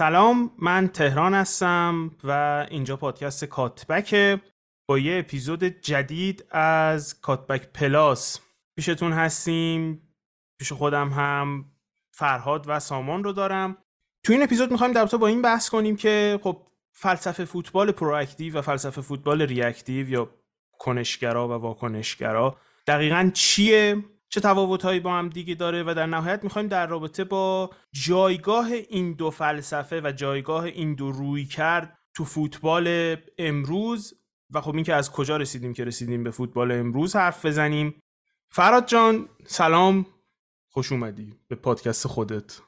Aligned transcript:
سلام 0.00 0.50
من 0.58 0.88
تهران 0.88 1.34
هستم 1.34 2.10
و 2.24 2.66
اینجا 2.70 2.96
پادکست 2.96 3.44
کات‌بک. 3.44 4.40
با 4.88 4.98
یه 4.98 5.18
اپیزود 5.18 5.64
جدید 5.64 6.44
از 6.50 7.20
کات‌بک 7.20 7.72
پلاس 7.72 8.40
پیشتون 8.76 9.12
هستیم. 9.12 10.02
پیش 10.58 10.72
خودم 10.72 11.08
هم 11.08 11.64
فرهاد 12.10 12.64
و 12.68 12.80
سامان 12.80 13.24
رو 13.24 13.32
دارم. 13.32 13.76
تو 14.24 14.32
این 14.32 14.42
اپیزود 14.42 14.70
می‌خوایم 14.70 14.92
در 14.92 15.04
با 15.04 15.26
این 15.26 15.42
بحث 15.42 15.68
کنیم 15.68 15.96
که 15.96 16.40
خب 16.42 16.66
فلسفه 16.92 17.44
فوتبال 17.44 17.92
proactive 17.92 18.58
و 18.58 18.62
فلسفه 18.62 19.00
فوتبال 19.00 19.42
reactive 19.42 20.10
یا 20.10 20.30
کنشگرا 20.78 21.48
و 21.48 21.52
واکنشگرا 21.52 22.56
دقیقا 22.86 23.30
چیه؟ 23.34 24.04
چه 24.32 24.40
تفاوتهایی 24.40 25.00
با 25.00 25.12
هم 25.12 25.28
دیگه 25.28 25.54
داره 25.54 25.82
و 25.82 25.94
در 25.94 26.06
نهایت 26.06 26.44
می‌خوایم 26.44 26.68
در 26.68 26.86
رابطه 26.86 27.24
با 27.24 27.70
جایگاه 27.92 28.66
این 28.72 29.12
دو 29.12 29.30
فلسفه 29.30 30.00
و 30.04 30.12
جایگاه 30.12 30.64
این 30.64 30.94
دو 30.94 31.12
روی 31.12 31.44
کرد 31.44 31.98
تو 32.14 32.24
فوتبال 32.24 33.16
امروز. 33.38 34.14
و 34.50 34.60
خب 34.60 34.74
اینکه 34.74 34.94
از 34.94 35.12
کجا 35.12 35.36
رسیدیم 35.36 35.72
که 35.72 35.84
رسیدیم 35.84 36.24
به 36.24 36.30
فوتبال 36.30 36.72
امروز 36.72 37.16
حرف 37.16 37.46
بزنیم. 37.46 38.02
فراد 38.50 38.86
جان 38.86 39.28
سلام 39.46 40.06
خوش 40.68 40.92
اومدی 40.92 41.34
به 41.48 41.56
پادکست 41.56 42.06
خودت. 42.06 42.60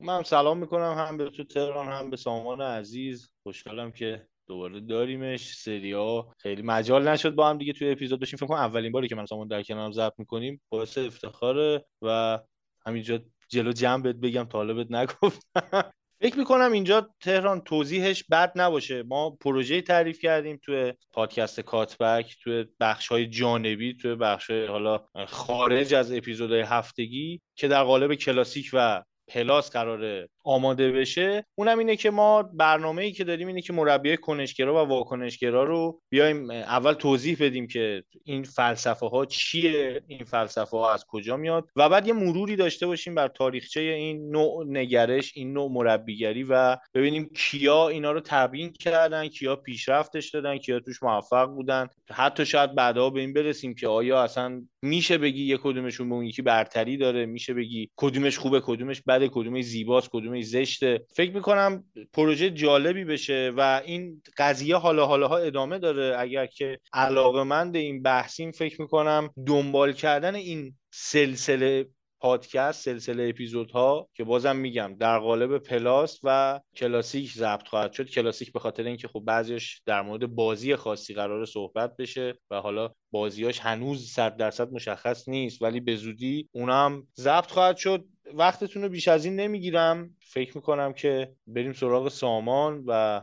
من 0.00 0.22
سلام 0.22 0.58
می‌کنم 0.58 0.94
هم 0.98 1.16
به 1.16 1.30
تو 1.30 1.44
تهران 1.44 1.86
هم 1.86 2.10
به 2.10 2.16
سامان 2.16 2.60
عزیز. 2.60 3.30
خوشحالم 3.42 3.92
که 3.92 4.28
دوباره 4.48 4.80
داریمش. 4.80 5.54
سریا 5.54 6.28
خیلی 6.38 6.62
مجال 6.62 7.08
نشد 7.08 7.34
با 7.34 7.50
هم 7.50 7.58
دیگه 7.58 7.72
توی 7.72 7.90
اپیزود 7.90 8.20
بشیم. 8.20 8.36
فکر 8.36 8.46
کنم 8.46 8.58
اولین 8.58 8.92
باری 8.92 9.08
که 9.08 9.14
من 9.14 9.26
سامان 9.26 9.48
در 9.48 9.62
کنارم 9.62 9.92
ضبط 9.92 10.14
می‌کنیم 10.18 10.60
باعث 10.68 10.98
افتخاره 10.98 11.84
و 12.02 12.38
همینجا 12.86 13.20
جلو 13.48 13.72
جمع 13.72 14.02
بهت 14.02 14.16
بگم 14.16 14.44
طالبت 14.44 14.90
نگفتم. 14.90 15.90
فکر 16.22 16.38
می‌کنم 16.38 16.72
اینجا 16.72 17.10
تهران 17.20 17.60
توضیحش 17.60 18.24
بد 18.30 18.52
نباشه. 18.56 19.02
ما 19.02 19.30
پروژه 19.30 19.82
تعریف 19.82 20.20
کردیم 20.20 20.60
توی 20.62 20.92
پادکست 21.12 21.60
کاتبک 21.60 22.36
توی 22.42 22.64
بخش 22.80 23.08
های 23.08 23.26
جانبی 23.26 23.94
توی 23.94 24.14
بخش 24.14 24.50
های 24.50 24.66
حالا 24.66 25.04
خارج 25.26 25.94
از 25.94 26.12
اپیزودهای 26.12 26.60
هفتگی 26.60 27.40
که 27.54 27.68
در 27.68 27.82
قالب 27.82 28.14
کلاسیک 28.14 28.70
و 28.72 29.02
پلاس 29.28 29.70
قراره 29.70 30.28
آماده 30.48 30.92
بشه 30.92 31.46
اونم 31.54 31.78
اینه 31.78 31.96
که 31.96 32.10
ما 32.10 32.42
برنامه 32.42 33.02
ای 33.02 33.12
که 33.12 33.24
داریم 33.24 33.46
اینه 33.46 33.62
که 33.62 33.72
مربی 33.72 34.16
کنشگرا 34.16 34.84
و 34.84 34.88
واکنشگرا 34.88 35.64
رو 35.64 36.00
بیایم 36.10 36.50
اول 36.50 36.92
توضیح 36.92 37.36
بدیم 37.40 37.66
که 37.66 38.04
این 38.24 38.42
فلسفه 38.42 39.06
ها 39.06 39.24
چیه 39.24 40.02
این 40.06 40.24
فلسفه 40.24 40.76
ها 40.76 40.92
از 40.92 41.04
کجا 41.08 41.36
میاد 41.36 41.68
و 41.76 41.88
بعد 41.88 42.06
یه 42.06 42.12
مروری 42.12 42.56
داشته 42.56 42.86
باشیم 42.86 43.14
بر 43.14 43.28
تاریخچه 43.28 43.80
این 43.80 44.30
نوع 44.30 44.64
نگرش 44.68 45.32
این 45.34 45.52
نوع 45.52 45.72
مربیگری 45.72 46.42
و 46.42 46.76
ببینیم 46.94 47.30
کیا 47.36 47.88
اینا 47.88 48.12
رو 48.12 48.20
تبیین 48.24 48.72
کردن 48.72 49.28
کیا 49.28 49.56
پیشرفتش 49.56 50.30
دادن 50.30 50.58
کیا 50.58 50.80
توش 50.80 51.02
موفق 51.02 51.46
بودن. 51.46 51.88
حتی 52.10 52.46
شاید 52.46 52.74
بعدها 52.74 53.10
به 53.10 53.20
این 53.20 53.32
برسیم 53.32 53.74
که 53.74 53.88
آیا 53.88 54.22
اصلا 54.22 54.62
میشه 54.82 55.18
بگی 55.18 55.44
یه 55.44 55.56
کدومشون 55.56 56.08
به 56.08 56.14
اون 56.14 56.24
یکی 56.24 56.42
برتری 56.42 56.96
داره 56.96 57.26
میشه 57.26 57.54
بگی 57.54 57.90
کدومش 57.96 58.38
خوبه 58.38 58.60
کدومش 58.60 59.02
بده 59.02 59.28
کدومش 59.28 59.64
زیباست 59.64 60.08
کدومش 60.12 60.37
زشته. 60.42 61.06
فکر 61.16 61.32
می‌کنم 61.32 61.84
پروژه 62.12 62.50
جالبی 62.50 63.04
بشه 63.04 63.52
و 63.56 63.82
این 63.84 64.22
قضیه 64.36 64.76
حالا 64.76 65.06
حالا 65.06 65.28
ها 65.28 65.38
ادامه 65.38 65.78
داره. 65.78 66.16
اگر 66.18 66.46
که 66.46 66.78
علاقه 66.92 67.42
مند 67.42 67.76
این 67.76 68.02
بحثیم 68.02 68.50
فکر 68.50 68.82
می‌کنم 68.82 69.30
دنبال 69.46 69.92
کردن 69.92 70.34
این 70.34 70.74
سلسله 70.90 71.86
پادکست 72.20 72.84
سلسله 72.84 73.28
اپیزودها 73.28 74.08
که 74.14 74.24
بازم 74.24 74.56
میگم 74.56 74.96
در 75.00 75.18
قالب 75.18 75.58
پلاس 75.58 76.20
و 76.22 76.60
کلاسیک 76.76 77.32
ضبط 77.32 77.68
خواهد 77.68 77.92
شد. 77.92 78.10
کلاسیک 78.10 78.52
به 78.52 78.58
خاطر 78.58 78.82
اینکه 78.82 79.08
خب 79.08 79.20
بعضیش 79.20 79.82
در 79.86 80.02
مورد 80.02 80.26
بازی 80.26 80.76
خاصی 80.76 81.14
قرار 81.14 81.46
صحبت 81.46 81.96
بشه 81.96 82.34
و 82.50 82.60
حالا 82.60 82.90
بازیاش 83.10 83.60
هنوز 83.60 84.10
صد 84.10 84.36
درصد 84.36 84.72
مشخص 84.72 85.28
نیست 85.28 85.62
ولی 85.62 85.80
به 85.80 85.96
زودی 85.96 86.48
اونم 86.52 87.06
ضبط 87.16 87.50
خواهد 87.50 87.76
شد. 87.76 88.04
وقتتون 88.34 88.82
رو 88.82 88.88
بیش 88.88 89.08
از 89.08 89.24
این 89.24 89.36
نمی‌گیرم. 89.36 90.16
فکر 90.20 90.56
می‌کنم 90.56 90.92
که 90.92 91.32
بریم 91.46 91.72
سراغ 91.72 92.08
سامان 92.08 92.84
و 92.86 93.20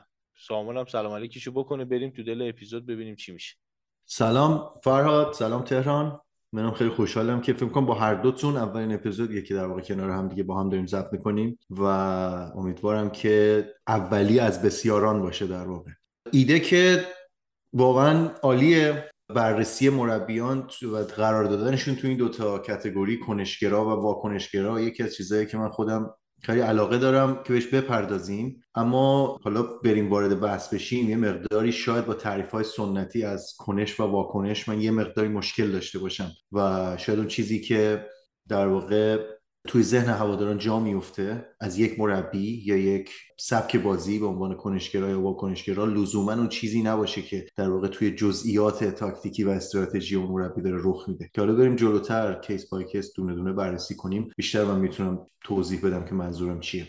سامان 0.48 0.78
هم 0.78 0.86
سلام 0.86 1.14
علیکیشو 1.14 1.52
بکنه. 1.52 1.86
بریم 1.86 2.10
تو 2.10 2.24
دل 2.24 2.50
اپیزود 2.50 2.86
ببینیم 2.86 3.16
چی 3.16 3.32
میشه. 3.32 3.56
سلام 4.06 4.70
فرهاد 4.84 5.34
سلام 5.34 5.64
تهران. 5.64 6.20
منم 6.52 6.72
خیلی 6.72 6.90
خوشحالم. 6.90 7.42
که 7.42 7.54
فکر 7.54 7.70
کنم 7.70 7.86
با 7.86 7.94
هر 7.94 8.14
دوتون 8.16 8.58
اولین 8.58 8.92
اپیزودیه 8.92 9.42
که 9.42 9.54
در 9.54 9.66
واقع 9.66 9.82
کنار 9.82 10.10
هم 10.10 10.28
دیگه 10.28 10.44
با 10.44 10.60
هم 10.60 10.70
داریم 10.70 10.86
ضبط 10.86 11.14
می‌کنیم 11.14 11.60
و 11.70 11.84
امیدوارم 12.56 13.10
که 13.10 13.66
اولی 13.88 14.40
از 14.40 14.62
بسیاران 14.62 15.22
باشه 15.22 15.48
در 15.48 15.68
واقع. 15.68 15.92
ایده 16.32 16.60
که 16.60 17.06
واقعا 17.74 18.30
عالیه. 18.44 19.10
بررسی 19.30 19.90
مربیان 19.90 20.70
و 20.94 20.98
قرار 20.98 21.46
دادنشون 21.46 21.96
تو 21.96 22.08
این 22.08 22.18
دوتا 22.18 22.60
کتگوری 22.60 23.20
کنشگرا 23.20 23.86
و 23.86 23.90
واکنشگرا 24.02 24.82
یکی 24.82 25.04
از 25.04 25.16
چیزهایی 25.16 25.46
که 25.46 25.58
من 25.58 25.70
خودم 25.70 26.14
خیلی 26.42 26.60
علاقه 26.60 26.98
دارم 26.98 27.44
که 27.44 27.54
بهش 27.54 27.68
بپردازیم. 27.68 28.64
اما 28.76 29.38
حالا 29.44 29.64
بریم 29.64 30.10
وارد 30.10 30.40
بحث 30.40 30.74
بشیم 30.74 31.10
یه 31.10 31.16
مقداری 31.16 31.72
شاید 31.72 32.06
با 32.06 32.14
تعریف 32.14 32.52
های 32.52 32.64
سنتی 32.64 33.24
از 33.24 33.54
کنش 33.58 34.00
و 34.00 34.04
واکنش 34.04 34.70
من 34.70 34.82
یه 34.82 34.92
مقداری 34.92 35.28
مشکل 35.28 35.72
داشته 35.72 36.00
باشم. 36.00 36.32
و 36.52 36.98
شاید 36.98 37.20
اون 37.20 37.28
چیزی 37.28 37.62
که 37.62 38.06
در 38.48 38.68
واقع 38.68 39.35
توی 39.68 39.84
ذهن 39.84 40.10
هواداران 40.10 40.58
جا 40.58 40.80
میفته 40.80 41.46
از 41.60 41.80
یک 41.80 42.00
مربی 42.00 42.64
یا 42.66 42.78
یک 42.78 43.10
سبک 43.40 43.78
بازی 43.78 44.20
به 44.20 44.26
عنوان 44.26 44.56
کنشگرا 44.56 45.10
یا 45.10 45.22
واکنشگرا 45.22 45.86
لزوما 45.86 46.34
اون 46.34 46.50
چیزی 46.50 46.84
نباشه 46.84 47.22
که 47.22 47.46
در 47.58 47.70
واقع 47.70 47.88
توی 47.88 48.16
جزئیات 48.16 48.84
تاکتیکی 48.84 49.44
و 49.44 49.50
استراتژی 49.50 50.16
اون 50.16 50.32
مربی 50.32 50.62
داره 50.62 50.78
رخ 50.84 51.10
میده. 51.10 51.30
که 51.34 51.42
حالا 51.42 51.56
بریم 51.56 51.76
جلوتر 51.76 52.34
کیس 52.34 52.70
بای 52.70 52.86
کیس 52.86 53.14
دونه 53.16 53.36
دونه 53.36 53.54
بررسی 53.54 53.96
کنیم. 53.96 54.32
بیشتر 54.38 54.64
من 54.64 54.80
می‌تونم 54.80 55.28
توضیح 55.44 55.82
بدم 55.82 56.06
که 56.06 56.16
منظورم 56.16 56.60
چیه. 56.60 56.88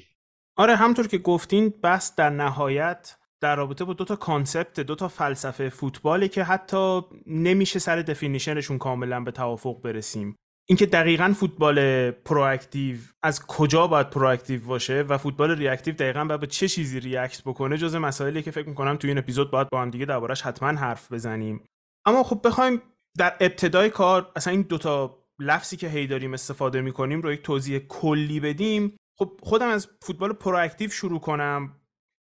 آره 0.57 0.77
همطور 0.77 1.07
که 1.07 1.19
گفتین 1.19 1.73
بس 1.83 2.17
در 2.17 2.31
نهایت 2.31 3.17
در 3.41 3.57
رابطه 3.57 3.85
با 3.85 3.93
دو 3.93 4.05
تا 4.05 4.17
concept 4.17 4.81
دو 4.81 4.95
تا 4.95 5.09
فلسفه 5.09 5.69
فوتبالی 5.69 6.29
که 6.29 6.43
حتی 6.43 7.01
نمیشه 7.27 7.79
سر 7.79 8.03
definition 8.03 8.57
شون 8.57 8.79
کاملا 8.79 9.21
به 9.21 9.31
توافق 9.31 9.83
برسیم. 9.83 10.37
اینکه 10.69 10.87
دقیقا 10.87 11.35
فوتبال 11.37 12.11
proactive 12.11 12.97
از 13.23 13.47
کجا 13.47 13.87
باید 13.87 14.11
proactive 14.11 14.61
باشه 14.61 15.03
و 15.03 15.19
فوتبال 15.19 15.51
reactive 15.51 15.95
دقیقا 15.95 16.25
باید 16.25 16.41
به 16.41 16.47
چه 16.47 16.69
چیزی 16.69 17.01
react 17.01 17.43
بکنه 17.43 17.79
جز 17.79 17.95
مسائلی 17.95 18.43
که 18.43 18.51
فکر 18.51 18.69
می‌کنم 18.69 18.97
توی 18.97 19.11
این 19.11 19.19
اپیزود 19.19 19.51
باید 19.51 19.69
با 19.71 19.83
هم 19.83 19.91
دیگه 19.91 20.05
دربارش 20.05 20.43
حتما 20.43 20.69
حرف 20.69 21.13
بزنیم. 21.13 21.65
اما 22.07 22.23
خب 22.23 22.41
بخوایم 22.45 22.83
در 23.19 23.37
ابتدای 23.41 23.91
کار 23.91 24.33
اصلا 24.37 24.53
این 24.53 24.63
دوتا 24.63 25.19
لفظی 25.39 25.77
که 25.77 25.89
هی 25.89 26.07
داریم 26.07 26.35
استفاده 26.35 26.81
می‌کنیم 26.81 27.23
رو 27.23 27.33
یک 27.33 27.43
توضیح 27.43 27.79
کلی 27.79 28.41
بدیم. 28.41 28.97
خب 29.19 29.41
خودم 29.43 29.69
از 29.69 29.89
فوتبال 30.03 30.33
proactive 30.33 30.91
شروع 30.91 31.21
کنم. 31.21 31.77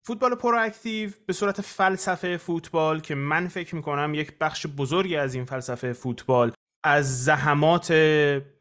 فوتبال 0.07 0.35
پرواکتیو 0.35 1.11
به 1.27 1.33
صورت 1.33 1.61
فلسفه 1.61 2.37
فوتبال 2.37 3.01
که 3.01 3.15
من 3.15 3.49
فکر 3.49 3.75
می‌کنم 3.75 4.15
یک 4.15 4.39
بخش 4.39 4.67
بزرگی 4.67 5.17
از 5.17 5.35
این 5.35 5.45
فلسفه 5.45 5.93
فوتبال 5.93 6.53
از 6.85 7.25
زحمات 7.25 7.91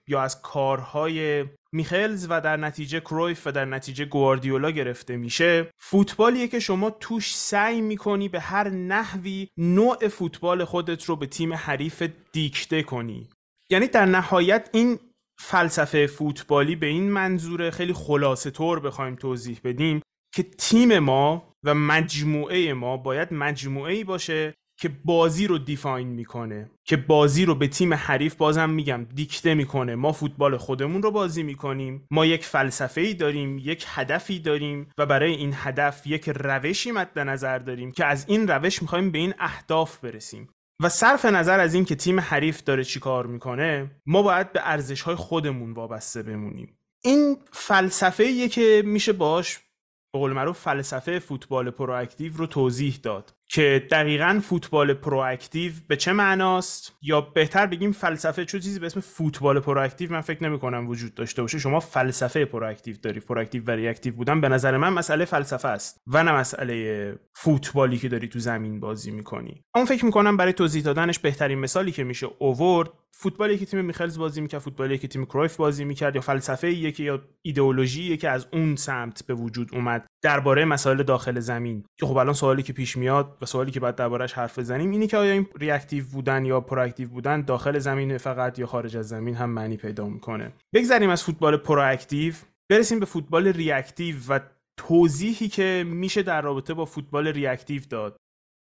یا 0.08 0.22
از 0.22 0.42
کارهای 0.42 1.46
میخلز 1.72 2.28
و 2.30 2.42
در 2.42 2.58
نتیجه 2.58 3.00
کرویف 3.00 3.48
و 3.48 3.52
در 3.52 3.66
نتیجه 3.66 4.06
گواردیولا 4.06 4.72
گرفته 4.72 5.18
میشه. 5.18 5.70
فوتبالیه 5.78 6.48
که 6.48 6.60
شما 6.60 6.90
توش 6.90 7.36
سعی 7.36 7.82
می‌کنی 7.82 8.30
به 8.30 8.40
هر 8.40 8.70
نحوی 8.70 9.48
نوع 9.58 10.08
فوتبال 10.08 10.66
خودت 10.66 11.04
رو 11.04 11.16
به 11.16 11.26
تیم 11.26 11.54
حریف 11.54 12.04
دیکته 12.32 12.84
کنی. 12.84 13.30
یعنی 13.70 13.88
در 13.88 14.06
نهایت 14.06 14.70
این 14.74 15.00
فلسفه 15.40 16.08
فوتبالی 16.08 16.76
به 16.76 16.86
این 16.86 17.12
منظور 17.12 17.70
خیلی 17.70 17.94
خلاصه 17.94 18.52
طور 18.52 18.80
بخوایم 18.80 19.16
توضیح 19.16 19.60
بدیم 19.64 20.02
که 20.34 20.44
تیم 20.44 21.00
ما 21.00 21.54
و 21.64 21.74
مجموعه 21.74 22.74
ما 22.74 22.98
باید 22.98 23.34
مجموعه 23.34 24.04
باشه 24.04 24.54
که 24.84 24.92
بازی 25.06 25.48
رو 25.48 25.58
دیفاین 25.58 26.08
می‌کنه 26.08 26.72
که 26.86 26.98
بازی 26.98 27.46
رو 27.46 27.56
به 27.56 27.68
تیم 27.68 27.94
حریف 27.94 28.36
بازم 28.36 28.70
میگم 28.70 29.06
دیکته 29.16 29.54
می‌کنه. 29.54 29.96
ما 29.96 30.12
فوتبال 30.12 30.58
خودمون 30.58 31.02
رو 31.02 31.12
بازی 31.12 31.44
می‌کنیم. 31.44 32.08
ما 32.12 32.26
یک 32.26 32.46
فلسفه 32.46 33.02
ای 33.02 33.14
داریم 33.14 33.58
یک 33.58 33.86
هدفی 33.88 34.40
داریم 34.40 34.90
و 34.98 35.06
برای 35.06 35.32
این 35.32 35.54
هدف 35.56 36.08
یک 36.08 36.30
روشی 36.36 36.92
مد 36.92 37.20
نظر 37.20 37.60
داریم 37.60 37.92
که 37.92 38.06
از 38.06 38.26
این 38.28 38.48
روش 38.48 38.82
می‌خوایم 38.82 39.12
به 39.12 39.18
این 39.18 39.34
اهداف 39.40 39.98
برسیم. 39.98 40.50
و 40.82 40.90
صرف 40.90 41.26
نظر 41.26 41.60
از 41.60 41.74
این 41.74 41.86
که 41.86 41.96
تیم 41.96 42.20
حریف 42.20 42.64
داره 42.64 42.84
چیکار 42.84 43.26
می‌کنه 43.26 43.92
ما 44.06 44.22
باید 44.22 44.52
به 44.52 44.62
ارزش 44.64 45.02
های 45.02 45.16
خودمون 45.16 45.74
وابسته 45.74 46.24
بمونیم. 46.24 46.78
این 47.04 47.38
فلسفه 47.52 48.50
که 48.50 48.84
میشه 48.86 49.14
باش 49.14 49.60
به 50.14 50.20
قول 50.20 50.34
معروف 50.34 50.60
فلسفه 50.60 51.20
فوتبال 51.20 51.70
proactive 51.70 52.38
رو 52.38 52.48
توضیح 52.48 53.00
داد. 53.04 53.34
که 53.54 53.88
دقیقا 53.92 54.40
فوتبال 54.44 54.94
proactive 54.94 55.72
به 55.88 55.96
چه 55.96 56.14
معناست؟ 56.14 56.94
یا 57.02 57.22
بهتر 57.22 57.66
بگیم 57.66 57.92
فلسفه 57.92 58.46
چون 58.46 58.60
چیزی 58.60 58.80
به 58.80 58.86
اسم 58.86 59.00
فوتبال 59.00 59.60
proactive 59.60 60.12
من 60.12 60.22
فکر 60.22 60.44
نمی 60.44 60.60
کنم 60.60 60.90
وجود 60.90 61.14
داشته 61.14 61.42
باشه. 61.42 61.60
شما 61.60 61.80
فلسفه 61.80 62.46
proactive 62.46 62.96
داری 63.02 63.20
proactive 63.20 63.64
و 63.64 63.72
reactive 63.72 64.14
بودن. 64.14 64.42
به 64.42 64.50
نظر 64.50 64.78
من 64.78 64.90
مسئله 64.90 65.26
فلسفه 65.26 65.68
است 65.68 66.02
و 66.08 66.24
نه 66.24 66.32
مسئله 66.32 67.20
فوتبالی 67.34 67.98
که 67.98 68.10
داری 68.10 68.28
تو 68.28 68.40
زمین 68.40 68.80
بازی 68.80 69.12
می‌کنی. 69.12 69.62
اون 69.76 69.86
فکر 69.86 70.06
می‌کنم 70.06 70.38
برای 70.38 70.54
توضیح 70.54 70.84
دادنش 70.84 71.20
بهترین 71.20 71.60
مثالی 71.60 71.92
که 71.92 72.04
میشه 72.04 72.28
اوورد 72.40 72.90
فوتبالی 73.12 73.58
که 73.58 73.66
تیم 73.66 73.86
میخلز 73.86 74.18
بازی 74.18 74.42
می‌کرد 74.42 74.62
فوتبالی 74.62 74.98
که 74.98 75.08
تیم 75.08 75.26
کرویف 75.26 75.56
بازی 75.56 75.86
می‌کرد 75.86 76.16
یا 76.16 76.22
فلسفه 76.22 76.72
یکی 76.72 77.04
یا 77.04 77.22
ایدئولوژی 77.42 78.18
که 78.18 78.30
از 78.30 78.48
اون 78.54 78.76
سمت 78.76 79.26
به 79.26 79.34
وجود 79.34 79.70
اومد. 79.74 80.06
درباره 80.24 80.66
مسائل 80.66 81.04
داخل 81.04 81.40
زمین. 81.40 81.84
که 82.00 82.06
خب 82.06 82.18
الان 82.18 82.34
سوالی 82.34 82.64
که 82.64 82.74
پیش 82.74 82.98
میاد 82.98 83.38
و 83.42 83.46
سوالی 83.46 83.72
که 83.72 83.80
بعد 83.80 83.96
دربارهش 83.96 84.34
حرف 84.34 84.60
بزنیم 84.60 84.92
اینی 84.92 85.08
که 85.08 85.18
آیا 85.18 85.32
این 85.32 85.48
reactive 85.60 86.06
بودن 86.06 86.46
یا 86.46 86.62
proactive 86.62 87.10
بودن 87.10 87.42
داخل 87.42 87.80
زمین 87.80 88.18
فقط 88.18 88.60
یا 88.60 88.66
خارج 88.66 88.98
از 88.98 89.08
زمین 89.08 89.36
هم 89.36 89.50
معنی 89.50 89.78
پیدا 89.78 90.08
می‌کنه؟ 90.08 90.54
بگذریم 90.74 91.10
از 91.10 91.24
فوتبال 91.24 91.58
proactive 91.58 92.34
برسیم 92.70 93.00
به 93.00 93.06
فوتبال 93.06 93.48
reactive 93.48 94.16
و 94.30 94.40
توضیحی 94.78 95.48
که 95.48 95.84
میشه 95.88 96.24
در 96.24 96.42
رابطه 96.42 96.74
با 96.74 96.86
فوتبال 96.86 97.28
reactive 97.28 97.82
داد. 97.90 98.18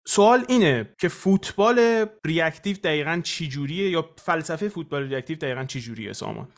سوال 0.06 0.44
اینه 0.48 0.94
که 1.00 1.08
فوتبال 1.08 2.06
reactive 2.26 2.76
دقیقا 2.84 3.20
چی 3.24 3.66
یا 3.68 4.10
فلسفه 4.16 4.68
فوتبال 4.68 5.02
reactive 5.02 5.36
دقیقا 5.36 5.64
چی 5.64 5.80
جوریه 5.80 6.12
سامان؟ 6.12 6.48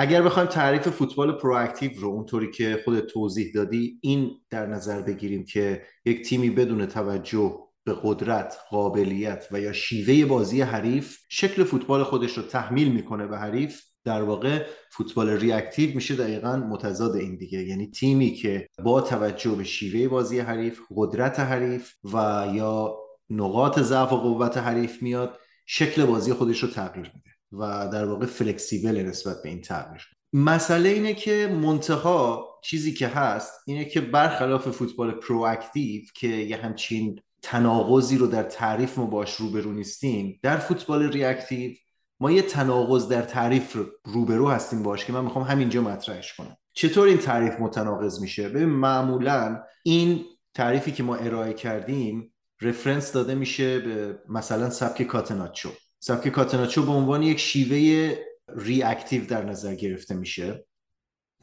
اگر 0.00 0.22
بخوایم 0.22 0.48
تعریف 0.48 0.88
فوتبال 0.88 1.32
proactive 1.32 1.90
رو 2.00 2.08
اونطوری 2.08 2.50
که 2.50 2.80
خود 2.84 3.00
توضیح 3.00 3.52
دادی 3.54 3.98
این 4.02 4.30
در 4.50 4.66
نظر 4.66 5.02
بگیریم 5.02 5.44
که 5.44 5.82
یک 6.04 6.22
تیمی 6.22 6.50
بدون 6.50 6.86
توجه 6.86 7.58
به 7.84 7.96
قدرت، 8.02 8.56
قابلیت 8.70 9.46
و 9.52 9.60
یا 9.60 9.72
شیوه 9.72 10.28
بازی 10.28 10.60
حریف 10.60 11.18
شکل 11.28 11.64
فوتبال 11.64 12.04
خودش 12.04 12.38
رو 12.38 12.42
تحمیل 12.42 12.92
می‌کنه 12.92 13.26
به 13.26 13.38
حریف 13.38 13.82
در 14.04 14.22
واقع 14.22 14.66
فوتبال 14.92 15.30
reactive 15.30 15.94
میشه 15.94 16.16
دقیقا 16.16 16.56
متضاد 16.56 17.16
این 17.16 17.36
دیگه. 17.36 17.58
یعنی 17.58 17.90
تیمی 17.90 18.30
که 18.30 18.66
با 18.84 19.00
توجه 19.00 19.54
به 19.54 19.64
شیوه 19.64 20.08
بازی 20.08 20.38
حریف 20.38 20.80
قدرت 20.96 21.40
حریف 21.40 21.92
و 22.04 22.46
یا 22.54 22.96
نقاط 23.30 23.80
ضعف 23.80 24.12
و 24.12 24.16
قوت 24.16 24.56
حریف 24.56 25.02
میاد 25.02 25.38
شکل 25.66 26.04
بازی 26.04 26.32
خودش 26.32 26.62
رو 26.62 26.68
تغییر 26.68 27.12
میده. 27.14 27.27
و 27.52 27.88
در 27.92 28.04
واقع 28.04 28.26
flexible 28.26 28.96
نسبت 28.96 29.42
به 29.42 29.48
این 29.48 29.60
تغییر 29.60 30.08
مسئله 30.32 30.88
اینه 30.88 31.14
که 31.14 31.58
منتها 31.62 32.48
چیزی 32.62 32.94
که 32.94 33.08
هست 33.08 33.52
اینه 33.66 33.84
که 33.84 34.00
برخلاف 34.00 34.68
فوتبال 34.68 35.10
proactive 35.10 36.02
که 36.14 36.28
یه 36.28 36.56
همچین 36.56 37.20
تناقضی 37.42 38.18
رو 38.18 38.26
در 38.26 38.42
تعریف 38.42 38.98
ما 38.98 39.06
باش 39.06 39.34
روبرو 39.34 39.72
نیستیم 39.72 40.40
در 40.42 40.56
فوتبال 40.56 41.02
reactive 41.02 41.74
ما 42.20 42.30
یه 42.30 42.42
تناقض 42.42 43.08
در 43.08 43.22
تعریف 43.22 43.76
روبرو 44.04 44.48
هستیم 44.50 44.82
باش 44.82 45.04
که 45.04 45.12
من 45.12 45.24
می‌خوام 45.24 45.44
همینجا 45.44 45.82
مطرحش 45.82 46.34
کنم. 46.34 46.56
چطور 46.72 47.08
این 47.08 47.18
تعریف 47.18 47.60
متناقض 47.60 48.20
میشه؟ 48.20 48.48
ببین 48.48 48.68
معمولا 48.68 49.62
این 49.82 50.24
تعریفی 50.54 50.92
که 50.92 51.02
ما 51.02 51.16
ارائه 51.16 51.52
کردیم 51.52 52.34
رفرنس 52.60 53.12
داده 53.12 53.34
میشه 53.34 53.78
به 53.78 54.18
مثلا 54.28 54.70
سبک 54.70 55.02
کاتناچو. 55.02 55.70
سبک 55.98 56.28
کاتناچو 56.28 56.82
به 56.82 56.92
عنوان 56.92 57.22
یک 57.22 57.38
شیوه 57.38 58.18
ریاکتیو 58.56 59.26
در 59.26 59.44
نظر 59.44 59.74
گرفته 59.74 60.14
میشه 60.14 60.64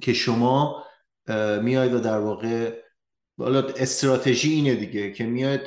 که 0.02 0.13
شما 0.13 0.84
میاید 1.62 1.94
و 1.94 2.00
در 2.00 2.19
واقع 2.19 2.81
حالا 3.38 3.68
استراتژی 3.68 4.54
اینه 4.54 4.75
دیگه 4.75 5.12
که 5.12 5.25
میاید 5.25 5.62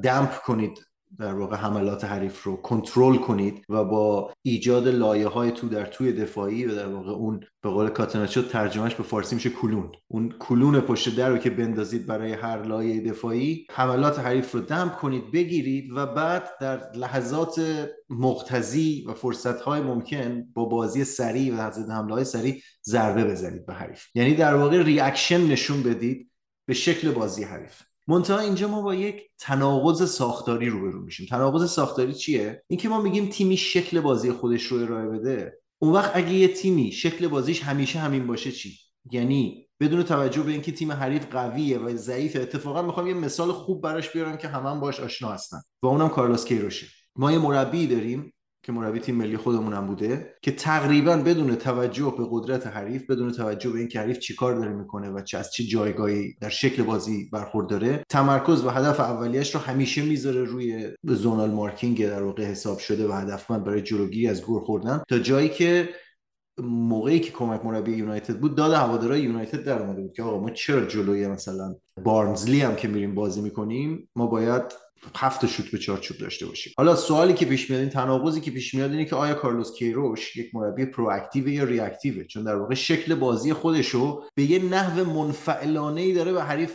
damp 0.00 0.34
کنید 0.34 0.86
در 1.18 1.34
واقع 1.34 1.56
حملات 1.56 2.04
حریف 2.04 2.42
رو 2.42 2.56
کنترل 2.56 3.16
کنید 3.16 3.64
و 3.68 3.84
با 3.84 4.32
ایجاد 4.42 4.88
لایه 4.88 5.28
های 5.28 5.50
تو 5.50 5.68
در 5.68 5.86
توی 5.86 6.12
دفاعی 6.12 6.64
و 6.64 6.74
در 6.74 6.86
واقع 6.86 7.10
اون 7.10 7.40
به 7.62 7.70
قول 7.70 7.88
کاتناچو 7.88 8.42
ترجمهش 8.42 8.94
به 8.94 9.02
فارسی 9.02 9.34
میشه 9.34 9.50
کلون 9.50 9.92
اون 10.08 10.34
کلون 10.38 10.80
پشت 10.80 11.16
در 11.16 11.28
رو 11.28 11.38
که 11.38 11.50
بندازید 11.50 12.06
برای 12.06 12.32
هر 12.32 12.62
لایه 12.62 13.00
دفاعی 13.00 13.66
حملات 13.70 14.18
حریف 14.18 14.52
رو 14.52 14.60
damp 14.60 14.96
کنید 15.00 15.32
بگیرید 15.32 15.90
و 15.92 16.06
بعد 16.06 16.50
در 16.60 16.92
لحظات 16.94 17.60
مقتضی 18.08 19.04
و 19.08 19.14
فرصت 19.14 19.60
های 19.60 19.80
ممکن 19.80 20.44
با 20.54 20.64
بازی 20.64 21.04
سریع 21.04 21.54
و 21.54 21.66
حضرت 21.66 21.90
حمله 21.90 22.14
های 22.14 22.24
سریع 22.24 22.60
ضربه 22.86 23.24
بزنید 23.24 23.66
به 23.66 23.74
حریف. 23.74 24.06
یعنی 24.14 24.34
در 24.34 24.54
واقع 24.54 24.82
reaction 24.82 25.46
نشون 25.46 25.82
بدید 25.82 26.30
به 26.66 26.74
شکل 26.74 27.10
بازی 27.10 27.44
حریف. 27.44 27.82
منتها 28.08 28.38
اینجا 28.38 28.68
ما 28.68 28.82
با 28.82 28.94
یک 28.94 29.22
تناقض 29.38 30.10
ساختاری 30.10 30.68
روبرو 30.68 31.02
میشیم. 31.02 31.26
تناقض 31.26 31.70
ساختاری 31.70 32.14
چیه؟ 32.14 32.62
اینکه 32.66 32.88
ما 32.88 33.00
میگیم 33.00 33.28
تیمی 33.28 33.56
شکل 33.56 34.00
بازی 34.00 34.32
خودش 34.32 34.62
رو 34.62 34.82
ارائه 34.82 35.06
بده. 35.06 35.58
اون 35.78 35.92
وقت 35.92 36.10
اگه 36.14 36.32
یه 36.32 36.48
تیمی 36.48 36.92
شکل 36.92 37.28
بازیش 37.28 37.62
همیشه 37.62 37.98
همین 37.98 38.26
باشه 38.26 38.52
چی؟ 38.52 38.78
یعنی 39.10 39.68
بدون 39.80 40.02
توجه 40.02 40.42
به 40.42 40.52
اینکه 40.52 40.72
تیم 40.72 40.92
حریف 40.92 41.26
قویه 41.30 41.78
و 41.78 41.96
ضعیفه 41.96 42.40
اتفاقا 42.40 42.82
می‌خوام 42.82 43.06
یه 43.06 43.14
مثال 43.14 43.52
خوب 43.52 43.82
براش 43.82 44.10
بیارم 44.10 44.36
که 44.36 44.48
همه 44.48 44.70
هم 44.70 44.80
باش 44.80 45.00
آشنا 45.00 45.28
هستن. 45.28 45.60
و 45.82 45.86
اونم 45.86 46.08
کارلوس 46.08 46.44
کیروشه. 46.44 46.86
ما 47.16 47.32
یه 47.32 47.38
مربی 47.38 47.86
داریم 47.86 48.33
که 48.64 48.72
مربی 48.72 48.98
تیم 48.98 49.14
ملی 49.14 49.36
خودمونم 49.36 49.86
بوده 49.86 50.34
که 50.42 50.52
تقریبا 50.52 51.16
بدون 51.16 51.54
توجه 51.54 52.14
به 52.18 52.26
قدرت 52.30 52.66
حریف 52.66 53.10
بدون 53.10 53.32
توجه 53.32 53.70
به 53.70 53.78
اینکه 53.78 54.00
حریف 54.00 54.18
چیکار 54.18 54.54
داره 54.54 54.72
می‌کنه 54.72 55.10
و 55.10 55.22
چه 55.22 55.38
از 55.38 55.52
چه 55.52 55.64
جایگاهی 55.64 56.34
در 56.40 56.48
شکل 56.48 56.82
بازی 56.82 57.28
برخورداره 57.32 58.04
تمرکز 58.08 58.64
و 58.64 58.70
هدف 58.70 59.00
اولیش 59.00 59.54
رو 59.54 59.60
همیشه 59.60 60.02
می‌ذاره 60.02 60.44
روی 60.44 60.88
زونال 61.04 61.50
مارکینگ 61.50 62.06
در 62.08 62.22
واقع 62.22 62.44
حساب 62.44 62.78
شده 62.78 63.08
و 63.08 63.12
هدفمند 63.12 63.64
برای 63.64 63.82
جلوگیری 63.82 64.28
از 64.28 64.42
گور 64.42 64.62
خوردن. 64.62 65.02
تا 65.08 65.18
جایی 65.18 65.48
که 65.48 65.88
موقعی 66.62 67.20
که 67.20 67.32
کمک 67.32 67.64
مربی 67.64 67.92
یونایتد 67.92 68.38
بود 68.38 68.54
داد 68.54 68.72
هوادارهای 68.72 69.20
یونایتد 69.20 69.64
در 69.64 69.82
اومده 69.82 70.02
بود 70.02 70.12
که 70.12 70.22
آقا 70.22 70.40
ما 70.40 70.50
چرا 70.50 70.86
جلوی 70.86 71.26
مثلا 71.26 71.74
بارنزلی 72.04 72.60
هم 72.60 72.76
که 72.76 72.88
میریم 72.88 73.14
بازی 73.14 73.40
می‌کنیم 73.40 74.10
ما 74.16 74.26
باید 74.26 74.62
هفت 75.16 75.46
شوت 75.46 75.70
به 75.70 75.78
چارچوب 75.78 76.16
داشته 76.18 76.46
باشیم. 76.46 76.72
حالا 76.76 76.96
سوالی 76.96 77.34
که 77.34 77.46
پیش 77.46 77.70
میاد 77.70 77.80
این 77.80 77.90
تناقضی 77.90 78.40
که 78.40 78.50
پیش 78.50 78.74
میاد 78.74 78.90
اینه 78.90 79.04
که 79.04 79.16
آیا 79.16 79.34
کارلوس 79.34 79.72
کیروش 79.72 80.36
یک 80.36 80.54
مربی 80.54 80.86
پرواکتیو 80.86 81.48
یا 81.48 81.64
ریاکتیوه؟ 81.64 82.24
چون 82.24 82.44
در 82.44 82.56
واقع 82.56 82.74
شکل 82.74 83.14
بازی 83.14 83.52
خودش 83.52 83.88
رو 83.88 84.24
به 84.34 84.42
یه 84.42 84.64
نحو 84.64 85.04
منفعلانه 85.04 86.00
ای 86.00 86.12
داره 86.12 86.32
به 86.32 86.42
حریف 86.42 86.72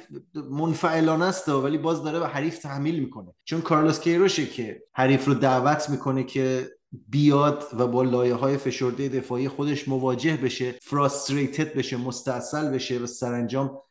منفعلانه 0.51 1.25
است 1.25 1.49
ولی 1.49 1.77
باز 1.77 2.03
داره 2.03 2.19
به 2.19 2.27
حریف 2.27 2.59
تحمیل 2.59 2.99
می‌کنه. 2.99 3.33
چون 3.43 3.61
کارلوس 3.61 3.99
کیروشه 3.99 4.45
که 4.45 4.83
حریف 4.93 5.25
رو 5.25 5.33
دعوت 5.33 5.89
می‌کنه 5.89 6.23
که 6.23 6.69
بیاد 7.09 7.63
و 7.77 7.87
با 7.87 8.03
لایه 8.03 8.33
های 8.33 8.57
فشرده 8.57 9.09
دفاعی 9.09 9.47
خودش 9.47 9.87
مواجه 9.87 10.37
بشه 10.37 10.75
فراستریتد 10.81 11.73
بشه 11.73 11.97
مستاصل 11.97 12.69
بشه 12.69 12.97
و 12.97 13.05
سرانجام 13.05 13.81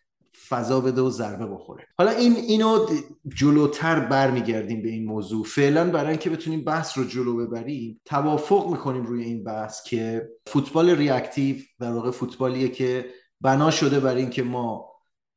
فضا 0.49 0.81
بده 0.81 1.00
و 1.00 1.11
ضربه 1.11 1.47
بخوره. 1.47 1.87
حالا 1.99 2.11
این 2.11 2.37
اینو 2.37 2.87
جلوتر 3.35 4.00
برمیگردیم 4.00 4.83
به 4.83 4.88
این 4.88 5.05
موضوع. 5.05 5.45
فعلا 5.45 5.90
برای 5.90 6.11
اینکه 6.11 6.31
بتونیم 6.31 6.64
بحث 6.64 6.99
رو 6.99 7.05
جلو 7.05 7.37
ببریم 7.37 8.00
توافق 8.05 8.71
می‌کنیم 8.71 9.07
روی 9.07 9.25
این 9.25 9.45
بحث 9.45 9.83
که 9.83 10.28
فوتبال 10.47 10.90
ریاکتیو 10.90 11.57
در 11.81 11.93
واقع 11.93 12.11
فوتبالیه 12.11 12.69
که 12.69 13.07
بنا 13.40 13.71
شده 13.71 14.00
برای 14.00 14.23
اینکه 14.23 14.43
ما 14.43 14.88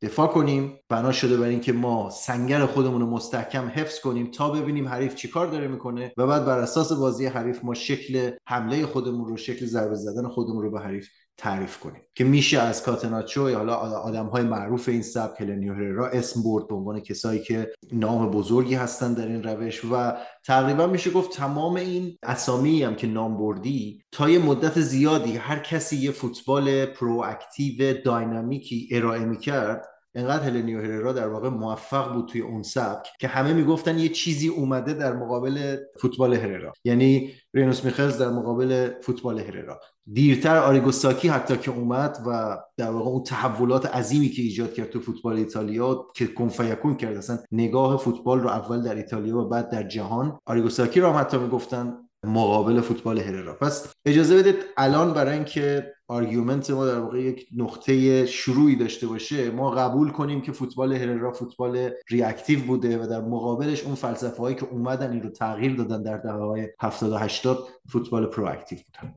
دفاع 0.01 0.27
کنیم 0.27 0.80
بنا 0.89 1.12
شده 1.12 1.38
برای 1.38 1.50
اینکه 1.50 1.74
ما 1.74 2.10
سنگر 2.10 2.65
خودمون 2.65 3.01
رو 3.01 3.08
مستحکم 3.08 3.68
حفظ 3.75 4.00
کنیم 4.00 4.32
تا 4.32 4.50
ببینیم 4.51 4.88
حریف 4.88 5.15
چیکار 5.15 5.48
داره 5.48 5.68
می‌کنه 5.68 6.13
و 6.18 6.27
بعد 6.27 6.46
بر 6.46 6.60
اساس 6.60 6.94
بازی 6.94 7.25
حریف 7.25 7.63
ما 7.63 7.74
شکل 7.74 8.32
حمله 8.48 8.86
خودمون 8.86 9.27
رو 9.27 9.38
شکل 9.38 9.65
ضربه 9.65 9.96
زدن 9.96 10.27
خودمون 10.27 10.63
رو 10.63 10.72
به 10.72 10.80
حریف 10.80 11.08
تعریف 11.41 11.79
کنیم. 11.79 12.01
که 12.15 12.24
میشه 12.24 12.60
از 12.60 12.83
کاتناچو 12.83 13.50
یا 13.50 13.57
حالا 13.57 13.75
آدم 13.75 14.25
های 14.25 14.43
معروف 14.43 14.89
این 14.89 15.01
سبک 15.01 15.41
هلنیو 15.41 15.74
هررا 15.74 16.07
اسم 16.07 16.43
برد 16.43 16.67
به 16.67 16.75
عنوان 16.75 17.00
کسایی 17.00 17.39
که 17.39 17.71
نام 17.91 18.31
بزرگی 18.31 18.75
هستن 18.75 19.13
در 19.13 19.27
این 19.27 19.43
روش 19.43 19.86
و 19.91 20.13
تقریبا 20.45 20.88
میشه 20.88 21.12
گفت 21.12 21.38
تمام 21.38 21.75
این 21.75 22.17
اسامی 22.24 22.83
هم 22.83 22.95
که 22.95 23.07
نام 23.07 23.38
بردی 23.38 24.03
تا 24.12 24.29
یه 24.29 24.39
مدت 24.39 24.79
زیادی 24.79 25.38
هر 25.38 25.60
کسی 25.60 25.98
یه 25.98 26.12
فوتبال 26.12 26.86
proactive 26.86 28.01
dynamic 28.01 28.78
ی 28.78 28.89
ارائه 28.91 29.25
می‌کرد 29.25 29.90
انقدر 30.15 30.44
هلنیو 30.44 30.80
هررا 30.80 31.13
در 31.13 31.27
واقع 31.27 31.50
موفق 31.50 32.13
بود 32.13 32.27
توی 32.27 32.41
اون 32.41 32.63
سبک 32.63 33.08
که 33.20 33.27
همه 33.27 33.53
می‌گفتن 33.53 34.00
یه 34.00 34.10
چیزی 34.10 34.48
اومده 34.48 34.94
در 34.94 35.13
مقابل 35.13 35.77
فوتبال 36.01 36.34
هررا. 36.34 36.74
یعنی 36.84 37.34
رینوس 37.53 37.86
میخلز 37.86 38.18
در 38.18 38.30
مقابل 38.30 38.89
فوتبال 39.01 39.39
هررا. 39.39 39.80
دیرتر 40.13 40.58
آریگو 40.58 40.96
ساکی 40.96 41.27
حتی 41.27 41.58
که 41.58 41.72
اومد 41.72 42.18
و 42.27 42.58
در 42.77 42.91
واقع 42.91 43.10
اون 43.10 43.24
تحولات 43.24 43.86
عظیمی 43.86 44.30
که 44.30 44.41
ایجاد 44.41 44.74
کرد 44.74 44.89
تو 44.89 45.00
فوتبال 45.00 45.36
ایتالیا 45.36 46.06
که 46.15 46.27
کن 46.27 46.50
فیکون 46.50 46.96
کرد 46.96 47.18
اصلا 47.18 47.39
نگاه 47.51 47.98
فوتبال 47.98 48.39
رو 48.39 48.50
اول 48.50 48.84
در 48.84 48.96
ایتالیا 48.96 49.38
و 49.38 49.50
بعد 49.50 49.70
در 49.70 49.84
جهان 49.84 50.39
آریگو 50.46 50.75
ساکی 50.75 51.00
رو 51.00 51.10
هم 51.10 51.20
حتی 51.20 51.38
می‌گفتن 51.38 51.98
مقابل 52.25 52.82
فوتبال 52.82 53.20
هررا. 53.20 53.56
پس 53.56 53.94
اجازه 54.06 54.38
بدید 54.38 54.56
الان 54.77 55.13
برای 55.13 55.34
اینکه 55.34 55.94
argument 56.12 56.72
ما 56.72 56.86
در 56.86 57.00
واقع 57.00 57.22
یک 57.22 57.48
نقطه 57.56 58.25
شروعی 58.25 58.75
داشته 58.75 59.08
باشه 59.08 59.51
ما 59.51 59.72
قبول 59.72 60.12
کنیم 60.12 60.41
که 60.41 60.51
فوتبال 60.51 60.94
هررا 60.94 61.32
فوتبال 61.32 61.91
reactive 62.10 62.60
بوده 62.60 63.03
و 63.03 63.08
در 63.08 63.22
مقابلش 63.22 63.84
اون 63.84 63.96
فلسفه 63.96 64.38
هایی 64.38 64.56
که 64.56 64.65
اومدن 64.72 65.12
این 65.12 65.24
رو 65.24 65.30
تغییر 65.30 65.75
دادن 65.75 66.03
در 66.03 66.18
دهه 66.18 66.34
های 66.34 66.68
70 66.80 67.12
و 67.12 67.18
80 67.18 67.68
فوتبال 67.89 68.25
proactive 68.25 68.79
بودن. 68.80 69.15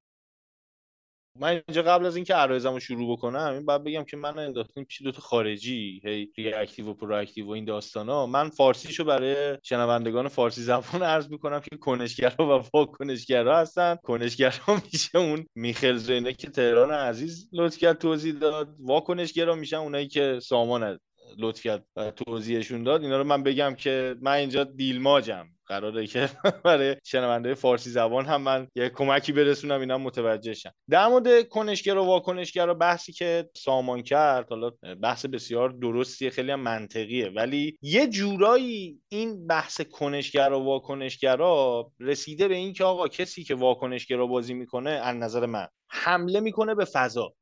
من 1.41 1.63
اینجا 1.69 1.83
قبل 1.83 2.07
از 2.07 2.17
اینکه 2.17 2.35
عرایزمو 2.35 2.81
شروع 2.81 3.17
بکنم 3.17 3.53
این 3.53 3.65
باید 3.65 3.85
بگم 3.85 4.05
که 4.05 4.17
من 4.17 4.39
انداختیم 4.39 4.85
پیش 4.85 5.03
دوتا 5.03 5.21
خارجی 5.21 6.01
هی 6.05 6.33
reactive 6.37 6.89
و 6.89 6.95
proactive 6.95 7.47
و 7.47 7.51
این 7.51 7.65
داستانا. 7.65 8.27
من 8.27 8.51
فارسیشو 8.51 9.05
برای 9.05 9.59
شنوندگان 9.63 10.29
فارسی 10.29 10.63
زبان 10.63 11.03
عرض 11.03 11.31
می‌کنم 11.31 11.61
که 11.61 11.77
کنشگرا 11.77 12.61
و 12.61 12.65
واکنشگرا 12.75 13.59
هستن. 13.59 13.97
کنشگرا 13.97 14.53
میشه 14.93 15.19
اون 15.19 15.47
میخلز 15.55 15.97
اینه 15.97 16.33
که 16.33 16.51
تهران 16.51 16.91
عزیز 16.91 17.49
لطف 17.53 17.79
کرد 17.79 17.99
توضیح 17.99 18.35
داد. 18.35 18.77
واکنشگرا 18.79 19.55
میشن 19.55 19.77
اونایی 19.77 20.09
که 20.09 20.39
سامان 20.43 20.99
لطف 21.39 21.63
کرد 21.63 21.85
توضیحشون 22.11 22.83
داد. 22.83 23.03
اینا 23.03 23.19
رو 23.19 23.25
من 23.25 23.43
بگم 23.43 23.75
که 23.75 24.17
من 24.23 24.33
اینجا 24.33 24.65
دیلماجم. 24.65 25.54
قراره 25.67 26.07
که 26.07 26.31
برای 26.65 26.97
شنونده 27.05 27.55
فارسی 27.55 27.91
زبان 27.91 28.27
هم 28.27 28.43
من 28.43 28.69
یه 28.75 28.89
کمکی 28.89 29.33
برسونم 29.33 29.81
اینا 29.81 29.99
متوجه 29.99 30.55
شن. 30.55 30.71
در 30.91 31.07
مورد 31.07 31.49
کنشگر 31.49 31.97
و 31.97 32.05
واکنشگر 32.05 32.69
و 32.69 32.75
بحثی 32.75 33.13
که 33.13 33.51
سامان 33.57 34.03
کرد 34.03 34.49
حالا 34.49 34.71
بحث 35.03 35.27
بسیار 35.27 35.71
درستیه 35.71 36.31
خیلی 36.31 36.51
هم 36.51 36.61
منطقیه. 36.61 37.31
ولی 37.31 37.79
یه 37.83 38.07
جورایی 38.07 39.01
این 39.09 39.47
بحث 39.47 39.81
کنشگر 39.81 40.53
و 40.53 40.59
واکنشگرا 40.59 41.91
رسیده 42.01 42.49
به 42.49 42.55
این 42.55 42.73
که 42.73 42.85
آقا 42.85 43.09
کسی 43.09 43.45
که 43.45 43.55
واکنشگرا 43.55 44.27
بازی 44.27 44.55
می‌کنه 44.55 44.91
از 44.91 45.17
نظر 45.17 45.47
من 45.47 45.67
حمله 45.89 46.41
می‌کنه 46.41 46.75
به 46.75 46.85
فضا. 46.85 47.35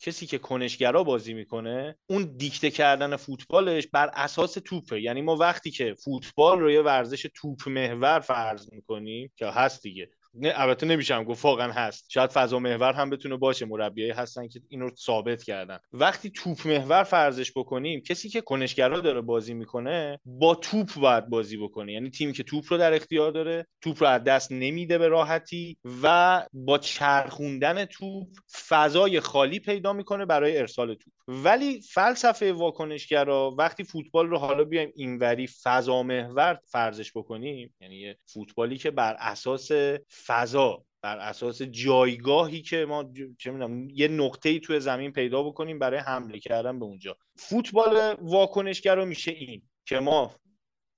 کسی 0.00 0.26
که 0.26 0.38
کنشگرا 0.38 1.04
بازی 1.04 1.34
می‌کنه 1.34 1.98
اون 2.06 2.36
دیکته 2.36 2.70
کردن 2.70 3.16
فوتبالش 3.16 3.86
بر 3.86 4.10
اساس 4.14 4.52
توپه. 4.64 5.00
یعنی 5.02 5.22
ما 5.22 5.36
وقتی 5.36 5.70
که 5.70 5.94
فوتبال 5.94 6.60
رو 6.60 6.70
یه 6.70 6.82
ورزش 6.82 7.26
توپ 7.34 7.68
محور 7.68 8.20
فرض 8.20 8.72
می‌کنیم 8.72 9.32
که 9.36 9.46
هست 9.46 9.82
دیگه. 9.82 10.10
نه 10.34 10.52
البته 10.54 10.86
نمیشم 10.86 11.24
گفت 11.24 11.44
واقعا 11.44 11.72
هست. 11.72 12.04
شاید 12.08 12.30
فضا 12.30 12.58
محور 12.58 12.92
هم 12.92 13.10
بتونه 13.10 13.36
باشه 13.36 13.66
مربیایی 13.66 14.12
هستن 14.12 14.48
که 14.48 14.60
اینو 14.68 14.90
ثابت 14.96 15.42
کردن. 15.42 15.78
وقتی 15.92 16.30
توپ 16.30 16.66
محور 16.66 17.02
فرضش 17.02 17.52
بکنیم 17.56 18.00
کسی 18.00 18.28
که 18.28 18.40
کنشگرا 18.40 19.00
داره 19.00 19.20
بازی 19.20 19.54
می‌کنه 19.54 20.20
با 20.24 20.54
توپ 20.54 20.94
باید 20.94 21.28
بازی 21.28 21.56
بکنه. 21.56 21.92
یعنی 21.92 22.10
تیمی 22.10 22.32
که 22.32 22.42
توپ 22.42 22.64
رو 22.68 22.78
در 22.78 22.94
اختیار 22.94 23.32
داره 23.32 23.66
توپ 23.80 24.02
رو 24.02 24.08
از 24.08 24.24
دست 24.24 24.52
نمیده 24.52 24.98
به 24.98 25.08
راحتی 25.08 25.76
و 26.02 26.46
با 26.52 26.78
چرخوندن 26.78 27.84
توپ 27.84 28.28
فضای 28.68 29.20
خالی 29.20 29.60
پیدا 29.60 29.92
می‌کنه 29.92 30.26
برای 30.26 30.58
ارسال 30.58 30.94
توپ. 30.94 31.12
ولی 31.32 31.80
فلسفه 31.80 32.52
واکنشگرا 32.52 33.54
وقتی 33.58 33.84
فوتبال 33.84 34.26
رو 34.26 34.38
حالا 34.38 34.64
بیایم 34.64 34.92
اینوری 34.96 35.46
فضا 35.46 36.02
محور 36.02 36.58
فرضش 36.64 37.12
بکنیم 37.12 37.74
یعنی 37.80 38.14
فوتبالی 38.26 38.78
که 38.78 38.90
بر 38.90 39.16
اساس 39.18 39.70
فضا 40.26 40.84
بر 41.02 41.18
اساس 41.18 41.62
جایگاهی 41.62 42.62
که 42.62 42.84
ما 42.84 43.12
چه 43.38 43.50
می‌دونم 43.50 43.88
یه 43.90 44.08
نقطه 44.08 44.48
ای 44.48 44.60
توی 44.60 44.80
زمین 44.80 45.12
پیدا 45.12 45.42
بکنیم 45.42 45.78
برای 45.78 46.00
حمله 46.00 46.38
کردن 46.38 46.78
به 46.78 46.84
اونجا. 46.84 47.16
فوتبال 47.36 48.16
واکنشگرا 48.20 49.04
میشه 49.04 49.30
این 49.30 49.62
که 49.86 49.98
ما 49.98 50.34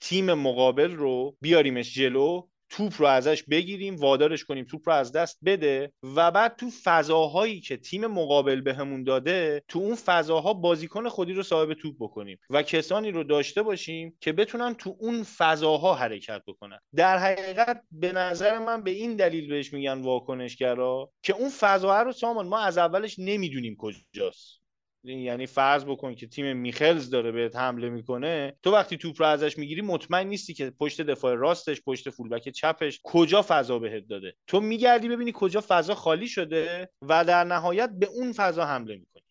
تیم 0.01 0.35
مقابل 0.35 0.93
رو 0.93 1.37
بیاریمش 1.41 1.95
جلو 1.95 2.49
توپ 2.73 2.93
رو 2.99 3.07
ازش 3.07 3.43
بگیریم 3.43 3.97
وادارش 3.97 4.45
کنیم 4.45 4.65
توپ 4.65 4.89
رو 4.89 4.95
از 4.95 5.13
دست 5.13 5.39
بده 5.45 5.93
و 6.03 6.31
بعد 6.31 6.57
تو 6.57 6.71
فضاهایی 6.85 7.61
که 7.61 7.77
تیم 7.77 8.07
مقابل 8.07 8.61
بهمون 8.61 9.05
داده 9.05 9.63
تو 9.69 9.79
اون 9.79 9.95
فضاها 9.95 10.55
بازیکن 10.55 11.09
خودی 11.09 11.33
رو 11.33 11.43
صاحب 11.43 11.75
توپ 11.75 11.97
بکنیم 12.01 12.39
و 12.51 12.63
کسانی 12.63 13.11
رو 13.11 13.25
داشته 13.25 13.63
باشیم 13.63 14.17
که 14.21 14.33
بتونن 14.33 14.75
تو 14.75 14.97
اون 14.99 15.23
فضاها 15.23 15.95
حرکت 15.95 16.43
بکنن. 16.47 16.79
در 16.97 17.19
حقیقت 17.19 17.83
به 17.93 18.13
نظر 18.13 18.59
من 18.59 18.83
به 18.83 18.91
این 18.91 19.17
دلیل 19.17 19.49
بهش 19.49 19.73
میگن 19.73 20.01
واکنشگرا 20.01 21.13
که 21.23 21.35
اون 21.35 21.51
فضاها 21.51 22.03
رو 22.03 22.13
سامان 22.13 22.49
ما 22.49 22.61
از 22.61 22.79
اولش 22.79 23.19
نمی‌دونیم 23.19 23.77
کجاست. 23.79 24.62
یعنی 25.05 25.47
فرض 25.47 25.85
بکن 25.85 26.15
که 26.15 26.27
تیم 26.27 26.57
میخلز 26.57 27.11
داره 27.11 27.33
بهت 27.33 27.57
حمله 27.57 27.89
می‌کنه 27.89 28.57
تو 28.63 28.73
وقتی 28.73 28.97
توپ 28.97 29.17
رو 29.19 29.27
ازش 29.27 29.59
می‌گیری 29.59 29.81
مطمئن 29.81 30.27
نیستی 30.27 30.55
که 30.55 30.71
پشت 30.71 31.01
دفاع 31.01 31.35
راستش 31.35 31.83
پشت 31.83 32.11
فولبک 32.11 32.49
چپش 32.49 33.01
کجا 33.05 33.45
فضا 33.49 33.79
بهت 33.79 34.09
داده. 34.09 34.35
تو 34.47 34.61
میگردی 34.61 35.09
ببینی 35.09 35.33
کجا 35.35 35.65
فضا 35.69 35.95
خالی 35.95 36.29
شده 36.29 36.89
و 37.09 37.25
در 37.25 37.45
نهایت 37.45 37.91
به 37.99 38.07
اون 38.07 38.33
فضا 38.33 38.67
حمله 38.67 38.97
می‌کنی. 38.97 39.23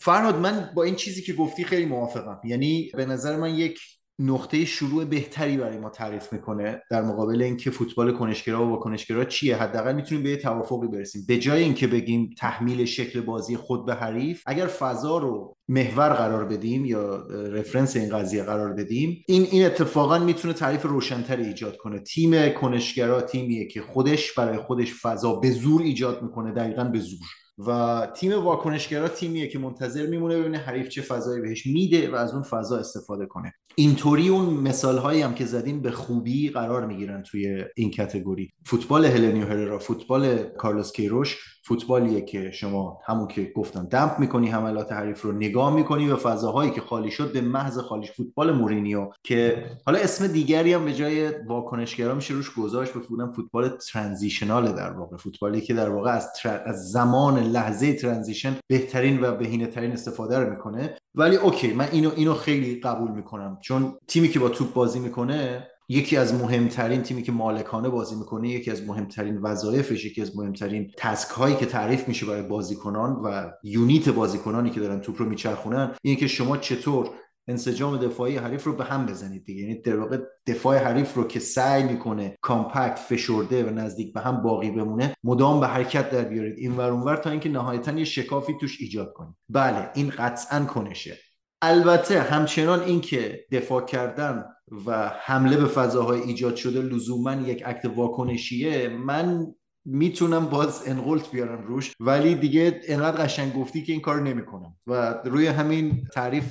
فرهاد 0.00 0.36
من 0.36 0.72
با 0.74 0.82
این 0.82 0.94
چیزی 0.94 1.22
که 1.22 1.32
گفتی 1.32 1.64
خیلی 1.64 1.86
موافقم. 1.86 2.40
یعنی 2.44 2.90
به 2.94 3.06
نظر 3.06 3.36
من 3.36 3.54
یک 3.54 3.80
نقطه 4.22 4.64
شروع 4.64 5.04
بهتری 5.04 5.56
برای 5.56 5.78
ما 5.78 5.90
تعریف 5.90 6.32
می‌کنه 6.32 6.82
در 6.90 7.02
مقابل 7.02 7.42
اینکه 7.42 7.70
فوتبال 7.70 8.12
کنشگرا 8.12 8.66
و 8.66 8.70
واکنشگرا 8.70 9.24
چیه؟ 9.24 9.56
حداقل 9.56 9.94
می‌تونیم 9.94 10.24
به 10.24 10.30
یه 10.30 10.36
توافقی 10.36 10.88
برسیم. 10.88 11.24
به 11.28 11.38
جای 11.38 11.62
اینکه 11.62 11.86
بگیم 11.86 12.30
تحمیل 12.38 12.84
شکل 12.84 13.20
بازی 13.20 13.56
خود 13.56 13.86
به 13.86 13.94
حریف 13.94 14.42
اگر 14.46 14.66
فضا 14.66 15.18
رو 15.18 15.56
محور 15.68 16.08
قرار 16.08 16.44
بدیم 16.44 16.84
یا 16.84 17.16
رفرنس 17.30 17.96
این 17.96 18.18
قضیه 18.18 18.42
قرار 18.42 18.72
بدیم 18.72 19.24
این 19.26 19.46
این 19.50 19.66
اتفاقا 19.66 20.18
می‌تونه 20.18 20.54
تعریف 20.54 20.82
روشنتری 20.82 21.44
ایجاد 21.44 21.76
کنه. 21.76 21.98
تیم 21.98 22.48
کنشگرا 22.48 23.20
تیمیه 23.20 23.66
که 23.66 23.82
خودش 23.82 24.32
برای 24.32 24.58
خودش 24.58 24.94
فضا 24.94 25.34
به 25.34 25.50
زور 25.50 25.82
ایجاد 25.82 26.22
می‌کنه 26.22 26.52
دقیقا 26.52 26.84
به 26.84 26.98
زور. 26.98 27.26
و 27.58 28.06
تیم 28.16 28.44
واکنشگرا 28.44 29.08
تیمیه 29.08 29.48
که 29.48 29.58
منتظر 29.58 30.06
میمونه 30.06 30.38
ببینه 30.38 30.58
حریف 30.58 30.88
چه 30.88 31.02
فضایی 31.02 31.42
بهش 31.42 31.66
میده 31.66 32.10
و 32.10 32.14
از 32.14 32.32
اون 32.34 32.42
فضا 32.42 32.78
استفاده 32.78 33.26
کنه. 33.26 33.54
اینطوری 33.74 34.28
اون 34.28 34.54
مثال 34.54 34.98
هایی 34.98 35.22
هم 35.22 35.34
که 35.34 35.44
زدیم 35.44 35.82
به 35.82 35.90
خوبی 35.90 36.48
قرار 36.48 36.86
می‌گیرن 36.86 37.22
توی 37.22 37.64
این 37.76 37.90
کتگوری. 37.90 38.50
فوتبال 38.64 39.04
هلنیو 39.04 39.46
هررا 39.46 39.78
فوتبال 39.78 40.36
کارلوس 40.42 40.92
کیروش 40.92 41.38
فوتبالیه 41.64 42.20
که 42.20 42.50
شما 42.50 43.00
همون 43.06 43.28
که 43.28 43.52
گفتم 43.56 43.84
دمپ 43.84 44.18
می‌کنی 44.18 44.48
حملات 44.48 44.92
حریف 44.92 45.22
رو 45.22 45.32
نگاه 45.32 45.74
می‌کنی 45.74 46.08
و 46.08 46.16
فضاهایی 46.16 46.70
که 46.70 46.80
خالی 46.80 47.10
شد 47.10 47.32
به 47.32 47.40
محض 47.40 47.78
خالی 47.78 48.06
فوتبال 48.06 48.52
مورینیو 48.52 49.10
که 49.22 49.64
حالا 49.86 49.98
اسم 49.98 50.26
دیگری 50.26 50.72
هم 50.72 50.84
به 50.84 50.94
جای 50.94 51.30
واکنشگرا 51.46 52.14
میشه 52.14 52.34
روش 52.34 52.54
گذاشت 52.54 52.94
بفودم 52.94 53.32
فوتبال 53.32 53.68
ترانزیشنال 53.68 54.72
در 54.72 54.92
واقع. 54.92 55.16
فوتبالی 55.16 55.60
که 55.60 55.74
در 55.74 55.88
واقع 55.88 56.10
از, 56.10 56.28
از 56.64 56.90
زمان 56.90 57.38
لحظه 57.38 57.92
transition 57.92 58.56
بهترین 58.66 59.24
و 59.24 59.36
بهینه 59.36 59.66
ترین 59.66 59.92
استفاده 59.92 60.38
رو 60.38 60.50
می‌کنه. 60.50 60.96
ولی 61.14 61.36
okay 61.36 61.72
من 61.72 61.88
اینو 61.92 62.10
اینو 62.16 62.34
خیلی 62.34 62.80
قبول 62.80 63.10
می‌کنم. 63.10 63.58
چون 63.60 63.94
تیمی 64.08 64.28
که 64.28 64.38
با 64.38 64.48
توپ 64.48 64.72
بازی 64.72 64.98
می‌کنه 64.98 65.68
یکی 65.92 66.16
از 66.16 66.34
مهمترین 66.34 67.02
تیمی 67.02 67.22
که 67.22 67.32
مالکانه 67.32 67.88
بازی 67.88 68.14
می‌کنه 68.14 68.48
یکی 68.48 68.70
از 68.70 68.82
مهمترین 68.86 69.38
وظایفش 69.38 70.04
یکی 70.04 70.22
از 70.22 70.36
مهمترین 70.36 70.90
task 70.96 71.30
هایی 71.30 71.56
که 71.56 71.66
تعریف 71.66 72.08
میشه 72.08 72.26
برای 72.26 72.42
بازیکنان 72.42 73.12
و 73.24 73.50
unit 73.64 74.08
بازیکنانی 74.08 74.70
که 74.70 74.80
دارن 74.80 75.00
توپ 75.00 75.22
رو 75.22 75.28
میچرخونن 75.28 75.94
اینه 76.02 76.20
که 76.20 76.26
شما 76.26 76.56
چطور 76.56 77.10
انسجام 77.48 77.96
دفاعی 77.96 78.36
حریف 78.36 78.64
رو 78.64 78.72
به 78.72 78.84
هم 78.84 79.06
بزنید 79.06 79.44
دیگه. 79.44 79.62
یعنی 79.62 79.80
در 79.80 79.96
واقع 79.96 80.18
دفاع 80.46 80.76
حریف 80.76 81.14
رو 81.14 81.24
که 81.24 81.40
سعی 81.40 81.82
می‌کنه 81.82 82.36
compact 82.40 82.98
فشرده 82.98 83.64
و 83.64 83.70
نزدیک 83.70 84.12
به 84.12 84.20
هم 84.20 84.42
باقی 84.42 84.70
بمونه 84.70 85.14
مدام 85.24 85.60
به 85.60 85.66
حرکت 85.66 86.10
در 86.10 86.24
بیارید. 86.24 86.58
این 86.58 86.76
ور 86.76 86.90
اونور 86.90 87.16
تا 87.16 87.30
اینکه 87.30 87.48
نهایتا 87.48 87.92
یه 87.92 88.04
شکافی 88.04 88.54
توش 88.60 88.80
ایجاد 88.80 89.12
کنید. 89.12 89.34
بله 89.48 89.90
این 89.94 90.10
قطعا 90.10 90.64
کنشه. 90.64 91.18
البته 91.62 92.20
همچنان 92.20 92.80
اینکه 92.80 93.44
دفاع 93.52 93.84
کردن 93.84 94.44
و 94.86 95.12
حمله 95.20 95.56
به 95.56 95.66
فضاهای 95.66 96.20
ایجاد 96.20 96.56
شده 96.56 96.82
لزوما 96.82 97.34
یک 97.34 97.62
عکت 97.62 97.84
واکنشیه 97.84 98.88
من 98.88 99.54
می‌تونم 99.84 100.46
باز 100.46 100.82
انقلت 100.86 101.30
بیارم 101.30 101.66
روش 101.66 101.92
ولی 102.00 102.34
دیگه 102.34 102.80
انقدر 102.88 103.24
قشنگ 103.24 103.54
گفتی 103.54 103.82
که 103.82 103.92
این 103.92 104.00
کار 104.00 104.20
نمی‌کنم 104.20 104.76
و 104.86 105.14
روی 105.24 105.46
همین 105.46 106.04
تعریف 106.12 106.44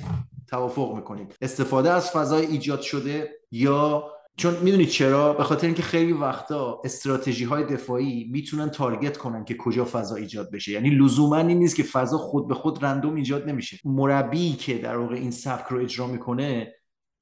توافق 0.48 0.94
می‌کنیم 0.96 1.28
استفاده 1.40 1.90
از 1.90 2.10
فضای 2.10 2.46
ایجاد 2.46 2.80
شده 2.80 3.30
یا 3.50 4.04
چون 4.36 4.54
می‌دونید 4.62 4.88
چرا؟ 4.88 5.32
به 5.32 5.44
خاطر 5.44 5.66
اینکه 5.66 5.82
خیلی 5.82 6.12
وقتا 6.12 6.80
استراتژی 6.84 7.44
های 7.44 7.64
دفاعی 7.64 8.28
می‌تونن 8.32 8.70
تارگت 8.70 9.16
کنن 9.16 9.44
که 9.44 9.56
کجا 9.56 9.84
فضا 9.84 10.16
ایجاد 10.16 10.50
بشه. 10.50 10.72
یعنی 10.72 10.90
لزوما 10.90 11.36
این 11.36 11.58
نیست 11.58 11.76
که 11.76 11.82
فضا 11.82 12.18
خود 12.18 12.48
به 12.48 12.54
خود 12.54 12.84
رندوم 12.84 13.14
ایجاد 13.14 13.48
نمیشه. 13.48 13.78
مربی 13.84 14.52
که 14.52 14.78
در 14.78 14.96
واقع 14.96 15.14
این 15.14 15.30
سبک 15.30 15.66
رو 15.66 15.80
اجرا 15.80 16.06
می‌کنه 16.06 16.72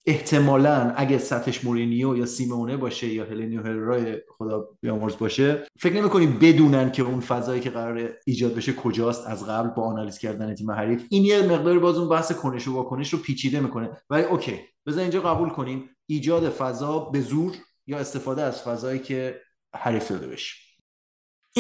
احتمالا 0.06 0.92
اگه 0.96 1.18
سطحش 1.18 1.64
مورینیو 1.64 2.16
یا 2.16 2.26
سیمونه 2.26 2.76
باشه 2.76 3.08
یا 3.08 3.24
هلنیو 3.24 3.62
هررای 3.62 4.18
خدا 4.28 4.68
بیامرز 4.80 5.18
باشه 5.18 5.66
فکر 5.78 5.94
نمی‌کنی 5.94 6.26
بدونن 6.26 6.92
که 6.92 7.02
اون 7.02 7.20
فضایی 7.20 7.60
که 7.60 7.70
قراره 7.70 8.10
ایجاد 8.26 8.54
بشه 8.54 8.72
کجاست 8.72 9.26
از 9.26 9.46
قبل 9.46 9.68
با 9.68 9.82
آنالیز 9.82 10.18
کردن 10.18 10.54
تیم 10.54 10.70
حریف. 10.70 11.04
این 11.10 11.24
یه 11.24 11.42
مقداری 11.42 11.78
باز 11.78 11.98
اون 11.98 12.08
بحث 12.08 12.32
کنش 12.32 12.68
و 12.68 12.74
واکنش 12.74 13.12
رو 13.12 13.18
پیچیده 13.18 13.60
می‌کنه. 13.60 13.90
ولی 14.10 14.22
okay 14.22 14.60
بذار 14.86 15.00
اینجا 15.02 15.20
قبول 15.20 15.48
کنیم. 15.48 15.90
ایجاد 16.06 16.48
فضا 16.48 16.98
به 16.98 17.20
زور 17.20 17.52
یا 17.86 17.98
استفاده 17.98 18.42
از 18.42 18.62
فضایی 18.62 18.98
که 18.98 19.40
حریف 19.74 20.10
داده 20.10 20.26
بشیم 20.26 20.69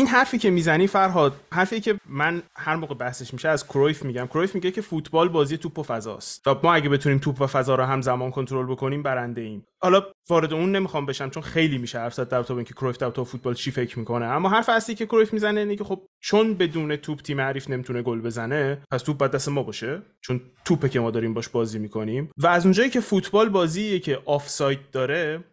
این 0.00 0.08
حرفی 0.08 0.38
که 0.38 0.50
می‌زنی 0.50 0.86
فرهاد 0.86 1.40
حرفی 1.52 1.80
که 1.80 1.98
من 2.08 2.42
هر 2.56 2.76
موقع 2.76 2.94
بحثش 2.94 3.34
میشه 3.34 3.48
از 3.48 3.66
کرویف 3.66 4.04
میگم. 4.04 4.26
کرویف 4.26 4.54
میگه 4.54 4.70
که 4.70 4.80
فوتبال 4.80 5.28
بازی 5.28 5.56
توپ 5.56 5.78
و 5.78 5.82
فضاست. 5.82 6.48
و 6.48 6.54
ما 6.62 6.74
اگه 6.74 6.88
بتونیم 6.88 7.18
توپ 7.18 7.40
و 7.40 7.46
فضا 7.46 7.74
رو 7.74 7.84
همزمان 7.84 8.30
کنترل 8.30 8.66
بکنیم 8.66 9.02
برنده 9.02 9.40
ایم. 9.40 9.66
حالا 9.82 10.02
وارد 10.30 10.52
اون 10.52 10.76
نمی‌خوام 10.76 11.06
بشم 11.06 11.30
چون 11.30 11.42
خیلی 11.42 11.78
میشه 11.78 11.98
حرف 11.98 12.14
زد 12.14 12.28
در 12.28 12.52
اینکه 12.52 12.74
کرویف 12.74 12.96
در 12.96 13.10
تو 13.10 13.24
فوتبال 13.24 13.54
چی 13.54 13.70
فکر 13.70 13.98
می‌کنه. 13.98 14.26
اما 14.26 14.48
حرف 14.48 14.68
اصلی 14.68 14.94
که 14.94 15.06
کرویف 15.06 15.32
می‌زنه 15.32 15.60
اینه 15.60 15.76
که 15.76 15.84
خب 15.84 16.02
چون 16.20 16.54
بدون 16.54 16.96
توپ 16.96 17.20
تیم 17.20 17.40
حریف 17.40 17.70
نمی‌تونه 17.70 18.02
گل 18.02 18.20
بزنه 18.20 18.82
پس 18.90 19.02
توپ 19.02 19.18
باید 19.18 19.32
دست 19.32 19.48
ما 19.48 19.62
باشه. 19.62 20.02
چون 20.20 20.40
توپه 20.64 20.88
که 20.88 21.00
ما 21.00 21.10
داریم 21.10 21.34
باش 21.34 21.48
بازی 21.48 21.78
می‌کنیم. 21.78 22.30
و 22.38 22.46
از 22.46 22.64
اونجایی 22.64 22.90
که 22.90 23.00
فوتبال 23.00 23.48
بازیه 23.48 23.98
که 23.98 24.22
آفساید 24.26 24.90
داره 24.92 25.44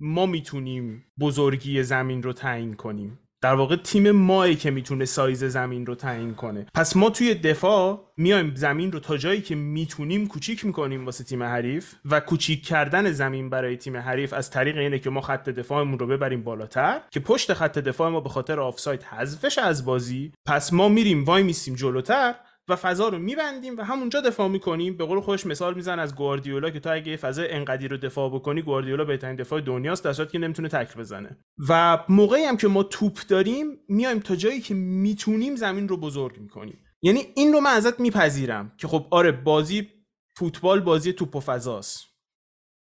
ما 0.00 0.26
می‌تونیم 0.26 1.04
بزرگی 1.20 1.82
زمین 1.82 2.22
رو 2.22 2.32
تعیین 2.32 2.74
کنیم. 2.74 3.18
در 3.42 3.54
واقع 3.54 3.76
تیم 3.76 4.10
مایی 4.10 4.56
که 4.56 4.70
می‌تونه 4.70 5.04
سایز 5.04 5.44
زمین 5.44 5.86
رو 5.86 5.94
تعیین 5.94 6.34
کنه. 6.34 6.66
پس 6.74 6.96
ما 6.96 7.10
توی 7.10 7.34
دفاع 7.34 8.12
میایم 8.16 8.54
زمین 8.54 8.92
رو 8.92 8.98
تا 8.98 9.16
جایی 9.16 9.40
که 9.40 9.54
می‌تونیم 9.54 10.28
کوچیک 10.28 10.64
می‌کنیم 10.64 11.04
واسه 11.04 11.24
تیم 11.24 11.42
حریف 11.42 11.94
و 12.04 12.20
کوچیک 12.20 12.66
کردن 12.66 13.12
زمین 13.12 13.50
برای 13.50 13.76
تیم 13.76 13.96
حریف 13.96 14.32
از 14.32 14.50
طریق 14.50 14.76
اینه 14.76 14.98
که 14.98 15.10
ما 15.10 15.20
خط 15.20 15.48
دفاعمون 15.48 15.98
رو 15.98 16.06
ببریم 16.06 16.42
بالاتر 16.42 17.00
که 17.10 17.20
پشت 17.20 17.54
خط 17.54 17.78
دفاع 17.78 18.10
ما 18.10 18.20
به 18.20 18.28
خاطر 18.28 18.60
آفساید 18.60 19.02
حذفش 19.02 19.58
از 19.58 19.84
بازی. 19.84 20.32
پس 20.46 20.72
ما 20.72 20.88
میریم 20.88 21.24
وای 21.24 21.42
میسیم 21.42 21.74
جلوتر 21.74 22.34
و 22.68 22.76
فضا 22.76 23.08
رو 23.08 23.18
میبندیم 23.18 23.76
و 23.78 23.82
همونجا 23.82 24.20
دفاع 24.20 24.48
می‌کنیم. 24.48 24.96
به 24.96 25.04
قول 25.04 25.20
خودش 25.20 25.46
مثال 25.46 25.74
میزن 25.74 25.98
از 25.98 26.14
گواردیولا 26.14 26.70
که 26.70 26.80
تا 26.80 26.92
اگه 26.92 27.16
فضا 27.16 27.42
انقدی 27.42 27.88
رو 27.88 27.96
دفاع 27.96 28.30
بکنی 28.30 28.62
گواردیولا 28.62 29.04
بهترین 29.04 29.36
دفاع 29.36 29.60
دنیاست 29.60 30.04
در 30.04 30.24
که 30.24 30.38
نمی‌تونه 30.38 30.68
تکل 30.68 31.00
بزنه. 31.00 31.38
و 31.68 32.04
موقعی 32.08 32.44
هم 32.44 32.56
که 32.56 32.68
ما 32.68 32.82
توپ 32.82 33.18
داریم 33.28 33.66
میایم 33.88 34.18
تا 34.18 34.36
جایی 34.36 34.60
که 34.60 34.74
می‌تونیم 34.74 35.56
زمین 35.56 35.88
رو 35.88 35.96
بزرگ 35.96 36.38
می‌کنیم. 36.38 36.84
یعنی 37.02 37.20
این 37.34 37.52
رو 37.52 37.60
من 37.60 37.70
ازت 37.70 38.00
میپذیرم 38.00 38.72
که 38.78 38.88
خب 38.88 39.06
آره 39.10 39.32
بازی 39.32 39.88
فوتبال 40.36 40.80
بازی 40.80 41.12
توپ 41.12 41.36
و 41.36 41.40
فضاست. 41.40 42.04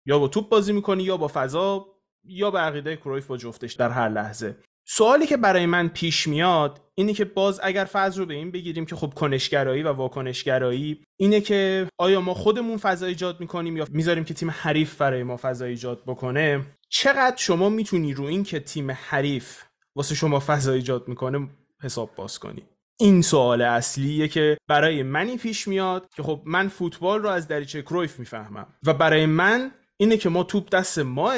یا 0.07 0.19
با 0.19 0.29
توپ 0.29 0.49
بازی 0.49 0.73
می‌کنی 0.73 1.03
یا 1.03 1.17
با 1.17 1.31
فضا 1.35 1.87
یا 2.25 2.51
به 2.51 2.59
عقیده 2.59 2.97
کرویف 2.97 3.27
با 3.27 3.37
جفتش 3.37 3.73
در 3.73 3.91
هر 3.91 4.09
لحظه. 4.09 4.57
سوالی 4.95 5.27
که 5.27 5.37
برای 5.37 5.67
من 5.67 5.89
پیش 5.89 6.27
میاد 6.29 6.81
اینه 6.95 7.13
که 7.13 7.25
باز 7.25 7.61
اگر 7.63 7.85
فضا 7.85 8.21
رو 8.21 8.27
به 8.27 8.35
این 8.35 8.51
بگیریم 8.51 8.87
که 8.87 8.97
خب 8.97 9.15
کنشگرایی 9.15 9.83
و 9.83 9.93
واکنشگرایی 9.93 11.05
اینه 11.17 11.41
که 11.41 11.87
آیا 11.99 12.21
ما 12.21 12.35
خودمون 12.35 12.77
فضا 12.77 13.07
ایجاد 13.07 13.41
می‌کنیم 13.41 13.77
یا 13.77 13.87
می‌ذاریم 13.91 14.25
که 14.25 14.35
تیم 14.35 14.51
حریف 14.51 14.95
برای 14.95 15.23
ما 15.23 15.37
فضا 15.43 15.65
ایجاد 15.65 16.03
بکنه؟ 16.07 16.61
چقدر 16.89 17.37
شما 17.37 17.69
می‌تونی 17.69 18.15
رو 18.15 18.25
این 18.25 18.45
که 18.45 18.61
تیم 18.61 18.91
حریف 18.91 19.63
واسه 19.97 20.15
شما 20.15 20.43
فضا 20.47 20.73
ایجاد 20.73 21.09
می‌کنه 21.09 21.49
حساب 21.83 22.15
باز 22.17 22.39
کنی؟ 22.39 22.63
این 23.01 23.23
سوال 23.23 23.63
اصلیه 23.63 24.29
که 24.29 24.59
برای 24.69 25.03
منی 25.03 25.37
پیش 25.37 25.69
میاد 25.69 26.09
که 26.17 26.23
خب 26.23 26.43
من 26.45 26.69
فوتبال 26.69 27.23
رو 27.23 27.29
از 27.29 27.49
دریچه 27.49 27.83
کرویف 27.83 28.19
می‌فهمم 28.19 28.67
و 28.87 28.95
برای 28.95 29.27
من 29.27 29.73
اینه 29.97 30.17
که 30.17 30.29
ما 30.29 30.43
توپ 30.43 30.71
دست 30.71 30.99
ماه 30.99 31.37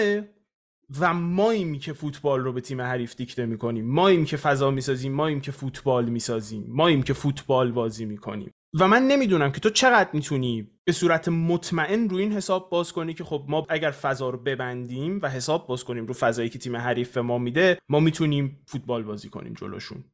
و 1.01 1.15
ماییم 1.15 1.79
که 1.79 1.93
فوتبال 1.93 2.41
رو 2.41 2.53
به 2.53 2.61
تیم 2.61 2.81
حریف 2.81 3.17
دیکته 3.17 3.47
می‌کنیم. 3.47 3.87
ماییم 3.91 4.25
که 4.25 4.37
فضا 4.37 4.71
می‌سازیم 4.71 5.13
ماییم 5.13 5.41
که 5.41 5.53
فوتبال 5.53 6.05
می‌سازیم. 6.05 6.65
ماییم 6.69 7.03
که 7.03 7.13
فوتبال 7.13 7.73
بازی 7.73 8.05
می‌کنیم. 8.05 8.51
و 8.81 8.89
من 8.89 9.03
نمی‌دونم 9.03 9.53
که 9.53 9.61
تو 9.61 9.71
چقدر 9.71 10.11
می‌تونی 10.13 10.71
به 10.85 10.93
صورت 10.93 11.29
مطمئن 11.29 12.09
رو 12.09 12.17
این 12.17 12.33
حساب 12.33 12.71
باز 12.71 12.93
کنی 12.93 13.15
که 13.15 13.25
خب 13.25 13.45
ما 13.49 13.67
اگر 13.69 13.91
فضا 13.91 14.31
رو 14.31 14.39
ببندیم 14.39 15.21
و 15.23 15.29
حساب 15.29 15.67
باز 15.67 15.85
کنیم 15.85 16.07
رو 16.07 16.15
فضایی 16.15 16.49
که 16.49 16.59
تیم 16.59 16.77
حریف 16.77 17.17
ما 17.17 17.39
میده 17.39 17.79
ما 17.89 18.01
می‌تونیم 18.01 18.59
فوتبال 18.67 19.03
بازی 19.03 19.29
کنیم 19.29 19.53
جلوشون. 19.53 20.05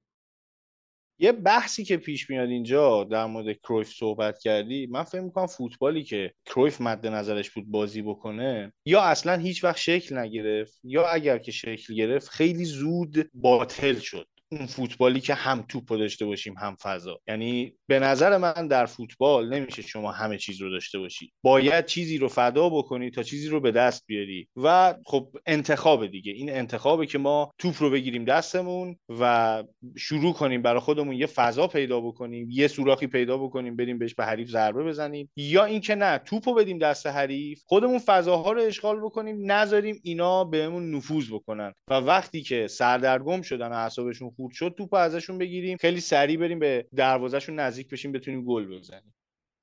یه 1.22 1.32
بحثی 1.32 1.84
که 1.84 1.96
پیش 1.96 2.30
میاد 2.30 2.48
اینجا 2.48 3.04
در 3.04 3.26
مورد 3.26 3.52
کرویف 3.52 3.92
صحبت 3.92 4.38
کردی 4.38 4.86
من 4.86 5.02
فکر 5.02 5.20
می‌کنم 5.20 5.46
فوتبالی 5.46 6.04
که 6.04 6.34
کرویف 6.46 6.80
مد 6.80 7.06
نظرش 7.06 7.50
بود 7.50 7.70
بازی 7.70 8.02
بکنه 8.02 8.72
یا 8.84 9.02
اصلا 9.02 9.36
هیچ 9.36 9.64
وقت 9.64 9.76
شکل 9.76 10.18
نگرفت 10.18 10.80
یا 10.84 11.06
اگر 11.06 11.38
که 11.38 11.52
شکل 11.52 11.94
گرفت 11.94 12.28
خیلی 12.28 12.64
زود 12.64 13.30
باطل 13.34 13.98
شد. 13.98 14.26
اون 14.52 14.66
فوتبالی 14.66 15.20
که 15.20 15.34
هم 15.34 15.64
توپ 15.68 15.88
داشته 15.88 16.26
باشیم 16.26 16.54
هم 16.58 16.76
فضا. 16.82 17.20
یعنی 17.28 17.74
به 17.90 17.98
نظر 17.98 18.36
من 18.36 18.68
در 18.68 18.86
فوتبال 18.86 19.54
نمیشه 19.54 19.82
شما 19.82 20.12
همه 20.12 20.38
چیز 20.38 20.60
رو 20.60 20.70
داشته 20.70 20.98
باشی. 20.98 21.32
باید 21.42 21.86
چیزی 21.86 22.18
رو 22.18 22.28
فدا 22.28 22.68
بکنی 22.68 23.10
تا 23.10 23.22
چیزی 23.22 23.48
رو 23.48 23.60
به 23.60 23.70
دست 23.70 24.06
بیاری. 24.06 24.48
و 24.56 24.94
خب 25.06 25.28
انتخاب 25.46 26.06
دیگه. 26.06 26.32
این 26.32 26.50
انتخابه 26.50 27.06
که 27.06 27.18
ما 27.18 27.52
توپ 27.58 27.82
رو 27.82 27.90
بگیریم 27.90 28.24
دستمون 28.24 28.96
و 29.20 29.64
شروع 29.96 30.32
کنیم 30.32 30.62
برای 30.62 30.80
خودمون 30.80 31.14
یه 31.14 31.26
فضا 31.26 31.66
پیدا 31.66 32.00
بکنیم 32.00 32.48
یه 32.50 32.68
سوراخی 32.68 33.06
پیدا 33.06 33.38
بکنیم 33.38 33.76
بریم 33.76 33.98
بهش 33.98 34.14
به 34.14 34.24
حریف 34.24 34.48
ضربه 34.48 34.84
بزنیم. 34.84 35.30
یا 35.36 35.64
اینکه 35.64 35.94
نه 35.94 36.18
توپ 36.18 36.48
رو 36.48 36.54
بدیم 36.54 36.78
دست 36.78 37.06
حریف 37.06 37.62
خودمون 37.66 37.98
فضاها 37.98 38.52
رو 38.52 38.62
اشغال 38.62 39.00
بکنیم 39.00 39.52
نذاریم 39.52 40.00
اینا 40.02 40.44
بهمون 40.44 40.94
نفوذ 40.94 41.32
بکنن. 41.32 41.72
و 41.88 41.94
وقتی 41.94 42.42
که 42.42 42.66
سردرگم 42.66 43.42
شدن 43.42 43.68
و 43.68 43.74
اعصابشون 43.74 44.30
خورد 44.30 44.54
شد 44.54 44.74
توپ 44.78 44.94
ازشون 44.94 45.38
بگیریم 45.38 45.76
خیلی 45.76 46.00
سریع 46.00 46.36
بریم 46.36 46.58
به 46.58 46.86
دروازهشون 46.96 47.60
نزدیک 47.60 47.79
بشیم 47.88 48.12
بتونیم 48.12 48.44
گل 48.44 48.78
بزنیم. 48.78 49.14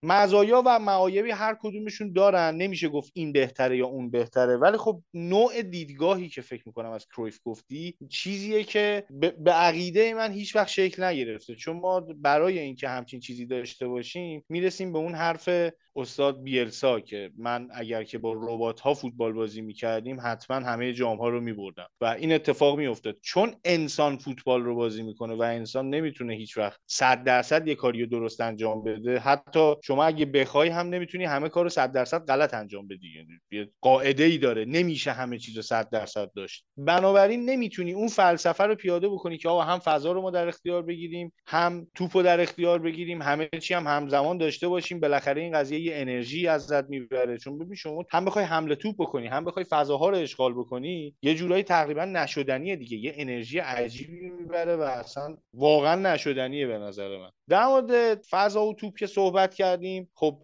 مزایا 0.04 0.64
و 0.66 0.80
معایبی 0.80 1.32
هر 1.32 1.58
کدومشون 1.62 2.14
دارن. 2.14 2.56
نمیشه 2.56 2.90
گفت 2.90 3.12
این 3.16 3.32
بهتره 3.32 3.78
یا 3.78 3.86
اون 3.86 4.10
بهتره. 4.10 4.58
ولی 4.58 4.78
خب 4.78 5.02
نوع 5.14 5.62
دیدگاهی 5.62 6.30
که 6.30 6.42
فکر 6.42 6.64
می‌کنم 6.66 6.92
از 6.92 7.08
کرویف 7.08 7.40
گفتی 7.44 7.98
چیزیه 8.10 8.64
که 8.64 9.04
به 9.40 9.52
عقیده 9.52 10.14
من 10.14 10.32
هیچ 10.32 10.56
وقت 10.56 10.68
شکل 10.68 11.04
نگرفته. 11.04 11.56
چون 11.56 11.78
ما 11.78 12.00
برای 12.00 12.60
اینکه 12.60 12.90
همچین 12.90 13.20
چیزی 13.20 13.46
داشته 13.46 13.88
باشیم 13.88 14.46
می‌رسیم 14.50 14.94
به 14.94 15.00
اون 15.00 15.16
حرف 15.16 15.50
استاد 15.96 16.44
بیلسا 16.44 17.00
که 17.00 17.32
من 17.38 17.68
اگر 17.74 18.04
که 18.04 18.18
با 18.18 18.34
ربات 18.34 18.80
ها 18.80 18.94
فوتبال 18.94 19.34
بازی 19.34 19.62
می‌کردیم 19.62 20.18
حتما 20.24 20.58
همه 20.58 20.94
جام 20.94 21.18
ها 21.18 21.30
رو 21.30 21.42
میبردم. 21.42 21.88
و 22.02 22.06
این 22.06 22.34
اتفاق 22.34 22.78
میافتاد. 22.78 23.18
چون 23.22 23.56
انسان 23.66 24.18
فوتبال 24.18 24.64
رو 24.64 24.76
بازی 24.76 25.04
می‌کنه 25.04 25.36
و 25.36 25.42
انسان 25.42 25.90
نمی‌تونه 25.90 26.34
هیچ 26.34 26.58
وقت 26.58 26.80
صد 26.88 27.24
درصد 27.24 27.68
یه 27.68 27.76
کاری 27.76 28.08
درست 28.08 28.42
انجام 28.42 28.84
بده 28.84 29.20
حتی 29.20 29.76
شما 29.88 30.06
اگه 30.06 30.26
بخوای 30.26 30.70
هم 30.70 30.90
نمی‌تونی 30.90 31.26
همه 31.26 31.50
کار 31.50 31.64
رو 31.64 31.70
صد 31.70 31.92
درصد 31.92 32.26
غلط 32.26 32.54
انجام 32.54 32.88
بدی. 32.88 33.08
یعنی 33.16 33.28
یه 33.52 33.72
قاعده 33.82 34.24
ای 34.24 34.38
داره. 34.38 34.66
نمیشه 34.66 35.12
همه 35.12 35.38
چیز 35.38 35.56
رو 35.56 35.62
صد 35.62 35.90
درصد 35.90 36.32
داشت. 36.36 36.66
بنابراین 36.78 37.50
نمی‌تونی 37.50 37.94
اون 37.94 38.08
فلسفه 38.08 38.64
رو 38.64 38.76
پیاده 38.76 39.10
بکنی 39.10 39.38
که 39.38 39.50
آقا 39.50 39.62
هم 39.62 39.80
فضا 39.80 40.12
رو 40.12 40.22
ما 40.22 40.32
در 40.32 40.48
اختیار 40.48 40.82
بگیریم 40.82 41.34
هم 41.48 41.88
توپ 41.96 42.18
رو 42.18 42.24
در 42.24 42.42
اختیار 42.42 42.80
بگیریم 42.80 43.22
همه 43.22 43.50
چی 43.62 43.74
هم 43.74 43.88
همزمان 43.88 44.38
داشته 44.38 44.68
باشیم. 44.68 45.00
بالاخره 45.00 45.42
این 45.42 45.54
قضیه 45.54 45.96
انرژی 45.96 46.48
ازت 46.48 46.90
می‌بره. 46.90 47.38
چون 47.38 47.58
ببین 47.58 47.76
شما 47.76 48.06
هم 48.12 48.26
بخوای 48.26 48.46
حمله 48.46 48.76
توپ 48.76 48.96
بکنی 49.00 49.28
هم 49.28 49.46
بخوای 49.46 49.66
فضاها 49.70 50.10
رو 50.10 50.18
اشغال 50.18 50.54
بکنی 50.54 51.16
یه 51.22 51.36
جورایی 51.36 51.64
تقریبا 51.64 52.06
نشدنیه 52.06 52.76
دیگه. 52.76 52.98
یه 52.98 53.14
انرژی 53.16 53.60
عجیبی 53.60 54.30
می‌بره 54.30 54.76
و 54.76 54.82
اصلا 54.82 55.38
واقعا 55.54 55.96
نشدنیه 55.96 56.68
به 56.68 56.78
نظر 56.78 57.18
من. 57.18 57.32
در 57.50 57.66
مورد 57.66 58.22
فضا 58.24 58.66
و 58.66 58.74
توپ 58.74 58.98
که 58.98 59.08
صحبت 59.08 59.54
کردیم 59.54 60.10
خب 60.14 60.44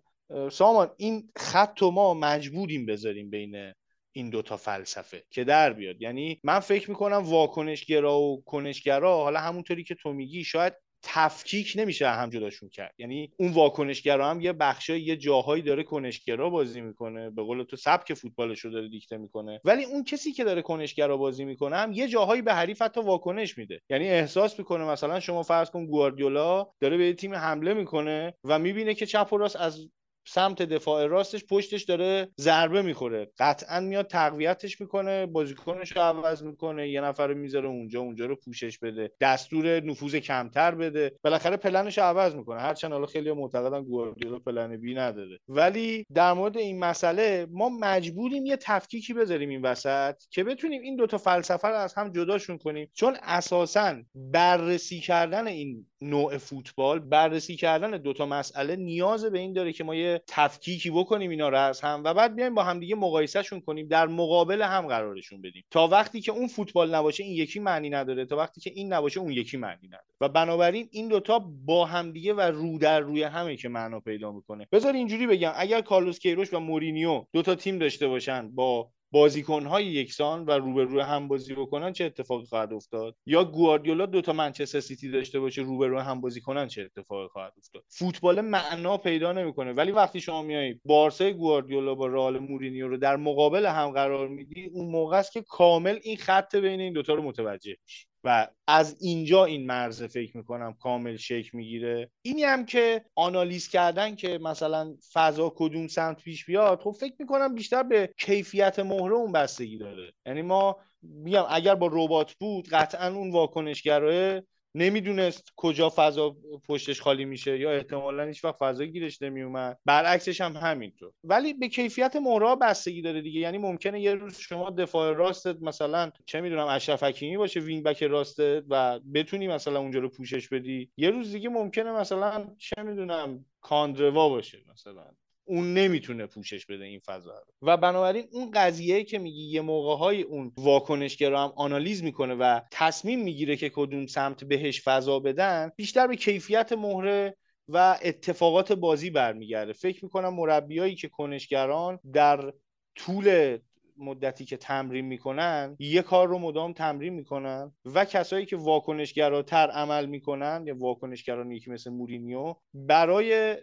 سامان 0.51 0.91
این 0.97 1.31
خط 1.35 1.81
و 1.81 1.91
ما 1.91 2.13
مجبوریم 2.13 2.85
بذاریم 2.85 3.29
بین 3.29 3.73
این 4.11 4.29
دوتا 4.29 4.57
فلسفه 4.57 5.23
که 5.29 5.43
در 5.43 5.73
بیاد. 5.73 6.01
یعنی 6.01 6.39
من 6.43 6.59
فکر 6.59 6.89
می‌کنم 6.89 7.17
واکنشگرا 7.17 8.19
و 8.19 8.43
کنشگرا 8.43 9.23
حالا 9.23 9.39
همونطوری 9.39 9.83
که 9.83 9.95
تو 9.95 10.13
میگی 10.13 10.43
شاید 10.43 10.73
تفکیک 11.03 11.73
نمیشه 11.75 12.09
هم 12.09 12.29
جداشون 12.29 12.69
کرد. 12.69 12.93
یعنی 12.97 13.31
اون 13.37 13.51
واکنشگرا 13.51 14.29
هم 14.29 14.41
یه 14.41 14.53
بخشای 14.53 15.01
یه 15.01 15.17
جاهایی 15.17 15.63
داره 15.63 15.83
کنشگرا 15.83 16.49
بازی 16.49 16.81
می‌کنه. 16.81 17.29
به 17.29 17.43
قول 17.43 17.63
تو 17.63 17.75
سبک 17.75 18.13
فوتبالش 18.13 18.59
رو 18.59 18.71
داره 18.71 18.89
دیکته 18.89 19.17
می‌کنه. 19.17 19.61
ولی 19.65 19.83
اون 19.83 20.03
کسی 20.03 20.31
که 20.31 20.43
داره 20.43 20.61
کنشگرا 20.61 21.17
بازی 21.17 21.45
می‌کنه 21.45 21.75
هم 21.75 21.91
یه 21.91 22.07
جاهایی 22.07 22.41
به 22.41 22.53
حریف 22.53 22.81
حتی 22.81 23.01
واکنش 23.01 23.57
میده. 23.57 23.81
یعنی 23.89 24.09
احساس 24.09 24.59
می‌کنه 24.59 24.85
مثلا 24.85 25.19
شما 25.19 25.43
فرض 25.43 25.69
کن 25.69 25.85
گواردیولا 25.85 26.67
داره 26.81 26.97
به 26.97 27.13
تیم 27.13 27.33
حمله 27.35 27.73
می‌کنه 27.73 28.33
و 28.43 28.59
می‌بینه 28.59 28.93
که 28.93 29.05
چپ 29.05 29.33
و 29.33 29.37
راست 29.37 29.55
از 29.55 29.87
سمت 30.25 30.61
دفاع 30.61 31.05
راستش 31.05 31.45
پشتش 31.45 31.83
داره 31.83 32.27
ضربه 32.39 32.81
می‌خوره. 32.81 33.31
قطعا 33.39 33.79
میاد 33.79 34.07
تقویتش 34.07 34.81
می‌کنه 34.81 35.25
بازیکنش 35.25 35.91
رو 35.91 36.01
عوض 36.01 36.43
می‌کنه 36.43 36.89
یه 36.89 37.01
نفر 37.01 37.27
رو 37.27 37.35
می‌ذاره 37.35 37.67
اونجا 37.67 37.99
اونجا 37.99 38.25
رو 38.25 38.35
پوشش 38.35 38.79
بده 38.79 39.11
دستور 39.21 39.79
نفوذ 39.79 40.15
کمتر 40.15 40.75
بده. 40.75 41.11
بالاخره 41.23 41.57
پلنش 41.57 41.97
رو 41.97 42.03
عوض 42.03 42.35
می‌کنه. 42.35 42.61
هرچند 42.61 42.91
حالا 42.91 43.05
خیلی 43.05 43.31
معتقدن 43.31 43.83
گواردیولا 43.83 44.39
پلن 44.39 44.77
بی 44.77 44.95
نداده 44.95 45.37
ولی 45.47 46.05
در 46.13 46.33
مورد 46.33 46.57
این 46.57 46.79
مسئله 46.79 47.47
ما 47.51 47.69
مجبوریم 47.69 48.45
یه 48.45 48.57
تفکیکی 48.57 49.13
بذاریم 49.13 49.49
این 49.49 49.61
وسط 49.61 50.15
که 50.31 50.43
بتونیم 50.43 50.81
این 50.81 50.95
دوتا 50.95 51.17
فلسفه 51.17 51.67
رو 51.67 51.75
از 51.75 51.93
هم 51.93 52.11
جداشون 52.11 52.57
کنیم. 52.57 52.89
چون 52.93 53.17
اساسا 53.23 53.95
بررسی 54.15 54.99
کردن 54.99 55.47
این 55.47 55.87
نوع 56.03 56.37
فوتبال. 56.37 56.99
بررسی 56.99 57.55
کردن 57.55 57.91
دوتا 57.91 58.25
مسئله 58.25 58.75
نیاز 58.75 59.25
به 59.25 59.39
این 59.39 59.53
داره 59.53 59.73
که 59.73 59.83
ما 59.83 59.95
یه 59.95 60.21
تفکیکی 60.27 60.89
بکنیم 60.89 61.29
اینا 61.29 61.49
رو 61.49 61.57
از 61.57 61.81
هم 61.81 62.01
و 62.03 62.13
بعد 62.13 62.35
بیایم 62.35 62.55
با 62.55 62.63
همدیگه 62.63 62.95
مقایسهشون 62.95 63.61
کنیم 63.61 63.87
در 63.87 64.07
مقابل 64.07 64.61
هم 64.61 64.87
قرارشون 64.87 65.41
بدیم. 65.41 65.63
تا 65.71 65.87
وقتی 65.87 66.21
که 66.21 66.31
اون 66.31 66.47
فوتبال 66.47 66.95
نباشه 66.95 67.23
این 67.23 67.33
یکی 67.33 67.59
معنی 67.59 67.89
نداره 67.89 68.25
تا 68.25 68.37
وقتی 68.37 68.61
که 68.61 68.71
این 68.75 68.93
نباشه 68.93 69.19
اون 69.19 69.31
یکی 69.31 69.57
معنی 69.57 69.87
نداره. 69.87 70.03
و 70.21 70.29
بنابراین 70.29 70.87
این 70.91 71.07
دوتا 71.07 71.39
با 71.65 71.85
همدیگه 71.85 72.33
و 72.33 72.41
رو 72.41 72.77
در 72.77 72.99
روی 72.99 73.23
همه 73.23 73.55
که 73.55 73.69
معنا 73.69 73.99
پیدا 73.99 74.31
می‌کنه. 74.31 74.67
بذار 74.71 74.93
اینجوری 74.93 75.27
بگم 75.27 75.51
اگر 75.55 75.81
کارلوس 75.81 76.19
کیروش 76.19 76.53
و 76.53 76.59
مورینیو 76.59 77.25
دوتا 77.33 77.55
تیم 77.55 77.77
داشته 77.77 78.07
باشن 78.07 78.55
با 78.55 78.89
بازیکنهای 79.13 79.85
یکسان 79.85 80.45
و 80.45 80.51
روبرو 80.51 81.01
هم 81.01 81.27
بازی 81.27 81.53
بکنن 81.53 81.93
چه 81.93 82.05
اتفاقی 82.05 82.45
خواهد 82.45 82.73
افتاد؟ 82.73 83.15
یا 83.25 83.45
گواردیولا 83.45 84.05
دو 84.05 84.21
تا 84.21 84.33
منچستر 84.33 84.79
سیتی 84.79 85.11
داشته 85.11 85.39
باشه 85.39 85.61
روبرو 85.61 85.99
هم 85.99 86.21
بازی 86.21 86.41
کنن 86.41 86.67
چه 86.67 86.81
اتفاقی 86.81 87.27
خواهد 87.27 87.53
افتاد؟ 87.57 87.83
فوتبال 87.89 88.41
معنا 88.41 88.97
پیدا 88.97 89.31
نمی‌کنه. 89.31 89.73
ولی 89.73 89.91
وقتی 89.91 90.21
شما 90.21 90.41
میای 90.41 90.79
بارسای 90.85 91.33
گواردیولا 91.33 91.95
با 91.95 92.07
رئال 92.07 92.39
مورینیو 92.39 92.87
رو 92.87 92.97
در 92.97 93.15
مقابل 93.15 93.65
هم 93.65 93.91
قرار 93.91 94.27
میدی 94.27 94.65
اون 94.73 94.91
موقع 94.91 95.17
است 95.17 95.31
که 95.31 95.41
کامل 95.41 95.99
این 96.03 96.17
خط 96.17 96.55
بین 96.55 96.79
این 96.79 96.93
دوتا 96.93 97.13
رو 97.13 97.23
متوجه 97.23 97.75
میشی. 97.83 98.07
و 98.23 98.47
از 98.67 98.97
اینجا 99.01 99.45
این 99.45 99.65
مرز 99.65 100.03
فکر 100.03 100.37
می‌کنم 100.37 100.73
کامل 100.73 101.15
شکل 101.15 101.57
می‌گیره. 101.57 102.11
اینی 102.21 102.43
هم 102.43 102.65
که 102.65 103.05
آنالیز 103.15 103.67
کردن 103.67 104.15
که 104.15 104.37
مثلا 104.37 104.95
فضا 105.13 105.53
کدوم 105.55 105.87
سمت 105.87 106.21
پیش 106.21 106.45
بیاد 106.45 106.79
خب 106.81 106.91
فکر 106.91 107.13
می‌کنم 107.19 107.55
بیشتر 107.55 107.83
به 107.83 108.13
کیفیت 108.17 108.79
مهره 108.79 109.13
اون 109.15 109.31
بستگی 109.31 109.77
داره. 109.77 110.13
یعنی 110.25 110.41
ما 110.41 110.77
میگم 111.01 111.45
اگر 111.49 111.75
با 111.75 111.89
ربات 111.91 112.33
بود 112.33 112.67
قطعا 112.69 113.07
اون 113.07 113.31
واکنشگراه 113.31 114.41
نمی‌دونست 114.75 115.53
کجا 115.55 115.93
فضا 115.95 116.35
پشتش 116.67 117.01
خالی 117.01 117.25
میشه 117.25 117.59
یا 117.59 117.71
احتمالا 117.71 118.23
هیچ 118.23 118.45
وقت 118.45 118.55
فضا 118.59 118.85
گیرش 118.85 119.21
نمیومد 119.21 119.79
برعکسش 119.85 120.41
هم 120.41 120.57
همینطور. 120.57 121.11
ولی 121.23 121.53
به 121.53 121.67
کیفیت 121.67 122.15
مهرا 122.15 122.55
بستگی 122.55 123.01
داره 123.01 123.21
دیگه. 123.21 123.39
یعنی 123.39 123.57
ممکنه 123.57 124.01
یه 124.01 124.13
روز 124.13 124.37
شما 124.37 124.69
دفاع 124.69 125.13
راستت 125.13 125.61
مثلا 125.61 126.11
چه 126.25 126.41
می‌دونم 126.41 126.67
اشرف 126.67 127.03
حکیمی 127.03 127.37
باشه 127.37 127.59
وینگ 127.59 127.83
بک 127.83 128.03
راستت 128.03 128.63
و 128.69 128.99
بتونی 129.13 129.47
مثلا 129.47 129.79
اونجا 129.79 129.99
رو 129.99 130.09
پوشش 130.09 130.49
بدی. 130.49 130.91
یه 130.97 131.09
روز 131.09 131.31
دیگه 131.31 131.49
ممکنه 131.49 131.91
مثلا 131.91 132.47
چه 132.57 132.83
می‌دونم 132.83 133.45
کاندروا 133.61 134.29
باشه 134.29 134.63
مثلا. 134.73 135.05
اون 135.45 135.73
نمی‌تونه 135.73 136.25
پوشش 136.25 136.65
بده 136.65 136.85
این 136.85 136.99
فضا 136.99 137.31
رو. 137.31 137.67
و 137.67 137.77
بنابراین 137.77 138.27
اون 138.31 138.51
قضیه 138.51 139.03
که 139.03 139.19
میگی 139.19 139.43
یه 139.43 139.61
موقع 139.61 139.95
های 139.97 140.21
اون 140.21 140.51
واکنشگرا 140.57 141.43
هم 141.43 141.53
آنالیز 141.55 142.03
می‌کنه 142.03 142.33
و 142.33 142.59
تصمیم 142.71 143.23
می‌گیره 143.23 143.55
که 143.55 143.71
کدوم 143.75 144.05
سمت 144.05 144.43
بهش 144.43 144.81
فضا 144.81 145.19
بدن 145.19 145.71
بیشتر 145.75 146.07
به 146.07 146.15
کیفیت 146.15 146.73
مهره 146.73 147.37
و 147.67 147.99
اتفاقات 148.03 148.71
بازی 148.71 149.09
برمیگرده. 149.09 149.73
فکر 149.73 150.05
می‌کنم 150.05 150.33
مربیایی 150.33 150.95
که 150.95 151.07
کنشگران 151.07 151.99
در 152.13 152.53
طول 152.95 153.57
مدتی 153.97 154.45
که 154.45 154.57
تمرین 154.57 155.05
می‌کنن 155.05 155.75
یه 155.79 156.01
کار 156.01 156.27
رو 156.27 156.39
مدام 156.39 156.73
تمرین 156.73 157.13
می‌کنن 157.13 157.71
و 157.85 158.05
کسایی 158.05 158.45
که 158.45 158.55
واکنشگراتر 158.55 159.69
عمل 159.69 160.05
می‌کنن 160.05 160.63
یا 160.65 160.75
واکنشگران 160.77 161.51
یکی 161.51 161.71
مثل 161.71 161.91
مورینیو 161.91 162.55
برای 162.73 163.57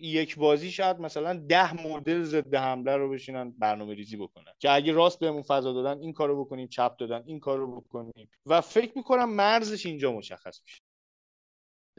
یک 0.00 0.36
بازی 0.36 0.70
شاید 0.70 1.00
مثلا 1.00 1.34
ده 1.48 1.86
مدل 1.86 2.22
ضد 2.22 2.54
حمله 2.54 2.96
رو 2.96 3.10
بشینن 3.10 3.50
برنامه 3.50 3.94
ریزی 3.94 4.16
بکنن. 4.16 4.52
که 4.58 4.70
اگه 4.70 4.92
راست 4.92 5.18
بهمون 5.18 5.42
فضا 5.42 5.72
دادن 5.72 6.00
این 6.00 6.12
کارو 6.12 6.44
بکنیم 6.44 6.68
چپ 6.68 6.96
دادن 6.96 7.22
این 7.26 7.40
کارو 7.40 7.80
بکنیم. 7.80 8.30
و 8.46 8.60
فکر 8.60 8.92
می‌کنم 8.96 9.30
مرزش 9.30 9.86
اینجا 9.86 10.12
مشخص 10.12 10.60
میشه. 10.64 10.82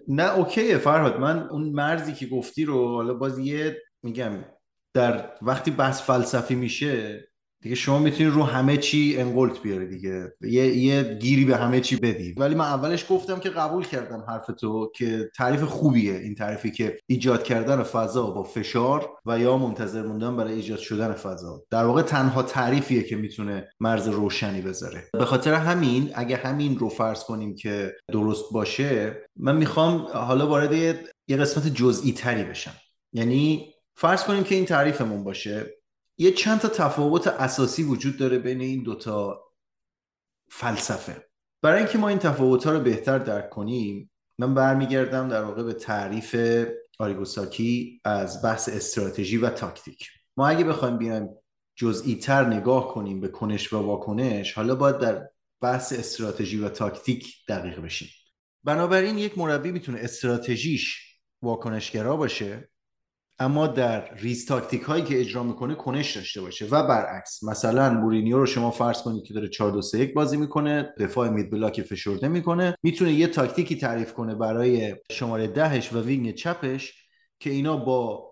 نه 0.07 0.37
اوکیه 0.37 0.77
فرهاد. 0.77 1.19
من 1.19 1.49
اون 1.49 1.63
مرزی 1.69 2.13
که 2.13 2.25
گفتی 2.25 2.65
رو 2.65 2.87
حالا 2.87 3.13
باز 3.13 3.39
یه 3.39 3.81
میگم 4.03 4.45
در 4.93 5.37
وقتی 5.41 5.71
بحث 5.71 6.01
فلسفی 6.01 6.55
میشه 6.55 7.27
دیگه 7.61 7.75
شما 7.75 7.99
می‌تونی 7.99 8.29
رو 8.29 8.43
همه 8.43 8.77
چی 8.77 9.15
انگلت 9.19 9.61
بیاری 9.61 9.87
دیگه. 9.87 10.33
یه, 10.41 10.77
یه 10.77 11.03
گیری 11.03 11.45
به 11.45 11.57
همه 11.57 11.79
چی 11.79 11.95
بدی. 11.95 12.33
ولی 12.37 12.55
من 12.55 12.65
اولش 12.65 13.05
گفتم 13.09 13.39
که 13.39 13.49
قبول 13.49 13.85
کردم 13.85 14.23
حرف 14.27 14.45
تو 14.45 14.91
که 14.95 15.29
تعریف 15.35 15.63
خوبیه 15.63 16.13
این 16.13 16.35
تعریفی 16.35 16.71
که 16.71 16.99
ایجاد 17.07 17.43
کردن 17.43 17.83
فضا 17.83 18.31
با 18.31 18.43
فشار 18.43 19.09
و 19.25 19.39
یا 19.39 19.57
منتظر 19.57 20.01
موندن 20.01 20.37
برای 20.37 20.53
ایجاد 20.53 20.79
شدن 20.79 21.13
فضا. 21.13 21.63
در 21.69 21.85
واقع 21.85 22.01
تنها 22.01 22.43
تعریفیه 22.43 23.03
که 23.03 23.15
می‌تونه 23.15 23.67
مرز 23.79 24.07
روشنی 24.07 24.61
بذاره. 24.61 25.03
به 25.13 25.25
خاطر 25.25 25.53
همین 25.53 26.11
اگه 26.15 26.35
همین 26.35 26.77
رو 26.77 26.89
فرض 26.89 27.23
کنیم 27.23 27.55
که 27.55 27.95
درست 28.11 28.45
باشه 28.53 29.23
من 29.35 29.55
می‌خوام 29.55 30.07
حالا 30.13 30.47
وارد 30.47 30.73
یه 31.27 31.37
قسمت 31.37 31.67
جزئی 31.67 32.13
تری 32.13 32.43
بشم. 32.43 32.73
یعنی 33.13 33.73
فرض 33.95 34.23
کنیم 34.23 34.43
که 34.43 34.55
این 34.55 34.65
تعریفمون 34.65 35.23
باشه. 35.23 35.78
یه 36.21 36.31
چند 36.31 36.59
تا 36.59 36.67
تفاوت 36.67 37.27
اساسی 37.27 37.83
وجود 37.83 38.17
داره 38.17 38.39
بین 38.39 38.61
این 38.61 38.83
دوتا 38.83 39.43
فلسفه. 40.49 41.29
برای 41.61 41.79
اینکه 41.79 41.97
ما 41.97 42.09
این 42.09 42.19
تفاوت 42.19 42.63
ها 42.63 42.71
رو 42.71 42.79
بهتر 42.79 43.17
درک 43.17 43.49
کنیم 43.49 44.11
من 44.37 44.53
برمیگردم 44.53 45.27
در 45.27 45.43
واقع 45.43 45.63
به 45.63 45.73
تعریف 45.73 46.35
آریگوساکی 46.99 48.01
از 48.03 48.41
بحث 48.41 48.69
استراتژی 48.69 49.37
و 49.37 49.49
تاکتیک. 49.49 50.09
ما 50.37 50.47
اگه 50.47 50.63
بخوایم 50.63 50.97
بیایم 50.97 51.29
جزئی 51.75 52.15
تر 52.15 52.45
نگاه 52.45 52.93
کنیم 52.93 53.21
به 53.21 53.27
کنش 53.27 53.73
و 53.73 53.77
واکنش 53.77 54.53
حالا 54.53 54.75
باید 54.75 54.97
در 54.97 55.29
بحث 55.61 55.93
استراتژی 55.93 56.59
و 56.59 56.69
تاکتیک 56.69 57.35
دقیق 57.47 57.79
بشیم. 57.79 58.09
بنابراین 58.63 59.17
یک 59.17 59.37
مربی 59.37 59.71
می‌تونه 59.71 59.99
استراتژیش 59.99 61.15
واکنشگرا 61.41 62.15
باشه. 62.15 62.68
اما 63.41 63.67
در 63.67 64.15
ریز 64.15 64.45
تاکتیک 64.45 64.81
هایی 64.81 65.03
که 65.03 65.19
اجرا 65.19 65.43
می‌کنه 65.43 65.75
کنش 65.75 66.17
داشته 66.17 66.41
باشه. 66.41 66.65
و 66.65 66.87
برعکس 66.87 67.43
مثلا 67.43 67.89
مورینیو 67.89 68.37
رو 68.37 68.45
شما 68.45 68.71
فرض 68.71 69.01
کنید 69.01 69.23
که 69.23 69.33
داره 69.33 69.47
4 69.47 69.71
2 69.71 69.81
3 69.81 69.99
1 69.99 70.13
بازی 70.13 70.37
می‌کنه 70.37 70.93
دفاع 70.99 71.29
mid 71.29 71.51
block 71.51 71.81
فشرده 71.81 72.27
می‌کنه 72.27 72.75
می‌تونه 72.83 73.13
یه 73.13 73.27
تاکتیکی 73.27 73.75
تعریف 73.75 74.13
کنه 74.13 74.35
برای 74.35 74.95
شماره 75.11 75.47
دهش 75.47 75.93
و 75.93 76.01
wing 76.01 76.33
چپش 76.33 76.93
که 77.39 77.49
اینا 77.49 77.77
با 77.77 78.28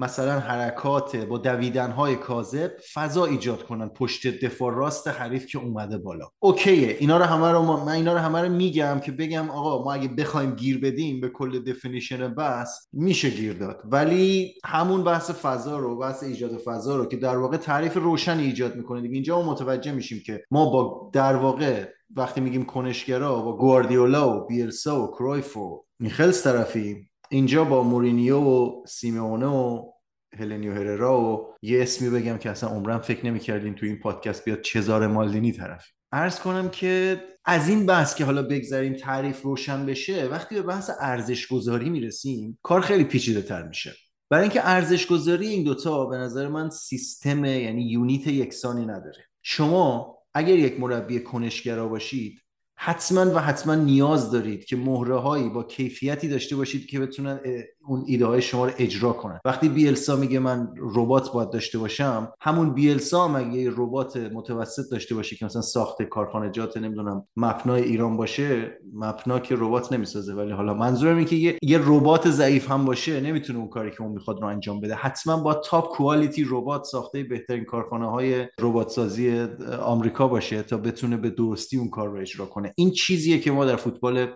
مثلا 0.00 0.40
حرکات 0.40 1.16
با 1.16 1.38
دویدن 1.38 1.90
های 1.90 2.16
کاذب 2.16 2.72
فضا 2.94 3.24
ایجاد 3.24 3.62
کنن 3.62 3.88
پشت 3.88 4.44
دفاع 4.44 4.74
راست 4.74 5.08
حریف 5.08 5.46
که 5.46 5.58
اومده 5.58 5.98
بالا. 5.98 6.28
okay 6.38 6.84
ه 6.84 6.96
اینا 7.00 7.18
رو 7.18 7.24
همه 7.24 7.50
رو 7.50 7.62
من 7.62 7.92
اینا 7.92 8.12
رو 8.12 8.18
همه 8.18 8.40
رو 8.40 8.48
میگم 8.48 9.00
که 9.00 9.12
بگم 9.12 9.50
آقا 9.50 9.84
ما 9.84 9.92
اگه 9.92 10.08
بخوایم 10.08 10.54
گیر 10.54 10.80
بدیم 10.80 11.20
به 11.20 11.28
کل 11.28 11.62
definition 11.62 12.34
بحث 12.34 12.88
میشه 12.92 13.30
گیر 13.30 13.52
داد. 13.52 13.82
ولی 13.84 14.54
همون 14.64 15.04
بحث 15.04 15.30
فضا 15.30 15.78
رو 15.78 15.98
بحث 15.98 16.22
ایجاد 16.22 16.56
فضا 16.56 16.96
رو 16.96 17.06
که 17.06 17.16
در 17.16 17.36
واقع 17.36 17.56
تعریف 17.56 17.96
روشنی 17.96 18.42
ایجاد 18.42 18.76
می‌کنه. 18.76 19.00
دیگه 19.00 19.14
اینجا 19.14 19.42
ما 19.42 19.52
متوجه 19.52 19.92
میشیم 19.92 20.22
که 20.26 20.44
ما 20.50 20.70
با 20.70 21.10
در 21.12 21.36
واقع 21.36 21.88
وقتی 22.16 22.40
میگیم 22.40 22.64
کنشگرا 22.64 23.42
با 23.42 23.56
گواردیولا 23.56 24.36
و 24.36 24.46
بیلسا 24.46 25.04
و 25.04 25.10
کرویف 25.10 25.56
و 25.56 25.84
میخلز 25.98 26.44
طرفیم 26.44 27.09
اینجا 27.32 27.64
با 27.64 27.82
مورینیو 27.82 28.40
و 28.40 28.86
سیمونه 28.86 29.46
و 29.46 29.92
هلنیو 30.38 30.74
هررا 30.74 31.20
و 31.20 31.54
یه 31.62 31.82
اسمی 31.82 32.10
بگم 32.10 32.38
که 32.38 32.50
اصلا 32.50 32.68
عمرم 32.70 32.98
فکر 32.98 33.26
نمی‌کردیم 33.26 33.74
تو 33.74 33.86
این 33.86 33.98
پادکست 33.98 34.44
بیاد 34.44 34.60
چزار 34.60 35.06
مالدینی 35.06 35.52
طرف. 35.52 35.86
عرض 36.12 36.40
کنم 36.40 36.68
که 36.68 37.20
از 37.44 37.68
این 37.68 37.86
بحث 37.86 38.14
که 38.14 38.24
حالا 38.24 38.42
بگذاریم 38.42 38.94
تعریف 38.94 39.42
روشن 39.42 39.86
بشه 39.86 40.28
وقتی 40.28 40.54
به 40.54 40.62
بحث 40.62 40.90
ارزش 41.00 41.46
گذاری 41.46 41.90
می‌رسیم 41.90 42.58
کار 42.62 42.80
خیلی 42.80 43.04
پیچیده 43.04 43.42
تر 43.42 43.68
میشه. 43.68 43.94
برای 44.30 44.42
اینکه 44.42 44.68
ارزش 44.68 45.06
گذاری 45.06 45.46
این 45.46 45.64
دوتا 45.64 46.06
به 46.06 46.16
نظر 46.16 46.48
من 46.48 46.70
سیستم 46.70 47.44
یعنی 47.44 47.90
unit 47.90 48.26
یکسانی 48.26 48.86
نداره. 48.86 49.24
شما 49.42 50.18
اگر 50.34 50.54
یک 50.56 50.80
مربی 50.80 51.20
کنشگرا 51.20 51.88
باشید 51.88 52.40
حتما 52.82 53.34
و 53.34 53.38
حتما 53.38 53.74
نیاز 53.74 54.30
دارید 54.30 54.64
که 54.64 54.76
مهره 54.76 55.16
هایی 55.16 55.48
با 55.48 55.62
کیفیتی 55.62 56.28
داشته 56.28 56.56
باشید 56.56 56.86
که 56.86 57.00
بتونن 57.00 57.40
اون 57.86 58.04
ایده 58.06 58.26
های 58.26 58.42
شما 58.42 58.66
رو 58.66 58.72
اجرا 58.78 59.12
کنن. 59.12 59.40
وقتی 59.44 59.68
بیلسا 59.68 60.16
میگه 60.16 60.38
من 60.38 60.68
ربات 60.76 61.32
باید 61.32 61.50
داشته 61.50 61.78
باشم 61.78 62.32
همون 62.40 62.74
بیلسا 62.74 63.28
هم 63.28 63.36
اگه 63.36 63.70
ربات 63.70 64.16
متوسط 64.16 64.82
داشته 64.90 65.14
باشه 65.14 65.36
که 65.36 65.44
مثلا 65.44 65.62
ساخت 65.62 66.02
کارخانجات 66.02 66.76
نمی‌دونم 66.76 67.26
مپنای 67.36 67.82
ایران 67.82 68.16
باشه؟ 68.16 68.78
مپنا 68.94 69.38
که 69.38 69.54
ربات 69.58 69.92
نمی‌سازه 69.92 70.34
ولی 70.34 70.52
حالا 70.52 70.74
منظورم 70.74 71.16
اینه 71.16 71.28
که 71.28 71.36
یه, 71.36 71.58
یه 71.62 71.80
ربات 71.84 72.30
ضعیف 72.30 72.70
هم 72.70 72.84
باشه 72.84 73.20
نمی‌تونه 73.20 73.58
اون 73.58 73.68
کاری 73.68 73.90
که 73.90 74.02
اون 74.02 74.12
می‌خواد 74.12 74.40
رو 74.40 74.46
انجام 74.46 74.80
بده. 74.80 74.94
حتما 74.94 75.42
با 75.42 75.54
تاپ 75.54 75.96
کوالیتی 75.96 76.46
ربات 76.48 76.84
ساخته 76.84 77.22
بهترین 77.22 77.64
کارخانه 77.64 78.10
های 78.10 78.46
ربات 78.60 78.88
سازی 78.88 79.46
آمریکا 79.82 80.28
باشه 80.28 80.62
تا 80.62 80.76
بتونه 80.76 81.16
به 81.16 81.30
درستی 81.30 81.76
اون 81.76 81.90
کار 81.90 82.08
رو 82.08 82.20
اجرا 82.20 82.46
کنه. 82.46 82.72
این 82.76 82.90
چیزیه 82.90 83.38
که 83.38 83.50
ما 83.50 83.64
در 83.64 83.76
فوتبال 83.76 84.26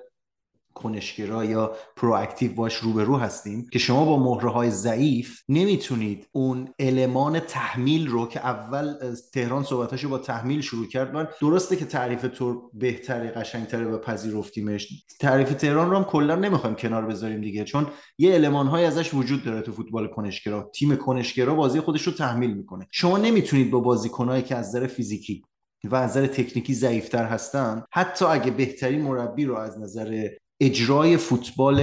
کنشگرا 0.75 1.45
یا 1.45 1.73
پرواکتیو 1.97 2.55
باش 2.55 2.77
روبرو 2.77 3.17
هستیم 3.17 3.69
که 3.73 3.79
شما 3.79 4.05
با 4.05 4.19
مهره 4.19 4.51
های 4.51 4.71
ضعیف 4.71 5.41
نمی‌تونید 5.49 6.29
اون 6.33 6.69
المان 6.79 7.41
تحمیل 7.41 8.09
رو 8.09 8.29
که 8.29 8.41
اول 8.41 8.95
تهران 9.33 9.65
صحبتاشو 9.65 10.09
با 10.09 10.19
تحمیل 10.19 10.61
شروع 10.61 10.87
کرد 10.87 11.15
من 11.15 11.29
درسته 11.41 11.77
که 11.77 11.85
تعریف 11.85 12.27
تو 12.39 12.71
بهتره 12.75 13.31
قشنگتره 13.31 13.87
و 13.87 13.99
پذیرفتیمش. 13.99 15.05
تعریف 15.21 15.55
تهران 15.55 15.91
رو 15.91 15.97
هم 15.97 16.05
کلا 16.05 16.35
نمی‌خوایم 16.35 16.77
کنار 16.77 17.07
بذاریم 17.07 17.41
دیگه 17.41 17.65
چون 17.65 17.87
یه 18.19 18.35
المان 18.35 18.67
های 18.67 18.85
ازش 18.85 19.15
وجود 19.15 19.45
داره 19.45 19.61
تو 19.61 19.73
فوتبال 19.73 20.09
کنشگرا. 20.09 20.71
تیم 20.75 20.97
کنشگرا 20.97 21.55
بازی 21.55 21.81
خودش 21.81 22.03
رو 22.03 22.13
تحمیل 22.13 22.55
می‌کنه. 22.55 22.87
شما 22.91 23.19
نمی‌تونید 23.19 23.71
با 23.71 23.81
بازیکنهایی 23.81 24.43
که 24.43 24.57
از 24.57 24.69
نظر 24.69 24.87
فیزیکی 24.87 25.43
و 25.85 25.95
از 25.95 26.11
نظر 26.11 26.27
تکنیکی 26.27 26.75
ضعیفتر 26.75 27.25
هستن 27.25 27.85
حتی 27.93 28.25
اگه 28.25 28.51
بهترین 28.51 29.03
مربی 29.03 29.45
رو 29.45 29.57
از 29.57 29.79
نظر 29.79 30.29
اجرای 30.66 31.16
فوتبال 31.16 31.79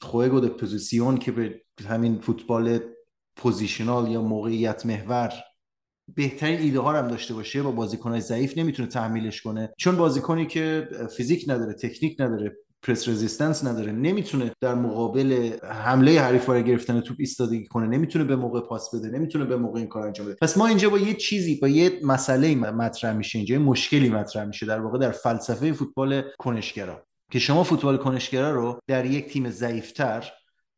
juego 0.00 0.40
de 0.40 0.46
posición 0.46 1.16
که 1.16 1.32
به 1.32 1.60
همین 1.88 2.20
فوتبال 2.20 2.78
positional 3.36 4.10
یا 4.10 4.22
موقعیت 4.22 4.86
محور 4.86 5.32
بهترین 6.14 6.60
ایده 6.60 6.80
ها 6.80 6.92
هم 6.92 7.08
داشته 7.08 7.34
باشه 7.34 7.62
با 7.62 7.70
بازیکنهای 7.70 8.20
ضعیف 8.20 8.58
نمی‌تونه 8.58 8.88
تحمیلش 8.88 9.42
کنه. 9.42 9.72
چون 9.78 9.96
بازیکنی 9.96 10.46
که 10.46 10.88
فیزیک 11.16 11.44
نداره 11.48 11.72
تکنیک 11.72 12.20
نداره 12.20 12.56
press 12.82 13.08
resistance 13.08 13.64
نداره 13.64 13.92
نمی‌تونه 13.92 14.52
در 14.60 14.74
مقابل 14.74 15.50
حمله 15.62 16.20
حریف 16.20 16.46
برای 16.46 16.64
گرفتن 16.64 17.00
توپ 17.00 17.16
ایستادگی 17.18 17.66
کنه 17.66 17.86
نمی‌تونه 17.86 18.24
به 18.24 18.36
موقع 18.36 18.60
پاس 18.60 18.94
بده 18.94 19.08
نمی‌تونه 19.08 19.44
به 19.44 19.56
موقع 19.56 19.78
این 19.78 19.88
کار 19.88 20.06
انجام 20.06 20.26
بده. 20.26 20.36
پس 20.42 20.58
ما 20.58 20.66
اینجا 20.66 20.90
با 20.90 20.98
یه 20.98 21.14
چیزی 21.14 21.54
با 21.54 21.68
یه 21.68 22.00
مسئله 22.02 22.54
مطرح 22.54 23.16
میشه 23.16 23.38
اینجا 23.38 23.54
یه 23.54 23.60
مشکلی 23.60 24.08
مطرح 24.08 24.44
میشه 24.44 24.66
در 24.66 24.80
واقع 24.80 24.98
در 24.98 25.10
فلسفه 25.10 25.72
فوتبال 25.72 26.22
کنشگرا. 26.38 27.05
که 27.30 27.38
شما 27.38 27.64
فوتبال 27.64 27.96
کنشگرا 27.96 28.50
رو 28.50 28.80
در 28.86 29.04
یک 29.04 29.26
تیم 29.32 29.50
ضعیفتر 29.50 30.32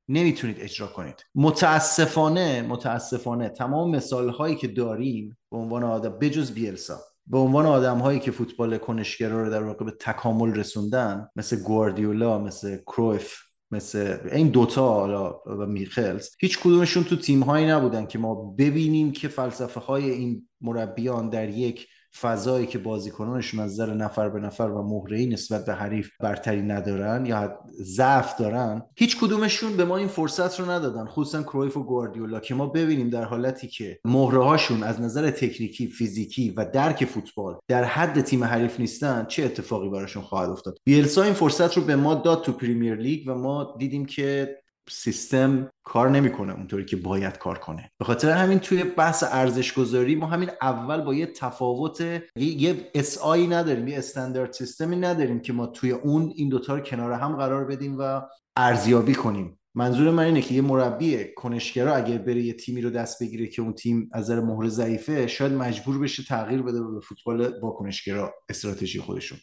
نمی‌تونید 0.08 0.56
اجرا 0.60 0.86
کنید. 0.86 1.24
متاسفانه 1.34 2.62
متاسفانه 2.62 3.48
تمام 3.48 3.90
مثال 3.90 4.28
هایی 4.28 4.56
که 4.56 4.68
داریم 4.68 5.38
به 5.50 5.56
عنوان 5.56 5.84
آدم 5.84 6.18
بجز 6.18 6.52
بیلسا 6.52 6.98
به 7.26 7.38
عنوان 7.38 7.66
آدم 7.66 7.98
هایی 7.98 8.20
که 8.20 8.30
فوتبال 8.30 8.78
کنشگرا 8.78 9.42
رو 9.44 9.50
در 9.50 9.62
واقع 9.62 9.84
به 9.84 9.90
تکامل 9.90 10.54
رسوندن 10.54 11.28
مثل 11.36 11.62
گواردیولا 11.62 12.38
مثل 12.38 12.76
کرویف 12.76 13.34
مثل 13.70 14.18
این 14.32 14.48
دوتا 14.48 14.92
حالا 14.92 15.40
و 15.46 15.66
میخلز 15.66 16.28
هیچ 16.40 16.58
کدومشون 16.58 17.04
تو 17.04 17.16
تیم 17.16 17.42
هایی 17.42 17.66
نبودن 17.66 18.06
که 18.06 18.18
ما 18.18 18.34
ببینیم 18.34 19.12
که 19.12 19.28
فلسفه 19.28 19.80
های 19.80 20.10
این 20.10 20.48
مربیان 20.60 21.28
در 21.28 21.48
یک 21.48 21.86
فضایی 22.20 22.66
که 22.66 22.78
بازیکنانشون 22.78 23.60
از 23.60 23.72
نظر 23.72 23.94
نفر 23.94 24.28
به 24.28 24.40
نفر 24.40 24.64
و 24.64 24.82
مهره‌ای 24.82 25.26
نسبت 25.26 25.64
به 25.64 25.74
حریف 25.74 26.10
برتری 26.20 26.62
ندارن 26.62 27.26
یا 27.26 27.58
ضعف 27.82 28.38
دارن 28.38 28.82
هیچ 28.96 29.18
کدومشون 29.20 29.76
به 29.76 29.84
ما 29.84 29.96
این 29.96 30.08
فرصت 30.08 30.60
رو 30.60 30.70
ندادن 30.70 31.06
خصوصا 31.06 31.42
کرویف 31.42 31.76
و 31.76 31.82
گواردیولا 31.82 32.40
که 32.40 32.54
ما 32.54 32.66
ببینیم 32.66 33.10
در 33.10 33.24
حالتی 33.24 33.68
که 33.68 33.98
مهره 34.04 34.44
هاشون 34.44 34.82
از 34.82 35.00
نظر 35.00 35.30
تکنیکی 35.30 35.86
فیزیکی 35.86 36.50
و 36.50 36.64
درک 36.64 37.04
فوتبال 37.04 37.58
در 37.68 37.84
حد 37.84 38.20
تیم 38.20 38.44
حریف 38.44 38.80
نیستن 38.80 39.24
چه 39.24 39.44
اتفاقی 39.44 39.88
براشون 39.88 40.22
خواهد 40.22 40.50
افتاد؟ 40.50 40.78
بیلسا 40.84 41.22
این 41.22 41.32
فرصت 41.32 41.76
رو 41.76 41.82
به 41.82 41.96
ما 41.96 42.14
داد 42.14 42.42
تو 42.42 42.52
پریمیر 42.52 42.94
لیگ 42.94 43.28
و 43.28 43.34
ما 43.34 43.74
دیدیم 43.78 44.06
که 44.06 44.58
سیستم 44.90 45.70
کار 45.84 46.10
نمی‌کنه 46.10 46.54
اونطوری 46.54 46.84
که 46.84 46.96
باید 46.96 47.38
کار 47.38 47.58
کنه. 47.58 47.90
به 47.98 48.04
خاطر 48.04 48.30
همین 48.30 48.58
توی 48.58 48.84
بحث 48.84 49.24
ارزش 49.30 49.72
گذاری 49.72 50.14
ما 50.14 50.26
همین 50.26 50.50
اول 50.62 51.00
با 51.00 51.14
یه 51.14 51.26
تفاوت 51.26 52.22
یه 52.36 52.90
SI 52.94 53.46
نداریم 53.46 53.88
یه 53.88 53.98
استاندارد 53.98 54.52
سیستمی 54.52 54.96
نداریم 54.96 55.40
که 55.40 55.52
ما 55.52 55.66
توی 55.66 55.90
اون 55.90 56.32
این 56.36 56.48
دوتا 56.48 56.74
رو 56.74 56.80
کنار 56.80 57.12
هم 57.12 57.36
قرار 57.36 57.64
بدیم 57.64 57.96
و 57.98 58.20
ارزیابی 58.56 59.14
کنیم. 59.14 59.54
منظور 59.74 60.10
من 60.10 60.24
اینه 60.24 60.42
که 60.42 60.54
یه 60.54 60.62
مربی 60.62 61.24
کنشگرا 61.36 61.94
اگر 61.94 62.18
بره 62.18 62.42
یه 62.42 62.52
تیمی 62.52 62.80
رو 62.80 62.90
دست 62.90 63.22
بگیره 63.22 63.46
که 63.46 63.62
اون 63.62 63.72
تیم 63.72 64.10
از 64.12 64.24
نظر 64.24 64.40
مهره 64.40 64.68
ضعیفه 64.68 65.26
شاید 65.26 65.52
مجبور 65.52 65.98
بشه 65.98 66.22
تغییر 66.22 66.62
بده 66.62 66.82
به 66.82 67.00
فوتبال 67.00 67.60
واکنشگرا 67.60 68.34
استراتژی 68.48 69.00
خودشون. 69.00 69.38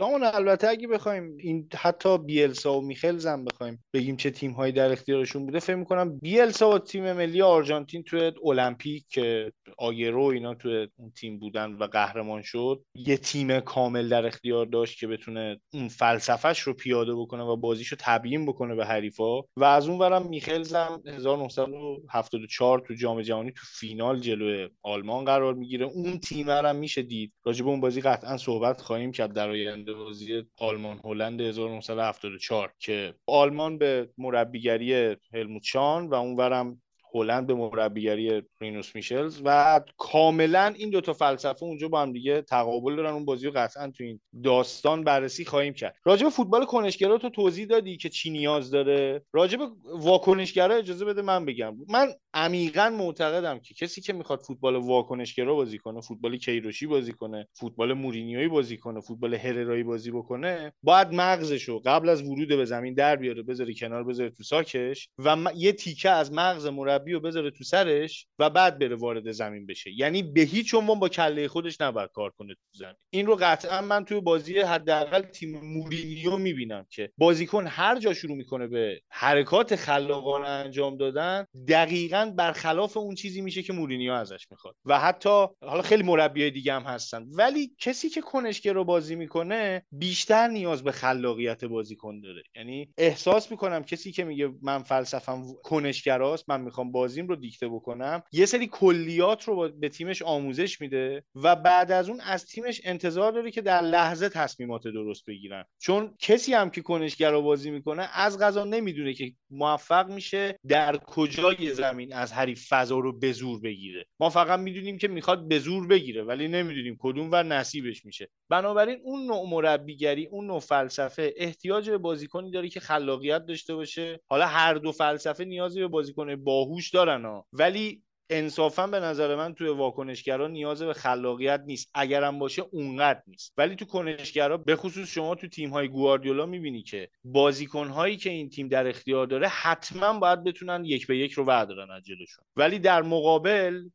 سامان 0.00 0.24
البته 0.24 0.68
اگه 0.68 0.88
بخوایم 0.88 1.36
این 1.40 1.68
حتی 1.76 2.18
بیلسا 2.18 2.78
و 2.78 2.80
میخلز 2.86 3.26
هم 3.26 3.44
بخوایم 3.44 3.84
بگیم 3.92 4.16
چه 4.16 4.30
تیم 4.30 4.50
هایی 4.50 4.72
در 4.72 4.92
اختیارشون 4.92 5.46
بوده 5.46 5.58
فکر 5.58 5.74
می‌کنم 5.76 6.18
بیلسا 6.18 6.70
و 6.70 6.78
تیم 6.78 7.12
ملی 7.12 7.42
آرژانتین 7.42 8.02
توی 8.02 8.32
المپیک 8.44 9.04
که 9.10 9.52
آگرو 9.78 10.22
اینا 10.22 10.54
توی 10.54 10.88
اون 10.96 11.10
تیم 11.10 11.38
بودن 11.38 11.72
و 11.72 11.84
قهرمان 11.84 12.42
شد 12.42 12.84
یه 12.94 13.16
تیم 13.16 13.60
کامل 13.60 14.08
در 14.08 14.26
اختیار 14.26 14.66
داشت 14.66 14.98
که 14.98 15.06
بتونه 15.06 15.60
اون 15.72 15.88
فلسفهش 15.88 16.60
رو 16.60 16.74
پیاده 16.74 17.14
بکنه 17.14 17.42
و 17.42 17.56
بازیشو 17.56 17.96
تبیین 17.98 18.46
بکنه 18.46 18.74
به 18.74 18.86
حریفا. 18.86 19.40
و 19.56 19.64
از 19.64 19.88
اون 19.88 19.98
ورم 19.98 20.28
میخلز 20.28 20.74
هم 20.74 21.02
1974 21.06 22.78
تو 22.78 22.94
جام 22.94 23.22
جهانی 23.22 23.52
تو 23.52 23.62
فینال 23.78 24.20
جلو 24.20 24.68
آلمان 24.82 25.24
قرار 25.24 25.54
می‌گیره. 25.54 25.86
اون 25.86 26.18
تیم 26.18 26.50
هم 26.50 26.76
میشه 26.76 27.02
دید. 27.02 27.32
راجب 27.44 27.68
اون 27.68 27.80
بازی 27.80 28.00
قطعا 28.00 28.36
صحبت 28.36 28.80
خواهیم 28.80 29.12
کرد 29.12 29.32
در 29.32 29.50
آینده. 29.50 29.87
بازی 29.94 30.44
آلمان 30.58 31.00
هلند 31.04 31.40
1974 31.40 32.72
که 32.78 33.14
آلمان 33.26 33.78
به 33.78 34.08
مربیگری 34.18 35.16
هلموت 35.32 35.62
شان 35.62 36.06
و 36.06 36.14
اونورم 36.14 36.82
هلند 37.14 37.46
به 37.46 37.54
مربیگری 37.54 38.42
رینوس 38.60 38.94
میشلز 38.94 39.40
و 39.44 39.80
کاملا 39.96 40.74
این 40.76 40.90
دوتا 40.90 41.12
فلسفه 41.12 41.62
اونجا 41.62 41.88
با 41.88 42.02
هم 42.02 42.12
دیگه 42.12 42.42
تقابل 42.42 42.96
دارن. 42.96 43.12
اون 43.12 43.24
بازی 43.24 43.46
رو 43.46 43.52
قطعا 43.56 43.90
تو 43.90 44.04
این 44.04 44.20
داستان 44.44 45.04
بررسی 45.04 45.44
خواهیم 45.44 45.72
کرد. 45.72 45.96
راجع 46.04 46.24
به 46.24 46.30
فوتبال 46.30 46.64
کنشگرا 46.64 47.18
تو 47.18 47.30
توضیح 47.30 47.66
دادی 47.66 47.96
که 47.96 48.08
چی 48.08 48.30
نیاز 48.30 48.70
داره؟ 48.70 49.24
راجع 49.32 49.58
به 49.58 49.64
واکنشگرا 49.84 50.74
اجازه 50.74 51.04
بده 51.04 51.22
من 51.22 51.44
بگم. 51.44 51.76
من 51.88 52.08
عمیقا 52.38 52.90
معتقدم 52.90 53.58
که 53.58 53.74
کسی 53.74 54.00
که 54.00 54.12
می‌خواد 54.12 54.40
فوتبال 54.40 54.76
واکنشگرا 54.76 55.54
بازی 55.54 55.78
کنه 55.78 56.00
فوتبال 56.00 56.36
کیروشی 56.36 56.86
بازی 56.86 57.12
کنه 57.12 57.48
فوتبال 57.52 57.92
مورینیویی 57.92 58.48
بازی 58.48 58.76
کنه 58.76 59.00
فوتبال 59.00 59.34
هررایی 59.34 59.82
بازی 59.82 60.10
بکنه 60.10 60.72
باید 60.82 61.12
مغزشو 61.12 61.78
قبل 61.78 62.08
از 62.08 62.22
ورود 62.22 62.48
به 62.48 62.64
زمین 62.64 62.94
در 62.94 63.16
بیاره 63.16 63.42
بذاره 63.42 63.74
کنار 63.74 64.04
بذاره 64.04 64.30
تو 64.30 64.42
ساکش 64.42 65.08
و 65.18 65.36
یه 65.54 65.72
تیکه 65.72 66.10
از 66.10 66.32
مغز 66.32 66.66
مربی 66.66 67.12
رو 67.12 67.20
بذاره 67.20 67.50
تو 67.50 67.64
سرش 67.64 68.26
و 68.38 68.50
بعد 68.50 68.78
بره 68.78 68.96
وارد 68.96 69.30
زمین 69.30 69.66
بشه. 69.66 69.90
یعنی 69.96 70.22
به 70.22 70.40
هیچ 70.40 70.74
عنوان 70.74 70.98
با 70.98 71.08
کله 71.08 71.48
خودش 71.48 71.80
نباید 71.80 72.10
کار 72.14 72.30
کنه 72.30 72.54
تو 72.54 72.78
زمین. 72.78 72.94
این 73.10 73.26
رو 73.26 73.36
قطعا 73.40 73.80
من 73.80 74.04
توی 74.04 74.20
بازی 74.20 74.58
حداقل 74.58 75.22
تیم 75.22 75.60
مورینیو 75.60 76.36
می‌بینم 76.36 76.86
که 76.90 77.12
بازیکن 77.18 77.66
هر 77.66 77.98
جا 77.98 78.14
شروع 78.14 78.36
می‌کنه 78.36 78.66
به 78.66 79.00
حرکات 79.10 79.76
خلاقانه 79.76 80.48
انجام 80.48 80.96
دادن 80.96 81.46
دقیقا 81.68 82.27
برخلاف 82.36 82.96
اون 82.96 83.14
چیزی 83.14 83.40
میشه 83.40 83.62
که 83.62 83.72
مورینیو 83.72 84.12
ازش 84.12 84.46
می‌خواد. 84.50 84.74
و 84.84 85.00
حتی 85.00 85.46
حالا 85.62 85.82
خیلی 85.82 86.02
مربیای 86.02 86.50
دیگه 86.50 86.72
هم 86.72 86.82
هستن. 86.82 87.26
ولی 87.30 87.70
کسی 87.78 88.08
که 88.08 88.20
کنشگر 88.20 88.72
رو 88.72 88.84
بازی 88.84 89.14
می‌کنه 89.14 89.82
بیشتر 89.92 90.48
نیاز 90.48 90.84
به 90.84 90.92
خلاقیت 90.92 91.64
بازیکن 91.64 92.20
داره. 92.20 92.42
یعنی 92.56 92.92
احساس 92.98 93.50
می‌کنم 93.50 93.84
کسی 93.84 94.12
که 94.12 94.24
میگه 94.24 94.50
من 94.62 94.82
فلسفم 94.82 95.42
کنشگراست 95.62 96.44
من 96.48 96.60
می‌خوام 96.60 96.92
بازیم 96.92 97.28
رو 97.28 97.36
دیکته 97.36 97.68
بکنم 97.68 98.22
یه 98.32 98.46
سری 98.46 98.66
کلیات 98.66 99.44
رو 99.44 99.68
به 99.68 99.88
تیمش 99.88 100.22
آموزش 100.22 100.80
میده 100.80 101.24
و 101.34 101.56
بعد 101.56 101.92
از 101.92 102.08
اون 102.08 102.20
از 102.20 102.46
تیمش 102.46 102.80
انتظار 102.84 103.32
داره 103.32 103.50
که 103.50 103.62
در 103.62 103.80
لحظه 103.80 104.28
تصمیمات 104.28 104.82
درست 104.82 105.24
بگیرن. 105.26 105.64
چون 105.78 106.14
کسی 106.18 106.54
هم 106.54 106.70
که 106.70 106.82
کنشگر 106.82 107.40
بازی 107.40 107.70
می‌کنه 107.70 108.08
از 108.12 108.38
غذا 108.38 108.64
نمی‌دونه 108.64 109.14
که 109.14 109.32
موفق 109.50 110.10
میشه 110.10 110.58
در 110.68 110.96
کجای 110.96 111.74
زمین. 111.74 112.07
از 112.12 112.32
حریف 112.32 112.66
فضا 112.68 112.98
رو 112.98 113.18
به 113.18 113.32
زور 113.32 113.60
بگیره. 113.60 114.06
ما 114.20 114.30
فقط 114.30 114.60
می‌دونیم 114.60 114.98
که 114.98 115.08
می‌خواد 115.08 115.48
به 115.48 115.58
زور 115.58 115.86
بگیره 115.86 116.22
ولی 116.22 116.48
نمی‌دونیم 116.48 116.96
کدوم 117.00 117.28
و 117.32 117.42
نصیبش 117.42 118.04
میشه. 118.04 118.30
بنابراین 118.50 118.98
اون 119.04 119.26
نوع 119.26 119.50
مربیگری 119.50 120.26
اون 120.26 120.46
نوع 120.46 120.60
فلسفه 120.60 121.34
احتیاج 121.36 121.90
به 121.90 121.98
بازیکنی 121.98 122.50
داره 122.50 122.68
که 122.68 122.80
خلاقیت 122.80 123.46
داشته 123.46 123.74
باشه. 123.74 124.20
حالا 124.26 124.46
هر 124.46 124.74
دو 124.74 124.92
فلسفه 124.92 125.44
نیازی 125.44 125.80
به 125.80 125.88
بازیکن 125.88 126.36
باهوش 126.36 126.90
دارن 126.90 127.24
ها. 127.24 127.46
ولی 127.52 128.02
انصافا 128.30 128.86
به 128.86 129.00
نظر 129.00 129.36
من 129.36 129.54
توی 129.54 129.68
واکنشگرا 129.68 130.48
نیاز 130.48 130.82
به 130.82 130.94
خلاقیت 130.94 131.62
نیست. 131.66 131.90
اگرم 131.94 132.38
باشه 132.38 132.62
اونقدر 132.70 133.22
نیست. 133.26 133.52
ولی 133.56 133.76
تو 133.76 133.84
کنشگرا 133.84 134.56
به 134.56 134.76
خصوص 134.76 135.08
شما 135.08 135.34
تو 135.34 135.48
تیم 135.48 135.70
های 135.70 135.88
گواردیولا 135.88 136.46
می‌بینی 136.46 136.82
که 136.82 137.08
بازیکن 137.24 137.88
هایی 137.88 138.16
که 138.16 138.30
این 138.30 138.50
تیم 138.50 138.68
در 138.68 138.86
اختیار 138.86 139.26
داره 139.26 139.48
حتما 139.48 140.18
باید 140.18 140.44
بتونن 140.44 140.84
یک 140.84 141.06
به 141.06 141.18
یک 141.18 141.32
رو 141.32 141.44
وردارن 141.44 141.90
از 141.90 142.02
جلوشون. 142.04 142.44
ولی 142.56 142.78
در 142.78 143.02
مقابل 143.02 143.88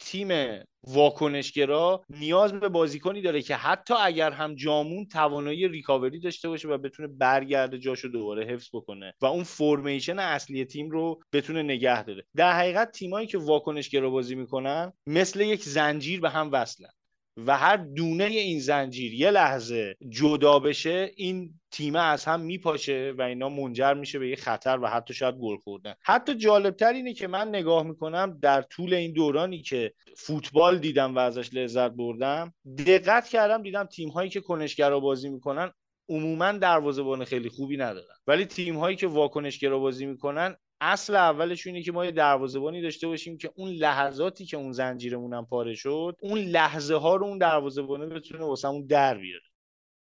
تیم 0.00 0.62
واکنشگرا 0.86 2.04
نیاز 2.10 2.52
به 2.52 2.68
بازیکنی 2.68 3.22
داره 3.22 3.42
که 3.42 3.56
حتی 3.56 3.94
اگر 4.00 4.30
هم 4.30 4.54
جامون 4.54 5.06
توانایی 5.06 5.68
ریکاوری 5.68 6.20
داشته 6.20 6.48
باشه 6.48 6.68
و 6.68 6.78
بتونه 6.78 7.08
برگرده 7.08 7.78
جاشو 7.78 8.08
دوباره 8.08 8.46
حفظ 8.46 8.68
بکنه 8.72 9.14
و 9.20 9.26
اون 9.26 9.44
فرمیشن 9.44 10.18
اصلی 10.18 10.64
تیم 10.64 10.90
رو 10.90 11.20
بتونه 11.32 11.62
نگه 11.62 12.02
داره. 12.02 12.24
در 12.36 12.52
حقیقت 12.52 12.92
تیمایی 12.92 13.26
که 13.26 13.38
واکنشگرا 13.38 14.10
بازی 14.10 14.34
می‌کنن 14.34 14.92
مثل 15.06 15.40
یک 15.40 15.62
زنجیر 15.62 16.20
به 16.20 16.30
هم 16.30 16.48
وصلن. 16.52 16.90
و 17.36 17.56
هر 17.56 17.76
دونه 17.76 18.24
این 18.24 18.60
زنجیر 18.60 19.14
یه 19.14 19.30
لحظه 19.30 19.96
جدا 20.08 20.58
بشه 20.58 21.10
این 21.16 21.60
تیم 21.70 21.96
از 21.96 22.24
هم 22.24 22.40
میپاشه 22.40 23.14
و 23.18 23.22
اینا 23.22 23.48
منجر 23.48 23.94
میشه 23.94 24.18
به 24.18 24.28
یه 24.28 24.36
خطر 24.36 24.78
و 24.82 24.86
حتی 24.86 25.14
شاید 25.14 25.34
گل 25.34 25.56
خوردن. 25.56 25.94
حتی 26.02 26.34
جالبتر 26.34 26.92
اینه 26.92 27.14
که 27.14 27.28
من 27.28 27.48
نگاه 27.48 27.82
می‌کنم 27.82 28.38
در 28.42 28.62
طول 28.62 28.94
این 28.94 29.12
دورانی 29.12 29.62
که 29.62 29.92
فوتبال 30.16 30.78
دیدم 30.78 31.16
و 31.16 31.18
ازش 31.18 31.54
لذت 31.54 31.90
بردم 31.90 32.54
دقت 32.86 33.28
کردم 33.28 33.62
دیدم 33.62 33.84
تیم 33.84 34.08
هایی 34.08 34.30
که 34.30 34.40
کنشگرا 34.40 35.00
بازی 35.00 35.28
می‌کنن 35.28 35.72
عموما 36.08 36.52
دروازه‌بان 36.52 37.24
خیلی 37.24 37.48
خوبی 37.48 37.76
ندارن. 37.76 38.16
ولی 38.26 38.44
تیم 38.44 38.76
هایی 38.76 38.96
که 38.96 39.06
واکنشگرا 39.06 39.78
بازی 39.78 40.06
می‌کنن 40.06 40.56
اصل 40.80 41.14
اولش 41.16 41.66
اینه 41.66 41.82
که 41.82 41.92
ما 41.92 42.04
یه 42.04 42.10
دروازه‌بانی 42.10 42.82
داشته 42.82 43.08
باشیم 43.08 43.38
که 43.38 43.52
اون 43.56 43.70
لحظاتی 43.70 44.46
که 44.46 44.56
اون 44.56 44.72
زنجیرمون 44.72 45.34
هم 45.34 45.46
پاره 45.46 45.74
شد 45.74 46.16
اون 46.20 46.38
لحظه 46.38 46.94
ها 46.96 47.16
رو 47.16 47.26
اون 47.26 47.38
دروازه‌بانه 47.38 48.06
بتونه 48.06 48.44
واسمون 48.44 48.86
در 48.86 49.18
بیاره. 49.18 49.49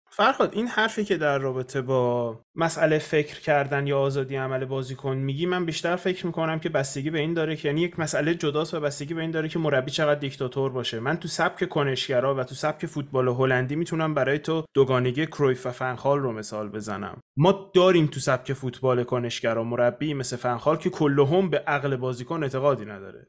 فرهاد 0.09 0.53
این 0.53 0.67
حرفی 0.67 1.05
که 1.05 1.17
در 1.17 1.37
رابطه 1.37 1.81
با 1.81 2.39
مسئله 2.55 2.97
فکر 2.97 3.39
کردن 3.39 3.87
یا 3.87 3.99
آزادی 3.99 4.35
عمل 4.35 4.65
بازیکن 4.65 5.17
میگی 5.17 5.45
من 5.45 5.65
بیشتر 5.65 5.95
فکر 5.95 6.25
می‌کنم 6.25 6.59
که 6.59 6.69
بستگی 6.69 7.09
به 7.09 7.19
این 7.19 7.33
داره 7.33 7.55
که 7.55 7.67
یعنی 7.67 7.81
یک 7.81 7.99
مسئله 7.99 8.35
جداست 8.35 8.73
و 8.73 8.79
بستگی 8.79 9.13
به 9.13 9.21
این 9.21 9.31
داره 9.31 9.49
که 9.49 9.59
مربی 9.59 9.91
چقدر 9.91 10.19
دیکتاتور 10.19 10.71
باشه. 10.71 10.99
من 10.99 11.17
تو 11.17 11.27
سبک 11.27 11.69
کنشگرا 11.69 12.35
و 12.35 12.43
تو 12.43 12.55
سبک 12.55 12.85
فوتبال 12.85 13.27
هلندی 13.27 13.75
می‌تونم 13.75 14.13
برای 14.13 14.39
تو 14.39 14.65
دوگانگی 14.73 15.25
کرویف 15.25 15.65
و 15.65 15.71
فنخال 15.71 16.19
رو 16.19 16.31
مثال 16.31 16.69
بزنم. 16.69 17.21
ما 17.37 17.71
داریم 17.73 18.07
تو 18.07 18.19
سبک 18.19 18.53
فوتبال 18.53 19.03
کنشگرا 19.03 19.63
مربی 19.63 20.13
مثل 20.13 20.35
فنخال 20.35 20.77
که 20.77 20.89
کلهم 20.89 21.49
به 21.49 21.59
عقل 21.59 21.95
بازیکن 21.95 22.43
اعتقادی 22.43 22.85
نداره. 22.85 23.27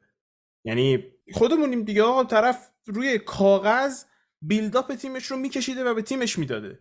یعنی 0.64 1.04
خودمونیم 1.32 1.82
دیگه 1.82 2.02
آقا 2.02 2.24
طرف 2.24 2.68
روی 2.86 3.18
کاغذ 3.18 4.04
بیلداپ 4.42 4.94
تیمش 4.94 5.26
رو 5.26 5.36
میکشیده 5.36 5.84
و 5.84 5.94
به 5.94 6.02
تیمش 6.02 6.38
می‌داده. 6.38 6.78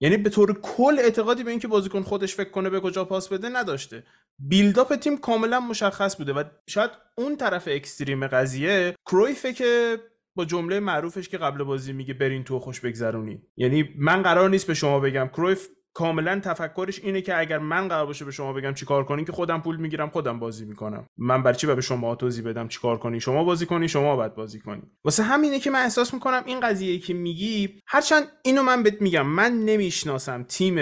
یعنی 0.00 0.16
به 0.16 0.30
طور 0.30 0.60
کل 0.60 0.96
اعتقادی 0.98 1.42
به 1.42 1.50
اینکه 1.50 1.68
بازیکن 1.68 2.02
خودش 2.02 2.34
فکر 2.34 2.50
کنه 2.50 2.70
به 2.70 2.80
کجا 2.80 3.04
پاس 3.04 3.28
بده 3.28 3.48
نداشته. 3.48 4.04
بیلداپ 4.38 4.96
تیم 4.96 5.18
کاملا 5.18 5.60
مشخص 5.60 6.16
بوده 6.16 6.32
و 6.32 6.44
شاید 6.66 6.90
اون 7.16 7.36
طرف 7.36 7.68
اکستریم 7.70 8.26
قضیه 8.26 8.94
کرویفه 9.06 9.52
که 9.52 9.98
با 10.34 10.44
جمله 10.44 10.80
معروفش 10.80 11.28
که 11.28 11.38
قبل 11.38 11.64
بازی 11.64 11.92
میگه 11.92 12.14
برین 12.14 12.44
تو 12.44 12.58
خوش 12.58 12.80
بگذرونی. 12.80 13.42
یعنی 13.56 13.94
من 13.98 14.22
قرار 14.22 14.50
نیست 14.50 14.66
به 14.66 14.74
شما 14.74 15.00
بگم. 15.00 15.28
کرویف 15.28 15.68
کاملا 15.98 16.40
تفکرش 16.40 17.00
اینه 17.04 17.20
که 17.20 17.38
اگر 17.38 17.58
من 17.58 17.88
قرار 17.88 18.06
باشه 18.06 18.24
به 18.24 18.30
شما 18.30 18.52
بگم 18.52 18.74
چیکار 18.74 19.04
کنین 19.04 19.24
که 19.24 19.32
خودم 19.32 19.60
پول 19.60 19.76
می‌گیرم 19.76 20.10
خودم 20.10 20.38
بازی 20.38 20.64
می‌کنم. 20.64 21.06
من 21.18 21.42
برای 21.42 21.56
چی 21.56 21.66
به 21.66 21.80
شما 21.80 22.14
توضیح 22.14 22.44
بدم 22.44 22.68
چیکار 22.68 22.98
کنی؟ 22.98 23.20
شما 23.20 23.44
بازی 23.44 23.66
کنی 23.66 23.88
شما 23.88 24.16
باید 24.16 24.34
بازی 24.34 24.60
کنی. 24.60 24.82
واسه 25.04 25.22
همینه 25.22 25.58
که 25.58 25.70
من 25.70 25.82
احساس 25.82 26.14
می‌کنم 26.14 26.42
این 26.46 26.60
قضیه 26.60 26.98
که 26.98 27.14
میگی 27.14 27.80
هرچند 27.86 28.24
اینو 28.42 28.62
من 28.62 28.82
بهت 28.82 29.02
میگم 29.02 29.26
من 29.26 29.52
نمی‌شناسم 29.52 30.42
تیم 30.42 30.78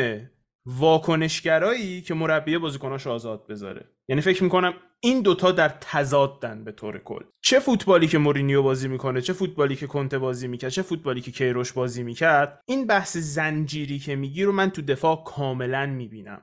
واکنشگرایی 0.66 2.02
که 2.02 2.14
مربی 2.14 2.59
بازیکناش 2.59 3.07
آزاد 3.07 3.46
بذاره. 3.46 3.90
یعنی 4.09 4.22
فکر 4.22 4.44
می‌کنم 4.44 4.74
این 5.00 5.22
دوتا 5.22 5.52
در 5.52 5.68
تضادن 5.68 6.64
به 6.64 6.72
طور 6.72 6.98
کل. 6.98 7.22
چه 7.40 7.59
فوتبالی 7.59 8.07
که 8.07 8.18
مورینیو 8.18 8.62
بازی 8.62 8.88
می‌کنه 8.88 9.20
چه 9.20 9.33
فوتبالی 9.33 9.76
که 9.76 9.87
کنته 9.87 10.18
بازی 10.18 10.48
می‌کرد 10.48 10.70
چه 10.70 10.83
فوتبالی 10.83 11.20
که 11.20 11.31
کیروش 11.31 11.72
بازی 11.72 12.02
می‌کرد 12.02 12.61
این 12.66 12.87
بحث 12.87 13.16
زنجیری 13.16 13.98
که 13.98 14.16
میگی 14.16 14.44
رو 14.44 14.52
من 14.52 14.70
تو 14.70 14.83
دفاع 14.83 15.24
کاملا 15.24 15.87
می‌بینم. 15.87 16.42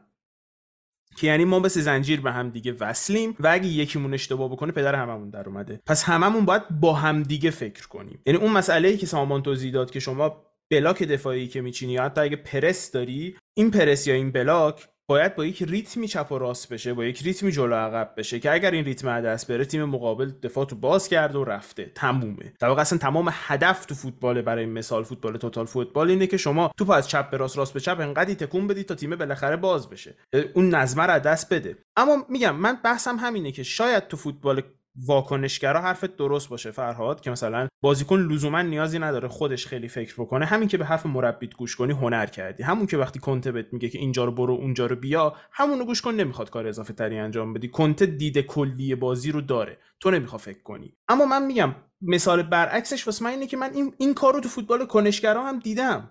که 1.18 1.28
یعنی 1.28 1.46
ما 1.46 1.60
مثل 1.60 1.82
زنجیر 1.82 2.22
به 2.22 2.32
هم 2.32 2.50
دیگه 2.50 2.76
وصلیم 2.80 3.36
و 3.40 3.48
اگه 3.48 3.68
یکیمون 3.68 4.14
اشتباه 4.14 4.52
بکنه 4.52 4.72
پدر 4.72 4.96
هممون 4.96 5.30
در 5.30 5.50
اومده. 5.50 5.82
پس 5.86 6.04
هممون 6.04 6.46
باید 6.46 6.70
با 6.70 6.94
هم 6.94 7.24
دیگه 7.24 7.50
فکر 7.50 7.88
کنیم. 7.88 8.22
یعنی 8.26 8.40
اون 8.40 8.52
مسئله 8.52 8.88
ای 8.88 8.98
که 8.98 9.06
سامان 9.06 9.44
توضیح 9.44 9.72
داد 9.74 9.92
که 9.92 10.00
شما 10.00 10.53
block 10.74 11.04
دفاعی 11.04 11.48
که 11.48 11.62
میچینی 11.62 11.94
یا 11.94 12.04
حتی 12.04 12.22
اگه 12.22 12.36
پرس 12.36 12.92
داری 12.92 13.38
این 13.58 13.72
پرس 13.72 14.08
یا 14.08 14.14
این 14.14 14.32
block 14.32 14.88
باید 15.08 15.36
با 15.36 15.46
یک 15.46 15.64
ریتمی 15.64 16.08
چپ 16.08 16.32
و 16.32 16.38
راست 16.38 16.74
بشه 16.74 16.94
با 16.94 17.06
یک 17.06 17.22
ریتمی 17.22 17.52
جلو 17.52 17.76
عقب 17.76 18.14
بشه 18.18 18.40
که 18.40 18.52
اگر 18.52 18.72
این 18.72 18.86
ریتم 18.86 19.22
دست 19.22 19.52
بره 19.52 19.66
تیم 19.66 19.84
مقابل 19.84 20.32
دفاع 20.44 20.66
تو 20.66 20.76
باز 20.76 21.08
کرده 21.08 21.38
و 21.38 21.44
رفته 21.44 21.92
تمومه. 21.96 22.54
در 22.60 22.68
واقع 22.68 22.82
اصلا 22.82 22.98
تمام 22.98 23.30
هدف 23.32 23.86
تو 23.86 23.96
فوتبال 23.96 24.42
برای 24.42 24.66
مثال 24.66 25.04
فوتبال 25.04 25.38
توتال 25.38 25.66
فوتبال 25.66 26.10
اینه 26.10 26.28
که 26.28 26.38
شما 26.38 26.72
توپ 26.78 26.90
از 26.90 27.08
چپ 27.08 27.30
به 27.30 27.38
راست 27.38 27.58
راست 27.58 27.74
به 27.74 27.80
چپ 27.80 28.00
انقدی 28.00 28.36
تکون 28.36 28.68
بدید 28.68 28.86
تا 28.86 28.96
تیم 28.96 29.16
بالاخره 29.16 29.58
باز 29.58 29.90
بشه. 29.90 30.16
اون 30.54 30.76
نظمه 30.76 31.04
رو 31.04 31.20
دست 31.20 31.54
بده. 31.54 31.78
اما 31.98 32.26
میگم 32.30 32.56
من 32.56 32.78
بحثم 32.84 33.16
همینه 33.16 33.52
که 33.52 33.64
شاید 33.64 34.08
تو 34.08 34.18
فوتبال 34.18 34.62
واکنشگرا 34.96 35.82
حرفت 35.82 36.16
درست 36.16 36.50
باشه 36.50 36.72
فرهاد 36.72 37.22
که 37.22 37.32
مثلا 37.32 37.68
بازیکن 37.82 38.20
لزوما 38.20 38.62
نیازی 38.62 39.00
نداره 39.00 39.28
خودش 39.28 39.68
خیلی 39.68 39.88
فکر 39.88 40.14
بکنه. 40.14 40.46
همین 40.46 40.68
که 40.68 40.78
به 40.78 40.86
حرف 40.86 41.06
مربیت 41.06 41.54
گوش 41.54 41.76
کنی 41.76 41.94
هنر 41.94 42.26
کردی. 42.26 42.64
همون 42.64 42.88
که 42.88 42.98
وقتی 42.98 43.20
کنته 43.20 43.52
بهت 43.52 43.74
میگه 43.74 43.90
که 43.90 44.00
اینجا 44.00 44.26
رو 44.26 44.32
برو 44.32 44.54
اونجا 44.54 44.86
رو 44.86 44.96
بیا 44.96 45.36
همونو 45.52 45.86
گوش 45.86 46.02
کن 46.02 46.12
نمی‌خواد 46.14 46.50
کار 46.50 46.68
اضافه 46.68 46.94
تری 46.94 47.20
انجام 47.20 47.54
بدی. 47.54 47.68
کنته 47.68 48.06
دید 48.06 48.38
کلی 48.38 48.96
بازی 48.96 49.32
رو 49.32 49.42
داره. 49.42 49.78
تو 50.00 50.12
نمی‌خواد 50.12 50.42
فکر 50.42 50.64
کنی. 50.64 50.98
اما 51.08 51.26
من 51.26 51.46
میگم 51.46 51.76
مثال 52.02 52.44
برعکسش 52.44 53.08
واسه 53.08 53.26
من 53.26 53.32
اینه 53.32 53.48
که 53.48 53.58
من 53.58 53.74
این 53.74 53.94
این 53.98 54.14
کار 54.14 54.34
رو 54.34 54.40
تو 54.40 54.50
فوتبال 54.50 54.86
کنشگرا 54.86 55.44
هم 55.44 55.60
دیدم. 55.60 56.10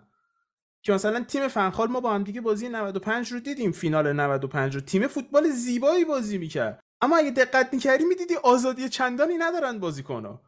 که 0.83 0.93
مثلا 0.93 1.25
تیم 1.25 1.49
فنخال 1.49 1.89
ما 1.89 2.01
با 2.01 2.15
هم 2.15 2.25
دیگه 2.25 2.41
بازی 2.41 2.69
95 2.69 3.33
رو 3.33 3.41
دیدیم 3.41 3.73
فینال 3.73 4.13
95 4.13 4.75
رو. 4.75 4.81
تیم 4.81 5.07
فوتبال 5.07 5.49
زیبایی 5.49 6.05
بازی 6.05 6.39
می‌کرد. 6.39 6.81
اما 7.03 7.17
اگه 7.17 7.31
دقت 7.31 7.69
می‌کردی 7.73 8.05
می‌دیدی 8.05 8.35
آزادی 8.43 8.89
چندانی 8.89 9.35
ندارن 9.39 9.79
بازیکنها. 9.79 10.43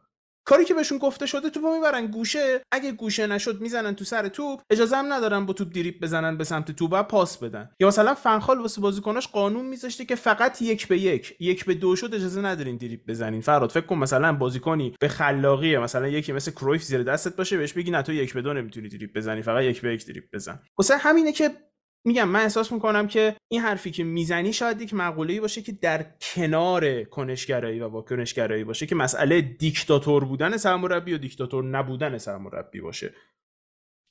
کاری 0.47 0.65
که 0.65 0.73
بهشون 0.73 0.97
گفته 0.97 1.25
شده 1.25 1.49
توپو 1.49 1.73
می‌برن 1.73 2.07
گوشه 2.07 2.61
اگه 2.71 2.91
گوشه 2.91 3.27
نشد 3.27 3.61
می‌زنن 3.61 3.95
تو 3.95 4.05
سر 4.05 4.27
توپ 4.27 4.61
اجازه 4.69 4.97
هم 4.97 5.13
ندارن 5.13 5.45
با 5.45 5.53
توپ 5.53 5.73
دریپ 5.73 6.03
بزنن 6.03 6.37
به 6.37 6.43
سمت 6.43 6.71
توپ 6.71 6.89
و 6.93 7.03
پاس 7.03 7.37
بدن. 7.37 7.69
یا 7.79 7.87
مثلا 7.87 8.13
فنخال 8.13 8.59
واسه 8.59 8.81
بازیکناش 8.81 9.27
قانون 9.27 9.65
میذاشته 9.65 10.05
که 10.05 10.15
فقط 10.15 10.61
یک 10.61 10.87
به 10.87 10.99
یک 10.99 11.35
یک 11.39 11.65
به 11.65 11.73
دو 11.73 11.95
شد 11.95 12.13
اجازه 12.13 12.41
ندارین 12.41 12.77
دریپ 12.77 13.05
بزنین. 13.07 13.41
فراد 13.41 13.71
فکر 13.71 13.85
کن 13.85 13.97
مثلا 13.97 14.33
بازیکنی 14.33 14.95
به 14.99 15.07
خلاقیه 15.07 15.79
مثلا 15.79 16.07
یکی 16.07 16.31
مثل 16.31 16.51
کرویف 16.51 16.83
زیر 16.83 17.03
دستت 17.03 17.35
باشه 17.35 17.57
بهش 17.57 17.73
بگی 17.73 17.91
نه 17.91 18.01
تو 18.01 18.13
یک 18.13 18.33
به 18.33 18.41
دو 18.41 18.53
نمی‌تونی 18.53 18.89
دریپ 18.89 19.17
بزنی 19.17 19.41
فقط 19.41 19.63
یک 19.63 19.81
به 19.81 19.93
یک 19.93 20.07
دریپ 20.07 20.23
بزن. 20.33 20.59
واسه 20.77 20.97
همینه 20.97 21.31
که 21.31 21.51
میگم 22.05 22.29
من 22.29 22.39
احساس 22.39 22.71
می‌کنم 22.71 23.07
که 23.07 23.35
این 23.51 23.61
حرفی 23.61 23.91
که 23.91 24.03
می‌زنی 24.03 24.53
شاید 24.53 24.81
یک 24.81 24.93
مقوله‌ای 24.93 25.39
باشه 25.39 25.61
که 25.61 25.71
در 25.71 26.05
کنار 26.21 27.03
کنشگرایی 27.03 27.79
و 27.79 27.87
واکنشگرایی 27.87 28.63
باشه 28.63 28.85
که 28.85 28.95
مسئله 28.95 29.41
دیکتاتور 29.41 30.25
بودن 30.25 30.57
سرمربی 30.57 31.13
و 31.13 31.17
دیکتاتور 31.17 31.63
نبودن 31.63 32.17
سرمربی 32.17 32.81
باشه. 32.81 33.13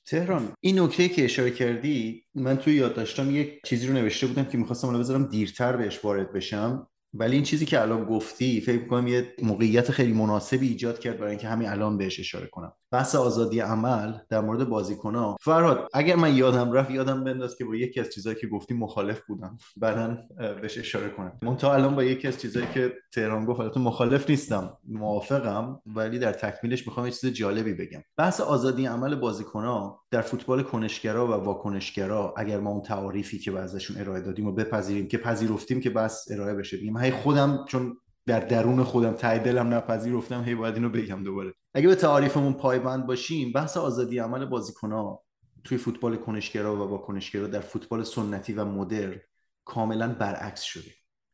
تهران 0.07 0.53
این 0.59 0.79
نکته 0.79 1.09
که 1.09 1.25
اشاره 1.25 1.51
کردی 1.51 2.23
من 2.35 2.57
توی 2.57 2.73
یادداشتم 2.73 3.35
یک 3.35 3.59
چیزی 3.65 3.87
رو 3.87 3.93
نوشته 3.93 4.27
بودم 4.27 4.45
که 4.45 4.57
می‌خواستم 4.57 4.87
اونو 4.87 4.99
بذارم 4.99 5.25
دیرتر 5.25 5.77
بهش 5.77 6.05
وارد 6.05 6.33
بشم. 6.33 6.87
ولی 7.13 7.35
این 7.35 7.43
چیزی 7.43 7.65
که 7.65 7.81
الان 7.81 8.05
گفتی 8.05 8.61
فکر 8.61 8.81
می‌کنم 8.81 9.07
یه 9.07 9.33
موقعیت 9.43 9.91
خیلی 9.91 10.13
مناسبی 10.13 10.67
ایجاد 10.67 10.99
کرد 10.99 11.17
برای 11.17 11.29
اینکه 11.29 11.47
همین 11.47 11.69
الان 11.69 11.97
بهش 11.97 12.19
اشاره 12.19 12.47
کنم. 12.47 12.73
بحث 12.91 13.15
آزادی 13.15 13.59
عمل 13.59 14.13
در 14.29 14.41
مورد 14.41 14.69
بازیکنها. 14.69 15.37
فرهاد 15.41 15.89
اگر 15.93 16.15
من 16.15 16.35
یادم 16.35 16.71
رفت 16.71 16.91
یادم 16.91 17.23
بنداز 17.23 17.55
که 17.55 17.65
با 17.65 17.75
یکی 17.75 17.99
از 17.99 18.09
چیزهایی 18.09 18.39
که 18.39 18.47
گفتی 18.47 18.73
مخالف 18.73 19.21
بودم. 19.27 19.57
بعدا 19.77 20.17
بهش 20.61 20.77
اشاره 20.77 21.09
کنم. 21.09 21.39
من 21.41 21.57
تا 21.57 21.73
الان 21.73 21.95
با 21.95 22.03
یکی 22.03 22.27
از 22.27 22.41
چیزهایی 22.41 22.67
که 22.73 22.93
تهران 23.13 23.45
گفت 23.45 23.59
البته 23.59 23.79
مخالف 23.79 24.29
نیستم. 24.29 24.77
موافقم 24.87 25.81
ولی 25.85 26.19
در 26.19 26.31
تکمیلش 26.31 26.87
می‌خوام 26.87 27.05
یه 27.05 27.11
چیز 27.11 27.29
جالبی 27.33 27.73
بگم. 27.73 28.01
بحث 28.17 28.41
آزادی 28.41 28.85
عمل 28.85 29.15
بازیکنها 29.15 30.01
در 30.11 30.21
فوتبال 30.21 30.63
کنشگرا 30.63 31.27
و 31.27 31.31
واکنشگرا 31.31 32.33
اگر 32.37 32.59
ما 32.59 32.69
اون 32.69 32.81
تعاریفی 32.81 33.39
که 33.39 33.59
ازشون 33.59 33.97
ارائه 33.97 34.21
دادیم 34.21 34.47
و 34.47 34.51
بپذیریم 34.51 35.07
که 35.07 35.17
پذیرفتیم 35.17 35.79
که 35.79 35.89
بس 35.89 36.25
ارائه 36.31 36.53
بشه. 36.53 36.77
بگیم 36.77 36.97
هی 36.97 37.11
خودم 37.11 37.65
چون 37.67 37.97
در 38.27 38.39
درون 38.39 38.83
خودم 38.83 39.13
ته 39.13 39.39
دلم 39.39 39.73
نپذیرفتم 39.73 40.43
هی 40.43 40.55
باید 40.55 40.75
اینو 40.75 40.89
بگم 40.89 41.23
دوباره. 41.23 41.53
اگه 41.77 41.87
به 41.87 41.95
تعاریفمون 41.95 42.53
پایبند 42.53 43.05
باشیم 43.05 43.51
بحث 43.51 43.77
آزادی 43.77 44.19
عمل 44.19 44.45
بازیکنها 44.45 45.23
توی 45.63 45.77
فوتبال 45.77 46.15
کنشگرا 46.15 46.75
و 46.75 46.89
واکنشگرا 46.89 47.47
در 47.47 47.59
فوتبال 47.59 48.03
سنتی 48.03 48.53
و 48.53 48.65
مدرن 48.65 49.21
کاملا 49.65 50.13
برعکس 50.13 50.61
شده. 50.61 50.91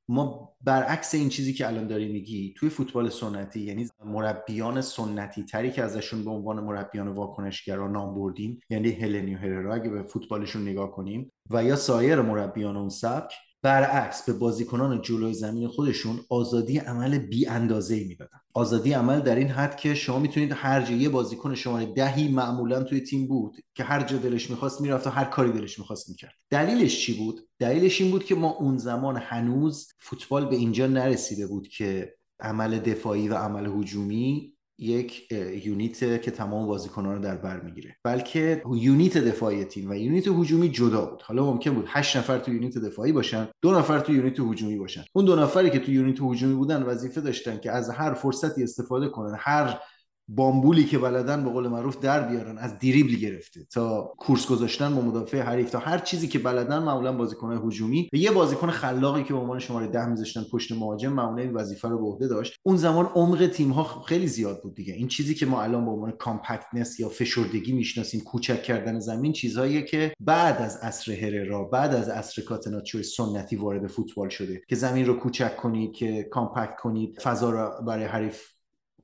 ما 0.08 0.56
برعکس 0.62 1.14
این 1.14 1.30
چیزی 1.30 1.54
که 1.54 1.68
الان 1.68 1.88
داری 1.88 2.12
میگی 2.12 2.54
توی 2.58 2.70
فوتبال 2.70 3.10
سنتی 3.10 3.62
یعنی 3.62 3.90
مربیان 4.06 4.82
سنتی 4.82 5.44
تری 5.44 5.72
که 5.72 5.84
ازشون 5.84 6.26
به 6.26 6.32
عنوان 6.32 6.60
مربیان 6.64 7.08
واکنشگرا 7.08 7.88
نام 7.88 8.16
بردیم 8.16 8.60
یعنی 8.70 8.92
هلنی 8.92 9.36
و 9.36 9.38
هررا 9.38 9.74
اگه 9.74 9.90
به 9.90 10.04
فوتبالشون 10.04 10.62
نگاه 10.62 10.92
کنیم 10.92 11.32
و 11.50 11.64
یا 11.64 11.76
سایر 11.76 12.22
مربیان 12.22 12.78
اون 12.78 12.90
سبک 12.90 13.34
برعکس 13.62 14.26
به 14.26 14.34
بازیکنان 14.34 15.02
جلوی 15.02 15.34
زمین 15.34 15.68
خودشون 15.68 16.20
آزادی 16.30 16.78
عمل 16.78 17.18
بی 17.18 17.48
اندازه 17.48 18.04
می‌دادن. 18.08 18.41
آزادی 18.54 18.94
عمل 18.94 19.20
در 19.20 19.36
این 19.36 19.48
حد 19.48 19.78
که 19.78 19.96
شما 19.96 20.20
می‌تونید 20.20 20.52
هر 20.56 20.82
جا 20.82 20.94
یه 20.94 21.10
بازیکن 21.10 21.56
شماره 21.56 21.86
دهی 21.86 22.28
معمولا 22.28 22.84
توی 22.84 23.00
تیم 23.02 23.28
بود 23.28 23.56
که 23.76 23.84
هر 23.84 24.04
جا 24.04 24.18
دلش 24.18 24.50
می‌خواست 24.50 24.82
می‌رفت 24.82 25.08
و 25.08 25.10
هر 25.10 25.26
کاری 25.26 25.52
دلش 25.52 25.80
می‌خواست 25.80 26.10
می‌کرد. 26.10 26.34
دلیلش 26.50 27.06
چی 27.06 27.14
بود؟ 27.18 27.48
دلیلش 27.60 28.02
این 28.02 28.12
بود 28.12 28.26
که 28.26 28.36
ما 28.36 28.50
اون 28.50 28.78
زمان 28.78 29.18
هنوز 29.18 29.88
فوتبال 30.00 30.46
به 30.46 30.56
اینجا 30.56 30.88
نرسیده 30.88 31.48
بود 31.48 31.68
که 31.68 32.14
عمل 32.40 32.80
دفاعی 32.80 33.30
و 33.30 33.36
عمل 33.36 33.66
هجومی 33.66 34.54
یک 34.82 35.32
unit 35.66 36.22
که 36.22 36.32
تمام 36.32 36.68
بازیکنان 36.68 37.16
رو 37.16 37.22
در 37.22 37.36
بر 37.36 37.60
می‌گیره. 37.60 37.96
بلکه 38.04 38.62
unit 38.76 39.18
دفاعی 39.18 39.64
تیم 39.64 39.90
و 39.90 39.96
unit 39.96 40.28
هجومی 40.28 40.70
جدا 40.70 41.06
بود. 41.06 41.22
حالا 41.22 41.46
ممکن 41.46 41.72
بود 41.72 41.86
8 41.88 42.18
نفر 42.18 42.38
تو 42.38 42.54
unit 42.54 42.78
دفاعی 42.78 43.12
باشن 43.12 43.48
دو 43.62 43.72
نفر 43.72 44.00
تو 44.00 44.14
unit 44.14 44.40
هجومی 44.40 44.78
باشن. 44.78 45.04
اون 45.14 45.26
دو 45.26 45.36
نفری 45.36 45.70
که 45.70 45.80
تو 45.80 45.92
unit 45.92 46.22
هجومی 46.22 46.56
بودن 46.56 46.84
وظیفه 46.84 47.22
داشتن 47.22 47.60
که 47.60 47.72
از 47.72 47.90
هر 47.90 48.14
فرصتی 48.14 48.64
استفاده 48.64 49.08
کنن 49.08 49.38
هر 49.40 49.80
بامبولی 50.28 50.84
که 50.84 50.98
بلدن 50.98 51.44
به 51.44 51.50
قول 51.50 51.68
معروف 51.68 52.00
در 52.00 52.28
بیارن 52.28 52.58
از 52.58 52.80
دریبل 52.80 53.16
گرفته. 53.16 53.66
تا 53.74 54.14
کورس 54.18 54.48
گذاشتن 54.48 54.96
با 54.96 55.02
مدافع 55.02 55.42
حریف. 55.42 55.70
تا 55.70 55.80
هر 55.80 55.98
چیزی 55.98 56.28
که 56.28 56.40
بلدن 56.40 56.80
معمولا 56.80 57.18
بازیکن 57.18 57.62
هجومی. 57.68 58.10
و 58.14 58.16
یه 58.16 58.32
بازیکن 58.32 58.70
خلاقی 58.70 59.24
که 59.24 59.34
به 59.34 59.40
عنوان 59.40 59.60
شماره 59.60 59.88
ده 59.88 60.06
میذاشتن 60.06 60.44
پشت 60.52 60.72
مهاجم 60.72 61.14
معمولا 61.14 61.42
این 61.42 61.54
وظیفه 61.54 61.88
رو 61.88 61.98
به 61.98 62.06
عهده 62.06 62.28
داشت. 62.28 62.56
اون 62.64 62.78
زمان 62.78 63.06
عمق 63.06 63.48
تیم 63.48 63.72
ها 63.72 63.84
خیلی 63.84 64.28
زیاد 64.28 64.62
بود 64.62 64.76
دیگه. 64.76 64.94
این 64.94 65.08
چیزی 65.08 65.36
که 65.36 65.46
ما 65.46 65.62
الان 65.62 65.86
به 65.86 65.92
عنوان 65.92 66.12
compactness 66.12 67.00
یا 67.00 67.10
فشردگی 67.10 67.74
می‌شناسیم 67.74 68.22
کوچک 68.22 68.64
کردن 68.64 69.00
زمین 69.00 69.34
چیزهایی 69.34 69.84
که 69.86 70.14
بعد 70.20 70.62
از 70.62 70.78
عصر 70.78 71.12
هررا 71.12 71.64
بعد 71.64 71.96
از 71.96 72.10
عصر 72.10 72.42
catenaccio 72.42 73.04
سنتی 73.04 73.56
وارد 73.56 73.88
فوتبال 73.88 74.30
شده. 74.30 74.62
که 74.68 74.76
زمین 74.76 75.06
رو 75.06 75.14
کوچک 75.14 75.58
کنید 75.58 75.94
که 75.94 76.24
compact 76.24 76.76
کنید 76.82 77.20
فضا 77.20 77.50
رو 77.50 77.86
برای 77.86 78.06
حریف 78.06 78.42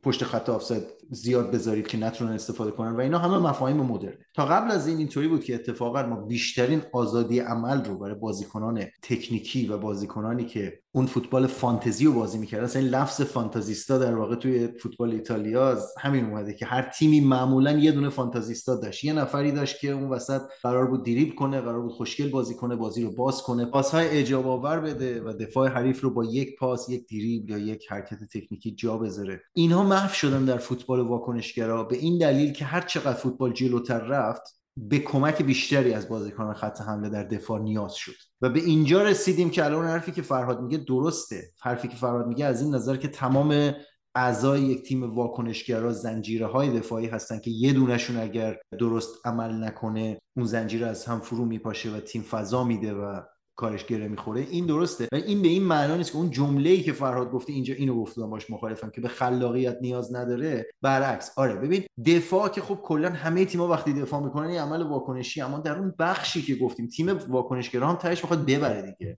پشت 0.03 0.23
خط 0.23 0.49
آفساید 0.49 0.83
زیاد 1.11 1.51
بذارید 1.51 1.87
که 1.87 1.97
نتونن 1.97 2.31
استفاده 2.31 2.71
کنن 2.71 2.95
و 2.95 2.99
اینا 2.99 3.19
همه 3.19 3.37
مفاهیم 3.37 3.77
مدرنه. 3.77 4.17
تا 4.33 4.45
قبل 4.45 4.71
از 4.71 4.87
این 4.87 4.97
اینطوری 4.97 5.27
بود 5.27 5.43
که 5.43 5.55
اتفاقا 5.55 6.03
ما 6.03 6.15
بیشترین 6.15 6.81
آزادی 6.93 7.39
عمل 7.39 7.85
رو 7.85 7.97
برای 7.97 8.15
بازیکنان 8.15 8.83
تکنیکی 9.01 9.67
و 9.67 9.77
بازیکنانی 9.77 10.45
که 10.45 10.79
اون 10.91 11.05
فوتبال 11.05 11.47
فانتزی 11.47 12.05
رو 12.05 12.13
بازی 12.13 12.37
می‌کردن 12.37 12.63
اصلا 12.63 12.81
این 12.81 12.91
لفظ 12.91 13.21
fantasista 13.21 13.97
در 13.97 14.15
واقع 14.15 14.35
توی 14.35 14.67
فوتبال 14.67 15.11
ایتالیا 15.11 15.77
همین 15.99 16.25
اومده 16.25 16.53
که 16.53 16.65
هر 16.65 16.81
تیمی 16.81 17.21
معمولا 17.21 17.71
یه 17.71 17.91
دونه 17.91 18.09
fantasista 18.09 18.75
داشت. 18.75 19.03
یه 19.03 19.13
نفری 19.13 19.51
داشت 19.51 19.79
که 19.79 19.91
اون 19.91 20.09
وسط 20.09 20.41
قرار 20.63 20.87
بود 20.87 21.05
دریبل 21.05 21.35
کنه 21.35 21.61
قرار 21.61 21.81
بود 21.81 21.91
خوشگل 21.91 22.29
بازی 22.29 22.55
کنه 22.55 22.75
بازی 22.75 23.03
رو 23.03 23.11
باز 23.11 23.41
کنه. 23.41 23.65
پاسهای 23.65 24.07
اعجاب 24.09 24.47
آور 24.47 24.79
بده 24.79 25.21
و 25.21 25.33
دفاع 25.33 25.69
حریف 25.69 26.01
رو 26.01 26.09
با 26.09 26.25
یک 26.25 26.55
پاس 26.59 26.89
یک 26.89 27.07
دریبل 27.09 27.49
یا 27.49 27.57
یک 27.57 27.91
حرکت 27.91 28.23
تکنیکی 28.33 28.71
جا 28.71 28.97
بذاره. 28.97 29.41
اینها 29.53 29.83
محو 29.83 30.13
شدن 30.13 30.45
در 30.45 30.57
فوتبال 30.57 30.96
واکنشگرا 31.03 31.83
به 31.83 31.97
این 31.97 32.17
دلیل 32.17 32.53
که 32.53 32.65
هر 32.65 32.81
چقدر 32.81 33.13
فوتبال 33.13 33.53
جلوتر 33.53 33.99
رفت 33.99 34.57
به 34.77 34.99
کمک 34.99 35.41
بیشتری 35.41 35.93
از 35.93 36.09
بازیکنان 36.09 36.53
خط 36.53 36.81
حمله 36.81 37.09
در 37.09 37.23
دفاع 37.23 37.59
نیاز 37.59 37.95
شد. 37.95 38.15
و 38.41 38.49
به 38.49 38.59
اینجا 38.59 39.03
رسیدیم 39.03 39.49
که 39.49 39.65
الان 39.65 39.85
حرفی 39.85 40.11
که 40.11 40.21
فرهاد 40.21 40.61
میگه 40.61 40.77
درسته. 40.77 41.51
حرفی 41.61 41.87
که 41.87 41.95
فرهاد 41.95 42.27
میگه 42.27 42.45
از 42.45 42.61
این 42.61 42.75
نظر 42.75 42.95
که 42.95 43.07
تمام 43.07 43.73
اعضای 44.15 44.61
یک 44.61 44.83
تیم 44.83 45.15
واکنشگرا 45.15 45.93
زنجیره 45.93 46.45
های 46.45 46.79
دفاعی 46.79 47.07
هستن 47.07 47.39
که 47.39 47.51
یه 47.51 47.73
دونشون 47.73 48.17
اگر 48.17 48.57
درست 48.79 49.09
عمل 49.25 49.63
نکنه 49.63 50.19
اون 50.37 50.45
زنجیره 50.45 50.87
از 50.87 51.05
هم 51.05 51.19
فرو 51.19 51.45
میپاشه 51.45 51.91
و 51.91 51.99
تیم 51.99 52.21
فضا 52.21 52.63
میده 52.63 52.93
و 52.93 53.21
کارش 53.57 53.85
گره 53.85 54.07
می‌خوره 54.07 54.41
این 54.41 54.65
درسته. 54.65 55.07
و 55.11 55.15
این 55.15 55.41
به 55.41 55.47
این 55.47 55.63
معنا 55.63 55.95
نیست 55.95 56.11
که 56.11 56.17
اون 56.17 56.31
جمله 56.31 56.69
ای 56.69 56.83
که 56.83 56.93
فرهاد 56.93 57.31
گفته 57.31 57.53
اینجا 57.53 57.73
اینو 57.73 58.01
گفتم 58.01 58.29
باش 58.29 58.49
مخالفم 58.49 58.89
که 58.89 59.01
به 59.01 59.07
خلاقیت 59.07 59.77
نیاز 59.81 60.15
نداره. 60.15 60.65
برعکس 60.81 61.31
آره 61.37 61.55
ببین 61.55 61.83
دفاع 62.05 62.49
که 62.49 62.61
خب 62.61 62.79
کلا 62.83 63.09
همه 63.09 63.45
تیم‌ها 63.45 63.67
وقتی 63.67 63.93
دفاع 63.93 64.23
می‌کنن 64.23 64.47
این 64.47 64.59
عمل 64.59 64.81
واکنشی 64.81 65.41
اما 65.41 65.59
در 65.59 65.79
اون 65.79 65.93
بخشی 65.99 66.41
که 66.41 66.55
گفتیم 66.55 66.87
تیم 66.87 67.09
واکنشگرا 67.09 67.87
هم 67.87 67.95
تهش 67.95 68.23
می‌خواد 68.23 68.45
ببره 68.45 68.81
دیگه. 68.81 69.17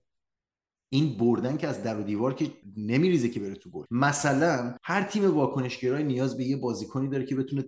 این 0.92 1.18
بردن 1.18 1.56
که 1.56 1.68
از 1.68 1.82
در 1.82 2.00
و 2.00 2.02
دیوار 2.02 2.34
که 2.34 2.52
نمیریزه 2.76 3.28
که 3.28 3.40
بره 3.40 3.54
تو 3.54 3.70
گل. 3.70 3.84
مثلا 3.90 4.74
هر 4.82 5.02
تیم 5.02 5.34
واکنشگرایی 5.34 6.04
نیاز 6.04 6.36
به 6.36 6.44
یه 6.44 6.56
بازیکنی 6.56 7.08
داره 7.08 7.24
که 7.24 7.36
بتونه 7.36 7.64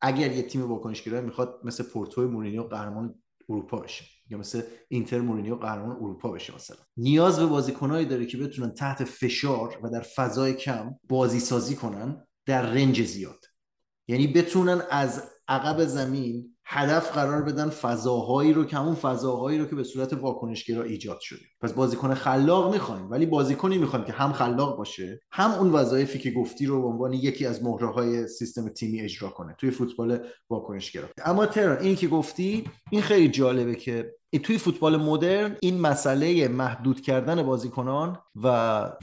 اگر 0.00 0.32
یه 0.32 0.42
تیم 0.42 0.62
واکنشگرایی 0.62 1.24
می‌خواد 1.24 1.60
مثل 1.64 1.84
پورتو 1.84 2.28
مورینیو 2.28 2.62
قهرمان 2.62 3.14
اروپا 3.48 3.78
بشه 3.78 4.04
یا 4.30 4.38
مثل 4.38 4.62
اینتر 4.88 5.20
مورینیو 5.20 5.56
قهرمان 5.56 5.96
اروپا 5.96 6.32
بشه 6.32 6.54
مثلا. 6.54 6.76
نیاز 6.96 7.38
به 7.38 7.46
بازیکنایی 7.46 8.06
داره 8.06 8.26
که 8.26 8.38
بتونن 8.38 8.74
تحت 8.74 9.04
فشار 9.04 9.78
و 9.82 9.90
در 9.90 10.00
فضای 10.00 10.54
کم 10.54 10.94
بازی 11.08 11.40
سازی 11.40 11.76
کنن 11.76 12.26
در 12.46 12.62
رنج 12.62 13.02
زیاد. 13.02 13.44
یعنی 14.08 14.26
بتونن 14.26 14.82
از 14.90 15.30
عقب 15.48 15.84
زمین 15.84 16.53
هدف 16.66 17.12
قرار 17.12 17.42
بدن 17.42 17.68
فضاهایی 17.68 18.52
رو 18.52 18.64
که 18.64 18.76
همون 18.76 18.94
فضاهایی 18.94 19.58
رو 19.58 19.64
که 19.64 19.76
به 19.76 19.84
صورت 19.84 20.12
واکنشگرا 20.12 20.82
ایجاد 20.82 21.20
شده. 21.20 21.40
پس 21.60 21.72
بازیکن 21.72 22.14
خلاق 22.14 22.72
می‌خوایم 22.72 23.10
ولی 23.10 23.26
بازیکنی 23.26 23.78
می‌خوایم 23.78 24.04
که 24.04 24.12
هم 24.12 24.32
خلاق 24.32 24.78
باشه 24.78 25.20
هم 25.32 25.50
اون 25.50 25.70
وظایفی 25.70 26.18
که 26.18 26.30
گفتی 26.30 26.66
رو 26.66 26.82
به 26.82 26.88
عنوان 26.88 27.12
یکی 27.12 27.46
از 27.46 27.64
مهره 27.64 27.92
های 27.92 28.28
سیستم 28.28 28.68
تیمی 28.68 29.00
اجرا 29.00 29.28
کنه 29.28 29.54
توی 29.58 29.70
فوتبال 29.70 30.18
واکنشگرا. 30.50 31.08
اما 31.24 31.46
تران 31.46 31.78
این 31.78 31.96
که 31.96 32.08
گفتی 32.08 32.64
این 32.90 33.02
خیلی 33.02 33.28
جالبه 33.28 33.74
که 33.74 34.14
توی 34.38 34.58
فوتبال 34.58 34.96
مدرن 34.96 35.56
این 35.60 35.80
مسئله 35.80 36.48
محدود 36.48 37.00
کردن 37.00 37.42
بازیکنان 37.42 38.18
و 38.42 38.48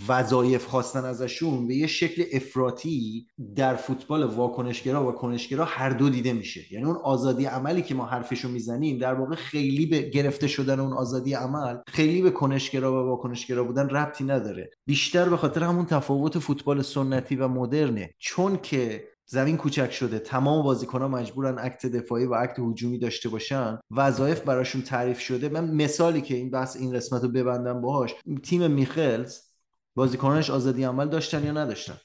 وظایف 0.08 0.66
خواستن 0.66 1.06
ازشون 1.06 1.68
به 1.68 1.76
یه 1.76 1.88
شکل 1.88 2.24
افراطی 2.34 3.28
در 3.56 3.76
فوتبال 3.76 4.24
واکنشگرا 4.24 5.08
و 5.08 5.12
کنشگرا 5.12 5.66
هر 5.66 5.90
دو 5.90 6.10
دیده 6.10 6.34
میشه. 6.34 6.74
یعنی 6.74 6.86
اون 6.86 6.98
آزادی 7.04 7.46
عملی 7.46 7.82
که 7.82 7.96
ما 7.96 8.06
حرفشو 8.06 8.50
می‌زنیم 8.50 8.98
در 8.98 9.14
واقع 9.14 9.36
خیلی 9.36 9.86
به 9.86 10.02
گرفته 10.02 10.48
شدن 10.48 10.80
اون 10.80 10.94
آزادی 10.94 11.34
عمل 11.34 11.78
خیلی 11.88 12.22
به 12.22 12.32
کنشگرا 12.32 12.94
و 12.94 13.08
واکنشگرا 13.10 13.64
بودن 13.64 13.90
ربطی 13.90 14.24
نداره. 14.24 14.70
بیشتر 14.86 15.30
به 15.30 15.38
خاطر 15.38 15.64
همون 15.64 15.86
تفاوت 15.86 16.40
فوتبال 16.40 16.82
سنتی 16.82 17.36
و 17.36 17.48
مدرنه. 17.48 18.14
چون 18.20 18.58
که 18.58 19.11
زمین 19.32 19.58
کوچک 19.58 19.92
شده. 19.92 20.20
تمام 20.20 20.64
بازیکنان 20.64 21.12
مجبورن 21.12 21.60
اکت 21.60 21.86
دفاعی 21.86 22.26
و 22.26 22.34
اکت 22.34 22.60
هجومی 22.60 22.98
داشته 23.00 23.30
باشن. 23.30 23.80
وظایف 23.92 24.42
براشون 24.42 24.82
تعریف 24.82 25.20
شده. 25.20 25.50
من 25.50 25.72
مثالی 25.72 26.22
که 26.22 26.36
این 26.36 26.52
بحث 26.52 26.76
این 26.76 26.94
قسمت 26.94 27.24
رو 27.24 27.30
ببندم 27.30 27.82
باهاش 27.82 28.16
تیم 28.44 28.72
میخلز 28.72 29.40
بازیکنانش 29.96 30.50
آزادی 30.50 30.84
عمل 30.84 31.10
داشتن 31.10 31.46
یا 31.46 31.52
نداشتن؟ 31.52 31.98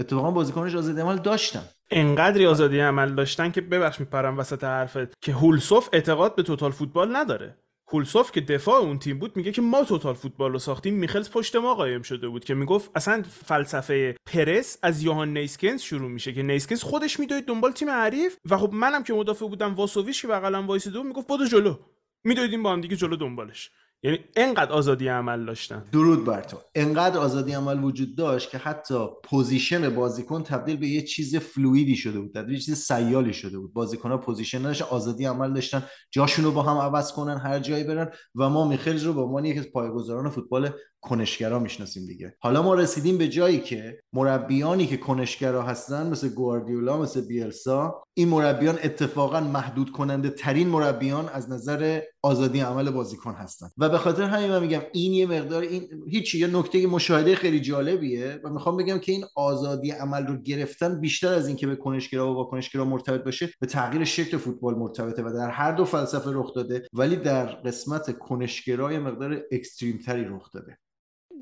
اتفاقا 0.00 0.30
بازیکنانش 0.30 0.74
آزادی 0.74 1.00
عمل 1.00 1.16
داشتن. 1.16 1.62
انقدری 1.90 2.46
آزادی 2.46 2.80
عمل 2.80 3.14
داشتن 3.14 3.50
که 3.50 3.60
ببخش 3.60 4.00
میپرم 4.00 4.38
وسط 4.38 4.64
حرفت 4.64 5.14
که 5.20 5.32
هولسوف 5.32 5.88
اعتقاد 5.92 6.34
به 6.36 6.42
توتال 6.42 6.70
فوتبال 6.70 7.16
نداره. 7.16 7.58
هولسوف 7.88 8.32
که 8.32 8.40
دفاع 8.40 8.80
اون 8.80 8.98
تیم 8.98 9.18
بود 9.18 9.36
میگه 9.36 9.52
که 9.52 9.62
ما 9.62 9.84
توتال 9.84 10.14
فوتبال 10.14 10.52
رو 10.52 10.58
ساختیم 10.58 10.94
میخلز 10.94 11.30
پشت 11.30 11.56
ما 11.56 11.74
قایم 11.74 12.02
شده 12.02 12.28
بود 12.28 12.44
که 12.44 12.54
می‌گفت 12.54 12.90
اصلا 12.94 13.22
فلسفه 13.44 14.16
پرس 14.26 14.78
از 14.82 15.02
یوهان 15.02 15.38
نیسکنز 15.38 15.82
شروع 15.82 16.10
میشه 16.10 16.32
که 16.32 16.42
نیسکنز 16.42 16.82
خودش 16.82 17.20
میدوید 17.20 17.44
دنبال 17.44 17.72
تیم 17.72 17.90
حریف 17.90 18.36
و 18.50 18.56
خب 18.56 18.72
منم 18.72 19.02
که 19.02 19.14
مدافع 19.14 19.46
بودم 19.46 19.74
واسوویچ 19.74 20.22
که 20.22 20.28
بغلم 20.28 20.66
وایسیده 20.66 20.98
بود 20.98 21.06
می‌گفت 21.06 21.26
برو 21.26 21.46
جلو. 21.46 21.76
میدویدیم 22.24 22.62
با 22.62 22.72
هم 22.72 22.80
دیگه 22.80 22.96
جلو 22.96 23.16
دنبالش. 23.16 23.70
یعنی 24.02 24.18
انقدر 24.36 24.72
آزادی 24.72 25.08
عمل 25.08 25.46
داشتن. 25.46 25.84
درود 25.92 26.24
بر 26.24 26.42
تو. 26.42 26.56
انقدر 26.74 27.18
آزادی 27.18 27.52
عمل 27.52 27.84
وجود 27.84 28.16
داشت 28.16 28.50
که 28.50 28.58
حتی 28.58 29.06
position 29.24 29.94
بازیکن 29.94 30.42
تبدیل 30.42 30.76
به 30.76 30.86
یه 30.86 31.02
چیز 31.02 31.36
fluid 31.36 31.86
ی 31.86 31.96
شده 31.96 32.20
بود 32.20 32.32
تبدیل 32.34 32.54
به 32.54 32.60
چیز 32.60 32.74
سیالی 32.74 33.32
شده 33.32 33.58
بود. 33.58 33.72
بازیکن 33.72 34.10
ها 34.10 34.18
position 34.18 34.58
نداشتن 34.58 34.84
آزادی 34.90 35.24
عمل 35.24 35.52
داشتن. 35.52 35.82
جاشون 36.10 36.44
رو 36.44 36.52
با 36.52 36.62
هم 36.62 36.76
عوض 36.78 37.12
کنن 37.12 37.38
هر 37.38 37.58
جایی 37.58 37.84
برن. 37.84 38.10
و 38.34 38.48
ما 38.48 38.68
میخلز 38.68 39.02
رو 39.02 39.12
به 39.12 39.20
عنوان 39.20 39.44
یکی 39.44 39.58
از 39.58 39.66
پایه‌گذاران 39.66 40.30
فوتبال 40.30 40.70
کنشگرا 41.06 41.58
می‌شناسیم 41.58 42.06
دیگه. 42.06 42.34
حالا 42.40 42.62
ما 42.62 42.74
رسیدیم 42.74 43.18
به 43.18 43.28
جایی 43.28 43.60
که 43.60 44.00
مربیانی 44.12 44.86
که 44.86 44.96
کنشگرا 44.96 45.62
هستن 45.62 46.06
مثل 46.06 46.28
گواردیولا 46.28 46.98
مثل 47.02 47.20
بیلسا 47.20 48.02
این 48.14 48.28
مربیان 48.28 48.78
اتفاقا 48.84 49.40
محدود 49.40 49.90
کننده 49.90 50.30
ترین 50.30 50.68
مربیان 50.68 51.28
از 51.28 51.50
نظر 51.50 52.00
آزادی 52.22 52.60
عمل 52.60 52.90
بازیکن 52.90 53.34
هستن. 53.34 53.68
و 53.78 53.88
به 53.88 53.98
خاطر 53.98 54.22
همین 54.22 54.50
من 54.50 54.60
میگم 54.60 54.82
این 54.92 55.12
یه 55.12 55.26
مقدار 55.26 55.62
این 55.62 55.88
هیچی 56.08 56.38
یه 56.38 56.46
نکته 56.46 56.86
مشاهده 56.86 57.34
خیلی 57.34 57.60
جالبیه 57.60 58.40
و 58.44 58.50
می‌خوام 58.50 58.76
بگم 58.76 58.98
که 58.98 59.12
این 59.12 59.24
آزادی 59.36 59.90
عمل 59.90 60.26
رو 60.26 60.36
گرفتن 60.36 61.00
بیشتر 61.00 61.34
از 61.34 61.48
اینکه 61.48 61.66
به 61.66 61.76
کنشگرا 61.76 62.32
و 62.32 62.36
واکنشگرا 62.36 62.84
مرتبط 62.84 63.24
باشه 63.24 63.50
به 63.60 63.66
تغییر 63.66 64.04
شکل 64.04 64.36
فوتبال 64.36 64.74
مرتبطه 64.74 65.22
و 65.22 65.32
در 65.32 65.50
هر 65.50 65.72
دو 65.72 65.84
فلسفه 65.84 66.30
رخ 66.34 66.54
داده 66.54 66.86
ولی 66.92 67.16
در 67.16 67.46
قسمت 67.46 68.18
کنشگرای 68.18 68.98
مقدار 68.98 69.42
اکستریم 69.52 69.98
تری 69.98 70.24
رخ 70.24 70.52
داده. 70.52 70.78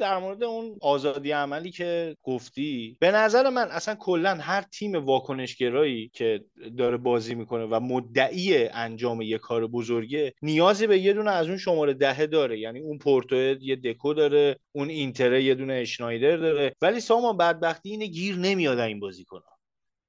در 0.01 0.19
مورد 0.19 0.45
اون 0.45 0.79
آزادی 0.81 1.31
عملی 1.31 1.71
که 1.71 2.17
گفتی 2.23 2.97
به 3.01 3.11
نظر 3.11 3.49
من 3.49 3.71
اصلا 3.71 3.95
کلا 3.95 4.35
هر 4.35 4.63
تیم 4.63 4.95
واکنشگرایی 4.95 6.11
که 6.15 6.45
داره 6.79 6.97
بازی 6.97 7.35
می‌کنه 7.35 7.65
و 7.65 7.81
مدعی 7.81 8.69
انجام 8.69 9.23
یه 9.23 9.39
کار 9.39 9.67
بزرگه 9.67 10.35
نیازی 10.43 10.87
به 10.87 10.99
یه 10.99 11.13
دونه 11.13 11.31
از 11.31 11.49
اون 11.49 11.57
شماره 11.57 11.95
دهه 11.95 12.27
داره. 12.27 12.59
یعنی 12.59 12.81
اون 12.81 12.99
پورتو 12.99 13.37
یه 13.37 13.77
دکو 13.77 14.15
داره 14.15 14.59
اون 14.73 14.89
اینتره 14.89 15.45
یه 15.45 15.55
دونه 15.55 15.75
اشنایدر 15.75 16.37
داره. 16.37 16.77
ولی 16.83 17.01
سامان 17.01 17.37
بدبختی 17.37 17.91
اینه 17.91 18.07
گیر 18.07 18.37
نمیاد 18.37 18.79
این 18.79 19.01
بازی 19.01 19.25
کنه. 19.25 19.43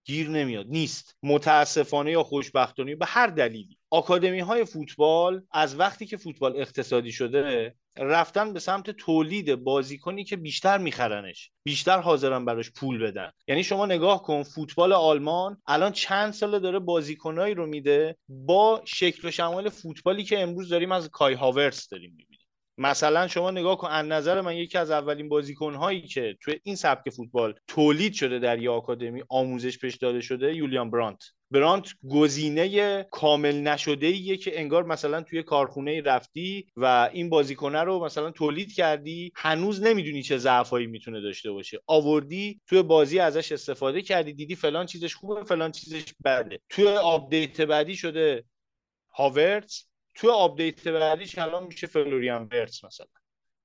گیر 0.05 0.29
نمیاد. 0.29 0.65
نیست. 0.69 1.17
متاسفانه 1.23 2.11
یا 2.11 2.23
خوشبختانه 2.23 2.95
به 2.95 3.05
هر 3.05 3.27
دلیلی. 3.27 3.77
آکادمی 3.89 4.39
های 4.39 4.65
فوتبال 4.65 5.41
از 5.51 5.79
وقتی 5.79 6.05
که 6.05 6.17
فوتبال 6.17 6.57
اقتصادی 6.57 7.11
شده 7.11 7.75
رفتن 7.97 8.53
به 8.53 8.59
سمت 8.59 8.89
تولید 8.89 9.55
بازیکنی 9.55 10.23
که 10.23 10.35
بیشتر 10.35 10.77
میخرنش 10.77 11.51
بیشتر 11.63 11.99
حاضرن 11.99 12.45
براش 12.45 12.71
پول 12.71 13.03
بدن. 13.03 13.31
یعنی 13.47 13.63
شما 13.63 13.85
نگاه 13.85 14.23
کن 14.23 14.43
فوتبال 14.43 14.93
آلمان 14.93 15.61
الان 15.67 15.91
چند 15.91 16.33
ساله 16.33 16.59
داره 16.59 16.79
بازیکنایی 16.79 17.53
رو 17.53 17.65
میده 17.65 18.17
با 18.29 18.81
شکل 18.85 19.27
و 19.27 19.31
شمال 19.31 19.69
فوتبالی 19.69 20.23
که 20.23 20.41
امروز 20.41 20.69
داریم 20.69 20.91
از 20.91 21.09
کای 21.09 21.33
هاورس 21.33 21.89
داریم 21.89 22.09
می‌بینیم. 22.09 22.45
مثلا 22.77 23.27
شما 23.27 23.51
نگاه 23.51 23.77
کن 23.77 23.87
از 23.87 24.05
نظر 24.05 24.41
من 24.41 24.55
یکی 24.55 24.77
از 24.77 24.91
اولین 24.91 25.29
بازیکنهایی 25.29 26.01
که 26.01 26.37
توی 26.41 26.59
این 26.63 26.75
سبک 26.75 27.09
فوتبال 27.09 27.53
تولید 27.67 28.13
شده 28.13 28.39
در 28.39 28.59
یه 28.59 28.69
آکادمی 28.69 29.23
آموزش 29.29 29.77
پیش 29.79 29.95
داده 29.95 30.21
شده 30.21 30.55
یولیان 30.55 30.91
برانت. 30.91 31.23
برانت 31.51 31.87
گزینه 32.09 33.03
کامل 33.03 33.55
نشده 33.55 34.07
ایه 34.07 34.37
که 34.37 34.59
انگار 34.59 34.83
مثلا 34.83 35.21
توی 35.21 35.43
کارخونه 35.43 36.01
رفتی 36.01 36.67
و 36.75 37.09
این 37.13 37.29
بازیکنه 37.29 37.81
رو 37.81 38.05
مثلا 38.05 38.31
تولید 38.31 38.73
کردی. 38.73 39.31
هنوز 39.35 39.83
نمی‌دونی 39.83 40.23
چه 40.23 40.37
ضعفایی 40.37 40.87
می‌تونه 40.87 41.21
داشته 41.21 41.51
باشه. 41.51 41.79
آوردی 41.87 42.61
توی 42.67 42.83
بازی 42.83 43.19
ازش 43.19 43.51
استفاده 43.51 44.01
کردی 44.01 44.33
دیدی 44.33 44.55
فلان 44.55 44.85
چیزش 44.85 45.15
خوبه 45.15 45.43
فلان 45.43 45.71
چیزش 45.71 46.03
بده. 46.25 46.59
توی 46.69 46.87
update 46.87 47.61
بعدی 47.61 47.95
شده 47.95 48.45
هاورتس 49.15 49.85
توی 50.15 50.29
update 50.29 50.87
بعدیش 50.87 51.37
الان 51.37 51.63
میشه 51.63 51.87
فلوریان 51.87 52.47
ورتس 52.51 52.83
مثلا. 52.83 53.07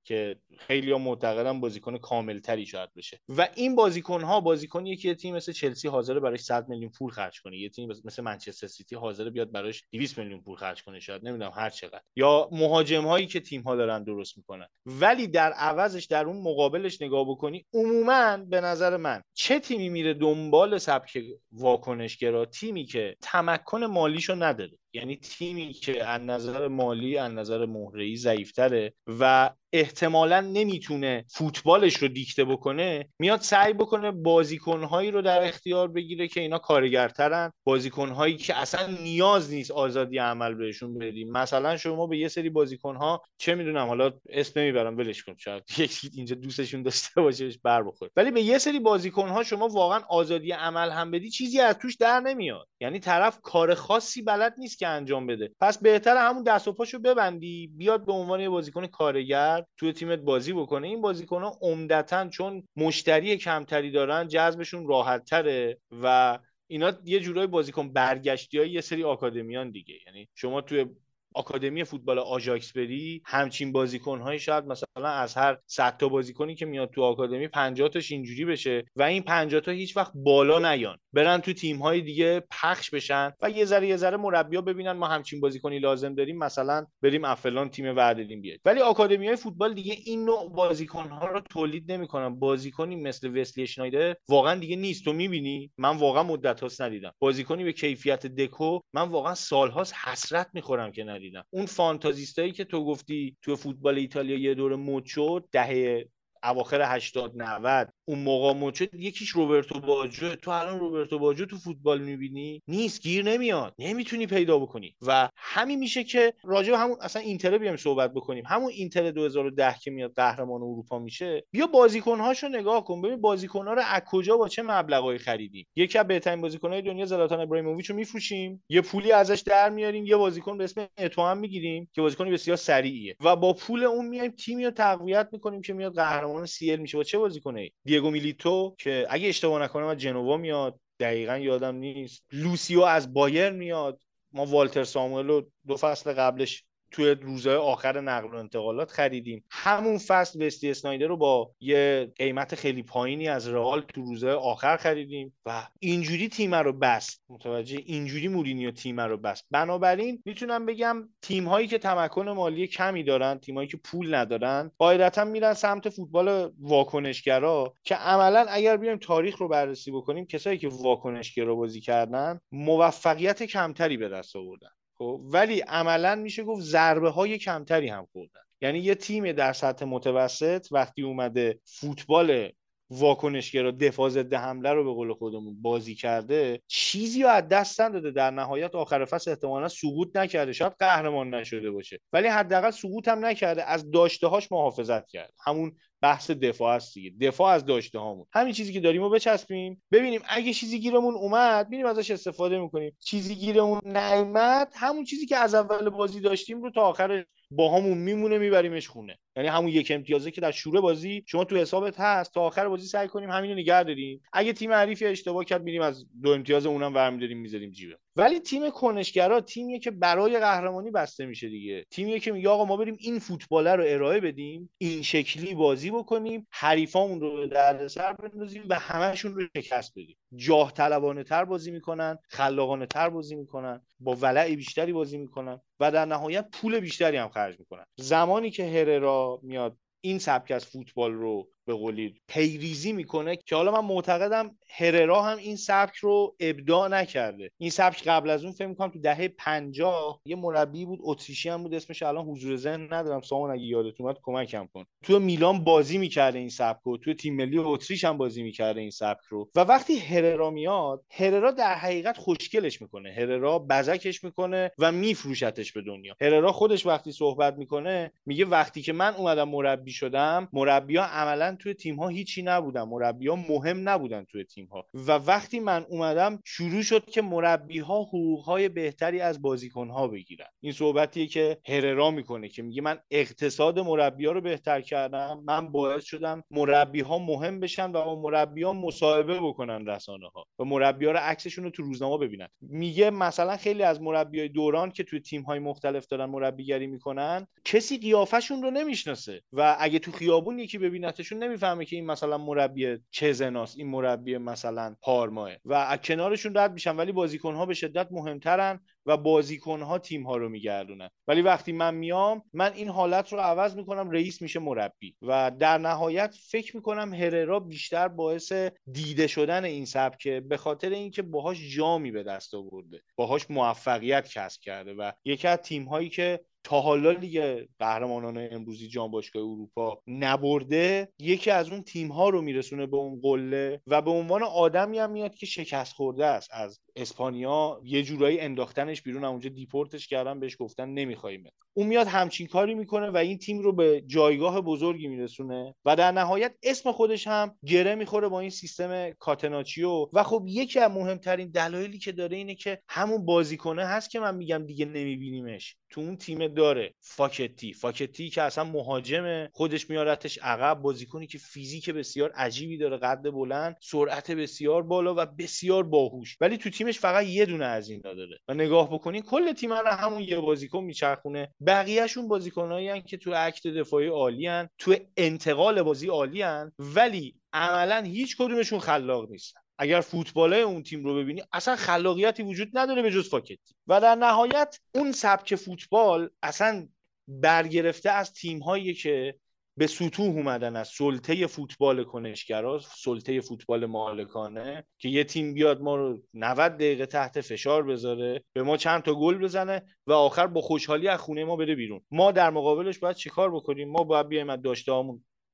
که 0.03 0.35
خیلی 0.57 0.91
ها 0.91 0.97
معتقدن 0.97 1.59
بازیکن 1.59 1.97
کامل 1.97 2.39
تری 2.39 2.65
شاید 2.65 2.89
بشه. 2.95 3.19
و 3.29 3.47
این 3.55 3.75
بازیکن 3.75 4.21
ها 4.21 4.39
بازیکنیه 4.39 4.95
که 4.95 5.07
یه 5.07 5.15
تیم 5.15 5.35
مثل 5.35 5.51
چلسی 5.51 5.87
حاضر 5.87 6.19
براش 6.19 6.39
100 6.39 6.69
میلیون 6.69 6.91
پول 6.91 7.11
خرج 7.11 7.41
کنه. 7.41 7.57
یه 7.57 7.69
تیم 7.69 7.89
مثل 8.05 8.23
منچستر 8.23 8.67
سیتی 8.67 8.95
حاضر 8.95 9.29
بیاد 9.29 9.51
براش 9.51 9.83
200 9.91 10.17
میلیون 10.17 10.41
پول 10.41 10.55
خرج 10.55 10.83
کنه. 10.83 10.99
شاید 10.99 11.27
نمی‌دونم 11.27 11.51
هر 11.55 11.69
چقدر. 11.69 12.01
یا 12.15 12.49
مهاجم 12.51 13.05
هایی 13.05 13.27
که 13.27 13.39
تیم 13.39 13.61
ها 13.61 13.75
دارن 13.75 14.03
درست 14.03 14.37
می‌کنن. 14.37 14.67
ولی 14.85 15.27
در 15.27 15.51
عوضش 15.51 16.05
در 16.05 16.25
اون 16.25 16.41
مقابلش 16.41 17.01
نگاه 17.01 17.29
بکنی 17.29 17.65
عموما 17.73 18.37
به 18.37 18.61
نظر 18.61 18.97
من 18.97 19.21
چه 19.33 19.59
تیمی 19.59 19.89
میره 19.89 20.13
دنبال 20.13 20.77
سبک 20.77 21.23
واکنشگرا 21.51 22.45
تیمی 22.45 22.85
که 22.85 23.15
تمکن 23.21 23.83
مالیشو 23.83 24.35
نداره. 24.35 24.77
یعنی 24.93 25.15
تیمی 25.15 25.73
که 25.73 26.05
از 26.05 26.21
نظر 26.21 26.67
مالی 26.67 27.17
از 27.17 27.31
نظر 27.31 27.65
مهره‌ای 27.65 28.15
ضعیفتره 28.15 28.93
و 29.19 29.49
احتمالا 29.73 30.41
نمی‌تونه 30.41 31.25
فوتبالش 31.29 31.95
رو 31.95 32.07
دیکته 32.07 32.45
بکنه 32.45 33.09
میاد 33.19 33.41
سعی 33.41 33.73
بکنه 33.73 34.11
بازیکنهایی 34.11 35.11
رو 35.11 35.21
در 35.21 35.47
اختیار 35.47 35.87
بگیره 35.87 36.27
که 36.27 36.39
اینا 36.39 36.57
کارگرترن. 36.57 37.53
بازیکنهایی 37.63 38.37
که 38.37 38.57
اصلا 38.57 38.87
نیاز 39.03 39.53
نیست 39.53 39.71
آزادی 39.71 40.17
عمل 40.17 40.53
بهشون 40.53 40.97
بدیم 40.97 41.31
مثلا 41.31 41.77
شما 41.77 42.07
به 42.07 42.17
یه 42.17 42.27
سری 42.27 42.49
بازیکنها 42.49 43.21
چه 43.37 43.55
می‌دونم 43.55 43.87
حالا 43.87 44.11
اسم 44.29 44.59
نمی‌برم 44.59 44.97
ولش 44.97 45.23
کن 45.23 45.35
شاید 45.37 45.63
یکی 45.77 46.09
اینجا 46.13 46.35
دوستشون 46.35 46.81
داشته 46.81 47.21
باشه 47.21 47.49
بر 47.63 47.83
بخوره. 47.83 48.11
ولی 48.15 48.31
به 48.31 48.41
یه 48.41 48.57
سری 48.57 48.79
بازیکنها 48.79 49.43
شما 49.43 49.67
واقعا 49.67 49.99
آزادی 50.09 50.51
عمل 50.51 50.89
هم 50.89 51.11
بدی 51.11 51.29
چیزی 51.29 51.59
از 51.59 51.75
توش 51.75 51.95
در 51.95 52.19
نمیاد. 52.19 52.67
یعنی 52.81 52.99
طرف 52.99 53.41
کار 53.41 53.75
خاصی 53.75 54.21
بلد 54.21 54.53
نیست 54.57 54.79
که 54.79 54.87
انجام 54.87 55.27
بده. 55.27 55.51
پس 55.61 55.77
بهتر 55.77 56.17
همون 56.17 56.43
دست 56.43 56.67
و 56.67 56.73
پاشو 56.73 56.99
ببندی 56.99 57.67
بیاد 57.77 58.05
به 58.05 58.11
عنوان 58.11 58.39
یه 58.39 58.49
بازیکن 58.49 58.87
کارگر 58.87 59.60
توی 59.77 59.93
تیمت 59.93 60.19
بازی 60.19 60.53
بکنه. 60.53 60.87
این 60.87 61.01
بازیکن 61.01 61.41
ها 61.41 61.57
عمدتا 61.61 62.29
چون 62.29 62.63
مشتری 62.75 63.37
کمتری 63.37 63.91
دارن 63.91 64.27
جذبشون 64.27 64.87
راحت 64.87 65.25
تره 65.25 65.77
و 66.03 66.39
اینا 66.67 66.93
یه 67.05 67.19
جورای 67.19 67.47
بازیکن 67.47 67.93
برگشتی 67.93 68.57
های 68.57 68.71
یه 68.71 68.81
سری 68.81 69.03
آکادمیان 69.03 69.71
دیگه. 69.71 69.95
یعنی 70.07 70.27
شما 70.35 70.61
توی 70.61 70.85
آکادمی 71.33 71.83
فوتبال 71.83 72.19
آژاکس 72.19 72.73
بری 72.73 73.21
همچین 73.25 73.71
بازیکنهایی 73.71 74.39
شاید 74.39 74.65
مثلا 74.65 75.09
از 75.09 75.35
هر 75.35 75.57
100 75.65 75.97
تا 75.97 76.09
بازیکنی 76.09 76.55
که 76.55 76.65
میاد 76.65 76.89
تو 76.89 77.03
آکادمی 77.03 77.47
50 77.47 77.89
تاش 77.89 78.11
اینجوری 78.11 78.45
بشه 78.45 78.83
و 78.95 79.03
این 79.03 79.23
50 79.23 79.61
تا 79.61 79.71
هیچ 79.71 79.97
وقت 79.97 80.11
بالا 80.15 80.73
نیان. 80.73 80.97
برن 81.13 81.37
تو 81.41 81.53
تیم 81.53 81.77
های 81.77 82.01
دیگه 82.01 82.43
پخش 82.51 82.89
بشن 82.89 83.31
و 83.41 83.49
یه 83.49 83.65
ذره 83.65 83.87
یه 83.87 83.97
ذره 83.97 84.17
مربیا 84.17 84.61
ببینن 84.61 84.91
ما 84.91 85.07
همچین 85.07 85.39
بازیکنی 85.41 85.79
لازم 85.79 86.15
داریم 86.15 86.37
مثلا 86.37 86.85
بریم 87.01 87.25
افلان 87.25 87.69
تیم 87.69 87.95
وعدلین 87.95 88.41
بیاد 88.41 88.59
ولی 88.65 88.79
آکادمی 88.79 89.27
های 89.27 89.35
فوتبال 89.35 89.73
دیگه 89.73 89.95
این 90.05 90.25
نوع 90.25 90.49
بازیکن 90.49 91.09
ها 91.09 91.27
رو 91.27 91.41
تولید 91.49 91.91
نمی‌کنن. 91.91 92.39
بازیکنی 92.39 92.95
مثل 92.95 93.39
وسلی 93.39 93.67
شنایدر 93.67 94.15
واقعا 94.29 94.55
دیگه 94.55 94.75
نیست. 94.75 95.05
تو 95.05 95.13
می‌بینی؟ 95.13 95.71
من 95.77 95.97
واقعا 95.97 96.23
مدت 96.23 96.61
هاست 96.61 96.81
ندیدم. 96.81 97.11
بازیکنی 97.19 97.63
به 97.63 97.73
کیفیت 97.73 98.25
دکو 98.25 98.79
من 98.93 99.09
واقعا 99.09 99.35
سالهاست 99.35 99.93
حسرت 100.05 100.49
می‌خورم 100.53 100.91
که 100.91 101.03
ندیدم. 101.03 101.20
اون 101.49 101.65
فانتازیستایی 101.65 102.51
که 102.51 102.65
تو 102.65 102.85
گفتی 102.85 103.37
تو 103.41 103.55
فوتبال 103.55 103.97
ایتالیا 103.97 104.37
یه 104.37 104.53
دور 104.53 104.75
مد 104.75 105.03
دهه 105.51 106.09
اواخر 106.43 106.95
80 106.95 107.33
90 107.35 107.93
اون 108.11 108.19
موقع 108.19 108.53
مچه 108.53 108.89
یکیش 108.93 109.29
روبرتو 109.29 109.79
باجو. 109.79 110.35
تو 110.35 110.51
الان 110.51 110.79
روبرتو 110.79 111.19
باجو 111.19 111.45
تو 111.45 111.57
فوتبال 111.57 112.01
می‌بینی؟ 112.01 112.61
نیست 112.67 113.01
گیر 113.01 113.25
نمیاد. 113.25 113.75
نمی‌تونی 113.79 114.27
پیدا 114.27 114.59
بکنی. 114.59 114.95
و 115.01 115.29
همین 115.35 115.79
میشه 115.79 116.03
که 116.03 116.33
راجع 116.43 116.73
همون 116.73 116.97
اصلا 117.01 117.21
اینتر 117.21 117.57
بیایم 117.57 117.77
صحبت 117.77 118.13
بکنیم. 118.13 118.43
همون 118.47 118.71
اینتر 118.71 119.11
2010 119.11 119.75
که 119.83 119.91
میاد 119.91 120.13
قهرمان 120.15 120.61
اروپا 120.61 120.99
میشه. 120.99 121.45
بیا 121.51 121.67
بازیکنهاشو 121.67 122.47
نگاه 122.47 122.85
کن. 122.85 123.01
ببین 123.01 123.21
بازیکنها 123.21 123.73
رو 123.73 123.81
از 123.85 124.01
کجا 124.07 124.37
با 124.37 124.47
چه 124.47 124.61
مبلغایی 124.61 125.19
خریدیم. 125.19 125.67
یکی 125.75 125.97
از 125.97 126.07
بهترین 126.07 126.41
بازیکنهای 126.41 126.81
دنیا 126.81 127.05
زلاتان 127.05 127.39
ابراهیموویچ 127.39 127.89
رو 127.89 127.95
میفروشیم. 127.95 128.63
یه 128.69 128.81
پولی 128.81 129.11
ازش 129.11 129.39
در 129.39 129.69
میاریم. 129.69 130.05
یه 130.05 130.15
بازیکن 130.15 130.57
به 130.57 130.63
اسم 130.63 130.87
اتوام 130.97 131.37
می‌گیریم 131.37 131.89
که 131.93 132.01
بازیکن 132.01 132.31
بسیار 132.31 132.57
سریعیه. 132.57 133.15
و 133.23 133.35
با 133.35 133.53
پول 133.53 133.83
اون 133.83 134.07
میایم 134.07 134.31
تیمی 134.31 134.65
رو 134.65 134.71
تقویت 134.71 135.29
می‌کنیم 135.31 135.61
که 135.61 135.73
میاد 135.73 135.95
قهرمان 135.95 136.45
سی 136.45 136.77
میشه. 136.77 136.97
با 136.97 137.03
چه 137.03 137.17
بازیکنه 137.17 137.69
دیگو 138.01 138.11
میلیتو 138.11 138.75
که 138.77 139.07
اگه 139.09 139.27
اشتباه 139.29 139.61
نکنم 139.61 139.85
از 139.85 139.97
جنوا 139.97 140.37
میاد. 140.37 140.79
دقیقا 140.99 141.37
یادم 141.37 141.75
نیست. 141.75 142.23
لوسیو 142.31 142.81
از 142.81 143.13
بایر 143.13 143.49
میاد. 143.49 144.01
ما 144.31 144.45
والتر 144.45 144.83
ساموئل 144.83 145.27
رو 145.27 145.51
دو 145.67 145.77
فصل 145.77 146.13
قبلش 146.13 146.63
توی 146.91 147.09
روزهای 147.09 147.55
آخر 147.55 148.01
نقل 148.01 148.27
و 148.27 148.35
انتقالات 148.35 148.91
خریدیم. 148.91 149.43
همون 149.49 149.97
فصل 149.97 150.45
وستی 150.45 150.71
اسنایدر 150.71 151.07
رو 151.07 151.17
با 151.17 151.51
یه 151.59 152.11
قیمت 152.15 152.55
خیلی 152.55 152.83
پایینی 152.83 153.27
از 153.27 153.47
رئال 153.47 153.81
تو 153.81 154.01
روزهای 154.01 154.33
آخر 154.33 154.77
خریدیم 154.77 155.37
و 155.45 155.67
اینجوری 155.79 156.29
تیم 156.29 156.55
رو 156.55 156.73
بست. 156.73 157.23
متوجه 157.29 157.79
اینجوری 157.85 158.27
مورینیو 158.27 158.71
تیم 158.71 158.99
رو 159.01 159.17
بست. 159.17 159.45
بنابراین 159.51 160.21
می‌تونم 160.25 160.65
بگم 160.65 161.09
تیم 161.21 161.47
هایی 161.47 161.67
که 161.67 161.77
تمکن 161.77 162.29
مالی 162.29 162.67
کمی 162.67 163.03
دارن 163.03 163.39
تیم 163.39 163.55
هایی 163.55 163.67
که 163.67 163.77
پول 163.77 164.15
ندارن 164.15 164.71
قاعدتا 164.77 165.23
میرن 165.23 165.53
سمت 165.53 165.89
فوتبال 165.89 166.51
واکنشگرا 166.59 167.73
که 167.83 167.95
عملا 167.95 168.45
اگر 168.49 168.77
بیایم 168.77 168.97
تاریخ 168.97 169.37
رو 169.37 169.47
بررسی 169.47 169.91
بکنیم 169.91 170.25
کسایی 170.25 170.57
که 170.57 170.67
واکنشگرا 170.67 171.55
بازی 171.55 171.81
کردن 171.81 172.39
موفقیت 172.51 173.43
کمتری 173.43 173.97
به 173.97 174.09
دست 174.09 174.35
آوردن. 174.35 174.69
خب 175.01 175.21
ولی 175.23 175.59
عملا 175.59 176.15
میشه 176.15 176.43
گفت 176.43 176.61
ضربه 176.63 177.09
های 177.09 177.37
کمتری 177.37 177.89
هم 177.89 178.07
خوردن. 178.11 178.41
یعنی 178.61 178.79
یه 178.79 178.95
تیم 178.95 179.31
در 179.31 179.53
سطح 179.53 179.85
متوسط 179.85 180.67
وقتی 180.71 181.01
اومده 181.01 181.59
فوتبال 181.65 182.51
واکنشگرا 182.91 183.71
دفاع 183.71 184.09
ضد 184.09 184.33
حمله 184.33 184.73
رو 184.73 184.83
به 184.83 184.93
قول 184.93 185.13
خودمون 185.13 185.61
بازی 185.61 185.95
کرده 185.95 186.61
چیزی 186.67 187.23
رو 187.23 187.29
از 187.29 187.47
دست 187.47 187.81
نداده. 187.81 188.11
در 188.11 188.31
نهایت 188.31 188.75
آخر 188.75 189.05
فصل 189.05 189.31
احتمالا 189.31 189.67
سقوط 189.67 190.15
نکرده. 190.15 190.53
شاید 190.53 190.73
قهرمان 190.79 191.35
نشده 191.35 191.71
باشه. 191.71 191.99
ولی 192.13 192.27
حداقل 192.27 192.71
سقوط 192.71 193.07
هم 193.07 193.25
نکرده. 193.25 193.63
از 193.63 193.91
داشته 193.91 194.27
هاش 194.27 194.51
محافظت 194.51 195.07
کرد 195.07 195.33
همون 195.45 195.75
بحث 196.01 196.31
دفاع 196.31 196.75
است 196.75 196.93
دیگه. 196.93 197.11
دفاع 197.21 197.53
از 197.53 197.65
داشته 197.65 197.99
هامون 197.99 198.25
همین 198.31 198.53
چیزی 198.53 198.73
که 198.73 198.79
داریم 198.79 199.01
رو 199.01 199.09
بچسبیم. 199.09 199.83
ببینیم 199.91 200.21
اگه 200.29 200.53
چیزی 200.53 200.79
گیرمون 200.79 201.15
اومد 201.15 201.69
میریم 201.69 201.85
ازش 201.85 202.11
استفاده 202.11 202.59
می‌کنیم. 202.59 202.97
چیزی 202.99 203.35
گیرمون 203.35 203.81
نیومد 203.85 204.73
همون 204.75 205.03
چیزی 205.03 205.25
که 205.25 205.37
از 205.37 205.55
اول 205.55 205.89
بازی 205.89 206.19
داشتیم 206.19 206.61
رو 206.61 206.71
تا 206.71 206.81
آخر 206.81 207.25
با 207.51 207.77
همون 207.77 207.97
میمونه 207.97 208.37
میبریمش 208.37 208.87
خونه. 208.87 209.17
یعنی 209.35 209.49
همون 209.49 209.67
یک 209.67 209.91
امتیازه 209.95 210.31
که 210.31 210.41
در 210.41 210.51
شوره 210.51 210.81
بازی 210.81 211.23
شما 211.27 211.43
تو 211.43 211.57
حسابت 211.57 211.99
هست 211.99 212.33
تا 212.33 212.41
آخر 212.41 212.69
بازی 212.69 212.87
سعی 212.87 213.07
کنیم 213.07 213.31
همینو 213.31 213.55
نگه 213.55 213.83
داریم. 213.83 214.21
اگه 214.33 214.53
تیم 214.53 214.71
حریفی 214.71 215.05
اشتباه 215.05 215.45
کرد 215.45 215.63
میریم 215.63 215.81
از 215.81 216.05
دو 216.23 216.29
امتیاز 216.29 216.65
اونم 216.65 216.93
برمیداریم 216.93 217.37
می‌ذاریم 217.37 217.71
جیبه. 217.71 217.97
ولی 218.15 218.39
تیم 218.39 218.69
کنشگرا 218.69 219.41
تیمیه 219.41 219.79
که 219.79 219.91
برای 219.91 220.39
قهرمانی 220.39 220.91
بسته 220.91 221.25
میشه 221.25 221.49
دیگه. 221.49 221.85
تیمیه 221.91 222.19
که 222.19 222.31
میگه 222.31 222.49
آقا 222.49 222.65
ما 222.65 222.77
بریم 222.77 222.97
این 222.99 223.19
فوتبال 223.19 223.67
رو 223.67 223.83
ارائه 223.87 224.19
بدیم 224.19 224.69
این 224.77 225.01
شکلی 225.01 225.53
بازی 225.53 225.91
بکنیم 225.91 226.47
حریفامون 226.49 227.19
رو 227.19 227.37
به 227.37 227.47
دردسر 227.47 228.13
بندازیم 228.13 228.63
و 228.69 228.79
همهشون 228.79 229.35
رو 229.35 229.47
شکست 229.57 229.91
بدیم. 229.91 230.17
جاه 230.35 230.73
طلبانه 230.73 231.23
تر 231.23 231.45
بازی 231.45 231.71
می‌کنن 231.71 232.17
خلاقانه 232.29 232.85
تر 232.85 233.09
بازی 233.09 233.35
می‌کنن 233.35 233.81
با 233.99 234.15
ولع 234.15 234.55
بیشتری 234.55 234.93
بازی 234.93 235.17
می‌کنن 235.17 235.61
و 235.79 235.91
در 235.91 236.05
نهایت 236.05 236.47
پول 236.51 236.79
بیشتری 236.79 237.17
هم 237.17 237.29
خرج 237.29 237.59
می‌کنن. 237.59 237.85
زمانی 237.95 238.51
که 238.51 238.65
هررا 238.65 239.20
میاد 239.41 239.77
این 240.01 240.19
سبک 240.19 240.51
از 240.51 240.65
فوتبال 240.65 241.13
رو 241.13 241.49
به 241.71 241.77
قولی 241.77 242.15
پیریزی 242.27 242.93
می‌کنه 242.93 243.35
که 243.35 243.55
حالا 243.55 243.81
من 243.81 243.87
معتقدم 243.87 244.57
هررا 244.69 245.21
هم 245.21 245.37
این 245.37 245.55
سبک 245.55 245.95
رو 245.95 246.35
ابداع 246.39 246.87
نکرده. 246.87 247.51
این 247.57 247.69
سبک 247.69 248.03
قبل 248.07 248.29
از 248.29 248.43
اون 248.43 248.53
فکر 248.53 248.67
می‌کنم 248.67 248.89
تو 248.89 248.99
دهه 248.99 249.27
50 249.27 250.21
یه 250.25 250.35
مربی 250.35 250.85
بود 250.85 250.99
اتریشی 251.03 251.49
هم 251.49 251.63
بود 251.63 251.73
اسمش 251.73 252.03
الان 252.03 252.25
حضور 252.25 252.55
ذهن 252.55 252.93
ندارم. 252.93 253.21
سامان 253.21 253.51
اگه 253.51 253.63
یادت 253.63 254.01
اومد 254.01 254.17
کمکم 254.23 254.67
کن. 254.73 254.85
تو 255.03 255.19
میلان 255.19 255.63
بازی 255.63 255.97
می‌کرده 255.97 256.39
این 256.39 256.49
سبک 256.49 256.79
رو. 256.83 256.97
تو 256.97 257.13
تیم 257.13 257.35
ملی 257.35 257.57
اتریش 257.57 258.03
هم 258.03 258.17
بازی 258.17 258.43
می‌کرده 258.43 258.81
این 258.81 258.89
سبک 258.89 259.23
رو. 259.29 259.49
و 259.55 259.59
وقتی 259.59 259.97
هررا 259.97 260.49
میاد 260.49 261.03
هررا 261.09 261.51
در 261.51 261.75
حقیقت 261.75 262.17
خوشگلش 262.17 262.81
می‌کنه. 262.81 263.11
هررا 263.11 263.59
بزکش 263.59 264.23
می‌کنه 264.23 264.71
و 264.77 264.91
میفروشتش 264.91 265.71
به 265.71 265.81
دنیا. 265.81 266.15
هررا 266.21 266.51
خودش 266.51 266.85
وقتی 266.85 267.11
صحبت 267.11 267.57
می‌کنه 267.57 268.11
میگه 268.25 268.45
وقتی 268.45 268.81
که 268.81 268.93
من 268.93 269.13
اومدم 269.13 269.49
مربی 269.49 269.91
شدم 269.91 270.47
مربیا 270.53 271.03
عملا 271.03 271.57
توی 271.61 271.73
تیم 271.73 271.95
ها 271.95 272.07
هیچی 272.07 272.41
نبودن. 272.41 272.83
مربیا 272.83 273.35
مهم 273.35 273.89
نبودن 273.89 274.23
توی 274.23 274.43
تیم 274.43 274.65
ها 274.65 274.85
و 274.93 275.11
وقتی 275.11 275.59
من 275.59 275.85
اومدم 275.89 276.39
شروع 276.45 276.81
شد 276.81 277.05
که 277.05 277.21
مربی 277.21 277.79
ها 277.79 278.01
حقوق 278.01 278.43
های 278.43 278.69
بهتری 278.69 279.21
از 279.21 279.41
بازیکن 279.41 279.89
ها 279.89 280.07
بگیرن. 280.07 280.47
این 280.59 280.73
صحبتیه 280.73 281.27
که 281.27 281.57
هررا 281.67 282.11
می‌کنه 282.11 282.49
که 282.49 282.61
میگه 282.61 282.81
من 282.81 282.99
اقتصاد 283.11 283.79
مربی 283.79 284.25
ها 284.25 284.31
رو 284.31 284.41
بهتر 284.41 284.81
کردم 284.81 285.43
من 285.45 285.71
باعث 285.71 286.03
شدم 286.03 286.43
مربی 286.51 286.99
ها 286.99 287.19
مهم 287.19 287.59
بشن 287.59 287.91
و 287.91 288.15
مربی 288.15 288.63
ها 288.63 288.73
مصاحبه 288.73 289.39
بکنن 289.39 289.85
رسانه 289.85 290.27
ها 290.27 290.45
و 290.59 290.63
مربی 290.63 291.05
ها 291.05 291.11
رو 291.11 291.19
عکسشون 291.21 291.63
رو 291.63 291.69
تو 291.69 291.83
روزنامه 291.83 292.17
ببینن. 292.17 292.47
میگه 292.61 293.09
مثلا 293.09 293.57
خیلی 293.57 293.83
از 293.83 294.01
مربی 294.01 294.39
های 294.39 294.49
دوران 294.49 294.91
که 294.91 295.03
توی 295.03 295.19
تیم 295.19 295.41
های 295.41 295.59
مختلف 295.59 296.07
دارن 296.07 296.25
مربیگری 296.25 296.87
می‌کنن 296.87 297.47
کسی 297.65 297.97
قیافشون 297.97 298.63
رو 298.63 298.71
نمی‌شناسه 298.71 299.41
و 299.53 299.75
اگه 299.79 299.99
تو 299.99 300.11
خیابون 300.11 300.59
یکی 300.59 300.77
ببینتشون 300.77 301.40
نمی‌فهمه 301.43 301.85
که 301.85 301.95
این 301.95 302.05
مثلا 302.05 302.37
مربی 302.37 302.97
چزناس 303.11 303.77
این 303.77 303.87
مربی 303.87 304.37
مثلا 304.37 304.95
پارماه. 305.01 305.51
و 305.65 305.97
کنارشون 305.97 306.57
رد 306.57 306.73
میشن 306.73 306.95
ولی 306.95 307.11
بازیکن 307.11 307.55
ها 307.55 307.65
به 307.65 307.73
شدت 307.73 308.07
مهمترن 308.11 308.79
و 309.05 309.17
بازیکن 309.17 309.81
ها 309.81 309.99
تیم 309.99 310.23
ها 310.23 310.37
رو 310.37 310.49
میگردونن. 310.49 311.09
ولی 311.27 311.41
وقتی 311.41 311.71
من 311.71 311.95
میام 311.95 312.43
من 312.53 312.73
این 312.73 312.87
حالت 312.87 313.33
رو 313.33 313.39
عوض 313.39 313.75
می‌کنم 313.75 314.11
رئیس 314.11 314.41
میشه 314.41 314.59
مربی. 314.59 315.15
و 315.21 315.51
در 315.59 315.77
نهایت 315.77 316.35
فکر 316.49 316.75
می‌کنم 316.75 317.13
هررا 317.13 317.59
بیشتر 317.59 318.07
باعث 318.07 318.53
دیده 318.91 319.27
شدن 319.27 319.65
این 319.65 319.85
سبکه 319.85 320.39
به 320.39 320.57
خاطر 320.57 320.89
اینکه 320.89 321.21
باهاش 321.21 321.75
جامی 321.75 322.11
به 322.11 322.23
دست 322.23 322.53
آورده. 322.53 323.01
باهاش 323.15 323.45
موفقیت 323.49 324.29
کسب 324.29 324.61
کرده 324.61 324.93
و 324.93 325.11
یکی 325.25 325.47
از 325.47 325.57
تیم 325.57 325.85
هایی 325.85 326.09
که 326.09 326.39
تا 326.63 326.81
حالا 326.81 327.11
لیگ 327.11 327.65
قهرمانان 327.79 328.47
امروزی 328.51 328.87
جام 328.87 329.11
باشگاه 329.11 329.43
اروپا 329.43 330.01
نبرده 330.07 331.13
یکی 331.19 331.51
از 331.51 331.69
اون 331.69 331.83
تیم 331.83 332.11
ها 332.11 332.29
رو 332.29 332.41
میرسونه 332.41 332.85
به 332.85 332.97
اون 332.97 333.19
قله 333.21 333.81
و 333.87 334.01
به 334.01 334.11
عنوان 334.11 334.43
آدمی 334.43 334.99
هم 334.99 335.11
میاد 335.11 335.35
که 335.35 335.45
شکست 335.45 335.93
خورده 335.93 336.25
است. 336.25 336.49
از 336.53 336.79
اسپانیا 336.95 337.81
یه 337.83 338.03
جورایی 338.03 338.39
انداختنش 338.39 339.01
بیرون 339.01 339.23
اونجا 339.23 339.49
دیپورتش 339.49 340.07
کردن 340.07 340.39
بهش 340.39 340.55
گفتن 340.59 340.89
نمی‌خوایم 340.89 341.43
اون 341.73 341.87
میاد 341.87 342.07
همچین 342.07 342.47
کاری 342.47 342.73
می‌کنه 342.73 343.09
و 343.09 343.17
این 343.17 343.37
تیم 343.37 343.59
رو 343.59 343.73
به 343.73 344.03
جایگاه 344.07 344.61
بزرگی 344.61 345.07
میرسونه 345.07 345.75
و 345.85 345.95
در 345.95 346.11
نهایت 346.11 346.55
اسم 346.63 346.91
خودش 346.91 347.27
هم 347.27 347.55
گره 347.65 347.95
می‌خوره 347.95 348.27
با 348.27 348.39
این 348.39 348.49
سیستم 348.49 349.09
کاتناچیو. 349.09 350.07
و 350.13 350.23
خب 350.23 350.43
یکی 350.47 350.79
از 350.79 350.91
مهمترین 350.91 351.51
دلایلی 351.51 351.97
که 351.97 352.11
داره 352.11 352.37
اینه 352.37 352.55
که 352.55 352.81
همون 352.89 353.25
بازیکنه 353.25 353.85
هست 353.85 354.09
که 354.09 354.19
من 354.19 354.35
میگم 354.35 354.65
دیگه 354.65 354.85
نمیبینیمش. 354.85 355.75
تو 355.91 356.01
اون 356.01 356.17
تیم 356.17 356.47
داره. 356.47 356.93
فاکتی. 356.99 357.73
فاکتی 357.73 358.29
که 358.29 358.41
اصلا 358.41 358.63
مهاجمه. 358.63 359.49
خودش 359.53 359.89
میارتش 359.89 360.37
عقب. 360.37 360.81
بازیکنی 360.81 361.27
که 361.27 361.37
فیزیک 361.37 361.89
بسیار 361.89 362.31
عجیبی 362.31 362.77
داره. 362.77 362.97
قد 362.97 363.29
بلند. 363.29 363.75
سرعت 363.81 364.31
بسیار 364.31 364.83
بالا 364.83 365.15
و 365.17 365.25
بسیار 365.25 365.83
باهوش. 365.83 366.37
ولی 366.41 366.57
تو 366.57 366.69
تیمش 366.69 366.99
فقط 366.99 367.25
یه 367.25 367.45
دونه 367.45 367.65
از 367.65 367.89
این 367.89 368.01
داره. 368.01 368.37
و 368.47 368.53
نگاه 368.53 368.93
بکنین 368.93 369.21
کل 369.21 369.53
تیم 369.53 369.73
رو 369.73 369.87
همون 369.87 370.21
یه 370.21 370.39
بازیکن 370.39 370.83
میچرخونه. 370.83 371.53
بقیهشون 371.67 372.27
بازیکنایی 372.27 373.01
که 373.01 373.17
تو 373.17 373.31
اکت 373.35 373.67
دفاعی 373.67 374.07
عالی. 374.07 374.67
تو 374.77 374.95
انتقال 375.17 375.81
بازی 375.81 376.07
عالی. 376.07 376.43
ولی 376.79 377.35
عملا 377.53 378.01
هیچ 378.01 378.37
کدومشون 378.37 378.79
خلاق 378.79 379.31
نیستن. 379.31 379.59
اگر 379.81 380.01
فوتباله 380.01 380.57
اون 380.57 380.83
تیم 380.83 381.03
رو 381.03 381.15
ببینی 381.15 381.43
اصلا 381.53 381.75
خلاقیتی 381.75 382.43
وجود 382.43 382.69
نداره 382.73 383.01
به 383.01 383.11
جز 383.11 383.29
فاکتی 383.29 383.59
و 383.87 384.01
در 384.01 384.15
نهایت 384.15 384.79
اون 384.95 385.11
سبک 385.11 385.55
فوتبال 385.55 386.29
اصلا 386.43 386.87
برگرفته 387.27 388.09
از 388.09 388.33
تیم 388.33 388.59
هایی 388.59 388.93
که 388.93 389.35
به 389.77 389.87
سطوح 389.87 390.25
اومدن 390.25 390.75
از 390.75 390.87
سلطه 390.87 391.47
فوتبال 391.47 392.03
کنشگرا 392.03 392.79
سلطه 392.79 393.41
فوتبال 393.41 393.85
مالکانه 393.85 394.83
که 394.99 395.09
یه 395.09 395.23
تیم 395.23 395.53
بیاد 395.53 395.81
ما 395.81 395.95
رو 395.95 396.21
90 396.33 396.73
دقیقه 396.73 397.05
تحت 397.05 397.41
فشار 397.41 397.83
بذاره 397.83 398.43
به 398.53 398.63
ما 398.63 398.77
چند 398.77 399.01
تا 399.01 399.15
گل 399.15 399.37
بزنه 399.37 399.83
و 400.07 400.13
آخر 400.13 400.47
با 400.47 400.61
خوشحالی 400.61 401.07
از 401.07 401.19
خونه 401.19 401.45
ما 401.45 401.55
بره 401.55 401.75
بیرون. 401.75 402.01
ما 402.11 402.31
در 402.31 402.49
مقابلش 402.49 402.99
باید 402.99 403.15
چیکار 403.15 403.55
بکنیم؟ 403.55 403.89
ما 403.89 404.03
باید 404.03 404.27
بیایم 404.27 404.49
از 404.49 404.61
داشته 404.61 404.91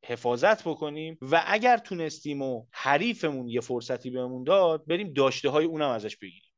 حفاظت 0.08 0.68
بکنیم 0.68 1.18
و 1.22 1.44
اگر 1.48 1.78
تونستیم 1.78 2.42
و 2.42 2.66
حریفمون 2.72 3.48
یه 3.48 3.62
فرصتی 3.62 4.10
بهمون 4.10 4.44
داد 4.44 4.86
بریم 4.88 5.14
داشته 5.14 5.50
های 5.50 5.66
اونم 5.66 5.90
ازش 5.90 6.18
بگیریم. 6.18 6.52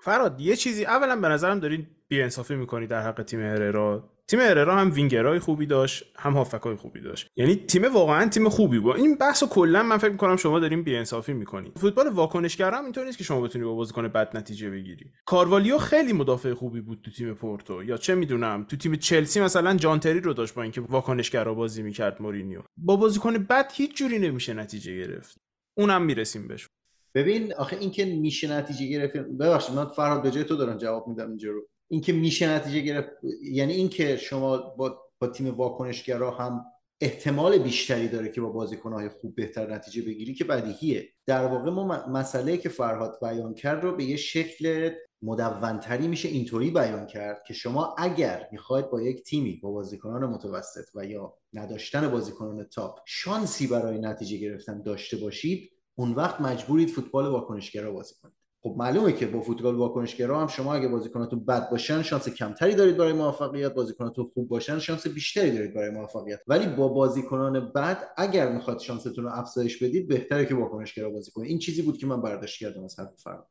فراد 0.00 0.40
یه 0.40 0.56
چیزی 0.56 0.84
اولا 0.84 1.16
به 1.16 1.28
نظرم 1.28 1.60
دارین 1.60 1.86
بیانصافی 2.08 2.54
می‌کنی 2.54 2.86
در 2.86 3.02
حق 3.02 3.22
تیم 3.22 3.40
هررا. 3.40 4.15
تیم 4.28 4.40
اررا 4.42 4.76
هم 4.76 4.92
وینگرای 4.92 5.38
خوبی 5.38 5.66
داشت 5.66 6.04
هم 6.18 6.32
هافکای 6.32 6.76
خوبی 6.76 7.00
داشت. 7.00 7.28
یعنی 7.36 7.56
تیم 7.56 7.84
واقعا 7.94 8.28
تیم 8.28 8.48
خوبی 8.48 8.78
بود. 8.78 8.96
این 8.96 9.16
بحث 9.16 9.44
کلا 9.44 9.82
من 9.82 9.98
فکر 9.98 10.10
می‌کنم 10.10 10.36
شما 10.36 10.60
داریم 10.60 10.82
بیانصافی 10.82 11.32
می‌کنی 11.32 11.72
فوتبال 11.76 12.08
واکنشگر 12.08 12.70
هم 12.70 12.84
اینطور 12.84 13.04
نیست 13.04 13.18
که 13.18 13.24
شما 13.24 13.40
بتونی 13.40 13.64
با 13.64 13.74
بازیکن 13.74 14.08
بد 14.08 14.36
نتیجه 14.36 14.70
بگیری. 14.70 15.10
کاروالیو 15.26 15.78
خیلی 15.78 16.12
مدافع 16.12 16.54
خوبی 16.54 16.80
بود 16.80 17.00
تو 17.04 17.10
تیم 17.10 17.34
پورتو. 17.34 17.84
یا 17.84 17.96
چه 17.96 18.14
می‌دونم 18.14 18.64
تو 18.64 18.76
تیم 18.76 18.96
چلسی 18.96 19.40
مثلا 19.40 19.74
جانتری 19.74 20.20
رو 20.20 20.32
داشت 20.32 20.54
با 20.54 20.62
اینکه 20.62 20.80
واکنشگرا 20.80 21.54
بازی 21.54 21.82
می‌کرد 21.82 22.22
مورینیو. 22.22 22.60
با 22.76 22.96
بازیکن 22.96 23.32
بد 23.32 23.72
هیچ 23.74 23.96
جوری 23.96 24.18
نمیشه 24.18 24.54
نتیجه 24.54 24.96
گرفت. 24.96 25.36
اونم 25.78 26.02
می‌رسیم 26.02 26.48
بهش. 26.48 26.66
ببین 27.14 27.54
آخه 27.54 27.76
اینکه 27.76 28.04
میشه 28.04 28.52
نتیجه 28.52 28.86
گرفت 28.86 29.16
ببخشید 29.16 29.74
من 29.74 29.84
فراد 29.84 30.22
به 30.22 30.30
جای 30.30 30.44
تو 30.44 30.56
دارم 30.56 30.78
جواب 30.78 31.08
میدم 31.08 31.28
اینجا 31.28 31.50
رو. 31.50 31.68
اینکه 31.88 32.12
میشه 32.12 32.48
نتیجه 32.48 32.80
گرفت 32.80 33.10
یعنی 33.42 33.72
اینکه 33.72 34.16
شما 34.16 34.58
با, 34.58 35.02
با 35.18 35.26
تیم 35.26 35.54
واکنشگرا 35.54 36.30
هم 36.30 36.64
احتمال 37.00 37.58
بیشتری 37.58 38.08
داره 38.08 38.28
که 38.28 38.40
با 38.40 38.48
بازیکنهای 38.48 39.08
خوب 39.08 39.34
بهتر 39.34 39.74
نتیجه 39.74 40.02
بگیری 40.02 40.34
که 40.34 40.44
بدیهیه. 40.44 41.08
در 41.26 41.46
واقع 41.46 41.70
ما 41.70 42.08
مسئله 42.08 42.56
که 42.56 42.68
فرهاد 42.68 43.18
بیان 43.22 43.54
کرد 43.54 43.84
رو 43.84 43.96
به 43.96 44.04
یه 44.04 44.16
شکل 44.16 44.90
مدونتری 45.22 46.08
میشه 46.08 46.28
اینطوری 46.28 46.70
بیان 46.70 47.06
کرد 47.06 47.42
که 47.46 47.54
شما 47.54 47.94
اگر 47.98 48.48
می‌خواید 48.52 48.90
با 48.90 49.02
یک 49.02 49.22
تیمی 49.22 49.56
با 49.56 49.70
بازیکنان 49.70 50.24
متوسط 50.24 50.84
و 50.94 51.04
یا 51.04 51.34
نداشتن 51.52 52.10
بازیکنان 52.10 52.64
تاپ 52.64 52.98
شانسی 53.06 53.66
برای 53.66 53.98
نتیجه 53.98 54.36
گرفتن 54.36 54.82
داشته 54.82 55.16
باشید 55.16 55.70
اون 55.94 56.12
وقت 56.12 56.40
مجبورید 56.40 56.88
فوتبال 56.88 57.26
واکنشگرا 57.26 57.92
بازی 57.92 58.14
کنید. 58.22 58.35
خب 58.66 58.74
معلومه 58.78 59.12
که 59.12 59.26
با 59.26 59.40
فوتبال 59.40 59.74
واکنشگرا 59.74 60.40
هم 60.40 60.46
شما 60.46 60.74
اگه 60.74 60.88
بازیکناتون 60.88 61.44
بد 61.44 61.70
باشن 61.70 62.02
شانس 62.02 62.28
کمتری 62.28 62.74
دارید 62.74 62.96
برای 62.96 63.12
موفقیت. 63.12 63.74
بازیکناتون 63.74 64.26
خوب 64.34 64.48
باشن 64.48 64.78
شانس 64.78 65.06
بیشتری 65.06 65.50
دارید 65.50 65.74
برای 65.74 65.90
موفقیت. 65.90 66.40
ولی 66.46 66.66
با 66.66 66.88
بازیکنان 66.88 67.72
بد 67.72 68.08
اگر 68.16 68.52
می‌خواد 68.52 68.78
شانستون 68.78 69.24
رو 69.24 69.30
افزایش 69.32 69.82
بدید 69.82 70.08
بهتره 70.08 70.46
که 70.46 70.54
واکنشگرا 70.54 71.10
بازی 71.10 71.30
کنید. 71.30 71.48
این 71.48 71.58
چیزی 71.58 71.82
بود 71.82 71.98
که 71.98 72.06
من 72.06 72.22
برداشت 72.22 72.60
کردم 72.60 72.84
از 72.84 73.00
حرف 73.00 73.14
فرق 73.16 73.46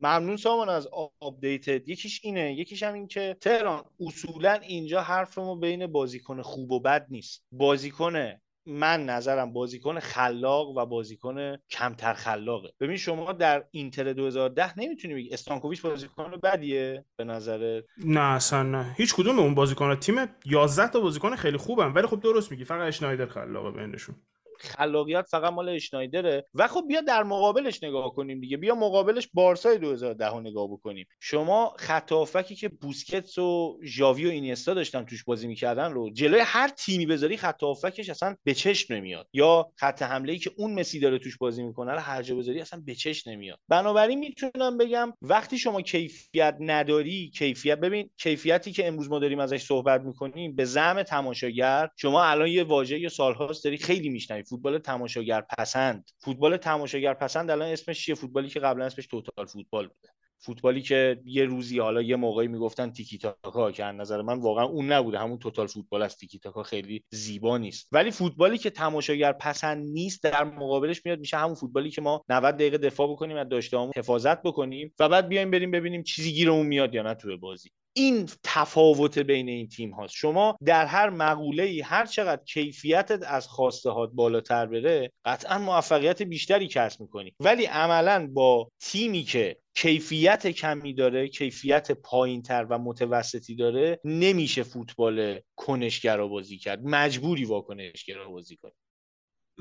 ممنون 0.00 0.36
سامان 0.36 0.68
از 0.68 0.88
آپدیتد 1.20 1.88
یکیش 1.88 2.20
اینه. 2.24 2.54
یکیش 2.54 2.82
هم 2.82 2.94
این 2.94 3.06
که 3.06 3.36
تهران 3.40 3.84
اصولا 4.00 4.52
اینجا 4.52 5.00
حرف 5.00 5.38
ما 5.38 5.54
بین 5.54 5.86
بازیکن 5.86 6.42
خوب 6.42 6.72
و 6.72 6.80
بد 6.80 7.06
نیست. 7.10 7.44
بازیکن 7.52 8.40
من 8.70 9.04
نظرم 9.04 9.52
بازیکن 9.52 10.00
خلاق 10.00 10.76
و 10.76 10.86
بازیکن 10.86 11.56
کمتر 11.70 12.12
خلاقه. 12.12 12.70
ببین 12.80 12.96
شما 12.96 13.32
در 13.32 13.64
اینتر 13.70 14.12
2010 14.12 14.78
نمی‌تونی 14.78 15.14
بگی 15.14 15.30
استانکوویچ 15.30 15.82
بازیکن 15.82 16.30
بدیه 16.42 17.04
به 17.16 17.24
نظر 17.24 17.82
نه 18.04 18.20
اصلا 18.20 18.62
نه. 18.62 18.94
هیچ 18.96 19.14
کدوم 19.14 19.38
اون 19.38 19.54
بازیکن 19.54 19.94
تیم 19.94 20.14
11 20.46 20.88
تا 20.88 21.00
بازیکن 21.00 21.36
خیلی 21.36 21.56
خوبن 21.56 21.92
ولی 21.92 22.06
خب 22.06 22.20
درست 22.20 22.50
میگی 22.50 22.64
فقط 22.64 22.88
اشنایدر 22.88 23.26
خلاقه 23.26 23.70
بینشون. 23.70 24.14
خلاقیت 24.60 25.26
فقط 25.30 25.52
مال 25.52 25.68
اشنایدره. 25.68 26.46
و 26.54 26.68
خب 26.68 26.84
بیا 26.88 27.00
در 27.00 27.22
مقابلش 27.22 27.82
نگاه 27.82 28.14
کنیم 28.14 28.40
دیگه. 28.40 28.56
بیا 28.56 28.74
مقابلش 28.74 29.28
بارسای 29.34 29.78
2010 29.78 30.40
نگاه 30.40 30.68
بکنیم. 30.68 31.06
شما 31.20 31.74
خط 31.78 32.12
که 32.54 32.68
بوسکتس 32.68 33.38
و 33.38 33.78
ژاوی 33.84 34.26
و 34.26 34.30
اینیستا 34.30 34.74
داشتن 34.74 35.04
توش 35.04 35.24
بازی 35.24 35.46
می‌کردن 35.46 35.92
رو 35.92 36.10
جلوی 36.10 36.40
هر 36.44 36.68
تیمی 36.68 37.06
بذاری 37.06 37.36
خط 37.36 37.62
اصلا 38.10 38.36
به 38.44 38.54
چشم 38.54 38.94
نمیاد. 38.94 39.28
یا 39.32 39.72
خط 39.76 40.02
حمله 40.02 40.32
ای 40.32 40.38
که 40.38 40.50
اون 40.56 40.74
مسی 40.74 41.00
داره 41.00 41.18
توش 41.18 41.36
بازی 41.38 41.62
می‌کنه 41.62 41.92
رو 41.92 41.98
هر 41.98 42.22
جا 42.22 42.34
بذاری 42.36 42.60
اصلا 42.60 42.82
به 42.86 42.94
چشم 42.94 43.30
نمیاد. 43.30 43.58
بنابراین 43.68 44.18
می‌تونم 44.18 44.78
بگم 44.78 45.12
وقتی 45.22 45.58
شما 45.58 45.82
کیفیت 45.82 46.56
نداری 46.60 47.30
کیفیت 47.34 47.78
ببین 47.78 48.10
کیفیتی 48.16 48.72
که 48.72 48.88
امروز 48.88 49.10
ما 49.10 49.18
داریم 49.18 49.38
ازش 49.38 49.62
صحبت 49.62 50.00
می‌کنیم 50.00 50.56
به 50.56 50.64
زعم 50.64 51.02
تماشاگر 51.02 51.88
شما 51.96 52.24
الان 52.24 52.48
یه 52.48 52.64
واژه 52.64 52.98
یا 52.98 53.08
سالهاست 53.08 53.64
داری 53.64 53.76
خیلی 53.78 54.08
میشنوی. 54.08 54.42
فوتبال 54.50 54.78
تماشاگر 54.78 55.40
پسند. 55.40 56.10
فوتبال 56.18 56.56
تماشاگر 56.56 57.14
پسند 57.14 57.50
الان 57.50 57.68
اسمش 57.68 58.04
چیه؟ 58.04 58.14
فوتبالی 58.14 58.48
که 58.48 58.60
قبلا 58.60 58.84
اسمش 58.84 59.06
توتال 59.06 59.46
فوتبال 59.46 59.86
بوده. 59.86 60.08
فوتبالی 60.38 60.82
که 60.82 61.20
یه 61.24 61.44
روزی 61.44 61.78
حالا 61.78 62.02
یه 62.02 62.16
موقعی 62.16 62.48
می‌گفتن 62.48 62.90
تیکی 62.90 63.18
تاکا 63.18 63.72
که 63.72 63.84
از 63.84 63.94
نظر 63.94 64.22
من 64.22 64.38
واقعا 64.38 64.64
اون 64.64 64.92
نبوده. 64.92 65.18
همون 65.18 65.38
توتال 65.38 65.66
فوتبال 65.66 66.02
از 66.02 66.16
تیکی 66.16 66.38
تاکا 66.38 66.62
خیلی 66.62 67.04
زیبا 67.10 67.58
نیست. 67.58 67.88
ولی 67.92 68.10
فوتبالی 68.10 68.58
که 68.58 68.70
تماشاگر 68.70 69.32
پسند 69.32 69.86
نیست 69.86 70.22
در 70.22 70.44
مقابلش 70.44 71.06
میاد 71.06 71.18
میشه 71.18 71.36
همون 71.36 71.54
فوتبالی 71.54 71.90
که 71.90 72.00
ما 72.00 72.24
90 72.28 72.54
دقیقه 72.54 72.78
دفاع 72.78 73.10
بکنیم 73.10 73.36
از 73.36 73.48
داشتهامون 73.48 73.92
حفاظت 73.96 74.42
بکنیم 74.42 74.94
و 75.00 75.08
بعد 75.08 75.28
بیایم 75.28 75.50
بریم 75.50 75.70
ببینیم 75.70 76.02
چیزی 76.02 76.32
گیرمون 76.32 76.66
میاد 76.66 76.94
یا 76.94 77.02
نه 77.02 77.14
توی 77.14 77.36
بازی. 77.36 77.70
این 77.92 78.28
تفاوت 78.42 79.18
بین 79.18 79.48
این 79.48 79.68
تیم 79.68 79.90
هاست. 79.90 80.14
شما 80.14 80.56
در 80.64 80.86
هر 80.86 81.10
مقوله 81.10 81.62
ای 81.62 81.80
هر 81.80 82.06
چقدر 82.06 82.44
کیفیتت 82.44 83.22
از 83.22 83.48
خواسته 83.48 83.90
هات 83.90 84.10
بالاتر 84.12 84.66
بره 84.66 85.12
قطعا 85.24 85.58
موفقیت 85.58 86.22
بیشتری 86.22 86.68
کسب 86.68 87.00
می‌کنی. 87.00 87.34
ولی 87.40 87.64
عملا 87.64 88.30
با 88.32 88.70
تیمی 88.80 89.22
که 89.22 89.56
کیفیت 89.74 90.46
کمی 90.46 90.94
داره 90.94 91.28
کیفیت 91.28 91.92
پایین 91.92 92.42
تر 92.42 92.66
و 92.70 92.78
متوسطی 92.78 93.54
داره 93.54 94.00
نمیشه 94.04 94.62
فوتبال 94.62 95.40
کنشگرا 95.56 96.28
بازی 96.28 96.58
کرد. 96.58 96.80
مجبوری 96.84 97.44
واکنشگرا 97.44 98.28
بازی 98.30 98.56
کنی. 98.56 98.72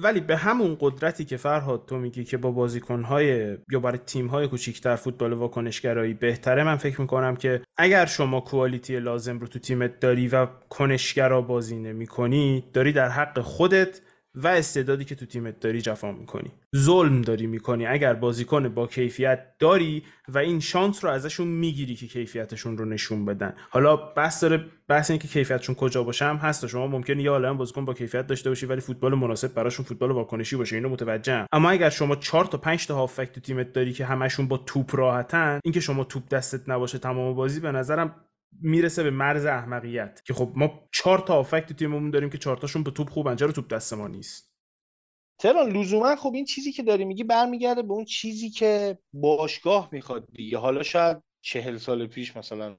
ولی 0.03 0.19
به 0.19 0.37
همون 0.37 0.77
قدرتی 0.79 1.25
که 1.25 1.37
فرهاد 1.37 1.85
تو 1.87 1.97
میگی 1.97 2.23
که 2.23 2.37
با 2.37 2.51
بازیکنهای 2.51 3.57
یا 3.71 3.79
برای 3.79 3.97
تیمهای 3.97 4.47
کوچیکتر 4.47 4.95
فوتبال 4.95 5.33
واکنشگرایی 5.33 6.13
بهتره 6.13 6.63
من 6.63 6.75
فکر 6.75 7.01
می‌کنم 7.01 7.35
که 7.35 7.61
اگر 7.77 8.05
شما 8.05 8.41
کوالیتی 8.41 8.99
لازم 8.99 9.39
رو 9.39 9.47
تو 9.47 9.59
تیمت 9.59 9.99
داری 9.99 10.27
و 10.27 10.47
کنشگرا 10.69 11.41
بازی 11.41 11.79
نمی 11.79 12.07
داری 12.73 12.93
در 12.93 13.09
حق 13.09 13.39
خودت 13.39 14.01
و 14.35 14.47
استعدادی 14.47 15.05
که 15.05 15.15
تو 15.15 15.25
تیمت 15.25 15.59
داری 15.59 15.81
جفا 15.81 16.11
می‌کنی. 16.11 16.51
ظلم 16.75 17.21
داری 17.21 17.47
می‌کنی. 17.47 17.85
اگر 17.85 18.13
بازیکن 18.13 18.69
با 18.69 18.87
کیفیت 18.87 19.45
داری 19.59 20.03
و 20.27 20.37
این 20.37 20.59
شانس 20.59 21.05
رو 21.05 21.11
ازشون 21.11 21.47
می‌گیری 21.47 21.95
که 21.95 22.07
کیفیتشون 22.07 22.77
رو 22.77 22.85
نشون 22.85 23.25
بدن. 23.25 23.53
حالا 23.69 23.95
بحث 23.95 24.43
داره 24.43 24.65
بحث 24.87 25.11
اینکه 25.11 25.27
کیفیتشون 25.27 25.75
کجا 25.75 26.03
باشه 26.03 26.25
هم 26.25 26.35
هست 26.35 26.67
شما 26.67 26.87
ممکنه 26.87 27.23
یه 27.23 27.29
عالم 27.29 27.57
بازیکن 27.57 27.85
با 27.85 27.93
کیفیت 27.93 28.27
داشته 28.27 28.49
باشی 28.49 28.65
ولی 28.65 28.81
فوتبال 28.81 29.15
مناسب 29.15 29.53
براشون 29.53 29.85
فوتبال 29.85 30.11
واکنشی 30.11 30.55
باشه. 30.55 30.75
اینو 30.75 30.89
متوجهم. 30.89 31.45
اما 31.51 31.69
اگر 31.69 31.89
شما 31.89 32.15
4 32.15 32.45
تا 32.45 32.57
5 32.57 32.87
تا 32.87 32.95
هافک 32.95 33.31
تو 33.31 33.41
تیمت 33.41 33.73
داری 33.73 33.93
که 33.93 34.05
همشون 34.05 34.47
با 34.47 34.57
توپ 34.57 34.95
راحتن 34.95 35.59
اینکه 35.63 35.79
شما 35.79 36.03
توپ 36.03 36.29
دستت 36.29 36.69
نباشه 36.69 36.97
تمام 36.97 37.35
بازی 37.35 37.59
به 37.59 37.71
نظرم 37.71 38.15
می‌رسه 38.61 39.03
به 39.03 39.09
مرز 39.09 39.45
احمقیت 39.45 40.21
که 40.25 40.33
خب 40.33 40.51
ما 40.55 40.89
چهار 40.91 41.19
تا 41.19 41.35
آفک 41.35 41.65
تو 41.67 41.73
تیممون 41.73 42.11
داریم 42.11 42.29
که 42.29 42.37
چهار 42.37 42.57
تاشون 42.57 42.83
به 42.83 42.91
توپ 42.91 43.09
خوبن. 43.09 43.35
چرا 43.35 43.51
توپ 43.51 43.67
دست 43.67 43.93
ما 43.93 44.07
نیست؟ 44.07 44.49
تران 45.39 45.69
لزوما 45.69 46.15
خب 46.15 46.31
این 46.33 46.45
چیزی 46.45 46.71
که 46.71 46.83
داری 46.83 47.05
میگی 47.05 47.23
برمیگرده 47.23 47.81
به 47.81 47.93
اون 47.93 48.05
چیزی 48.05 48.49
که 48.49 48.97
باشگاه 49.13 49.89
می‌خواد 49.91 50.27
دیگه. 50.33 50.57
حالا 50.57 50.83
شاید 50.83 51.17
چهل 51.41 51.77
سال 51.77 52.07
پیش 52.07 52.37
مثلا 52.37 52.75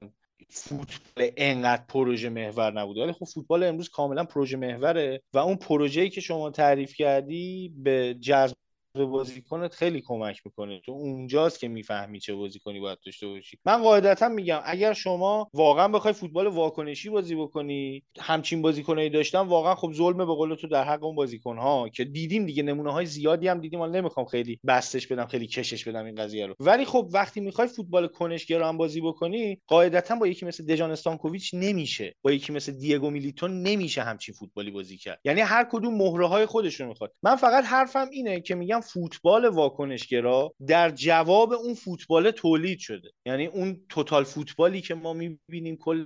فوتبال 0.49 1.31
انقدر 1.37 1.83
پروژه 1.87 2.29
محور 2.29 2.73
نبوده 2.73 3.03
ولی 3.03 3.11
خب 3.11 3.25
فوتبال 3.25 3.63
امروز 3.63 3.89
کاملا 3.89 4.23
پروژه 4.23 4.57
محوره 4.57 5.21
و 5.33 5.37
اون 5.37 5.55
پروژه‌ای 5.55 6.09
که 6.09 6.21
شما 6.21 6.49
تعریف 6.51 6.93
کردی 6.93 7.73
به 7.77 8.17
جذب 8.21 8.55
به 8.93 9.05
بازیکنت 9.05 9.73
خیلی 9.73 10.01
کمک 10.01 10.41
می‌کنه. 10.45 10.81
تو 10.85 10.91
اونجاست 10.91 11.59
که 11.59 11.67
می‌فهمی 11.67 12.19
چه 12.19 12.33
بازیکنی 12.33 12.79
باید 12.79 12.97
داشته 13.05 13.27
باشی. 13.27 13.57
من 13.65 13.83
قاعدتا 13.83 14.29
میگم 14.29 14.61
اگر 14.65 14.93
شما 14.93 15.49
واقعا 15.53 15.87
بخوای 15.87 16.13
فوتبال 16.13 16.47
واکنشی 16.47 17.09
بازی 17.09 17.35
بکنی 17.35 18.03
همچین 18.19 18.61
بازیکنایی 18.61 19.09
داشتن 19.09 19.39
واقعا 19.39 19.75
خب 19.75 19.93
ظلم 19.93 20.17
به 20.17 20.25
قول 20.25 20.55
تو 20.55 20.67
در 20.67 20.83
حق 20.83 21.03
اون 21.03 21.15
بازیکن 21.15 21.57
ها 21.57 21.89
که 21.89 22.03
دیدیم 22.03 22.45
دیگه 22.45 22.63
نمونه 22.63 22.91
های 22.91 23.05
زیادی 23.05 23.47
هم 23.47 23.59
دیدیم. 23.59 23.79
حالا 23.79 23.99
نمی‌خوام 23.99 24.25
خیلی 24.25 24.59
بستش 24.67 25.07
بدم 25.07 25.25
خیلی 25.25 25.47
کشش 25.47 25.87
بدم 25.87 26.05
این 26.05 26.15
قضیه 26.15 26.45
رو. 26.45 26.55
ولی 26.59 26.85
خب 26.85 27.09
وقتی 27.13 27.41
می‌خوای 27.41 27.67
فوتبال 27.67 28.07
کنشگرا 28.07 28.67
هم 28.67 28.77
بازی 28.77 29.01
بکنی 29.01 29.59
قاعدتا 29.67 30.15
با 30.15 30.27
یکی 30.27 30.45
مثل 30.45 30.65
دژان 30.65 30.91
استانکوویچ 30.91 31.51
نمیشه. 31.53 32.15
با 32.21 32.31
یکی 32.31 32.53
مثل 32.53 32.71
دیگو 32.71 33.09
میلیتون 33.09 33.61
نمیشه 33.61 34.01
همچین 34.03 34.35
فوتبالی 34.35 34.71
بازی 34.71 34.97
کرد. 34.97 35.19
یعنی 35.25 35.41
هر 35.41 35.67
کدوم 35.71 35.97
مهره 35.97 36.27
های 36.27 36.45
خودشون 36.45 36.87
می‌خواد. 36.87 37.13
من 37.23 37.35
فقط 37.35 37.63
حرفم 37.63 38.09
اینه 38.11 38.41
که 38.41 38.55
میگم 38.55 38.80
فوتبال 38.81 39.45
واکنشگرا 39.45 40.53
در 40.67 40.89
جواب 40.89 41.53
اون 41.53 41.73
فوتبال 41.73 42.31
تولید 42.31 42.79
شده. 42.79 43.11
یعنی 43.25 43.45
اون 43.45 43.81
توتال 43.89 44.23
فوتبالی 44.23 44.81
که 44.81 44.95
ما 44.95 45.13
می‌بینیم 45.13 45.77
کل 45.77 46.05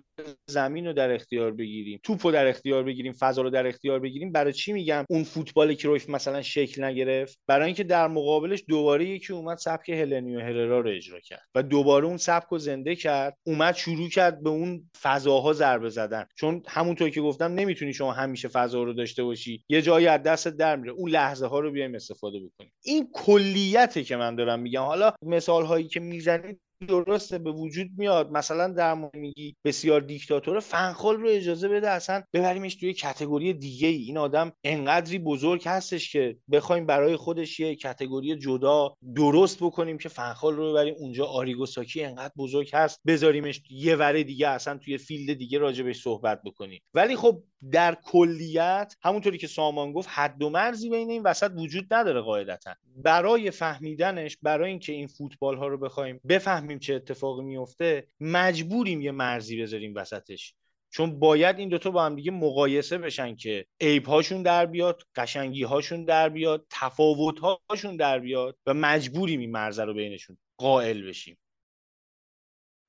زمین 0.50 0.88
رو 0.88 0.94
در 0.94 1.12
اختیار 1.12 1.52
بگیریم 1.52 2.00
توپ 2.04 2.26
رو 2.26 2.32
در 2.32 2.48
اختیار 2.48 2.84
بگیریم 2.84 3.14
فضا 3.14 3.42
رو 3.42 3.50
در 3.50 3.68
اختیار 3.68 4.00
بگیریم 4.00 4.32
برای 4.32 4.54
چی 4.54 4.74
میگم 4.74 5.06
اون 5.10 5.24
فوتبال 5.24 5.74
کرویف 5.74 6.10
مثلا 6.10 6.42
شکل 6.42 6.84
نگرفت؟ 6.84 7.40
برای 7.48 7.66
اینکه 7.66 7.84
در 7.84 8.08
مقابلش 8.08 8.64
دوباره 8.68 9.06
یکی 9.06 9.34
اومد 9.34 9.58
سبک 9.58 9.90
هلنیو 9.90 10.40
هررا 10.40 10.80
رو 10.80 10.90
اجرا 10.90 11.20
کرد 11.20 11.48
و 11.56 11.64
دوباره 11.64 12.06
اون 12.06 12.18
سبک 12.18 12.48
رو 12.52 12.58
زنده 12.58 12.96
کرد 12.96 13.38
اومد 13.44 13.76
شروع 13.76 14.10
کرد 14.10 14.44
به 14.44 14.50
اون 14.50 14.90
فضاها 15.02 15.54
ضربه 15.54 15.90
زدن. 15.90 16.26
چون 16.36 16.64
همونطور 16.68 17.10
که 17.10 17.22
گفتم 17.22 17.54
نمی‌تونی 17.54 17.94
شما 17.94 18.12
همیشه 18.12 18.48
فضا 18.48 18.84
رو 18.84 18.94
داشته 18.94 19.24
باشی 19.24 19.64
یه 19.70 19.82
جایی 19.82 20.08
از 20.08 20.24
دست 20.24 20.48
در 20.48 20.76
میره 20.76 20.92
اون 20.92 21.12
لحظه 21.12 21.48
ها 21.48 21.60
رو 21.60 21.72
بیایم 21.72 21.96
استفاده 21.96 22.40
بکنیم. 22.40 22.64
این 22.84 23.09
کلیته 23.13 24.03
که 24.03 24.16
من 24.16 24.36
دارم 24.36 24.59
میگم. 24.59 24.82
حالا 24.82 25.13
مثال 25.22 25.66
هایی 25.66 25.88
که 25.88 25.99
می‌زنید 25.99 26.59
درسته 26.88 27.38
به 27.38 27.51
وجود 27.51 27.88
میاد. 27.97 28.32
مثلا 28.32 28.68
در 28.68 29.09
میگی 29.13 29.55
بسیار 29.66 30.01
دیکتاتور 30.01 30.59
فنخال 30.59 31.18
رو 31.18 31.30
اجازه 31.30 31.68
بده 31.68 31.89
اصلا 31.89 32.24
ببریمش 32.34 32.76
توی 32.76 32.93
category 32.93 33.54
دیگه 33.53 33.88
ای 33.88 33.95
این 33.95 34.18
آدم 34.18 34.51
انقدری 34.63 35.20
بزرگ 35.20 35.61
هستش 35.66 36.11
که 36.11 36.38
بخوایم 36.51 36.86
برای 36.86 37.16
خودش 37.16 37.59
یه 37.59 37.76
category 37.76 38.36
جدا 38.36 38.95
درست 39.16 39.63
بکنیم 39.63 39.97
که 39.97 40.09
فنخال 40.09 40.55
رو 40.55 40.72
ببریم 40.72 40.95
اونجا 40.97 41.26
آریگوساکی 41.26 42.03
انقدر 42.03 42.34
بزرگ 42.38 42.70
هست. 42.74 42.99
بذاریمش 43.07 43.61
یه 43.70 43.95
وره 43.95 44.24
دیگه 44.24 44.47
اصلا 44.47 44.78
توی 44.78 44.97
field 44.98 45.38
دیگه 45.38 45.59
راجبش 45.59 46.01
صحبت 46.01 46.41
بکنیم. 46.45 46.82
ولی 46.93 47.16
خب 47.16 47.43
در 47.72 47.97
کلیت 48.03 48.95
همونطوری 49.03 49.38
که 49.38 49.47
سامان 49.47 49.93
گفت 49.93 50.09
حد 50.11 50.43
و 50.43 50.49
مرزی 50.49 50.89
بین 50.89 51.09
این 51.09 51.24
وسط 51.24 51.51
وجود 51.55 51.93
نداره 51.93 52.22
قاعدتا. 52.22 52.74
برای 52.95 53.51
فهمیدنش 53.51 54.38
برای 54.41 54.70
اینکه 54.70 54.93
این 54.93 55.07
فوتبال 55.07 55.57
ها 55.57 55.68
رو 55.68 55.78
بخوایم 55.78 56.20
بفهمیم 56.30 56.80
چه 56.80 56.95
اتفاقی 56.95 57.43
میفته 57.43 58.07
مجبوریم 58.20 59.01
یه 59.01 59.11
مرزی 59.11 59.61
بذاریم 59.61 59.95
وسطش. 59.95 60.55
چون 60.89 61.20
باید 61.20 61.59
این 61.59 61.70
دوتا 61.70 61.91
با 61.91 62.05
هم 62.05 62.16
دیگه 62.16 62.32
مقایسه 62.32 62.97
بشن 62.97 63.36
که 63.36 63.66
عیب 63.82 64.05
هاشون 64.05 64.43
در 64.43 64.66
بیاد 64.66 65.01
قشنگی 65.16 65.63
هاشون 65.63 66.05
در 66.05 66.30
بیاد 66.30 66.66
تفاوت 66.70 67.39
هاشون 67.70 67.95
در 67.95 68.20
بیاد 68.20 68.57
و 68.66 68.74
مجبوریم 68.74 69.39
این 69.39 69.51
مرزه 69.51 69.84
رو 69.84 69.93
بینشون 69.93 70.38
قائل 70.57 71.07
بشیم. 71.07 71.38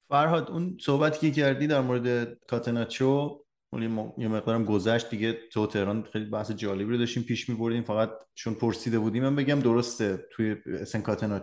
فرهاد 0.09 0.51
اون 0.51 0.79
صحبتی 0.81 1.31
که 1.31 1.41
کردی 1.41 1.67
در 1.67 1.81
مورد 1.81 2.39
کاتناچو 2.47 3.46
اون 3.83 4.13
یه 4.19 4.29
مقدارم 4.29 4.65
گذشت 4.65 5.11
دیگه. 5.11 5.39
تو 5.53 5.67
تهران 5.67 6.03
خیلی 6.13 6.25
بحث 6.25 6.51
جالبی 6.51 6.91
رو 6.93 6.99
داشتیم 6.99 7.23
پیش 7.23 7.49
میبردیم. 7.49 7.83
فقط 7.83 8.11
چون 8.35 8.55
پرسیده 8.55 8.99
بودیم 8.99 9.23
من 9.23 9.37
بگم 9.37 9.61
درسته. 9.61 10.27
توی 10.33 10.57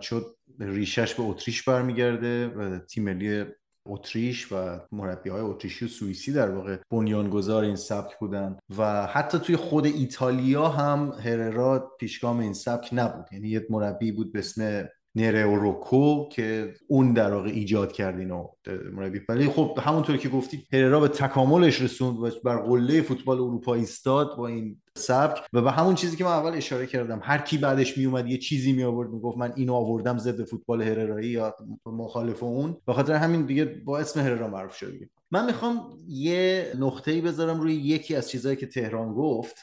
شد 0.00 0.36
ریشش 0.60 1.14
به 1.14 1.22
اتریش 1.22 1.62
برمیگرده 1.62 2.48
و 2.48 2.78
تیم 2.78 3.04
ملی 3.04 3.44
اتریش 3.86 4.52
و 4.52 4.80
مربی 4.92 5.30
های 5.30 5.40
اتریشی 5.40 5.84
و 5.84 5.88
سوئیسی 5.88 6.32
در 6.32 6.50
واقع 6.50 6.76
بنیانگذار 6.90 7.64
این 7.64 7.76
سبک 7.76 8.18
بودن. 8.18 8.58
و 8.78 9.06
حتی 9.06 9.38
توی 9.38 9.56
خود 9.56 9.86
ایتالیا 9.86 10.68
هم 10.68 11.12
هررا 11.24 11.96
پیشگام 12.00 12.38
این 12.38 12.54
سبک 12.54 12.88
نبود. 12.92 13.26
یعنی 13.32 13.48
یه 13.48 13.66
مربی 13.70 14.12
بود 14.12 14.32
به 14.32 14.38
اسم 14.38 14.88
نره 15.16 15.56
روکو 15.56 16.28
که 16.28 16.74
اون 16.88 17.12
در 17.12 17.34
واقع 17.34 17.48
ایجاد 17.48 17.92
کرد 17.92 18.18
اینو 18.18 18.48
مربی. 18.92 19.20
ولی 19.28 19.48
خب 19.48 19.78
همونطور 19.82 20.16
که 20.16 20.28
گفتی 20.28 20.66
هررا 20.72 21.00
به 21.00 21.08
تکاملش 21.08 21.82
رسوند 21.82 22.18
و 22.18 22.30
بر 22.44 22.56
قله 22.56 23.02
فوتبال 23.02 23.36
اروپا 23.36 23.74
ایستاد 23.74 24.36
با 24.36 24.46
این 24.46 24.80
سبک. 24.96 25.42
و 25.52 25.62
به 25.62 25.70
همون 25.70 25.94
چیزی 25.94 26.16
که 26.16 26.24
من 26.24 26.30
اول 26.30 26.54
اشاره 26.54 26.86
کردم 26.86 27.20
هر 27.22 27.38
کی 27.38 27.58
بعدش 27.58 27.98
می 27.98 28.04
اومد 28.04 28.28
یه 28.28 28.38
چیزی 28.38 28.72
می 28.72 28.82
آورد 28.82 29.10
می‌گفت 29.10 29.38
من 29.38 29.52
اینو 29.56 29.74
آوردم 29.74 30.18
ضد 30.18 30.44
فوتبال 30.44 30.82
هررایی 30.82 31.28
یا 31.28 31.54
مخالف 31.86 32.42
اون. 32.42 32.76
به 32.86 32.92
خاطر 32.92 33.12
همین 33.12 33.46
دیگه 33.46 33.64
با 33.64 33.98
اسم 33.98 34.20
هررا 34.20 34.48
معروف 34.48 34.76
شد 34.76 34.92
من 35.30 35.46
می‌خوام 35.46 35.98
یه 36.08 36.72
نقطه‌ای 36.78 37.20
بذارم 37.20 37.60
روی 37.60 37.74
یکی 37.74 38.16
از 38.16 38.30
چیزهایی 38.30 38.56
که 38.56 38.66
تهران 38.66 39.14
گفت 39.14 39.56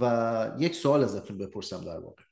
و 0.00 0.50
یک 0.58 0.74
سوال 0.74 1.04
ازتون 1.04 1.38
بپرسم 1.38 1.84
در 1.84 1.98
واقع. 1.98 2.22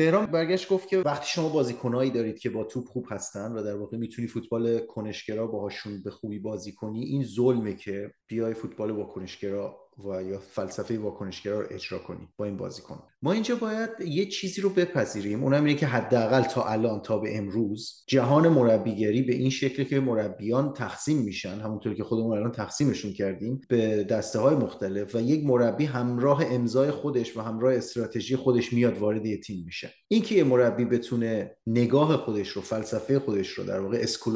تهران 0.00 0.26
برگشت 0.26 0.68
گفت 0.68 0.88
که 0.88 0.98
وقتی 0.98 1.26
شما 1.28 1.48
بازیکنایی 1.48 2.10
دارید 2.10 2.38
که 2.38 2.50
با 2.50 2.64
توپ 2.64 2.86
خوب 2.86 3.06
هستن 3.10 3.52
و 3.52 3.62
در 3.62 3.76
واقع 3.76 3.96
می‌تونی 3.96 4.28
فوتبال 4.28 4.78
کنشگرا 4.78 5.46
باهاشون 5.46 6.02
به 6.02 6.10
خوبی 6.10 6.38
بازی 6.38 6.72
کنی 6.72 7.04
این 7.04 7.24
ظلمه 7.24 7.74
که 7.74 8.10
بیای 8.26 8.54
فوتبال 8.54 8.92
با 8.92 9.04
کنشگرا 9.04 9.76
و 10.04 10.22
یا 10.22 10.38
فلسفه 10.38 10.98
واکنشگرا 10.98 11.60
رو 11.60 11.66
اجرا 11.70 11.98
کنیم 11.98 12.28
با 12.36 12.44
این 12.44 12.56
بازیکن. 12.56 13.02
ما 13.22 13.32
اینجا 13.32 13.56
باید 13.56 13.90
یه 14.06 14.26
چیزی 14.26 14.60
رو 14.60 14.70
بپذیریم. 14.70 15.44
اونم 15.44 15.64
اینه 15.64 15.78
که 15.78 15.86
حداقل 15.86 16.42
تا 16.42 16.64
الان 16.64 17.02
تا 17.02 17.18
به 17.18 17.38
امروز 17.38 18.04
جهان 18.06 18.48
مربیگری 18.48 19.22
به 19.22 19.34
این 19.34 19.50
شکل 19.50 19.84
که 19.84 20.00
مربیان 20.00 20.72
تقسیم 20.72 21.18
میشن 21.18 21.60
همونطور 21.60 21.94
که 21.94 22.04
خودمون 22.04 22.38
الان 22.38 22.52
تقسیمشون 22.52 23.12
کردیم 23.12 23.60
به 23.68 24.04
دسته 24.04 24.38
های 24.38 24.56
مختلف 24.56 25.14
و 25.14 25.20
یک 25.20 25.46
مربی 25.46 25.84
همراه 25.84 26.44
امضای 26.46 26.90
خودش 26.90 27.36
و 27.36 27.40
همراه 27.40 27.74
استراتژی 27.74 28.36
خودش 28.36 28.72
میاد 28.72 28.98
وارد 28.98 29.26
یه 29.26 29.40
تیم 29.40 29.64
میشه. 29.64 29.90
اینکه 30.08 30.34
یه 30.34 30.44
مربی 30.44 30.84
بتونه 30.84 31.56
نگاه 31.66 32.16
خودش 32.16 32.48
رو 32.48 32.62
فلسفه 32.62 33.18
خودش 33.18 33.48
رو 33.48 33.64
در 33.64 33.80
واقع 33.80 33.98
اسکول 34.02 34.30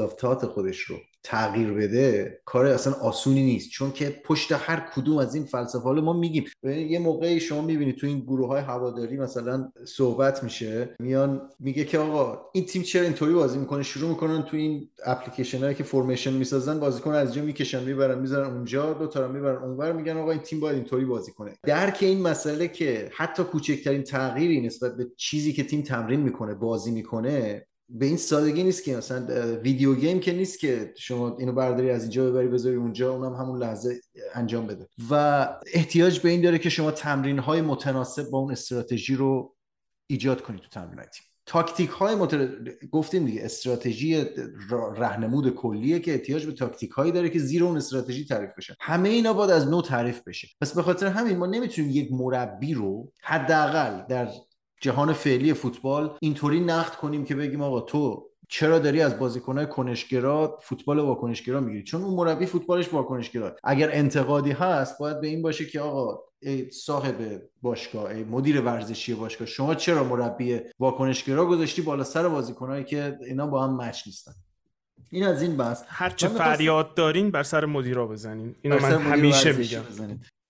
خودش 0.55 0.81
رو 0.81 0.97
تغییر 1.25 1.73
بده 1.73 2.41
کار 2.45 2.67
اصلا 2.67 2.93
آسونی 2.93 3.45
نیست. 3.45 3.71
چون 3.71 3.93
که 3.93 4.21
پشت 4.25 4.53
هر 4.53 4.89
کدوم 4.97 5.19
از 5.19 5.35
این 5.35 5.45
فلسفه 5.45 5.89
ما 5.89 6.13
میگیم 6.13 6.45
یه 6.65 6.99
موقعی 6.99 7.41
شما 7.41 7.63
می‌بینید 7.63 7.97
تو 7.97 8.07
این 8.07 8.21
گروه 8.21 8.49
های 8.49 8.63
هواداری 8.63 9.17
مثلا 9.17 9.73
صحبت 9.85 10.45
میشه 10.45 10.95
میان 10.99 11.51
میگه 11.61 11.85
که 11.85 11.99
آقا 11.99 12.39
این 12.53 12.65
تیم 12.65 12.83
چرا 12.83 13.03
اینطوری 13.03 13.35
بازی 13.35 13.59
می‌کنه؟ 13.59 13.83
شروع 13.83 14.11
می‌کنن 14.11 14.43
تو 14.43 14.57
این 14.57 14.89
اپلیکیشن 15.07 15.59
هایی 15.59 15.75
که 15.75 15.85
فرمیشن 15.85 16.33
می‌سازن 16.33 16.81
بازیکن 16.81 17.13
از 17.13 17.29
اینجا 17.29 17.43
می‌کشن 17.43 17.85
می‌برن 17.85 18.19
می‌ذارن 18.19 18.51
اونجا 18.51 18.93
دو 18.93 19.07
تا 19.07 19.29
می‌برن 19.29 19.63
اونور 19.63 19.93
میگن 19.93 20.17
آقا 20.17 20.31
این 20.31 20.41
تیم 20.41 20.61
باید 20.61 20.77
اینطوری 20.77 21.05
بازی 21.05 21.33
کنه. 21.33 21.53
درک 21.63 21.99
این 22.01 22.23
مسئله 22.23 22.69
که 22.69 23.11
حتی 23.17 23.45
کوچکترین 23.45 24.03
تغییری 24.03 24.61
نسبت 24.61 24.97
به 24.97 25.07
چیزی 25.17 25.53
که 25.53 25.65
تیم 25.65 25.83
تمرین 25.83 26.21
می‌کنه 26.21 26.55
بازی 26.55 26.91
می‌کنه 26.91 27.67
به 27.89 28.07
این 28.07 28.17
سادگی 28.17 28.63
نیست 28.63 28.85
که 28.85 28.97
مثلا 28.97 29.57
ویدیو 29.57 29.95
گیم 29.95 30.21
که 30.21 30.33
نیست 30.33 30.59
که 30.59 30.93
شما 30.97 31.37
اینو 31.39 31.53
برداری 31.53 31.91
از 31.91 32.03
اینجا 32.03 32.31
ببری 32.31 32.49
بذاری 32.49 32.77
اونجا 32.77 33.15
اونم 33.15 33.35
همون 33.35 33.59
لحظه 33.59 34.01
انجام 34.35 34.67
بده. 34.67 34.89
و 35.11 35.49
احتیاج 35.75 36.21
به 36.21 36.29
این 36.29 36.41
داره 36.41 36.59
که 36.59 36.69
شما 36.69 36.91
تمرین 36.91 37.39
های 37.39 37.61
متناسب 37.61 38.31
با 38.31 38.39
اون 38.39 38.53
استراتژی 38.53 39.15
رو 39.15 39.55
ایجاد 40.07 40.43
کنید 40.43 40.61
تو 40.61 40.69
تمرین 40.69 40.97
تیم. 40.97 41.25
تاکتیک 41.47 41.91
های 41.91 42.15
متر... 42.15 42.49
گفتیم 42.93 43.25
دیگه 43.25 43.45
استراتژی 43.45 44.27
رهنمود 44.97 45.55
کلیه 45.55 45.99
که 45.99 46.13
احتیاج 46.13 46.47
به 46.47 46.53
تاکتیک 46.53 46.91
هایی 46.91 47.13
داره 47.13 47.29
که 47.29 47.39
زیر 47.39 47.65
اون 47.65 47.77
استراتژی 47.77 48.25
تعریف 48.25 48.51
بشه. 48.59 48.77
همه 48.81 49.09
اینا 49.09 49.33
باید 49.33 49.51
از 49.51 49.69
نو 49.69 49.83
تعریف 49.83 50.21
بشه. 50.27 50.49
پس 50.61 50.75
به 50.75 50.83
خاطر 50.83 51.07
همین 51.07 51.37
ما 51.37 51.47
نمی‌تونیم 51.47 51.91
یک 51.91 52.13
مربی 52.13 52.75
رو 52.75 53.13
حداقل 53.23 54.07
در 54.09 54.29
جهان 54.85 55.13
فعلی 55.13 55.55
فوتبال 55.55 56.17
اینطوری 56.21 56.61
نقد 56.61 56.95
کنیم 56.95 57.25
که 57.25 57.35
بگیم 57.35 57.63
آقا 57.63 57.81
تو 57.81 58.31
چرا 58.49 58.79
داری 58.79 59.03
از 59.03 59.19
بازیکنهای 59.19 59.67
کنشگرا 59.67 60.59
فوتبال 60.63 60.99
واکنشگرا 60.99 61.61
می‌گیری؟ 61.61 61.85
چون 61.85 62.03
اون 62.03 62.15
مربی 62.15 62.47
فوتبالش 62.47 62.93
واکنشگرا. 62.93 63.57
اگر 63.65 63.91
انتقادی 63.93 64.51
هست 64.51 64.99
باید 64.99 65.21
به 65.21 65.27
این 65.27 65.43
باشه 65.43 65.67
که 65.67 65.81
آقا 65.81 66.19
ای 66.43 66.71
صاحب 66.71 67.43
باشگاه 67.63 68.11
ای 68.11 68.25
مدیر 68.25 68.61
ورزشی 68.61 69.15
باشگاه 69.15 69.47
شما 69.47 69.75
چرا 69.75 70.05
مربی 70.05 70.61
واکنشگرا 70.79 71.47
گذاشتی 71.47 71.83
بالا 71.83 72.05
سر 72.05 72.29
بازیکنایی 72.29 72.85
که 72.85 73.19
اینا 73.27 73.47
با 73.47 73.65
هم 73.65 73.77
مچ 73.77 74.07
نیستن؟ 74.07 74.33
این 75.11 75.25
از 75.25 75.43
این 75.43 75.57
بحث. 75.57 75.83
هر 75.87 76.11
چه 76.11 76.29
فریاد 76.29 76.95
دارین 76.95 77.31
بر 77.31 77.43
سر 77.43 77.65
مدیرا 77.65 78.07
بزنین. 78.07 78.55
اینو 78.63 78.81
من 78.81 78.93
همیشه 78.93 79.53
میگم. 79.53 79.83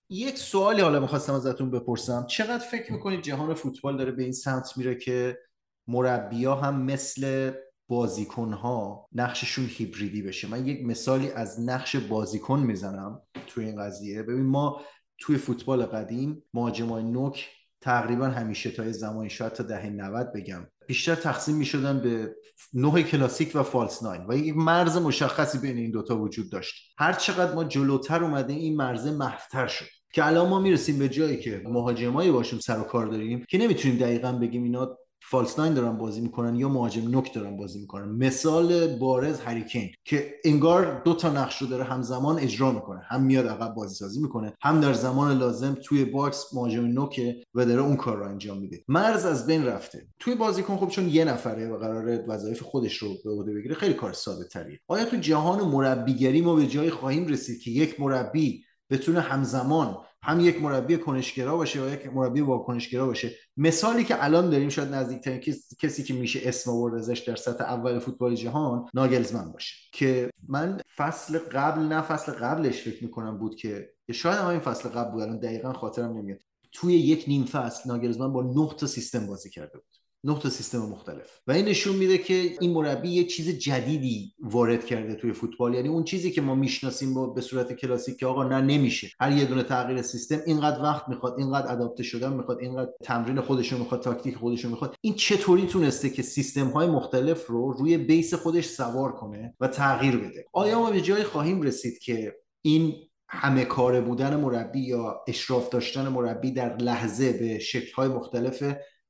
یک 0.09 0.37
سوالی 0.37 0.81
حالا 0.81 0.99
می‌خواستم 0.99 1.33
ازتون 1.33 1.71
بپرسم. 1.71 2.25
چقدر 2.25 2.65
فکر 2.65 2.93
می‌کنید 2.93 3.21
جهان 3.21 3.53
فوتبال 3.53 3.97
داره 3.97 4.11
به 4.11 4.23
این 4.23 4.31
سمت 4.31 4.77
میره 4.77 4.95
که 4.95 5.39
مربیا 5.87 6.55
هم 6.55 6.81
مثل 6.81 7.51
بازیکن 7.87 8.53
ها 8.53 9.09
نقششون 9.11 9.65
هیبریدی 9.65 10.21
بشه؟ 10.21 10.47
من 10.47 10.67
یک 10.67 10.85
مثالی 10.85 11.31
از 11.31 11.59
نقش 11.59 11.95
بازیکن 11.95 12.59
می‌زنم 12.59 13.21
توی 13.47 13.65
این 13.65 13.81
قضیه. 13.81 14.23
ببین 14.23 14.45
ما 14.45 14.81
توی 15.17 15.37
فوتبال 15.37 15.85
قدیم 15.85 16.43
مهاجمای 16.53 17.03
نوک 17.03 17.49
تقریبا 17.81 18.27
همیشه 18.27 18.71
تا 18.71 18.91
زمانی 18.91 19.29
شاید 19.29 19.53
تا 19.53 19.63
دهه 19.63 19.89
90 19.89 20.31
بگم 20.31 20.67
بیشتر 20.87 21.15
تقسیم 21.15 21.55
می 21.55 21.65
شدن 21.65 22.01
به 22.01 22.35
نوع 22.73 23.01
کلاسیک 23.01 23.51
و 23.55 23.63
false 23.63 24.03
nine. 24.03 24.25
و 24.29 24.37
یک 24.37 24.57
مرز 24.57 24.97
مشخصی 24.97 25.57
بین 25.57 25.77
این 25.77 25.91
دوتا 25.91 26.21
وجود 26.21 26.51
داشت. 26.51 26.93
هر 26.97 27.13
چقدر 27.13 27.55
ما 27.55 27.63
جلوتر 27.63 28.23
اومده 28.23 28.53
این 28.53 28.75
مرز 28.75 29.07
محوتر 29.07 29.67
شد. 29.67 29.85
که 30.15 30.25
الان 30.25 30.49
ما 30.49 30.59
می‌رسیم 30.59 30.99
به 30.99 31.09
جایی 31.09 31.37
که 31.37 31.61
مهاجمایی 31.65 32.31
باشون 32.31 32.59
سر 32.59 32.79
و 32.79 32.83
کار 32.83 33.07
داریم 33.07 33.45
که 33.49 33.57
نمی‌تونیم 33.57 33.97
دقیقا 33.97 34.31
بگیم 34.31 34.63
اینا 34.63 34.97
false 35.21 35.59
nine 35.59 35.73
دارن 35.73 35.97
بازی 35.97 36.21
می‌کنن 36.21 36.55
یا 36.55 36.69
مهاجم 36.69 37.09
نوک 37.09 37.33
دارن 37.33 37.57
بازی 37.57 37.79
می‌کنن. 37.79 38.05
مثال 38.05 38.97
بارز 38.97 39.39
هری 39.39 39.60
کین 39.60 39.89
که 40.05 40.33
انگار 40.45 41.01
دو 41.05 41.13
تا 41.13 41.29
نقش 41.29 41.61
رو 41.61 41.67
داره 41.67 41.83
همزمان 41.83 42.39
اجرا 42.39 42.71
می‌کنه. 42.71 43.01
هم 43.07 43.23
میاد 43.23 43.47
عقب 43.47 43.73
بازی 43.73 43.95
سازی 43.95 44.21
می‌کنه 44.21 44.53
هم 44.61 44.81
در 44.81 44.93
زمان 44.93 45.37
لازم 45.37 45.77
توی 45.83 46.05
box 46.05 46.53
مهاجم 46.53 46.85
نوکه 46.85 47.35
و 47.53 47.65
داره 47.65 47.81
اون 47.81 47.95
کار 47.95 48.17
رو 48.17 48.29
انجام 48.29 48.57
میده. 48.57 48.83
مرز 48.87 49.25
از 49.25 49.47
بین 49.47 49.65
رفته. 49.65 50.07
توی 50.19 50.35
بازیکن 50.35 50.77
خب 50.77 50.87
چون 50.87 51.09
یه 51.09 51.25
نفره 51.25 51.69
و 51.69 51.77
قراره 51.77 52.25
وظایف 52.27 52.61
خودش 52.61 52.97
رو 52.97 53.09
به 53.23 53.31
عهده 53.31 53.53
بگیره 53.53 53.75
خیلی 53.75 53.93
کار 53.93 54.13
ساده 54.13 54.43
تریه 54.43 54.79
آیا 54.87 55.05
تو 55.05 55.17
جهان 55.17 55.67
مربیگری 55.67 56.41
ما 56.41 56.55
به 56.55 56.67
جایی 56.67 56.89
خواهیم 56.89 57.27
رسید 57.27 57.61
که 57.61 57.71
یک 57.71 57.99
مربی 57.99 58.64
بتونه 58.89 59.19
همزمان 59.21 59.97
هم 60.23 60.39
یک 60.39 60.61
مربی 60.61 60.97
کنشگرا 60.97 61.57
باشه 61.57 61.85
و 61.85 61.89
یک 61.89 62.13
مربی 62.13 62.41
واکنشگرا 62.41 63.05
باشه. 63.05 63.31
مثالی 63.57 64.03
که 64.03 64.23
الان 64.23 64.49
داریم 64.49 64.69
شاید 64.69 64.93
نزدیکترین 64.93 65.39
کسی 65.79 66.03
که 66.03 66.13
میشه 66.13 66.39
اسم 66.43 66.71
آورد 66.71 66.95
ازش 66.95 67.19
در 67.19 67.35
سطح 67.35 67.63
اول 67.63 67.99
فوتبال 67.99 68.35
جهان 68.35 68.85
ناگلزمن 68.93 69.51
باشه. 69.51 69.75
که 69.93 70.29
من 70.47 70.81
فصل 70.97 71.39
قبل 71.39 71.81
نه 71.81 72.01
فصل 72.01 72.31
قبلش 72.31 72.81
فکر 72.81 73.03
می‌کنم 73.03 73.37
بود 73.37 73.55
که 73.55 73.89
شاید 74.11 74.37
هم 74.37 74.47
این 74.47 74.59
فصل 74.59 74.89
قبل 74.89 75.11
بود 75.11 75.21
الان 75.21 75.39
دقیقا 75.39 75.73
خاطرم 75.73 76.17
نمیاد. 76.17 76.39
توی 76.71 76.93
یک 76.93 77.23
نیم 77.27 77.45
فصل 77.45 77.89
ناگلزمن 77.89 78.33
با 78.33 78.73
تا 78.79 78.87
سیستم 78.87 79.27
بازی 79.27 79.49
کرده 79.49 79.77
بود. 79.77 79.94
نه 80.25 80.49
سیستم 80.49 80.77
مختلف. 80.77 81.39
و 81.47 81.51
این 81.51 81.65
نشون 81.65 81.95
میده 81.95 82.17
که 82.17 82.51
این 82.61 82.71
مربی 82.71 83.09
یه 83.09 83.23
چیز 83.23 83.49
جدیدی 83.49 84.33
وارد 84.39 84.85
کرده 84.85 85.15
توی 85.15 85.33
فوتبال. 85.33 85.73
یعنی 85.73 85.87
اون 85.87 86.03
چیزی 86.03 86.31
که 86.31 86.41
ما 86.41 86.55
می‌شناسیم 86.55 87.13
با 87.13 87.27
به 87.27 87.41
صورت 87.41 87.73
کلاسیک 87.73 88.17
که 88.17 88.25
آقا 88.25 88.43
نه 88.43 88.61
نمیشه. 88.61 89.11
هر 89.19 89.31
یه 89.31 89.45
دونه 89.45 89.63
تغییر 89.63 90.01
سیستم 90.01 90.41
اینقدر 90.45 90.83
وقت 90.83 91.09
می‌خواد 91.09 91.35
اینقدر 91.37 91.71
اداپته 91.71 92.03
شدن 92.03 92.33
می‌خواد 92.33 92.59
اینقدر 92.59 92.91
تمرین 93.03 93.41
خودشون 93.41 93.79
می‌خواد 93.79 94.01
تاکتیک 94.01 94.35
خودشون 94.35 94.71
می‌خواد. 94.71 94.95
این 95.01 95.13
چطوری 95.13 95.65
تونسته 95.65 96.09
که 96.09 96.21
سیستم 96.21 96.67
های 96.67 96.87
مختلف 96.87 97.47
رو 97.47 97.71
روی 97.71 97.97
بیس 97.97 98.33
خودش 98.33 98.65
سوار 98.65 99.11
کنه 99.11 99.55
و 99.59 99.67
تغییر 99.67 100.17
بده؟ 100.17 100.45
آیا 100.53 100.79
ما 100.79 100.91
به 100.91 101.01
جای 101.01 101.23
خواهیم 101.23 101.61
رسید 101.61 101.99
که 101.99 102.35
این 102.61 102.95
همه 103.29 103.65
کار 103.65 104.01
بودن 104.01 104.35
مربی 104.35 104.79
یا 104.79 105.23
اشراف 105.27 105.69
داشتن 105.69 106.07
مربی 106.07 106.51
در 106.51 106.77
لحظه 106.77 107.33
به 107.33 107.59
شکل‌های 107.59 108.07
مختلف 108.07 108.63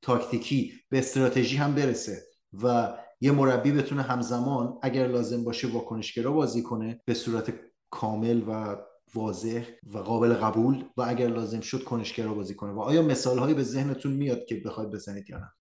تاکتیکی 0.05 0.73
به 0.89 0.97
استراتژی 0.97 1.57
هم 1.57 1.75
برسه 1.75 2.23
و 2.63 2.97
یه 3.21 3.31
مربی 3.31 3.71
بتونه 3.71 4.01
همزمان 4.01 4.79
اگر 4.81 5.07
لازم 5.07 5.43
باشه 5.43 5.67
واکنشگرا 5.67 6.31
بازی 6.31 6.63
کنه 6.63 7.01
به 7.05 7.13
صورت 7.13 7.53
کامل 7.89 8.43
و 8.47 8.77
واضح 9.15 9.65
و 9.83 9.97
قابل 9.97 10.33
قبول 10.33 10.85
و 10.97 11.01
اگر 11.01 11.27
لازم 11.27 11.59
شد 11.59 11.83
کنشگرا 11.83 12.33
بازی 12.33 12.55
کنه. 12.55 12.71
و 12.71 12.79
آیا 12.79 13.01
مثال 13.01 13.39
هایی 13.39 13.53
به 13.53 13.63
ذهنتون 13.63 14.11
میاد 14.11 14.45
که 14.45 14.55
بخواید 14.65 14.91
بزنید 14.91 15.29
یا 15.29 15.37
نه؟ 15.37 15.53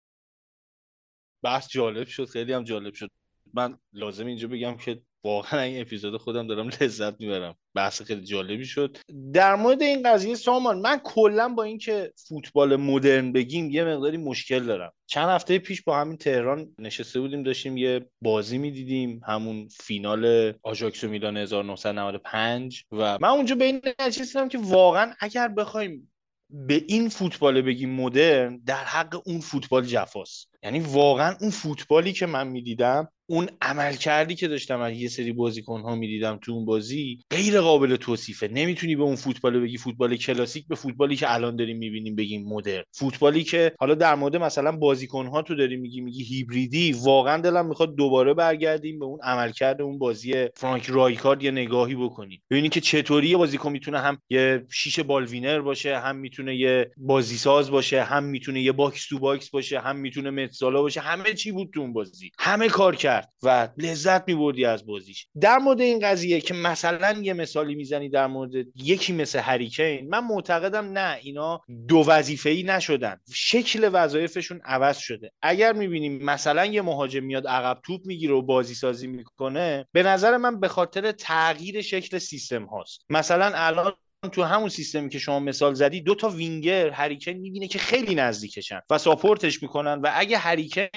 بحث 1.44 1.68
جالب 1.68 2.08
شد 2.08 2.26
خیلی 2.26 2.54
هم 2.54 2.64
جالب 2.64 2.94
شد. 2.94 3.10
من 3.54 3.78
لازم 3.94 4.26
اینجا 4.26 4.48
بگم 4.48 4.78
که 4.78 5.02
واقعا 5.24 5.62
این 5.62 5.82
اپیزود 5.82 6.18
خودم 6.18 6.48
دارم 6.48 6.70
لذت 6.82 7.20
می‌برم. 7.20 7.56
بحث 7.76 8.02
خیلی 8.02 8.22
جالبی 8.22 8.66
شد. 8.66 8.98
در 9.34 9.56
مورد 9.56 9.82
این 9.82 10.04
قضیه 10.04 10.36
سامان 10.36 10.80
من 10.80 11.00
کلا 11.04 11.50
با 11.50 11.64
اینکه 11.64 12.14
فوتبال 12.16 12.76
مدرن 12.76 13.32
بگیم 13.32 13.72
یه 13.72 13.84
مقداری 13.84 14.18
مشکل 14.18 14.64
دارم. 14.64 14.92
چند 15.08 15.30
هفته 15.30 15.60
پیش 15.60 15.82
با 15.82 15.98
همین 15.98 16.18
تهران 16.18 16.76
نشسته 16.80 17.20
بودیم 17.20 17.44
داشتیم 17.44 17.78
یه 17.78 18.06
بازی 18.22 18.58
می‌دیدیم 18.58 19.22
همون 19.28 19.68
فینال 19.68 20.54
آژاکس 20.64 21.04
و 21.04 21.08
میلان 21.08 21.38
1995 21.38 22.84
و 22.92 23.18
من 23.22 23.30
اونجا 23.30 23.56
به 23.56 23.66
این 23.66 23.82
نتیجه 24.00 24.48
که 24.48 24.58
واقعا 24.58 25.14
اگر 25.20 25.48
بخوایم 25.48 26.12
به 26.50 26.84
این 26.88 27.10
فوتبال 27.10 27.62
بگیم 27.62 27.96
مدرن 27.96 28.62
در 28.66 28.84
حق 28.84 29.22
اون 29.26 29.40
فوتبال 29.40 29.86
جفاست. 29.86 30.50
یعنی 30.64 30.80
واقعا 30.80 31.36
اون 31.42 31.50
فوتبالی 31.50 32.14
که 32.14 32.26
من 32.26 32.48
می‌دیدم 32.48 33.08
اون 33.26 33.50
عملکردی 33.62 34.36
که 34.36 34.48
داشتم 34.48 34.82
از 34.82 34.94
یه 34.94 35.08
سری 35.08 35.32
بازیکن 35.34 35.82
ها 35.82 35.96
می‌دیدم 35.96 36.40
تو 36.42 36.52
اون 36.52 36.66
بازی 36.66 37.20
غیر 37.30 37.62
قابل 37.62 37.96
توصیفه. 37.96 38.48
نمی‌تونی 38.48 38.96
به 38.96 39.04
اون 39.04 39.16
فوتبال 39.16 39.60
بگی 39.60 39.78
فوتبال 39.78 40.16
کلاسیک 40.16 40.68
به 40.68 40.76
فوتبالی 40.76 41.16
که 41.16 41.34
الان 41.34 41.56
داریم 41.56 41.78
می‌بینیم 41.78 42.16
بگیم 42.16 42.44
مدرن 42.48 42.84
فوتبالی 42.92 43.44
که 43.44 43.72
حالا 43.80 43.96
در 43.96 44.16
مورد 44.16 44.36
مثلا 44.36 44.72
بازیکن 44.72 45.28
ها 45.28 45.42
تو 45.42 45.56
داری 45.56 45.78
میگی 45.78 46.02
میگی 46.02 46.24
هیبریدی 46.24 46.92
واقعا 46.92 47.42
دلم 47.42 47.66
می‌خواد 47.66 47.96
دوباره 47.96 48.34
برگردیم 48.34 49.00
به 49.00 49.06
اون 49.06 49.20
عملکرد 49.24 49.82
اون 49.82 50.00
بازی 50.00 50.34
فرانک 50.56 50.86
رایکارد 50.86 51.44
یه 51.44 51.52
نگاهی 51.52 51.96
بکنیم. 51.96 52.42
ببینید 52.50 52.72
که 52.72 52.82
چطوری 52.82 53.28
یه 53.28 53.38
بازیکن 53.38 53.72
می‌تونه 53.72 54.00
هم 54.00 54.18
یه 54.30 54.66
شیش 54.72 55.00
ball 55.00 55.26
winner 55.26 55.62
باشه 55.62 56.00
هم 56.00 56.16
می‌تونه 56.16 56.56
یه 56.56 56.92
بازیساز 56.98 57.72
باشه 57.72 58.04
هم 58.04 58.24
می‌تونه 58.24 58.62
یه 58.62 58.72
box 58.72 59.08
to 59.08 59.20
box 59.20 59.50
باشه 59.50 59.80
هم 59.80 59.96
می‌تونه 59.96 60.30
mezzala 60.30 60.82
باشه. 60.82 61.02
همه 61.02 61.34
چی 61.34 61.52
بود 61.52 61.70
تو 61.74 61.80
اون 61.80 61.94
بازی. 61.94 62.32
همه 62.40 62.70
کار 62.70 62.96
کرد 62.96 63.13
و 63.44 63.68
لذت 63.78 64.28
میبردی 64.28 64.66
از 64.66 64.86
بازیش. 64.86 65.28
در 65.42 65.58
مورد 65.58 65.82
این 65.82 66.00
قضیه 66.00 66.42
که 66.42 66.54
مثلا 66.54 67.22
یه 67.22 67.34
مثالی 67.34 67.76
می‌زنی 67.76 68.10
در 68.10 68.28
مورد 68.28 68.52
یکی 68.76 69.14
مثل 69.14 69.40
هریکین 69.40 70.10
من 70.10 70.28
معتقدم 70.28 70.98
نه 70.98 71.18
اینا 71.22 71.62
دو 71.88 72.04
وظیفه 72.08 72.50
ای 72.50 72.64
نشدن. 72.64 73.20
شکل 73.34 73.90
وظایفشون 73.94 74.62
عوض 74.66 74.98
شده. 74.98 75.32
اگر 75.42 75.74
می‌بینیم 75.74 76.24
مثلا 76.24 76.66
یه 76.66 76.82
مهاجم 76.82 77.24
میاد 77.24 77.48
عقب 77.48 77.80
توپ 77.84 78.02
می‌گیره 78.06 78.34
و 78.34 78.42
بازی 78.42 78.76
سازی 78.76 79.08
می‌کنه 79.08 79.88
به 79.92 80.04
نظر 80.04 80.38
من 80.38 80.60
به 80.60 80.68
خاطر 80.68 81.12
تغییر 81.12 81.82
شکل 81.82 82.18
سیستم 82.18 82.66
هاست. 82.66 83.06
مثلا 83.10 83.52
الان 83.56 83.94
تو 84.32 84.44
همون 84.44 84.70
سیستمی 84.70 85.10
که 85.10 85.20
شما 85.20 85.40
مثال 85.40 85.74
زدی 85.74 86.02
دو 86.02 86.16
تا 86.16 86.30
وینگر 86.30 86.90
هریکن 86.90 87.32
می‌بینه 87.32 87.68
که 87.68 87.80
خیلی 87.80 88.16
نزدیکشن 88.16 88.82
و 88.90 88.98
ساپورتش 88.98 89.64
می‌کنن 89.64 90.02
و 90.02 90.12
اگه 90.14 90.38
هریکن 90.38 90.88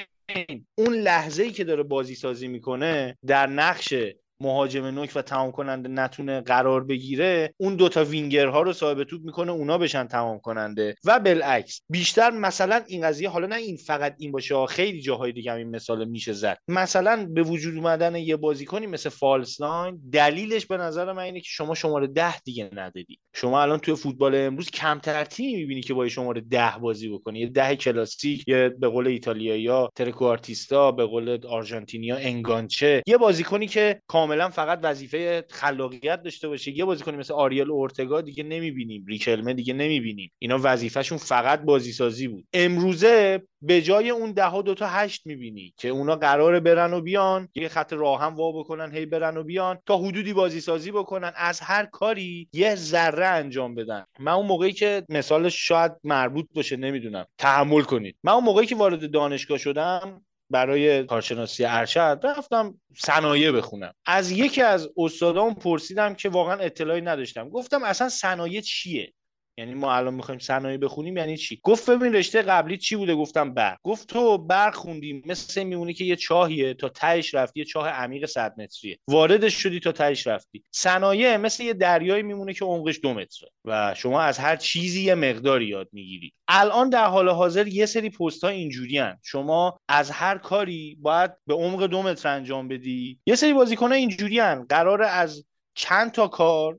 اون 0.75 0.95
لحظه 0.95 1.43
ای 1.43 1.51
که 1.53 1.65
داره 1.65 1.83
بازی 1.83 2.15
سازی 2.15 2.49
می‌کنه 2.49 3.19
در 3.27 3.47
نقش 3.47 3.95
مهاجم 4.41 4.85
نوک 4.87 5.13
و 5.15 5.23
تمام 5.23 5.53
کننده 5.53 5.89
نتونه 5.89 6.41
قرار 6.41 6.85
بگیره 6.85 7.55
اون 7.57 7.77
دوتا 7.77 8.05
وینگرها 8.05 8.63
رو 8.63 8.73
صاحب 8.73 9.05
توپ 9.05 9.23
می‌کنه 9.25 9.53
اونا 9.53 9.79
بشن 9.79 10.07
تمام 10.07 10.39
کننده 10.39 10.95
و 11.05 11.21
بالعکس 11.21 11.83
بیشتر 11.91 12.31
مثلا 12.31 12.83
این 12.87 13.07
قضیه 13.07 13.29
حالا 13.29 13.47
نه 13.47 13.57
این 13.57 13.77
فقط 13.77 14.15
این 14.19 14.33
باشه 14.33 14.67
خیلی 14.67 15.01
جاهای 15.01 15.33
دیگه 15.33 15.53
هم 15.53 15.59
این 15.59 15.71
مثال 15.71 16.05
میشه 16.05 16.33
زد. 16.33 16.59
مثلا 16.69 17.27
به 17.31 17.43
وجود 17.43 17.77
اومدن 17.77 18.17
یه 18.17 18.37
بازیکنی 18.37 18.87
مثل 18.87 19.09
false 19.09 19.60
nine 19.60 20.01
دلیلش 20.13 20.67
به 20.67 20.77
نظر 20.77 21.13
من 21.13 21.23
اینه 21.23 21.41
که 21.41 21.49
شما 21.49 21.75
شماره 21.75 22.07
ده 22.07 22.41
دیگه 22.41 22.71
ندادی. 22.73 23.19
شما 23.35 23.63
الان 23.63 23.79
توی 23.79 23.95
فوتبال 23.95 24.35
امروز 24.35 24.71
کمتر 24.71 25.25
تیمی 25.25 25.57
می‌بینی 25.57 25.81
که 25.81 25.95
با 25.95 26.09
شماره 26.09 26.41
ده 26.41 26.73
بازی 26.81 27.09
بکنی. 27.09 27.41
یه 27.41 27.47
ده 27.47 27.77
کلاسیک 27.77 28.49
یه 28.49 28.69
به 28.69 28.89
قول 28.89 29.07
ایتالیایی 29.07 29.89
trequartista 29.95 30.93
به 30.93 31.07
قول 31.07 31.47
آرژانتینیا 31.47 32.17
enganche. 32.17 33.03
یه 33.07 33.17
بازیکنی 33.17 33.67
که 33.67 34.01
کاملا 34.27 34.49
فقط 34.49 34.81
وظیفه 34.83 35.45
خلاقیت 35.51 36.23
داشته 36.23 36.49
باشه. 36.49 36.79
یه 36.79 36.85
بازیکنی 36.85 37.17
مثل 37.17 37.35
آریل 37.35 37.71
اورتگا 37.71 38.21
دیگه 38.21 38.43
نمی‌بینیم. 38.43 39.05
ریکلمه 39.09 39.55
دیگه 39.55 39.75
نمی‌بینیم. 39.75 40.33
اینا 40.39 40.59
وظیفهشون 40.63 41.19
فقط 41.19 41.63
بازیسازی 41.63 42.29
بود. 42.29 42.47
امروزه 42.53 43.43
به 43.63 43.83
جای 43.83 44.11
اون 44.11 44.33
ده 44.33 44.45
ها 44.45 44.63
دوتا 44.63 44.87
هشت 44.87 45.27
می‌بینی 45.27 45.75
که 45.77 45.89
اونا 45.89 46.17
قراره 46.17 46.61
برن 46.61 46.93
و 46.93 47.01
بیان 47.01 47.49
یه 47.55 47.69
خط 47.69 47.93
راه 47.93 48.21
هم 48.21 48.37
وا 48.37 48.53
بکنن 48.53 48.93
هی 48.93 49.07
برن 49.07 49.37
و 49.37 49.43
بیان 49.43 49.79
تا 49.87 49.99
حدودی 49.99 50.33
بازی 50.33 50.61
سازی 50.61 50.91
بکنن. 50.91 51.33
از 51.37 51.61
هر 51.61 51.85
کاری 51.85 52.49
یه 52.53 52.75
ذره 52.75 53.27
انجام 53.27 53.75
بدن. 53.75 54.05
من 54.19 54.33
اون 54.33 54.47
موقعی 54.47 54.73
که 54.73 55.05
مثالش 55.09 55.69
شاید 55.69 55.93
مربوط 56.05 56.47
باشه 56.55 56.77
نمی‌دونم. 56.77 57.27
تحمل 57.39 57.83
کنید. 57.83 58.17
من 58.25 58.33
اون 58.33 58.45
موقعی 58.45 58.67
که 58.67 58.77
وارد 58.77 59.11
دانشگاه 59.11 59.59
شدم 59.59 60.23
برای 60.51 61.05
کارشناسی 61.05 61.65
ارشد 61.65 62.21
رفتم 62.25 62.81
صنایع 62.97 63.53
بخونم. 63.53 63.95
از 64.07 64.31
یکی 64.31 64.63
از 64.63 64.89
استادام 64.97 65.55
پرسیدم 65.55 66.15
که 66.15 66.29
واقعا 66.29 66.57
اطلاعی 66.57 67.01
نداشتم. 67.01 67.49
گفتم 67.49 67.83
اصلا 67.83 68.09
صنایع 68.09 68.61
چیه؟ 68.61 69.13
یعنی 69.59 69.75
ما 69.75 69.95
الان 69.95 70.15
می‌خوایم 70.15 70.39
صنایع 70.39 70.77
بخونیم 70.77 71.17
یعنی 71.17 71.37
چی؟ 71.37 71.61
گفت 71.63 71.91
ببین 71.91 72.13
رشته 72.13 72.43
قبلی 72.43 72.79
چی 72.79 72.97
بوده؟ 72.97 73.15
گفتم 73.15 73.55
برق 73.55 73.79
گفت 73.83 74.09
تو 74.09 74.39
برق 74.39 74.75
خوندی 74.75 75.23
مثل 75.27 75.63
میمونی 75.63 75.95
که 75.95 76.05
یه 76.05 76.17
چاهیه 76.17 76.75
تا 76.75 76.89
تهش 76.89 77.35
رفتی 77.35 77.61
یه 77.61 77.67
چاه 77.67 77.89
عمیق 77.89 78.27
100 78.27 78.55
متریه. 78.61 78.99
واردش 79.09 79.55
شدی 79.55 79.81
تا 79.81 79.93
تهش 79.93 80.27
رفتی. 80.27 80.65
صنایع 80.71 81.37
مثل 81.37 81.63
یه 81.63 81.73
دریایی 81.73 82.23
میمونه 82.23 82.55
که 82.55 82.65
عمقش 82.65 83.01
دو 83.03 83.15
متره 83.15 83.49
و 83.65 83.95
شما 83.95 84.21
از 84.21 84.39
هر 84.39 84.57
چیزی 84.57 85.03
یه 85.03 85.15
مقداری 85.15 85.67
یاد 85.67 85.89
می‌گیری. 85.93 86.33
الان 86.49 86.91
در 86.91 87.07
حال 87.07 87.29
حاضر 87.29 87.67
یه 87.67 87.87
سری 87.87 88.11
پست 88.11 88.45
ها 88.45 88.51
اینجوری 88.51 89.03
شما 89.23 89.79
از 89.89 90.11
هر 90.11 90.39
کاری 90.39 90.99
باید 91.01 91.31
به 91.47 91.55
عمق 91.55 91.87
دو 91.87 92.03
متر 92.03 92.29
انجام 92.29 92.69
بدی. 92.69 93.21
یه 93.27 93.35
سری 93.35 93.53
بازیکن 93.53 93.89
ها 93.89 93.95
اینجوری 93.95 94.41
قرار 94.41 95.03
از 95.03 95.45
چند 95.75 96.13
تا 96.13 96.29
کار 96.29 96.79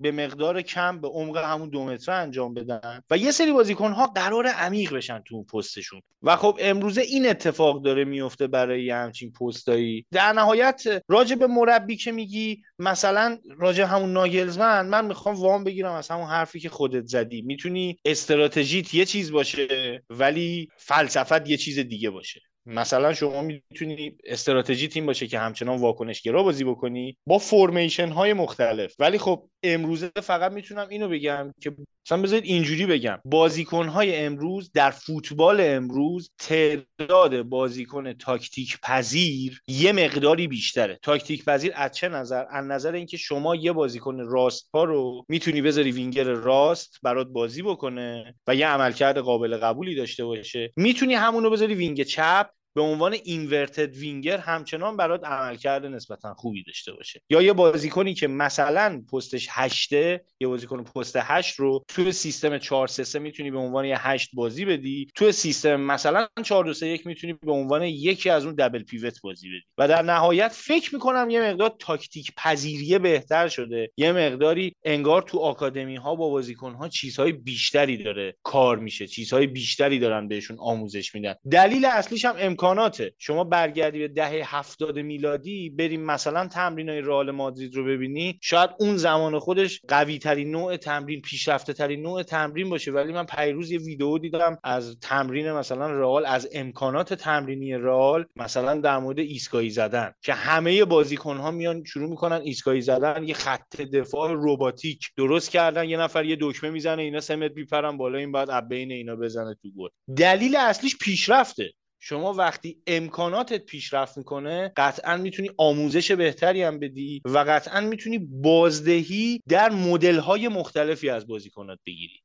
به 0.00 0.12
مقدار 0.12 0.62
کم 0.62 1.00
به 1.00 1.08
عمق 1.08 1.36
همون 1.36 1.68
دو 1.68 1.84
متر 1.84 2.12
انجام 2.12 2.54
بدن 2.54 3.02
و 3.10 3.16
یه 3.16 3.30
سری 3.30 3.52
بازیکن 3.52 3.92
ها 3.92 4.06
قرار 4.06 4.46
عمیق 4.46 4.94
بشن 4.94 5.22
تو 5.26 5.34
اون 5.34 5.44
پستشون. 5.44 6.00
و 6.22 6.36
خب 6.36 6.58
امروزه 6.60 7.00
این 7.00 7.28
اتفاق 7.28 7.82
داره 7.82 8.04
میفته 8.04 8.46
برای 8.46 8.90
همچین 8.90 9.32
پستایی. 9.32 10.06
در 10.12 10.32
نهایت 10.32 10.82
راجع 11.08 11.36
به 11.36 11.46
مربی 11.46 11.96
که 11.96 12.12
میگی 12.12 12.62
مثلا 12.78 13.38
راجع 13.58 13.84
همون 13.84 14.12
ناگلزمن 14.12 14.86
من 14.86 15.06
می‌خوام 15.06 15.34
وام 15.34 15.64
بگیرم 15.64 15.92
از 15.92 16.08
همون 16.08 16.26
حرفی 16.26 16.60
که 16.60 16.68
خودت 16.68 17.06
زدی. 17.06 17.42
می‌تونی 17.42 17.98
استراتژیت 18.04 18.94
یه 18.94 19.04
چیز 19.04 19.32
باشه 19.32 20.02
ولی 20.10 20.68
فلسفت 20.76 21.48
یه 21.48 21.56
چیز 21.56 21.78
دیگه 21.78 22.10
باشه. 22.10 22.40
مثلا 22.66 23.14
شما 23.14 23.42
می‌تونی 23.42 24.16
استراتژی 24.24 24.88
تیم 24.88 25.06
باشه 25.06 25.26
که 25.26 25.38
همچنان 25.38 25.80
واکنشگرا 25.80 26.42
بازی 26.42 26.64
بکنی 26.64 27.16
با 27.26 27.38
فرمیشن 27.38 28.08
های 28.08 28.32
مختلف. 28.32 28.94
ولی 28.98 29.18
خب 29.18 29.49
امروزه 29.62 30.10
فقط 30.22 30.52
می‌تونم 30.52 30.88
اینو 30.88 31.08
بگم 31.08 31.54
که 31.60 31.76
مثلا 32.06 32.22
بذارید 32.22 32.44
اینجوری 32.44 32.86
بگم. 32.86 33.18
بازیکن 33.24 33.88
های 33.88 34.16
امروز 34.16 34.70
در 34.74 34.90
فوتبال 34.90 35.60
امروز 35.60 36.30
تعداد 36.38 37.42
بازیکن 37.42 38.12
تاکتیک 38.12 38.78
پذیر 38.82 39.62
یه 39.68 39.92
مقداری 39.92 40.48
بیشتره. 40.48 40.98
تاکتیک 41.02 41.44
پذیر 41.44 41.72
از 41.74 41.92
چه 41.92 42.08
نظر؟ 42.08 42.44
از 42.50 42.64
نظر 42.64 42.92
اینکه 42.92 43.16
شما 43.16 43.56
یه 43.56 43.72
بازیکن 43.72 44.20
راست 44.20 44.70
پا 44.74 44.84
رو 44.84 45.24
می‌تونی 45.28 45.62
بذاری 45.62 45.92
وینگر 45.92 46.24
راست 46.24 46.98
برات 47.02 47.26
بازی 47.26 47.62
بکنه 47.62 48.34
و 48.46 48.54
یه 48.54 48.66
عملکرد 48.66 49.18
قابل 49.18 49.56
قبولی 49.56 49.94
داشته 49.94 50.24
باشه. 50.24 50.72
می‌تونی 50.76 51.14
همونو 51.14 51.50
بذاری 51.50 51.74
wing 51.74 52.02
چپ 52.02 52.50
به 52.74 52.82
عنوان 52.82 53.12
inverted 53.12 53.96
winger 53.96 54.38
همچنان 54.38 54.96
برات 54.96 55.24
عملکرد 55.24 55.86
نسبتا 55.86 56.34
خوبی 56.34 56.62
داشته 56.62 56.92
باشه. 56.92 57.22
یا 57.30 57.42
یه 57.42 57.52
بازیکنی 57.52 58.14
که 58.14 58.26
مثلا 58.26 59.02
پستش 59.12 59.48
هشته 59.50 60.24
یه 60.40 60.48
بازیکن 60.48 60.84
پست 60.84 61.16
هشت 61.16 61.60
رو 61.60 61.84
توی 61.88 62.12
سیستم 62.12 62.58
4 62.58 62.88
3 62.88 63.18
می‌تونی 63.18 63.50
به 63.50 63.58
عنوان 63.58 63.84
یه 63.84 64.06
هشت 64.08 64.30
بازی 64.32 64.64
بدی. 64.64 65.08
توی 65.14 65.32
سیستم 65.32 65.80
مثلا 65.80 66.26
4 66.44 66.64
2 66.64 66.74
3 66.74 66.86
1 66.86 67.06
می‌تونی 67.06 67.32
به 67.32 67.52
عنوان 67.52 67.82
یکی 67.82 68.30
از 68.30 68.44
اون 68.44 68.54
double 68.54 68.82
pivot 68.82 69.20
بازی 69.22 69.48
بدی. 69.48 69.62
و 69.78 69.88
در 69.88 70.02
نهایت 70.02 70.52
فکر 70.54 70.94
می‌کنم 70.94 71.30
یه 71.30 71.42
مقدار 71.42 71.76
تاکتیک 71.78 72.32
پذیریه 72.36 72.98
بهتر 72.98 73.48
شده. 73.48 73.90
یه 73.96 74.12
مقداری 74.12 74.76
انگار 74.84 75.22
تو 75.22 75.38
آکادمی 75.38 75.96
ها 75.96 76.14
با 76.14 76.28
بازیکن 76.28 76.74
ها 76.74 76.88
چیزهای 76.88 77.32
بیشتری 77.32 77.96
داره 77.96 78.36
کار 78.42 78.78
میشه. 78.78 79.06
چیزهای 79.06 79.46
بیشتری 79.46 79.98
دارن 79.98 80.28
بهشون 80.28 80.56
آموزش 80.60 81.14
میدن. 81.14 81.34
دلیل 81.50 81.84
اصلیش 81.84 82.24
هم 82.24 82.36
امکاناته. 82.70 83.14
شما 83.18 83.44
برگردی 83.44 83.98
به 83.98 84.08
دهه 84.08 84.56
هفتاد 84.56 84.98
میلادی 84.98 85.70
بریم 85.70 86.00
مثلا 86.00 86.48
تمرین 86.48 86.88
های 86.88 87.00
رئال 87.00 87.30
مادرید 87.30 87.74
رو 87.74 87.84
ببینی 87.84 88.38
شاید 88.42 88.70
اون 88.78 88.96
زمان 88.96 89.38
خودش 89.38 89.80
قوی 89.88 90.18
ترین 90.18 90.50
نوع 90.50 90.76
تمرین 90.76 91.20
پیشرفته 91.20 91.72
ترین 91.72 92.02
نوع 92.02 92.22
تمرین 92.22 92.70
باشه. 92.70 92.92
ولی 92.92 93.12
من 93.12 93.26
پیروز 93.26 93.70
یه 93.70 93.78
ویدیو 93.78 94.18
دیدم 94.18 94.58
از 94.64 94.98
تمرین 95.00 95.52
مثلا 95.52 95.90
رئال 95.90 96.26
از 96.26 96.48
امکانات 96.52 97.14
تمرینی 97.14 97.74
رئال 97.74 98.24
مثلا 98.36 98.80
در 98.80 98.98
مورد 98.98 99.18
ایستگاهی 99.18 99.70
زدن. 99.70 100.12
که 100.22 100.32
همه 100.32 100.84
بازیکن 100.84 101.36
ها 101.36 101.50
میان 101.50 101.84
شروع 101.84 102.10
می‌کنن 102.10 102.40
ایستگاهی 102.44 102.80
زدن 102.80 103.24
یه 103.28 103.34
خط 103.34 103.80
دفاع 103.80 104.30
رباتیک 104.34 105.10
درست 105.16 105.50
کردن 105.50 105.88
یه 105.88 105.96
نفر 105.96 106.24
یه 106.24 106.36
دکمه 106.40 106.70
می‌زنه 106.70 107.02
اینا 107.02 107.20
سه 107.20 107.36
متر 107.36 107.54
میپرن 107.54 107.96
بالا 107.96 108.18
این 108.18 108.32
بعد 108.32 108.68
بین 108.68 108.92
اینا 108.92 109.16
بزنه 109.16 109.56
تو 109.62 109.68
گل. 109.78 109.88
دلیل 110.16 110.56
اصلیش 110.56 110.98
پیشرفته. 110.98 111.72
شما 112.02 112.32
وقتی 112.32 112.82
امکاناتت 112.86 113.64
پیشرفت 113.64 114.18
می‌کنه 114.18 114.72
قطعا 114.76 115.16
می‌تونی 115.16 115.50
آموزش 115.58 116.10
بهتری 116.12 116.62
هم 116.62 116.78
بدی 116.78 117.22
و 117.24 117.38
قطعا 117.38 117.80
می‌تونی 117.80 118.18
بازدهی 118.18 119.40
در 119.48 119.70
مدل 119.70 120.18
های 120.18 120.48
مختلفی 120.48 121.10
از 121.10 121.26
بازیکنات 121.26 121.78
بگیری. 121.86 122.20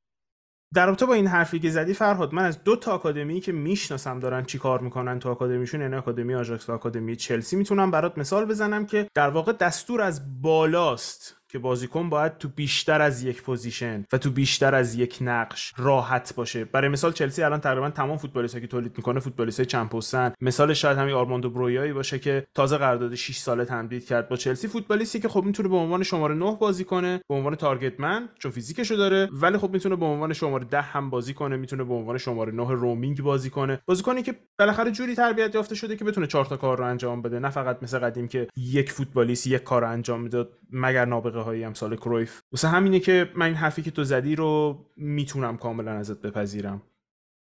در 0.73 0.85
رابطه 0.85 1.05
با 1.05 1.13
این 1.13 1.27
حرفی 1.27 1.59
که 1.59 1.69
زدی 1.69 1.93
فرهاد 1.93 2.33
من 2.33 2.45
از 2.45 2.63
دو 2.63 2.75
تا 2.75 2.91
آکادمی 2.91 3.41
که 3.41 3.51
می‌شناسم 3.51 4.19
دارن 4.19 4.43
چی 4.45 4.57
کار 4.57 4.81
می‌کنن 4.81 5.19
تو 5.19 5.29
آکادمیشون 5.29 5.81
یعنی 5.81 5.95
آکادمی 5.95 6.35
آژاکس 6.35 6.69
و 6.69 6.73
آکادمی 6.73 7.15
چلسی 7.15 7.55
می‌تونم 7.55 7.91
برات 7.91 8.17
مثال 8.17 8.45
بزنم 8.45 8.85
که 8.85 9.07
در 9.13 9.29
واقع 9.29 9.51
دستور 9.51 10.01
از 10.01 10.41
بالاست 10.41 11.37
که 11.55 11.59
بازیکن 11.59 12.09
باید 12.09 12.37
تو 12.37 12.49
بیشتر 12.49 13.01
از 13.01 13.23
یک 13.23 13.41
position 13.41 14.05
و 14.13 14.17
تو 14.17 14.31
بیشتر 14.31 14.75
از 14.75 14.95
یک 14.95 15.17
نقش 15.21 15.73
راحت 15.77 16.33
باشه. 16.35 16.65
برای 16.65 16.89
مثال 16.89 17.11
چلسی 17.11 17.43
الان 17.43 17.59
تقریبا 17.59 17.89
تمام 17.89 18.17
فوتبالیستایی 18.17 18.61
که 18.61 18.67
تولید 18.67 18.93
می‌کنه 18.97 19.19
فوتبالیستای 19.19 19.65
چند 19.65 19.89
پستن. 19.89 20.33
مثال 20.41 20.73
شاید 20.73 20.97
همین 20.97 21.13
آرماندو 21.13 21.49
برویایی 21.49 21.93
باشه 21.93 22.19
که 22.19 22.47
تازه 22.53 22.77
قرارداد 22.77 23.15
6 23.15 23.37
ساله 23.37 23.65
تمدید 23.65 24.05
کرد 24.05 24.29
با 24.29 24.35
چلسی. 24.35 24.67
فوتبالیستی 24.67 25.19
که 25.19 25.29
خب 25.29 25.43
می‌تونه 25.43 25.69
به 25.69 25.75
عنوان 25.75 26.03
شماره 26.03 26.35
9 26.35 26.57
بازی 26.59 26.83
کنه 26.83 27.21
به 27.29 27.35
عنوان 27.35 27.55
target 27.55 27.99
من 27.99 28.29
چون 28.39 28.51
فیزیکشو 28.51 28.95
داره 28.95 29.29
ولی 29.31 29.57
خب 29.57 29.69
می‌تونه 29.73 29.95
به 29.95 30.05
عنوان 30.05 30.33
شماره 30.33 30.65
10 30.65 30.81
هم 30.81 31.09
بازی 31.09 31.33
کنه 31.33 31.57
می‌تونه 31.57 31.83
به 31.83 31.93
عنوان 31.93 32.17
شماره 32.17 32.51
9 32.51 32.71
رومینگ 32.71 33.21
بازی 33.21 33.49
کنه. 33.49 33.79
بازیکنی 33.85 34.23
که 34.23 34.35
بالاخره 34.59 34.91
جوری 34.91 35.15
تربیت 35.15 35.55
یافته 35.55 35.75
شده 35.75 35.95
که 35.95 36.05
بتونه 36.05 36.27
چهار 36.27 36.45
تا 36.45 36.57
کار 36.57 36.77
رو 36.77 36.85
انجام 36.85 37.21
بده. 37.21 37.39
نه 37.39 37.49
فقط 37.49 37.83
مثل 37.83 37.99
قدیم 37.99 38.27
که 38.27 38.47
یک 38.57 38.91
فوتبالیست 38.91 39.47
یک 39.47 39.63
کار 39.63 39.81
رو 39.81 39.89
انجام 39.89 40.21
می‌داد 40.21 40.49
مگر 40.71 41.05
نابغه 41.05 41.39
هایی 41.45 41.63
امثال 41.63 41.95
کرویف. 41.95 42.41
واسه 42.51 42.67
همینه 42.67 42.99
که 42.99 43.31
من 43.35 43.45
این 43.45 43.55
حرفی 43.55 43.81
که 43.81 43.91
تو 43.91 44.03
زدی 44.03 44.35
رو 44.35 44.79
می‌تونم 44.97 45.57
کاملا 45.57 45.91
ازت 45.91 46.21
بپذیرم. 46.21 46.81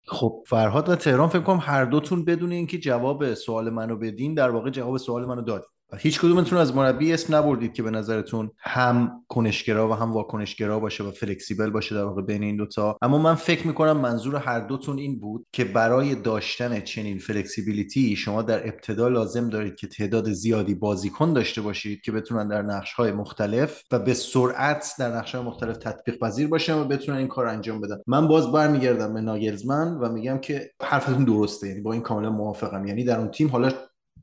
خب 0.07 0.45
فرهاد 0.47 0.89
و 0.89 0.97
تهران 0.97 1.29
فکر 1.29 1.43
کنم 1.43 1.61
هر 1.63 1.85
دوتون 1.85 2.25
بدون 2.25 2.53
اینکه 2.53 2.79
جواب 2.79 3.35
سوال 3.35 3.71
منو 3.71 3.97
بدین 3.97 4.35
در 4.35 4.51
واقع 4.51 4.71
جواب 4.71 4.97
سوال 4.97 5.27
منو 5.27 5.43
دادین. 5.43 5.69
هیچ 5.97 6.21
کدومتون 6.21 6.59
از 6.59 6.77
مربی 6.77 7.13
اسم 7.13 7.35
نبردید 7.35 7.73
که 7.73 7.83
به 7.83 7.91
نظرتون 7.91 8.51
هم 8.59 9.25
کنشگرا 9.29 9.91
و 9.91 9.93
هم 9.93 10.13
واکنشگرا 10.13 10.81
باشه 10.81 11.05
و 11.05 11.11
فلکسیبل 11.11 11.71
باشه 11.71 11.95
در 11.95 12.05
واقع 12.05 12.23
بین 12.23 12.43
این 12.43 12.57
دوتا. 12.57 12.99
اما 13.03 13.19
من 13.19 13.35
فکر 13.35 13.67
می‌کنم 13.67 13.97
منظور 13.97 14.37
هر 14.37 14.61
دوتون 14.61 14.99
این 14.99 15.19
بود 15.19 15.47
که 15.53 15.65
برای 15.65 16.15
داشتن 16.15 16.81
چنین 16.81 17.19
فلکسیبیلیتی 17.19 18.17
شما 18.17 18.43
در 18.43 18.69
ابتدا 18.69 19.09
لازم 19.09 19.49
دارید 19.49 19.77
که 19.77 19.87
تعداد 19.87 20.33
زیادی 20.33 20.75
بازیکن 20.75 21.33
داشته 21.33 21.61
باشید 21.61 22.01
که 22.01 22.13
بتونن 22.13 22.49
در 22.49 22.63
نقش 22.63 23.01
مختلف 23.01 23.83
و 23.93 23.99
به 23.99 24.15
سرعت 24.15 24.93
در 24.99 25.17
نقش 25.17 25.35
مختلف 25.35 25.77
تطبیق 25.77 26.19
پذیر 26.19 26.49
باشن 26.49 26.75
و 26.75 26.85
بتونن 26.85 27.19
این 27.19 27.29
کار 27.29 27.47
انجام 27.47 27.81
بدن. 27.81 27.97
من 28.07 28.29
باز 28.29 28.53
برمیگردم 28.53 29.15
به 29.15 29.21
ناگلزمن 29.21 29.99
و 29.99 30.13
میگم 30.13 30.39
که 30.39 30.71
حرفتون 30.83 31.25
درسته 31.25 31.69
یعنی 31.69 31.81
با 31.81 31.93
این 31.93 32.03
کاملا 32.03 32.31
موافقم. 32.31 32.87
یعنی 32.87 33.05
در 33.05 33.19
اون 33.19 33.31
تیم 33.31 33.49
حالا 33.49 33.73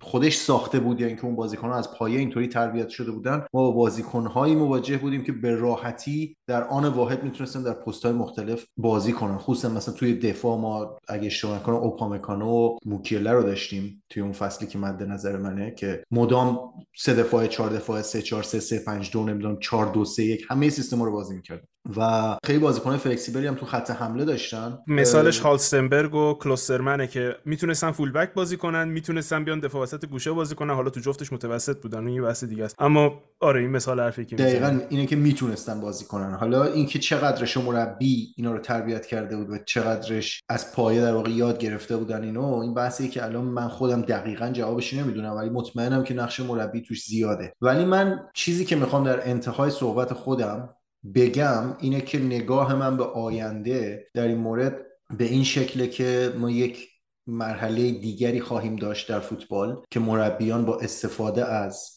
خودش 0.05 0.37
ساخته 0.37 0.79
بود 0.79 1.01
یا 1.01 1.07
اینکه 1.07 1.25
اون 1.25 1.35
بازیکن 1.35 1.69
از 1.69 1.91
پایه 1.91 2.19
اینطوری 2.19 2.47
تربیت 2.47 2.89
شده 2.89 3.11
بودن. 3.11 3.37
ما 3.37 3.61
با 3.63 3.71
بازیکنهایی 3.71 4.55
مواجه 4.55 4.97
بودیم 4.97 5.23
که 5.23 5.31
به 5.31 5.55
راحتی 5.55 6.35
در 6.47 6.63
آن 6.63 6.85
واحد 6.85 7.23
می‌تونستن 7.23 7.63
در 7.63 7.73
پست 7.73 8.05
های 8.05 8.13
مختلف 8.13 8.65
بازی 8.77 9.11
کنن. 9.11 9.37
خصوصا 9.37 9.69
مثلا 9.69 9.93
توی 9.93 10.13
دفاع 10.13 10.57
ما 10.57 10.97
اگه 11.07 11.25
اشتباه 11.25 11.59
نکنم 11.59 11.75
اوپامکانو 11.75 12.49
و 12.49 12.77
موکیله 12.85 13.31
رو 13.31 13.43
داشتیم 13.43 14.03
توی 14.09 14.23
اون 14.23 14.31
فصلی 14.31 14.67
که 14.67 14.77
مد 14.77 15.03
نظر 15.03 15.37
منه 15.37 15.71
که 15.71 16.03
مدام 16.11 16.59
سه 16.97 17.13
دفاع 17.13 17.47
چهار 17.47 17.69
دفاع 17.69 18.01
سه 18.01 18.21
چهار 18.21 18.43
سه 18.43 18.59
سه 18.59 18.79
پنج 18.79 19.11
دو 19.11 19.23
نمی‌دونم 19.23 19.59
چهار 19.59 19.93
دو 19.93 20.05
سه 20.05 20.23
یک 20.23 20.45
همه 20.49 20.69
سیستم 20.69 21.03
رو 21.03 21.11
بازی 21.11 21.35
می‌کرد 21.35 21.67
و 21.97 22.35
خیلی 22.45 22.59
بازیکن 22.59 22.97
فلکسیبلی 22.97 23.47
هم 23.47 23.55
تو 23.55 23.65
خط 23.65 23.91
حمله 23.91 24.25
داشتن. 24.25 24.77
مثالش 24.87 25.39
هالستنبرگ 25.39 26.15
و 26.15 26.33
کلوسترمنه 26.33 27.07
که 27.07 27.35
می‌تونستن 27.45 27.91
فول 27.91 28.11
بک 28.11 28.33
بازی 28.33 28.57
کنن 28.57 28.87
می‌تونستن 28.87 29.43
بیان 29.43 29.59
دفاع 29.59 29.83
وسط 29.83 30.05
گوشه 30.05 30.31
بازی 30.31 30.55
کنن. 30.55 30.73
حالا 30.73 30.89
تو 30.89 30.99
جفتش 30.99 31.33
متوسط 31.33 31.81
بودن 31.81 31.97
اون 31.97 32.09
یه 32.09 32.21
بحث 32.21 32.43
دیگه 32.43 32.63
است. 32.63 32.75
اما 32.79 33.21
آره 33.39 33.61
این 33.61 33.69
مثال 33.69 33.99
حرفی 33.99 34.25
که 34.25 34.35
دقیقاً 34.35 34.79
اینه 34.89 35.05
که 35.05 35.15
می‌تونستن 35.15 35.81
بازی 35.81 36.05
کنن. 36.05 36.33
حالا 36.33 36.63
اینکه 36.63 36.99
چقدرش 36.99 37.57
مربی 37.57 38.33
اینا 38.37 38.51
رو 38.51 38.59
تربیت 38.59 39.05
کرده 39.05 39.37
بود 39.37 39.49
و 39.49 39.57
چقدرش 39.65 40.41
از 40.49 40.73
پایه 40.73 41.01
در 41.01 41.13
واقع 41.13 41.29
یاد 41.29 41.59
گرفته 41.59 41.97
بودن 41.97 42.23
اینو 42.23 42.55
این 42.55 42.73
بحثی 42.73 43.09
که 43.09 43.25
الان 43.25 43.45
من 43.45 43.67
خودم 43.67 44.01
دقیقا 44.01 44.49
جوابش 44.53 44.93
نمی‌دونم 44.93 45.35
ولی 45.35 45.49
مطمئنم 45.49 46.03
که 46.03 46.13
نقش 46.13 46.39
مربی 46.39 46.81
توش 46.81 47.03
زیاده. 47.03 47.53
ولی 47.61 47.85
من 47.85 48.19
چیزی 48.33 48.65
که 48.65 48.75
می‌خوام 48.75 49.03
در 49.03 49.29
انتهای 49.29 49.71
صحبت 49.71 50.13
خودم 50.13 50.69
بگم 51.15 51.77
اینه 51.79 52.01
که 52.01 52.19
نگاه 52.19 52.75
من 52.75 52.97
به 52.97 53.03
آینده 53.03 54.07
در 54.13 54.27
این 54.27 54.37
مورد 54.37 54.85
به 55.17 55.25
این 55.25 55.43
شکله 55.43 55.87
که 55.87 56.33
ما 56.37 56.51
یک 56.51 56.89
مرحله 57.27 57.91
دیگری 57.91 58.41
خواهیم 58.41 58.75
داشت 58.75 59.09
در 59.09 59.19
فوتبال 59.19 59.83
که 59.91 59.99
مربیان 59.99 60.65
با 60.65 60.79
استفاده 60.79 61.45
از 61.45 61.95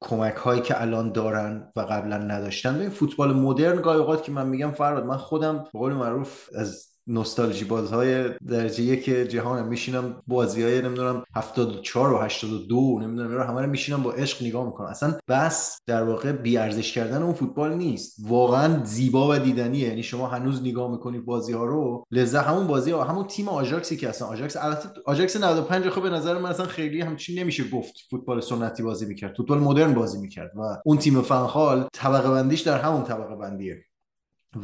کمک 0.00 0.34
هایی 0.34 0.62
که 0.62 0.82
الان 0.82 1.12
دارن 1.12 1.72
و 1.76 1.80
قبلا 1.80 2.18
نداشتن. 2.18 2.78
به 2.78 2.88
فوتبال 2.88 3.34
مدرن 3.34 3.82
گاهی 3.82 4.22
که 4.22 4.32
من 4.32 4.48
میگم 4.48 4.70
فرهاد 4.72 5.04
من 5.04 5.16
خودم 5.16 5.58
به 5.58 5.78
قول 5.78 5.92
معروف 5.92 6.48
از 6.54 6.95
نوستالژی 7.06 7.64
بازهای 7.64 8.28
درجه 8.48 8.82
یک 8.82 9.04
جهان. 9.04 9.68
میشینم 9.68 10.22
بازی 10.26 10.62
های 10.62 10.82
نمی‌دونم 10.82 11.22
74 11.34 12.12
و 12.12 12.18
82 12.18 12.98
نمی‌دونم 13.02 13.30
رو 13.30 13.42
همه 13.42 13.60
رو 13.60 13.70
میشینم 13.70 14.02
با 14.02 14.12
عشق 14.12 14.42
نگاه 14.42 14.66
می‌کنم. 14.66 14.86
اصلا 14.86 15.14
بحث 15.28 15.80
در 15.86 16.02
واقع 16.02 16.32
بی 16.32 16.58
ارزش 16.58 16.92
کردن 16.92 17.22
اون 17.22 17.32
فوتبال 17.32 17.74
نیست. 17.74 18.16
واقعا 18.28 18.84
زیبا 18.84 19.28
و 19.30 19.38
دیدنیه. 19.38 19.88
یعنی 19.88 20.02
شما 20.02 20.26
هنوز 20.26 20.62
نگاه 20.62 20.90
می‌کنید 20.90 21.24
بازی 21.24 21.52
ها 21.52 21.64
رو 21.64 22.06
لذت 22.10 22.44
همون 22.44 22.66
بازی 22.66 22.90
ها 22.90 23.04
همون 23.04 23.26
تیم 23.26 23.48
آژاکسی 23.48 23.96
که 23.96 24.08
اصلا 24.08 24.28
آژاکس 24.28 24.56
البته 24.56 24.88
آژاکس 25.06 25.36
95 25.36 25.88
خب 25.88 26.02
به 26.02 26.10
نظر 26.10 26.38
من 26.38 26.50
اصلا 26.50 26.66
خیلی 26.66 27.00
همچین 27.00 27.38
نمیشه 27.38 27.70
گفت 27.70 27.94
فوتبال 28.10 28.40
سنتی 28.40 28.82
بازی 28.82 29.06
می‌کرد. 29.06 29.36
فوتبال 29.36 29.58
مدرن 29.58 29.94
بازی 29.94 30.18
می‌کرد 30.18 30.52
و 30.56 30.76
اون 30.84 30.98
تیم 30.98 31.22
فنخال 31.22 31.88
طبقه 31.92 32.30
بندیش 32.30 32.60
در 32.60 32.78
همون 32.78 33.02
طبقه 33.02 33.36
بندیه. 33.36 33.84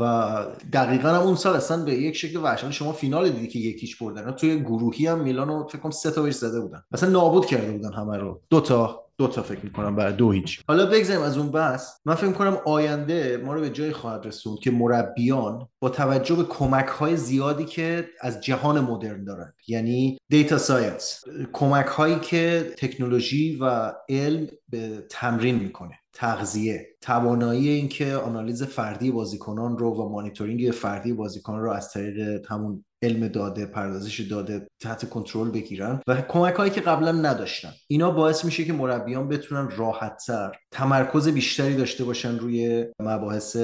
و 0.01 0.47
دقیقا 0.73 1.09
هم 1.09 1.23
اون 1.23 1.35
سال 1.35 1.57
اصلا 1.57 1.85
به 1.85 1.95
یک 1.95 2.17
شکل 2.17 2.37
وحشتناک 2.37 2.73
شما 2.73 2.93
فینال 2.93 3.31
دیدی 3.31 3.47
که 3.47 3.59
یکیش 3.59 3.97
بردن 3.97 4.33
توی 4.33 4.61
گروهی 4.61 5.07
هم 5.07 5.21
میلانو 5.21 5.67
فکر 5.69 5.79
کنم 5.79 5.91
سه 5.91 6.11
تا 6.11 6.23
بهش 6.23 6.35
زده 6.35 6.61
بودن. 6.61 6.83
اصلا 6.93 7.11
نابود 7.11 7.47
کرده 7.47 7.73
بودن 7.73 7.93
همه 7.93 8.17
رو. 8.17 8.41
دو 8.51 8.61
تا 8.61 9.03
دو 9.19 9.29
تا 9.29 9.43
فکر 9.43 9.61
می‌کنم 9.65 9.97
برای 9.97 10.13
دو 10.13 10.31
هیچ. 10.31 10.61
حالا 10.69 10.87
بگذاریم 10.87 11.23
از 11.23 11.39
اون 11.39 11.51
بحث 11.51 12.01
من 12.05 12.15
فکر 12.15 12.27
می‌کنم 12.27 12.59
آینده 12.67 13.43
ما 13.45 13.55
رو 13.55 13.61
به 13.61 13.71
جای 13.71 13.93
خواهد 13.93 14.27
رسوند 14.27 14.59
که 14.59 14.71
مربیان 14.71 15.69
با 15.81 15.89
توجه 15.89 16.35
به 16.35 16.45
کمک 16.45 16.87
های 16.87 17.17
زیادی 17.17 17.65
که 17.65 18.09
از 18.21 18.41
جهان 18.41 18.81
مدرن 18.81 19.25
دارن 19.25 19.53
یعنی 19.69 20.19
data 20.29 20.59
science 20.59 21.25
کمک 21.53 21.87
هایی 21.87 22.19
که 22.21 22.75
تکنولوژی 22.79 23.57
و 23.61 23.93
علم 24.09 24.47
به 24.69 25.07
تمرین 25.11 25.55
می‌کنه. 25.55 25.99
تغذیه. 26.13 26.87
توانایی 27.01 27.69
اینکه 27.69 28.15
آنالیز 28.15 28.63
فردی 28.63 29.11
بازیکنان 29.11 29.79
رو 29.79 29.91
و 29.91 30.09
مانیتورینگ 30.09 30.71
فردی 30.71 31.13
بازیکنان 31.13 31.63
رو 31.63 31.71
از 31.71 31.93
طریق 31.93 32.47
همون 32.51 32.85
علم 33.03 33.29
داده 33.29 33.67
پردازش 33.67 34.21
داده 34.21 34.67
تحت 34.81 35.11
کنترل 35.11 35.51
بگیرن 35.51 36.01
و 36.07 36.21
کمک 36.21 36.55
هایی 36.55 36.71
که 36.71 36.81
قبلا 36.81 37.13
نداشتن. 37.13 37.73
اینا 37.89 38.11
باعث 38.11 38.45
میشه 38.45 38.65
که 38.65 38.73
مربیان 38.73 39.29
بتونن 39.29 39.71
راحتتر 39.77 40.53
تمرکز 40.71 41.29
بیشتری 41.29 41.77
داشته 41.77 42.05
باشن 42.05 42.39
روی 42.39 42.87
مباحث 43.01 43.57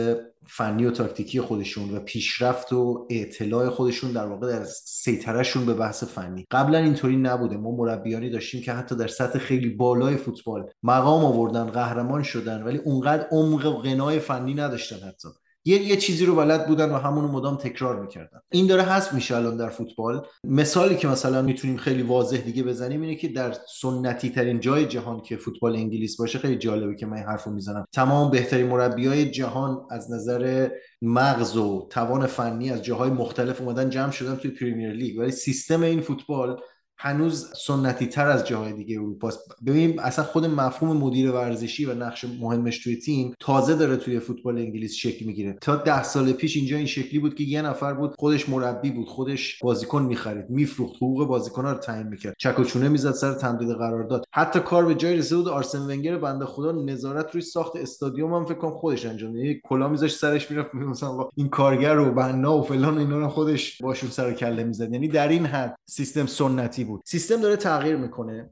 فنی 0.50 0.86
و 0.86 0.90
تاکتیکی 0.90 1.40
خودشون 1.40 1.96
و 1.96 2.00
پیشرفت 2.00 2.72
و 2.72 3.06
اطلاع 3.10 3.68
خودشون 3.68 4.12
در 4.12 4.26
واقع 4.26 4.46
در 4.46 4.64
سیطرهشون 4.84 5.66
به 5.66 5.74
بحث 5.74 6.04
فنی. 6.04 6.46
قبلا 6.50 6.78
اینطوری 6.78 7.16
نبوده. 7.16 7.56
ما 7.56 7.70
مربیانی 7.70 8.30
داشتیم 8.30 8.62
که 8.62 8.72
حتی 8.72 8.96
در 8.96 9.08
سطح 9.08 9.38
خیلی 9.38 9.68
بالای 9.68 10.16
فوتبال 10.16 10.70
مقام 10.82 11.24
آوردن 11.24 11.64
قهرمان 11.64 12.22
شدن 12.22 12.62
ولی 12.62 12.78
اونقدر 12.78 13.28
عمق 13.30 13.66
و 13.66 13.72
غنای 13.72 14.18
فنی 14.20 14.54
نداشتن 14.54 15.08
حتی. 15.08 15.28
یه 15.68 15.82
یه 15.82 15.96
چیزی 15.96 16.26
رو 16.26 16.34
بلد 16.34 16.66
بودن 16.66 16.90
و 16.90 16.96
همونو 16.96 17.28
مدام 17.28 17.56
تکرار 17.56 18.00
می‌کردن. 18.00 18.40
این 18.50 18.66
داره 18.66 18.82
حذف 18.82 19.12
میشه 19.12 19.36
الان 19.36 19.56
در 19.56 19.68
فوتبال. 19.68 20.26
مثالی 20.44 20.96
که 20.96 21.08
مثلا 21.08 21.42
می‌تونیم 21.42 21.76
خیلی 21.76 22.02
واضح 22.02 22.36
دیگه 22.36 22.62
بزنیم 22.62 23.02
اینه 23.02 23.14
که 23.14 23.28
در 23.28 23.54
سنتی 23.80 24.30
ترین 24.30 24.60
جای 24.60 24.86
جهان 24.86 25.20
که 25.20 25.36
فوتبال 25.36 25.76
انگلیس 25.76 26.16
باشه 26.16 26.38
خیلی 26.38 26.56
جالبه 26.56 26.94
که 26.94 27.06
من 27.06 27.16
این 27.16 27.26
حرفو 27.26 27.50
می‌زنم. 27.50 27.86
تمام 27.92 28.30
بهترین 28.30 28.66
مربیای 28.66 29.30
جهان 29.30 29.86
از 29.90 30.12
نظر 30.12 30.68
مغز 31.02 31.56
و 31.56 31.88
توان 31.90 32.26
فنی 32.26 32.70
از 32.70 32.82
جاهای 32.82 33.10
مختلف 33.10 33.60
اومدن 33.60 33.90
جمع 33.90 34.10
شدن 34.10 34.36
توی 34.36 34.50
پریمیر 34.50 34.92
لیگ 34.92 35.18
ولی 35.18 35.30
سیستم 35.30 35.82
این 35.82 36.00
فوتبال 36.00 36.60
هنوز 37.00 37.52
سنتی 37.66 38.06
تر 38.06 38.26
از 38.26 38.46
جاهای 38.46 38.72
دیگه 38.72 38.96
اروپاست. 38.96 39.40
ببینیم 39.66 39.98
اصلا 39.98 40.24
خود 40.24 40.46
مفهوم 40.46 40.96
مدیر 40.96 41.30
ورزشی 41.30 41.84
و 41.84 41.94
نقش 41.94 42.24
مهمش 42.40 42.78
توی 42.78 42.96
تیم 42.96 43.34
تازه 43.40 43.74
داره 43.74 43.96
توی 43.96 44.20
فوتبال 44.20 44.58
انگلیس 44.58 44.94
شکل 44.94 45.26
می‌گیره. 45.26 45.56
تا 45.60 45.76
ده 45.76 46.02
سال 46.02 46.32
پیش 46.32 46.56
اینجا 46.56 46.76
این 46.76 46.86
شکلی 46.86 47.18
بود 47.18 47.34
که 47.34 47.44
یه 47.44 47.62
نفر 47.62 47.94
بود 47.94 48.14
خودش 48.18 48.48
مربی 48.48 48.90
بود 48.90 49.08
خودش 49.08 49.58
بازیکن 49.62 50.02
می‌خرید 50.02 50.50
میفروخت 50.50 50.96
حقوق 50.96 51.26
بازیکن 51.26 51.64
ها 51.64 51.72
رو 51.72 51.78
تعیین 51.78 52.06
می‌کرد. 52.06 52.34
چک 52.38 52.58
و 52.58 52.64
چونه 52.64 52.88
می‌زد 52.88 53.12
سر 53.12 53.34
تمدید 53.34 53.70
قرارداد 53.70 54.24
حتی 54.32 54.60
کار 54.60 54.86
به 54.86 54.94
جای 54.94 55.16
رسیده 55.16 55.36
بود 55.36 55.48
آرسن 55.48 55.78
ونگر 55.78 56.18
بنده 56.18 56.44
خدا 56.44 56.72
نظارت 56.72 57.30
روی 57.32 57.42
ساخت 57.42 57.76
استادیوم 57.76 58.34
هم 58.34 58.44
فکر 58.44 58.54
کنم 58.54 58.70
خودش 58.70 59.06
انجام 59.06 59.30
میده 59.30 59.60
کلا 59.64 59.88
میذاش 59.88 60.14
سرش 60.14 60.50
می‌رفت 60.50 60.74
مثلا 60.74 61.28
این 61.36 61.48
کارگر 61.48 61.98
و 61.98 62.12
بنا 62.12 62.58
و 62.58 62.62
فلان 62.62 62.98
اینا 62.98 63.18
رو 63.18 63.28
خودش 63.28 63.82
باشون 63.82 64.10
سر 64.10 64.32
کله 64.32 64.64
می‌زد. 64.64 64.92
یعنی 64.92 65.08
در 65.08 65.28
این 65.28 65.46
حد 65.46 65.76
سیستم 65.86 66.26
سنتی 66.26 66.87
بود. 66.88 67.02
سیستم 67.06 67.40
داره 67.40 67.56
تغییر 67.56 67.96
می‌کنه. 67.96 68.50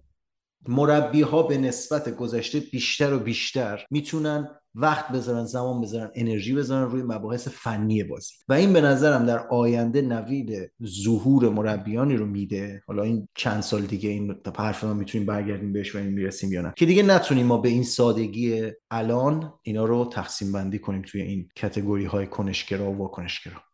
مربی 0.68 1.22
ها 1.22 1.42
به 1.42 1.58
نسبت 1.58 2.16
گذشته 2.16 2.60
بیشتر 2.60 3.12
و 3.12 3.18
بیشتر 3.18 3.86
می‌تونن 3.90 4.48
وقت 4.74 5.08
بذارن 5.08 5.44
زمان 5.44 5.80
بذارن 5.80 6.10
انرژی 6.14 6.54
بذارن 6.54 6.90
روی 6.90 7.02
مباحث 7.02 7.48
فنی 7.48 8.04
بازی. 8.04 8.32
و 8.48 8.52
این 8.52 8.72
به 8.72 8.80
نظرم 8.80 9.26
در 9.26 9.48
آینده 9.48 10.02
نوید 10.02 10.70
ظهور 10.86 11.48
مربیانی 11.48 12.16
رو 12.16 12.26
میده. 12.26 12.82
حالا 12.86 13.02
این 13.02 13.28
چند 13.34 13.62
سال 13.62 13.82
دیگه 13.82 14.10
این 14.10 14.36
حرف 14.56 14.84
ما 14.84 14.94
می‌تونیم 14.94 15.26
برگردیم 15.26 15.72
بهش 15.72 15.94
و 15.94 15.98
این 15.98 16.10
می‌رسیم 16.10 16.52
یا 16.52 16.62
نه. 16.62 16.72
که 16.76 16.86
دیگه 16.86 17.02
نتونیم 17.02 17.46
ما 17.46 17.58
به 17.58 17.68
این 17.68 17.82
سادگی 17.82 18.72
الان 18.90 19.52
اینا 19.62 19.84
رو 19.84 20.10
تقسیم 20.12 20.52
بندی 20.52 20.78
کنیم 20.78 21.02
توی 21.02 21.22
این 21.22 21.48
کتگوری 21.56 22.04
های 22.04 22.26
کنشگرا 22.26 22.90
و 22.90 22.96
واکنشگرا. 22.96 23.65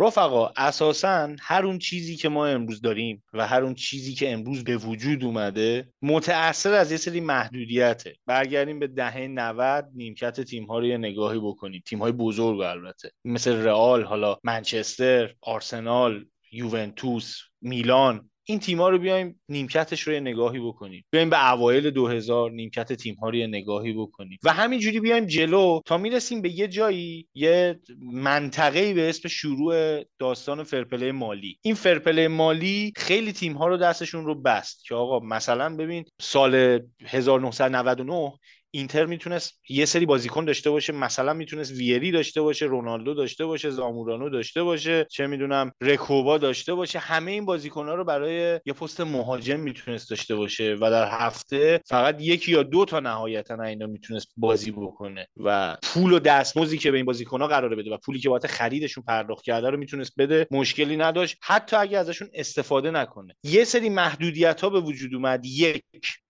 رفقا 0.00 0.52
اساسا 0.56 1.36
هر 1.40 1.66
اون 1.66 1.78
چیزی 1.78 2.16
که 2.16 2.28
ما 2.28 2.46
امروز 2.46 2.80
داریم 2.80 3.24
و 3.32 3.46
هر 3.46 3.62
اون 3.62 3.74
چیزی 3.74 4.14
که 4.14 4.32
امروز 4.32 4.64
به 4.64 4.76
وجود 4.76 5.24
اومده 5.24 5.92
متأثر 6.02 6.72
از 6.72 6.90
یه 6.90 6.96
سری 6.96 7.20
محدودیته. 7.20 8.16
برگردیم 8.26 8.78
به 8.78 8.86
دهه 8.86 9.26
90 9.26 9.88
نیمکت 9.94 10.40
تیم 10.40 10.64
ها 10.64 10.78
رو 10.78 10.86
یه 10.86 10.98
نگاهی 10.98 11.38
بکنید 11.38 11.84
تیم 11.84 11.98
های 11.98 12.12
بزرگ 12.12 12.60
البته. 12.60 13.10
مثل 13.24 13.56
رئال 13.56 14.04
حالا 14.04 14.36
منچستر 14.44 15.34
آرسنال 15.40 16.24
یوونتوس 16.52 17.38
میلان. 17.60 18.30
این 18.48 18.58
تیم‌ها 18.58 18.88
رو 18.88 18.98
بیایم 18.98 19.40
نیمکتش 19.48 20.00
رو 20.00 20.12
یه 20.12 20.20
نگاهی 20.20 20.60
بکنیم. 20.60 21.04
بیایم 21.10 21.30
به 21.30 21.52
اوایل 21.52 21.90
2000 21.90 22.50
نیمکت 22.50 22.92
تیم‌ها 22.92 23.28
رو 23.28 23.34
یه 23.34 23.46
نگاهی 23.46 23.92
بکنیم. 23.92 24.38
و 24.44 24.52
همینجوری 24.52 25.00
بیایم 25.00 25.26
جلو 25.26 25.80
تا 25.86 25.98
می‌رسیم 25.98 26.42
به 26.42 26.50
یه 26.50 26.68
جایی 26.68 27.28
یه 27.34 27.80
منطقه‌ای 28.12 28.94
به 28.94 29.08
اسم 29.08 29.28
شروع 29.28 30.02
داستان 30.18 30.62
فرپله 30.62 31.12
مالی. 31.12 31.58
این 31.62 31.74
فرپله 31.74 32.28
مالی 32.28 32.92
خیلی 32.96 33.32
تیم‌ها 33.32 33.66
رو 33.66 33.76
دستشون 33.76 34.24
رو 34.24 34.34
بست 34.42 34.84
که 34.84 34.94
آقا 34.94 35.20
مثلا 35.20 35.76
ببین 35.76 36.04
سال 36.20 36.80
1999 37.06 38.32
اینتر 38.76 39.06
می‌تونست 39.06 39.60
یه 39.68 39.84
سری 39.84 40.06
بازیکن 40.06 40.44
داشته 40.44 40.70
باشه 40.70 40.92
مثلا 40.92 41.32
می‌تونست 41.32 41.72
ویری 41.72 42.10
داشته 42.10 42.42
باشه 42.42 42.66
رونالدو 42.66 43.14
داشته 43.14 43.46
باشه 43.46 43.70
زامورانو 43.70 44.30
داشته 44.30 44.62
باشه 44.62 45.06
چه 45.10 45.26
می‌دونم 45.26 45.72
رکوبا 45.80 46.38
داشته 46.38 46.74
باشه 46.74 46.98
همه 46.98 47.30
این 47.30 47.44
بازیکن 47.44 47.88
ها 47.88 47.94
رو 47.94 48.04
برای 48.04 48.60
یه 48.66 48.72
پست 48.72 49.00
مهاجم 49.00 49.60
می‌تونست 49.60 50.10
داشته 50.10 50.34
باشه 50.34 50.76
و 50.80 50.90
در 50.90 51.08
هفته 51.10 51.80
فقط 51.86 52.16
یکی 52.20 52.52
یا 52.52 52.62
دو 52.62 52.84
تا 52.84 53.00
نهایتا 53.00 53.62
اینا 53.62 53.86
می‌تونست 53.86 54.32
بازی 54.36 54.70
بکنه 54.70 55.26
و 55.36 55.76
پول 55.82 56.12
و 56.12 56.18
دستمزدی 56.18 56.78
که 56.78 56.90
به 56.90 56.96
این 56.96 57.06
بازیکن 57.06 57.40
ها 57.40 57.46
قراره 57.46 57.76
بده 57.76 57.90
و 57.90 57.96
پولی 57.96 58.18
که 58.18 58.28
بابت 58.28 58.46
خریدشون 58.46 59.04
پرداخت 59.04 59.44
کرده 59.44 59.70
رو 59.70 59.76
می‌تونست 59.76 60.12
بده 60.18 60.46
مشکلی 60.50 60.96
نداشت. 60.96 61.36
حتی 61.42 61.76
اگه 61.76 61.98
ازشون 61.98 62.28
استفاده 62.34 62.90
نکنه. 62.90 63.36
یه 63.44 63.64
سری 63.64 63.88
محدودیت 63.88 64.60
ها 64.60 64.70
به 64.70 64.80
وجود 64.80 65.14
اومد. 65.14 65.46
یک 65.46 65.82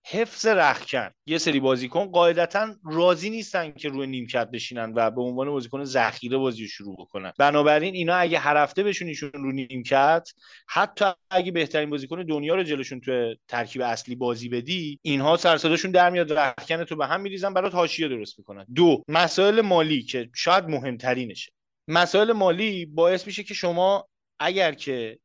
حفظ 0.09 0.47
رخکن 0.47 1.11
یه 1.27 1.39
سری 1.39 1.61
بازیکن 1.61 2.05
قاعدتا 2.05 2.75
راضی 2.85 3.31
نیستن 3.31 3.73
که 3.73 3.89
روی 3.89 4.07
نیمکت 4.07 4.51
بشینن 4.51 4.93
و 4.95 5.11
به 5.11 5.23
عنوان 5.23 5.51
بازیکن 5.51 5.85
ذخیره 5.85 6.37
بازی 6.37 6.63
رو 6.63 6.69
شروع 6.69 6.97
بکنن. 6.99 7.33
بنابراین 7.39 7.95
اینا 7.95 8.15
اگه 8.15 8.39
هر 8.39 8.57
هفته 8.57 8.83
بشونیشون 8.83 9.31
رو 9.35 9.53
نیمکت 9.53 10.29
حتی 10.69 11.05
اگه 11.31 11.53
بهترین 11.53 11.91
بازیکن 11.91 12.23
دنیا 12.23 12.55
رو 12.55 12.63
جلوشون 12.63 13.01
تو 13.01 13.35
ترکیب 13.49 13.83
اصلی 13.83 14.15
بازی 14.15 14.49
بدی 14.49 14.99
اینها 15.03 15.37
سرصداشون 15.37 15.91
در 15.91 16.11
میاد 16.11 16.33
رخکن 16.33 16.85
تو 16.85 16.97
به 16.97 17.07
هم 17.07 17.21
میریزن 17.21 17.55
برات 17.55 17.75
حاشیه 17.75 18.09
درست 18.09 18.39
می‌کنن. 18.39 18.67
دو 18.75 19.03
مسائل 19.09 19.61
مالی 19.61 20.03
که 20.03 20.31
شاید 20.35 20.65
مهمترینشه. 20.65 21.53
مسائل 21.89 22.33
مالی 22.33 22.87
باعث 22.87 23.27
میشه 23.27 23.43
که 23.43 23.55
شما 23.55 24.09
اگر 24.41 24.73
که 24.73 25.19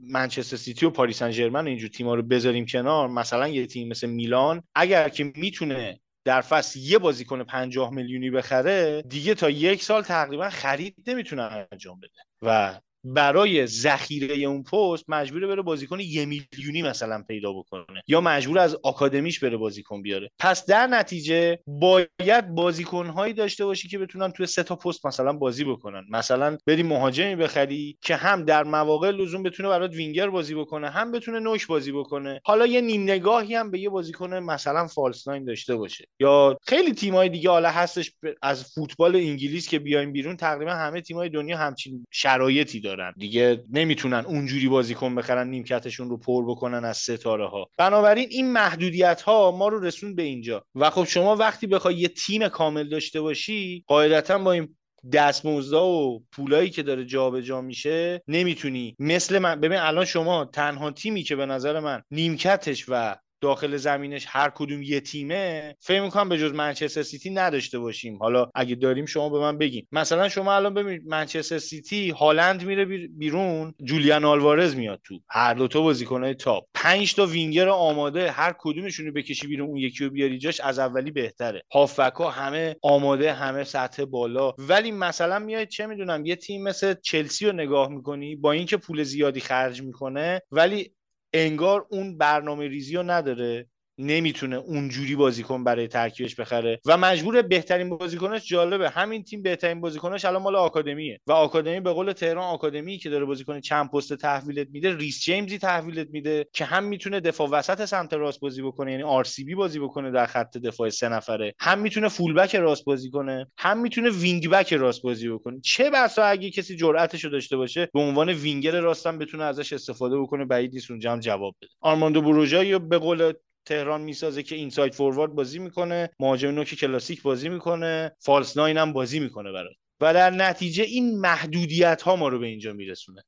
منچستر 0.00 0.56
سیتی 0.56 0.86
و 0.86 0.90
پاریس 0.90 1.18
سن 1.18 1.30
ژرمن 1.30 1.66
اینجور 1.66 1.88
تیم‌ها 1.88 2.14
رو 2.14 2.22
بذاریم 2.22 2.66
کنار 2.66 3.08
مثلا 3.08 3.48
یه 3.48 3.66
تیم 3.66 3.88
مثل 3.88 4.08
میلان 4.08 4.62
اگر 4.74 5.08
که 5.08 5.32
می‌تونه 5.36 6.00
در 6.24 6.40
فصل 6.40 6.80
یه 6.80 6.98
بازیکن 6.98 7.44
50 7.44 7.90
میلیونی 7.90 8.30
بخره 8.30 9.02
دیگه 9.02 9.34
تا 9.34 9.50
یک 9.50 9.82
سال 9.82 10.02
تقریبا 10.02 10.50
خرید 10.50 10.94
نمی‌تونه 11.06 11.66
انجام 11.72 12.00
بده. 12.00 12.12
و 12.42 12.80
برای 13.04 13.66
ذخیره 13.66 14.34
اون 14.36 14.62
پست 14.62 15.04
مجبوره 15.08 15.46
بره 15.46 15.62
بازیکن 15.62 16.00
یه 16.00 16.26
میلیونی 16.26 16.82
مثلا 16.82 17.24
پیدا 17.28 17.52
بکنه 17.52 18.02
یا 18.08 18.20
مجبور 18.20 18.58
از 18.58 18.76
آکادمیش 18.82 19.44
بره 19.44 19.56
بازیکن 19.56 20.02
بیاره. 20.02 20.30
پس 20.38 20.66
در 20.66 20.86
نتیجه 20.86 21.58
باید 21.66 22.48
بازیکنهایی 22.54 23.34
داشته 23.34 23.64
باشی 23.64 23.88
که 23.88 23.98
بتونن 23.98 24.30
توی 24.32 24.46
سه 24.46 24.62
تا 24.62 24.76
پست 24.76 25.06
مثلا 25.06 25.32
بازی 25.32 25.64
بکنن. 25.64 26.04
مثلا 26.10 26.58
بری 26.66 26.82
مهاجمی 26.82 27.36
بخری 27.36 27.98
که 28.00 28.16
هم 28.16 28.44
در 28.44 28.64
مواقع 28.64 29.10
لزوم 29.10 29.42
بتونه 29.42 29.68
برات 29.68 29.94
وینگر 29.94 30.30
بازی 30.30 30.54
بکنه 30.54 30.90
هم 30.90 31.12
بتونه 31.12 31.38
نوک 31.38 31.66
بازی 31.66 31.92
بکنه. 31.92 32.40
حالا 32.44 32.66
یه 32.66 32.80
نیم 32.80 33.02
نگاهی 33.02 33.54
هم 33.54 33.70
به 33.70 33.78
یه 33.78 33.88
بازیکن 33.88 34.34
مثلا 34.34 34.86
false 34.86 35.24
داشته 35.46 35.76
باشه. 35.76 36.08
یا 36.20 36.58
خیلی 36.66 36.92
تیمای 36.92 37.28
دیگه 37.28 37.50
حالا 37.50 37.70
هستش 37.70 38.12
از 38.42 38.72
فوتبال 38.74 39.16
انگلیس 39.16 39.68
که 39.68 39.78
بیایم 39.78 40.12
بیرون 40.12 40.36
تقریبا 40.36 40.72
همه 40.72 41.00
تیمای 41.00 41.28
دنیا 41.28 41.58
همچین 41.58 42.06
شرایطی 42.10 42.80
داره 42.80 42.93
دیگه 43.18 43.64
نمی‌تونن 43.72 44.24
اونجوری 44.26 44.68
بازیکن 44.68 45.14
بخرن 45.14 45.48
نیمکتشون 45.48 46.10
رو 46.10 46.16
پر 46.16 46.44
بکنن 46.50 46.84
از 46.84 46.96
ستاره 46.96 47.48
ها 47.48 47.68
بنابراین 47.76 48.28
این 48.30 48.52
محدودیت 48.52 49.22
ها 49.22 49.50
ما 49.50 49.68
رو 49.68 49.80
رسون 49.80 50.14
به 50.14 50.22
اینجا. 50.22 50.64
و 50.74 50.90
خب 50.90 51.04
شما 51.04 51.36
وقتی 51.36 51.66
بخوای 51.66 51.94
یه 51.94 52.08
تیم 52.08 52.48
کامل 52.48 52.88
داشته 52.88 53.20
باشی 53.20 53.84
قاعدتا 53.86 54.38
با 54.38 54.52
این 54.52 54.76
دستمزدا 55.12 55.86
و 55.86 56.24
پولایی 56.32 56.70
که 56.70 56.82
داره 56.82 57.04
جابجا 57.04 57.40
جا 57.40 57.60
میشه 57.60 58.22
نمی‌تونی. 58.28 58.96
مثل 58.98 59.38
من 59.38 59.60
ببین 59.60 59.78
الان 59.78 60.04
شما 60.04 60.44
تنها 60.44 60.90
تیمی 60.90 61.22
که 61.22 61.36
به 61.36 61.46
نظر 61.46 61.80
من 61.80 62.02
نیمکتش 62.10 62.84
و 62.88 63.16
داخل 63.44 63.76
زمینش 63.76 64.26
هر 64.28 64.50
کدوم 64.54 64.82
یه 64.82 65.00
تیمه 65.00 65.76
فکر 65.80 66.00
می‌کنم 66.00 66.28
به 66.28 66.38
جز 66.38 66.52
منچستر 66.52 67.02
سیتی 67.02 67.30
نداشته 67.30 67.78
باشیم. 67.78 68.18
حالا 68.18 68.50
اگه 68.54 68.74
داریم 68.74 69.06
شما 69.06 69.28
به 69.28 69.38
من 69.38 69.58
بگین. 69.58 69.86
مثلا 69.92 70.28
شما 70.28 70.54
الان 70.54 70.74
ببینید 70.74 71.02
منچستر 71.06 71.58
سیتی 71.58 72.10
هالند 72.10 72.64
میره 72.64 72.84
بیرون 73.08 73.74
جولیان 73.84 74.24
آلوارز 74.24 74.76
میاد 74.76 75.00
تو. 75.04 75.18
هر 75.28 75.54
دو 75.54 75.68
تا 75.68 75.80
بازیکنای 75.80 76.34
top. 76.34 76.64
پنج 76.74 77.14
تا 77.14 77.26
وینگر 77.26 77.68
آماده 77.68 78.30
هر 78.30 78.54
کدومشون 78.58 79.06
رو 79.06 79.12
بکشی 79.12 79.46
بیرون 79.46 79.68
اون 79.68 79.76
یکی 79.76 80.04
رو 80.04 80.10
بیاری 80.10 80.38
جاش 80.38 80.60
از 80.60 80.78
اولی 80.78 81.10
بهتره. 81.10 81.62
هافبک 81.72 82.20
همه 82.32 82.76
آماده 82.82 83.32
همه 83.32 83.64
سطح 83.64 84.04
بالا. 84.04 84.52
ولی 84.58 84.92
مثلا 84.92 85.38
میاد 85.38 85.68
چه 85.68 85.86
می‌دونم 85.86 86.26
یه 86.26 86.36
تیم 86.36 86.62
مثل 86.62 86.94
چلسی 87.02 87.46
رو 87.46 87.52
نگاه 87.52 87.88
می‌کنی 87.88 88.36
با 88.36 88.52
اینکه 88.52 88.76
پول 88.76 89.02
زیادی 89.02 89.40
خرج 89.40 89.82
می‌کنه 89.82 90.42
ولی 90.50 90.90
انگار 91.34 91.86
اون 91.90 92.18
برنامه 92.18 92.68
ریزی 92.68 92.96
رو 92.96 93.04
نداره. 93.04 93.68
نمی‌تونه 93.98 94.56
اونجوری 94.56 95.16
بازیکن 95.16 95.64
برای 95.64 95.88
ترکیبش 95.88 96.34
بخره. 96.34 96.80
و 96.86 96.96
مجبور 96.96 97.42
بهترین 97.42 97.88
بازیکنش 97.88 98.48
جالبه. 98.48 98.90
همین 98.90 99.24
تیم 99.24 99.42
بهترین 99.42 99.80
بازیکنش 99.80 100.24
الان 100.24 100.42
مال 100.42 100.56
آکادمیه. 100.56 101.20
و 101.26 101.32
آکادمی 101.32 101.80
به 101.80 101.92
قول 101.92 102.12
تهران 102.12 102.44
آکادمی 102.44 102.98
که 102.98 103.10
داره 103.10 103.24
بازیکن 103.24 103.60
چند 103.60 103.90
پست 103.90 104.14
تحویلت 104.14 104.68
میده 104.70 104.96
ریس 104.96 105.20
جیمزی 105.20 105.58
تحویلت 105.58 106.08
میده 106.10 106.46
که 106.52 106.64
هم 106.64 106.84
می‌تونه 106.84 107.20
دفاع 107.20 107.48
وسط 107.48 107.84
سمت 107.84 108.12
راست 108.12 108.40
بازی 108.40 108.62
بکنه 108.62 108.90
یعنی 108.90 109.02
RCB 109.02 109.54
بازی 109.54 109.78
بکنه 109.78 110.10
در 110.10 110.26
خط 110.26 110.56
دفاع 110.56 110.88
سه 110.88 111.08
نفره. 111.08 111.54
هم 111.60 111.78
می‌تونه 111.78 112.08
full 112.08 112.34
back 112.34 112.54
راست 112.54 112.84
بازی 112.84 113.10
کنه 113.10 113.46
هم 113.58 113.78
می‌تونه 113.78 114.10
wing 114.10 114.48
back 114.50 114.72
راست 114.72 115.02
بازی 115.02 115.28
بکنه. 115.28 115.60
چه 115.60 115.90
بسا 115.90 116.24
اگه 116.24 116.50
کسی 116.50 116.76
جرأتشو 116.76 117.28
داشته 117.28 117.56
باشه 117.56 117.88
به 117.94 118.00
عنوان 118.00 118.28
وینگر 118.28 118.80
راستم 118.80 119.18
بتونه 119.18 119.44
ازش 119.44 119.72
استفاده 119.72 120.18
بکنه 120.18 120.44
بعید 120.44 120.74
نیست 120.74 120.90
اونجا 120.90 121.12
هم 121.12 121.20
جواب 121.20 121.54
بده. 121.62 121.70
آرماندو 121.80 122.22
بروژا 122.22 122.78
به 122.78 122.98
قول 122.98 123.32
تهران 123.66 124.00
می‌سازه 124.00 124.42
که 124.42 124.54
inside 124.54 124.94
forward 124.94 125.32
بازی 125.32 125.58
می‌کنه 125.58 126.10
مهاجم 126.20 126.50
نوک 126.50 126.74
کلاسیک 126.74 127.22
بازی 127.22 127.48
می‌کنه 127.48 128.16
false 128.20 128.56
nine 128.56 128.76
هم 128.76 128.92
بازی 128.92 129.20
می‌کنه 129.20 129.52
برات. 129.52 129.74
و 130.00 130.14
در 130.14 130.30
نتیجه 130.30 130.84
این 130.84 131.20
محدودیت 131.20 132.02
ها 132.02 132.16
ما 132.16 132.28
رو 132.28 132.38
به 132.38 132.46
اینجا 132.46 132.72
میرسونه. 132.72 133.22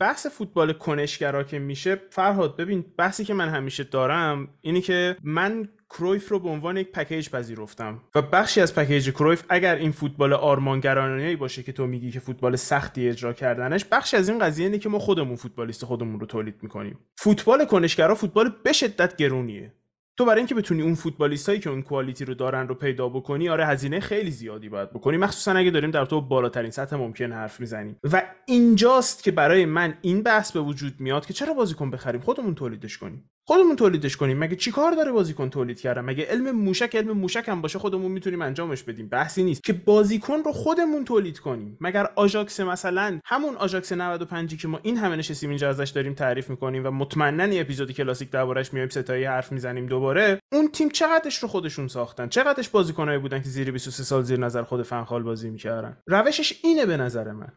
بحث 0.00 0.26
فوتبال 0.26 0.72
کنشگرا 0.72 1.44
که 1.44 1.58
میشه 1.58 2.00
فرهاد 2.10 2.56
ببین 2.56 2.84
بحثی 2.98 3.24
که 3.24 3.34
من 3.34 3.48
همیشه 3.48 3.84
دارم 3.84 4.58
اینه 4.60 4.80
که 4.80 5.16
من 5.22 5.68
کرویف 5.92 6.28
رو 6.28 6.38
به 6.38 6.48
عنوان 6.48 6.76
یک 6.76 6.92
package 6.92 7.30
پذیرفتم. 7.30 8.00
و 8.14 8.22
بخشی 8.22 8.60
از 8.60 8.74
package 8.74 9.10
کرویف 9.10 9.44
اگر 9.48 9.74
این 9.74 9.92
فوتبال 9.92 10.32
آرمانگرایانه 10.32 11.36
باشه 11.36 11.62
که 11.62 11.72
تو 11.72 11.86
میگی 11.86 12.10
که 12.10 12.20
فوتبال 12.20 12.56
سختی 12.56 13.08
اجرا 13.08 13.32
کردنش 13.32 13.84
بخشی 13.84 14.16
از 14.16 14.28
این 14.28 14.38
قضیه 14.38 14.66
اینه 14.66 14.78
که 14.78 14.88
ما 14.88 14.98
خودمون 14.98 15.36
فوتبالیست 15.36 15.84
خودمون 15.84 16.20
رو 16.20 16.26
تولید 16.26 16.54
می‌کنیم. 16.62 16.98
فوتبال 17.16 17.64
کنشگرا 17.64 18.14
فوتبال 18.14 18.52
به 18.64 18.72
شدت 18.72 19.16
گرونیه. 19.16 19.72
تو 20.16 20.24
برای 20.24 20.38
اینکه 20.38 20.54
بتونی 20.54 20.82
اون 20.82 20.94
فوتبالیستایی 20.94 21.60
که 21.60 21.70
اون 21.70 21.82
quality 21.82 22.24
رو 22.24 22.34
دارن 22.34 22.68
رو 22.68 22.74
پیدا 22.74 23.08
بکنی 23.08 23.48
آره 23.48 23.66
هزینه 23.66 24.00
خیلی 24.00 24.30
زیادی 24.30 24.68
باید 24.68 24.90
بکنی. 24.90 25.16
مخصوصا 25.16 25.52
اگه 25.52 25.70
داریم 25.70 25.90
در 25.90 26.04
تو 26.04 26.20
بالاترین 26.20 26.70
سطح 26.70 26.96
ممکن 26.96 27.32
حرف 27.32 27.60
می‌زنیم. 27.60 27.96
و 28.12 28.22
اینجاست 28.46 29.22
که 29.22 29.30
برای 29.30 29.66
من 29.66 29.94
این 30.00 30.22
بحث 30.22 30.52
به 30.52 30.60
وجود 30.60 30.92
میاد 30.98 31.26
که 31.26 31.32
چرا 31.32 31.54
بازیکن 31.54 31.90
بخریم 31.90 32.20
خودمون 32.20 32.54
تولیدش 32.54 32.98
کنیم. 32.98 33.30
خودمون 33.46 33.76
تولیدش 33.76 34.16
کنیم. 34.16 34.38
مگه 34.38 34.56
چیکار 34.56 34.92
داره 34.92 35.12
بازیکن 35.12 35.50
تولید 35.50 35.80
کردن؟ 35.80 36.00
مگه 36.00 36.24
علم 36.24 36.50
موشک 36.50 36.96
علم 36.96 37.12
موشک 37.12 37.48
هم 37.48 37.60
باشه 37.60 37.78
خودمون 37.78 38.12
می‌تونیم 38.12 38.42
انجامش 38.42 38.82
بدیم. 38.82 39.08
بحثی 39.08 39.44
نیست 39.44 39.64
که 39.64 39.72
بازیکن 39.72 40.38
رو 40.44 40.52
خودمون 40.52 41.04
تولید 41.04 41.38
کنیم. 41.38 41.78
مگر 41.80 42.08
آژاکس 42.16 42.60
مثلا 42.60 43.20
همون 43.24 43.56
آژاکس 43.56 43.92
95 43.92 44.60
که 44.62 44.68
ما 44.68 44.80
این 44.82 44.96
همه 44.96 45.16
نشستیم 45.16 45.48
اینجا 45.48 45.68
ازش 45.68 45.90
داریم 45.90 46.14
تعریف 46.14 46.50
می‌کنیم 46.50 46.86
و 46.86 46.90
مطمئنا 46.90 47.44
این 47.44 47.60
اپیزود 47.60 47.92
کلاسیک 47.92 48.30
دربارش 48.30 48.72
میایم 48.72 48.88
سه‌تایی 48.88 49.24
حرف 49.24 49.52
می‌زنیم 49.52 49.86
دوباره. 49.86 50.40
اون 50.52 50.68
تیم 50.68 50.88
چقدرش 50.88 51.38
رو 51.38 51.48
خودشون 51.48 51.88
ساختن؟ 51.88 52.28
چقدرش 52.28 52.68
بازیکنایی 52.68 53.18
بودن 53.18 53.42
که 53.42 53.48
زیر 53.48 53.70
23 53.70 54.02
سال 54.02 54.22
زیر 54.22 54.38
نظر 54.38 54.62
خود 54.62 54.82
فن‌خال 54.82 55.22
بازی 55.22 55.50
می‌کردن؟ 55.50 55.96
روشش 56.06 56.60
اینه 56.64 56.86
به 56.86 56.96
نظر 56.96 57.32
من. 57.32 57.52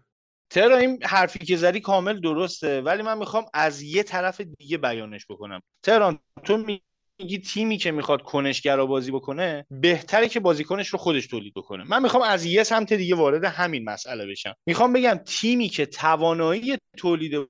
ترا 0.49 0.77
این 0.77 1.03
حرفی 1.03 1.39
که 1.39 1.55
زدی 1.57 1.79
کامل 1.79 2.19
درسته 2.19 2.81
ولی 2.81 3.01
من 3.01 3.17
می‌خوام 3.17 3.45
از 3.53 3.81
یه 3.81 4.03
طرف 4.03 4.41
دیگه 4.41 4.77
بیانش 4.77 5.25
بکنم. 5.29 5.61
تهران 5.83 6.19
تو 6.43 6.57
میگی 6.57 7.37
تیمی 7.37 7.77
که 7.77 7.91
می‌خواد 7.91 8.21
کنشگرا 8.21 8.85
بازی 8.85 9.11
بکنه 9.11 9.65
بهتره 9.71 10.29
که 10.29 10.39
بازیکنش 10.39 10.87
رو 10.87 10.99
خودش 10.99 11.27
تولید 11.27 11.53
بکنه. 11.53 11.83
من 11.83 12.01
می‌خوام 12.01 12.23
از 12.23 12.45
یه 12.45 12.63
سمت 12.63 12.93
دیگه 12.93 13.15
وارد 13.15 13.43
همین 13.43 13.83
مسئله 13.83 14.25
بشم. 14.27 14.55
می‌خوام 14.67 14.93
بگم 14.93 15.19
تیمی 15.25 15.69
که 15.69 15.85
توانایی 15.85 16.77
تولید 16.97 17.47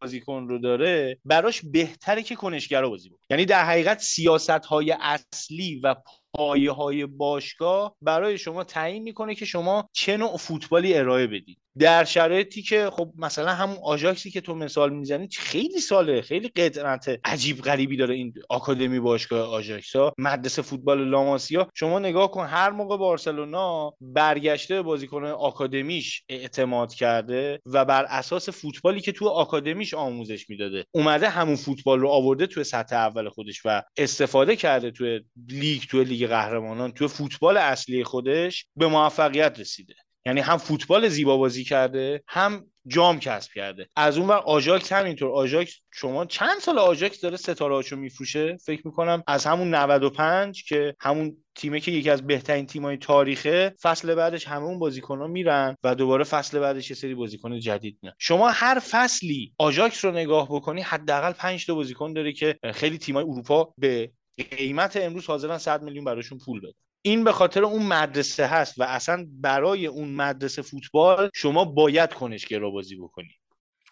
بازیکن 0.00 0.48
رو 0.48 0.58
داره 0.58 1.18
براش 1.24 1.60
بهتره 1.72 2.22
که 2.22 2.34
کنشگرا 2.34 2.88
بازی 2.88 3.08
بکنه. 3.08 3.26
یعنی 3.30 3.44
در 3.44 3.64
حقیقت 3.64 4.00
سیاست 4.00 4.50
های 4.50 4.96
اصلی 5.00 5.80
و 5.84 5.94
پایه 6.32 6.70
های 6.70 7.06
باشگاه 7.06 7.96
برای 8.02 8.38
شما 8.38 8.64
تعیین 8.64 9.02
می‌کنه 9.02 9.34
که 9.34 9.44
شما 9.44 9.88
چه 9.92 10.16
نوع 10.16 10.36
فوتبالی 10.36 10.94
ارائه 10.94 11.26
بدید. 11.26 11.58
در 11.78 12.04
شرایطی 12.04 12.62
که 12.62 12.90
خب 12.92 13.12
مثلا 13.16 13.54
همون 13.54 13.78
آژاکسی 13.82 14.30
که 14.30 14.40
تو 14.40 14.54
مثال 14.54 14.92
می‌زنی 14.92 15.28
خیلی 15.36 15.80
ساله 15.80 16.22
خیلی 16.22 16.48
قدرت 16.48 17.20
عجیب 17.24 17.60
غریبی 17.60 17.96
داره 17.96 18.14
این 18.14 18.34
آکادمی 18.48 19.00
باشگاه 19.00 19.48
آژاکس 19.48 19.96
ها 19.96 20.12
مدرسه 20.18 20.62
فوتبال 20.62 21.08
لاماسیا. 21.08 21.68
شما 21.74 21.98
نگاه 21.98 22.30
کن 22.30 22.46
هر 22.46 22.70
موقع 22.70 22.96
بارسلونا 22.96 23.92
برگشته 24.00 24.82
بازیکن 24.82 25.24
آکادمیش 25.24 26.22
اعتماد 26.28 26.94
کرده 26.94 27.60
و 27.66 27.84
بر 27.84 28.04
اساس 28.04 28.48
فوتبالی 28.48 29.00
که 29.00 29.12
تو 29.12 29.28
آکادمیش 29.28 29.94
آموزش 29.94 30.50
می‌داده 30.50 30.84
اومده 30.92 31.28
همون 31.28 31.56
فوتبال 31.56 32.00
رو 32.00 32.08
آورده 32.08 32.46
تو 32.46 32.64
سطح 32.64 32.96
اول 32.96 33.28
خودش 33.28 33.62
و 33.64 33.82
استفاده 33.96 34.56
کرده 34.56 34.90
تو 34.90 35.18
لیگ 35.48 35.82
تو 35.90 36.02
لیگ 36.02 36.26
قهرمانان 36.28 36.92
تو 36.92 37.08
فوتبال 37.08 37.56
اصلی 37.56 38.04
خودش 38.04 38.66
به 38.76 38.86
موفقیت 38.86 39.60
رسیده. 39.60 39.94
یعنی 40.28 40.40
هم 40.40 40.56
فوتبال 40.56 41.08
زیبا 41.08 41.36
بازی 41.36 41.64
کرده 41.64 42.22
هم 42.28 42.66
جام 42.86 43.20
کسب 43.20 43.52
کرده. 43.52 43.88
از 43.96 44.18
اون 44.18 44.28
ور 44.28 44.36
آژاکس 44.36 44.92
همینطور. 44.92 45.30
آژاکس 45.30 45.74
شما 45.90 46.26
چند 46.26 46.58
سال 46.60 46.78
آژاکس 46.78 47.20
داره 47.20 47.36
ستاره 47.36 47.74
هاشو 47.74 47.96
میفروشه؟ 47.96 48.56
فکر 48.56 48.86
می‌کنم 48.86 49.22
از 49.26 49.46
همون 49.46 49.74
95 49.74 50.64
که 50.64 50.96
همون 51.00 51.36
تیمه 51.54 51.80
که 51.80 51.90
یکی 51.90 52.10
از 52.10 52.26
بهترین 52.26 52.66
تیمای 52.66 52.96
تاریخه 52.96 53.74
فصل 53.82 54.14
بعدش 54.14 54.48
همه 54.48 54.64
اون 54.64 54.78
بازیکن‌ها 54.78 55.26
میرن 55.26 55.76
و 55.82 55.94
دوباره 55.94 56.24
فصل 56.24 56.58
بعدش 56.58 56.90
یه 56.90 56.96
سری 56.96 57.14
بازیکن 57.14 57.58
جدید 57.58 57.98
میان. 58.02 58.14
شما 58.18 58.48
هر 58.48 58.82
فصلی 58.90 59.52
آژاکس 59.58 60.04
رو 60.04 60.10
نگاه 60.10 60.48
بکنی 60.50 60.82
حداقل 60.82 61.32
5 61.32 61.66
تا 61.66 61.74
بازیکن 61.74 62.12
داره 62.12 62.32
که 62.32 62.58
خیلی 62.74 62.98
تیمای 62.98 63.24
اروپا 63.24 63.74
به 63.78 64.10
قیمت 64.50 64.96
امروز 64.96 65.26
حاضرن 65.26 65.58
100 65.58 65.82
میلیون 65.82 66.04
براشون 66.04 66.38
پول 66.38 66.60
بدن. 66.60 66.72
این 67.02 67.24
به 67.24 67.32
خاطر 67.32 67.64
اون 67.64 67.82
مدرسه 67.86 68.46
هست 68.46 68.78
و 68.78 68.82
اصلا 68.82 69.26
برای 69.30 69.86
اون 69.86 70.08
مدرسه 70.08 70.62
فوتبال 70.62 71.30
شما 71.34 71.64
باید 71.64 72.12
کنشگرا 72.14 72.70
بازی 72.70 72.96
بکنی. 72.96 73.37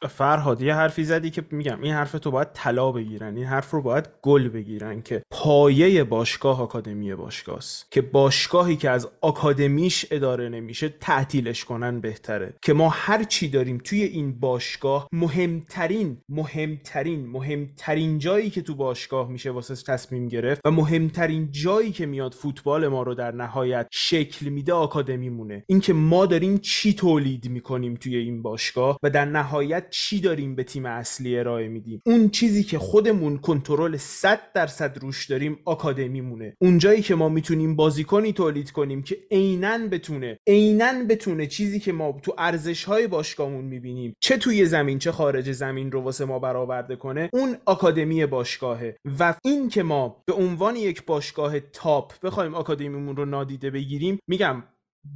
فرهاد 0.02 0.62
یه 0.62 0.74
حرفی 0.74 1.04
زدی 1.04 1.30
که 1.30 1.44
میگم 1.50 1.82
این 1.82 1.94
حرف 1.94 2.12
تو 2.12 2.30
باید 2.30 2.48
طلا 2.54 2.92
بگیرن 2.92 3.36
این 3.36 3.46
حرف 3.46 3.70
رو 3.70 3.82
باید 3.82 4.08
گل 4.22 4.48
بگیرن 4.48 5.02
که 5.02 5.22
پایه 5.30 6.04
باشگاه 6.04 6.62
آکادمی 6.62 7.14
باشگاهست 7.14 7.92
که 7.92 8.02
باشگاهی 8.02 8.76
که 8.76 8.90
از 8.90 9.08
آکادمیش 9.20 10.06
اداره 10.10 10.48
نمیشه 10.48 10.88
تعطیلش 10.88 11.64
کنن 11.64 12.00
بهتره. 12.00 12.54
که 12.62 12.72
ما 12.72 12.88
هر 12.88 13.24
چی 13.24 13.48
داریم 13.48 13.78
توی 13.84 14.02
این 14.02 14.40
باشگاه 14.40 15.08
مهمترین 15.12 16.18
مهمترین 16.28 17.26
مهمترین 17.26 18.18
جایی 18.18 18.50
که 18.50 18.62
تو 18.62 18.74
باشگاه 18.74 19.28
میشه 19.28 19.50
واسه 19.50 19.74
تصمیم 19.74 20.28
گرفت 20.28 20.60
و 20.64 20.70
مهمترین 20.70 21.48
جایی 21.50 21.92
که 21.92 22.06
میاد 22.06 22.34
فوتبال 22.34 22.88
ما 22.88 23.02
رو 23.02 23.14
در 23.14 23.32
نهایت 23.32 23.86
شکل 23.90 24.48
میده 24.48 24.72
آکادمی 24.72 25.28
مونه 25.28 25.64
اینکه 25.66 25.92
ما 25.92 26.26
داریم 26.26 26.58
چی 26.58 26.94
تولید 26.94 27.48
می‌کنیم 27.50 27.94
توی 27.94 28.16
این 28.16 28.42
باشگاه 28.42 28.98
و 29.02 29.10
در 29.10 29.24
نهایت 29.24 29.86
چی 29.96 30.20
داریم 30.20 30.54
به 30.54 30.64
تیم 30.64 30.86
اصلی 30.86 31.38
ارائه 31.38 31.68
میدیم؟ 31.68 32.02
اون 32.06 32.28
چیزی 32.28 32.62
که 32.62 32.78
خودمون 32.78 33.38
کنترل 33.38 33.96
100 33.96 34.40
درصد 34.54 34.98
روش 34.98 35.26
داریم 35.26 35.58
آکادمی 35.64 36.20
مونه 36.20 36.56
اونجایی 36.60 37.02
که 37.02 37.14
ما 37.14 37.28
می‌تونیم 37.28 37.76
بازیکنی 37.76 38.32
تولید 38.32 38.70
کنیم 38.70 39.02
که 39.02 39.18
عینا 39.30 39.78
بتونه 39.90 40.38
عینا 40.46 41.04
بتونه 41.08 41.46
چیزی 41.46 41.80
که 41.80 41.92
ما 41.92 42.20
تو 42.22 42.34
ارزش 42.38 42.84
های 42.84 43.06
باشگاهمون 43.06 43.64
می‌بینیم 43.64 44.14
چه 44.20 44.36
توی 44.36 44.66
زمین 44.66 44.98
چه 44.98 45.12
خارج 45.12 45.52
زمین 45.52 45.92
رو 45.92 46.00
واسه 46.00 46.24
ما 46.24 46.38
برآورده 46.38 46.96
کنه 46.96 47.30
اون 47.32 47.56
آکادمی 47.66 48.26
باشگاهه. 48.26 48.96
و 49.18 49.34
این 49.44 49.68
که 49.68 49.82
ما 49.82 50.22
به 50.26 50.32
عنوان 50.32 50.76
یک 50.76 51.04
باشگاه 51.04 51.60
تاپ 51.60 52.12
بخوایم 52.22 52.54
آکادمیمون 52.54 53.16
رو 53.16 53.24
نادیده 53.24 53.70
بگیریم 53.70 54.18
میگم 54.28 54.62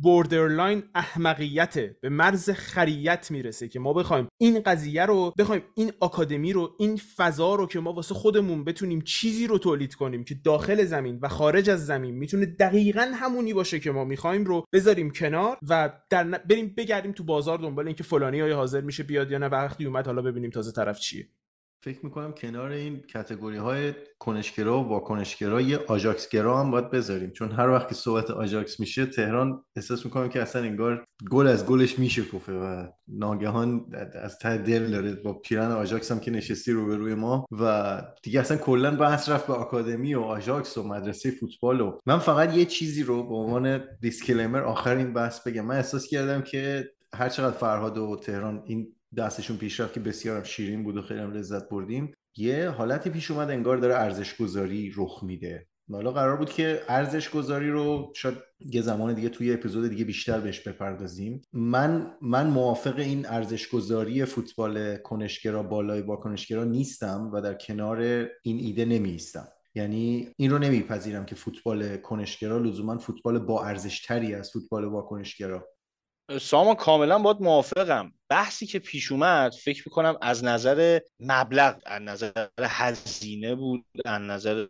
borderline 0.03 0.83
احمقیته 0.95 1.97
به 2.03 2.09
مرز 2.09 2.51
خریت 2.51 3.31
می‌رسه 3.31 3.69
که 3.69 3.81
ما 3.81 3.93
بخوایم 3.93 4.29
این 4.41 4.61
قضیه 4.61 5.07
رو 5.07 5.33
بخوایم 5.39 5.63
این 5.75 5.93
آکادمی 6.01 6.53
رو 6.53 6.77
این 6.79 6.97
فضا 7.17 7.55
رو 7.55 7.67
که 7.67 7.81
ما 7.81 7.93
واسه 7.93 8.15
خودمون 8.15 8.65
بتونیم 8.65 9.01
چیزی 9.01 9.47
رو 9.47 9.59
تولید 9.59 9.95
کنیم 9.95 10.25
که 10.25 10.35
داخل 10.45 10.85
زمین 10.85 11.19
و 11.23 11.29
خارج 11.29 11.71
از 11.71 11.87
زمین 11.87 12.15
می‌تونه 12.15 12.47
دقیقا 12.47 13.13
همونی 13.15 13.53
باشه 13.53 13.81
که 13.81 13.91
ما 13.91 14.05
می‌خوایم 14.05 14.45
رو 14.45 14.65
بذاریم 14.73 15.11
کنار 15.11 15.59
و 15.69 15.93
در 16.11 16.25
بریم 16.25 16.75
بگردیم 16.77 17.13
تو 17.13 17.25
بازار 17.25 17.59
دنبال 17.59 17.87
اینکه 17.87 18.05
فلانی 18.05 18.41
آیا 18.41 18.53
حاضر 18.53 18.81
میشه 18.81 19.03
بیاد 19.03 19.31
یا 19.31 19.39
نه 19.39 19.47
وقتی 19.47 19.85
اومد 19.85 20.07
حالا 20.07 20.23
ببینیم 20.23 20.51
تازه 20.51 20.73
طرف 20.73 20.99
چیه. 20.99 21.29
فکر 21.83 22.05
می‌کنم 22.05 22.33
کنار 22.33 22.71
این 22.71 23.01
category 23.01 23.57
های 23.57 23.93
کنشگرا 24.19 24.81
و 24.81 24.89
واکنشگرا 24.89 25.61
یه 25.61 25.79
آژاکسگرا 25.89 26.61
هم 26.61 26.71
باید 26.71 26.91
بذاریم. 26.91 27.31
چون 27.31 27.53
هر 27.53 27.69
وقت 27.69 27.89
که 27.89 27.95
صحبت 27.95 28.31
آژاکس 28.31 28.81
میشه 28.81 29.07
تهران 29.07 29.65
احساس 29.77 30.05
می‌کنم 30.05 30.29
که 30.29 30.43
اصلا 30.43 30.63
انگار 30.63 31.05
گل 31.31 31.47
از 31.47 31.67
گلش 31.67 31.99
میشه 31.99 32.23
کوفه 32.23 32.53
و 32.53 32.87
ناگهان 33.09 33.87
از 34.15 34.39
ته 34.39 34.57
دل 34.57 34.91
داره 34.91 35.13
با 35.13 35.33
پیرن 35.33 35.73
آژاکس 35.73 36.13
هم 36.13 36.21
که 36.21 36.31
نشستی 36.31 36.73
روبروی 36.73 37.15
ما 37.15 37.47
و 37.61 38.03
دیگه 38.23 38.41
اصلا 38.41 38.57
کلا 38.57 38.97
بحث 38.97 39.29
رفت 39.29 39.47
به 39.47 39.53
آکادمی 39.53 40.15
و 40.15 40.21
آژاکس 40.21 40.79
و 40.79 40.83
مدرسه 40.83 41.31
فوتبال 41.31 41.81
و 41.81 41.99
من 42.07 42.19
فقط 42.19 42.57
یه 42.57 42.65
چیزی 42.65 43.03
رو 43.03 43.29
به 43.29 43.35
عنوان 43.35 43.85
disclaimer 44.01 44.63
آخر 44.63 44.97
این 44.97 45.13
بحث 45.13 45.47
بگم. 45.47 45.67
من 45.67 45.77
احساس 45.77 46.07
کردم 46.07 46.43
که 46.43 46.91
هر 47.15 47.29
چقدر 47.29 47.57
فرهاد 47.57 47.99
و 47.99 48.17
تهران 48.17 48.63
این 48.67 48.95
دستشون 49.17 49.57
پیش 49.57 49.81
رفت 49.81 49.95
که 49.95 50.01
بسیار 50.01 50.45
شیرین 50.45 50.83
بود 50.83 50.97
و 50.97 51.03
خیلی 51.03 51.21
هم 51.21 51.33
لذت 51.33 51.69
بردیم. 51.69 52.15
یه 52.37 52.69
حالتی 52.69 53.11
پیش 53.11 53.31
اومد 53.31 53.51
انگار 53.51 53.77
داره 53.77 53.95
ارزش 53.95 54.37
گذاری 54.37 54.93
رخ 54.97 55.23
میده. 55.23 55.67
حالا 55.93 56.13
قرار 56.13 56.37
بود 56.37 56.51
که 56.51 56.83
ارزش 56.89 57.31
گذاری 57.31 57.71
رو 57.71 58.13
شاید 58.17 58.35
یه 58.61 58.83
زمان 58.83 59.15
دیگه 59.15 59.29
توی 59.29 59.53
اپیزود 59.53 59.91
دیگه 59.91 60.05
بیشتر 60.05 60.41
بهش 60.41 60.61
بپردازیم. 60.61 61.43
من 61.53 62.17
من 62.21 62.47
موافق 62.47 62.99
این 62.99 63.27
ارزش 63.27 63.69
گذاری 63.69 64.25
فوتبال 64.25 64.97
کنشگرا 64.97 65.63
بالای 65.63 66.03
با 66.03 66.17
کنشگرا 66.17 66.65
نیستم 66.65 67.31
و 67.33 67.41
در 67.41 67.55
کنار 67.55 68.01
این 68.43 68.59
ایده 68.59 68.85
نمیستم 68.85 69.49
یعنی 69.75 70.33
این 70.37 70.51
رو 70.51 70.59
نمیپذیرم 70.59 71.27
که 71.27 71.35
فوتبال 71.35 71.97
کنشگرا 71.97 72.59
لزوما 72.59 72.99
فوتبال 72.99 73.39
با 73.39 73.65
ارزش 73.65 74.01
تری 74.01 74.35
از 74.35 74.51
فوتبال 74.51 74.89
با 74.89 75.03
کنشگرا. 75.03 75.69
سامان 76.41 76.75
کاملا 76.75 77.19
باید 77.19 77.37
موافقم. 77.41 78.13
بحثی 78.31 78.67
که 78.67 78.79
پیش 78.79 79.13
اومد 79.13 79.53
فکر 79.53 79.83
می‌کنم 79.87 80.17
از 80.23 80.45
نظر 80.45 80.99
مبلغ 81.21 81.83
از 81.87 82.03
نظر 82.03 82.31
هزینه 82.61 83.55
بود 83.55 83.85
از 84.05 84.21
نظر 84.23 84.67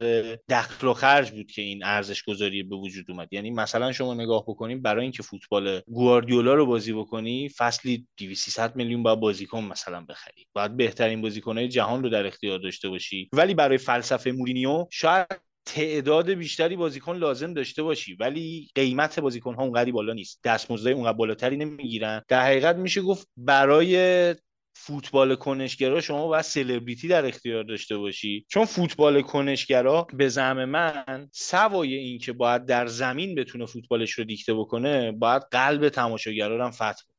دخل 0.48 0.86
و 0.86 0.94
خرج 0.94 1.30
بود 1.30 1.50
که 1.50 1.62
این 1.62 1.84
ارزش 1.84 2.22
گذاری 2.22 2.62
به 2.62 2.76
وجود 2.76 3.10
اومد. 3.10 3.28
یعنی 3.32 3.50
مثلا 3.50 3.92
شما 3.92 4.14
نگاه 4.14 4.42
بکنیم 4.42 4.82
برای 4.82 5.02
اینکه 5.02 5.22
فوتبال 5.22 5.80
گواردیولا 5.86 6.54
رو 6.54 6.66
بازی 6.66 6.92
بکنی 6.92 7.48
فصلی 7.48 8.06
200 8.16 8.76
میلیون 8.76 9.02
باید 9.02 9.20
بازیکن 9.20 9.64
مثلا 9.64 10.00
بخری. 10.00 10.46
باید 10.52 10.76
بهترین 10.76 11.22
بازیکنهای 11.22 11.68
جهان 11.68 12.02
رو 12.02 12.08
در 12.08 12.26
اختیار 12.26 12.58
داشته 12.58 12.88
باشی. 12.88 13.28
ولی 13.32 13.54
برای 13.54 13.78
فلسفه 13.78 14.32
مورینیو 14.32 14.86
شاید 14.90 15.49
تعداد 15.66 16.30
بیشتری 16.30 16.76
بازیکن 16.76 17.16
لازم 17.16 17.54
داشته 17.54 17.82
باشی 17.82 18.14
ولی 18.14 18.68
قیمت 18.74 19.20
بازیکن 19.20 19.54
ها 19.54 19.62
اونقدی 19.62 19.92
بالا 19.92 20.12
نیست. 20.12 20.40
دستمزدهای 20.44 20.94
اونقدر 20.94 21.16
بالاتری 21.16 21.56
نمی‌گیرن. 21.56 22.22
در 22.28 22.44
حقیقت 22.44 22.76
میشه 22.76 23.02
گفت 23.02 23.28
برای 23.36 24.34
فوتبال 24.74 25.34
کنشگرا 25.34 26.00
شما 26.00 26.26
باید 26.26 26.42
سلبریتی 26.42 27.08
در 27.08 27.26
اختیار 27.26 27.64
داشته 27.64 27.98
باشی. 27.98 28.46
چون 28.48 28.64
فوتبال 28.64 29.22
کنشگرا 29.22 30.06
به 30.12 30.28
زعم 30.28 30.64
من 30.64 31.28
سوای 31.32 31.94
این 31.94 32.18
که 32.18 32.32
باید 32.32 32.66
در 32.66 32.86
زمین 32.86 33.34
بتونه 33.34 33.66
فوتبالش 33.66 34.12
رو 34.12 34.24
دیکته 34.24 34.54
بکنه 34.54 35.12
باید 35.12 35.42
قلب 35.50 35.88
تماشاگرا 35.88 36.64
هم 36.64 36.70
فتح 36.70 37.09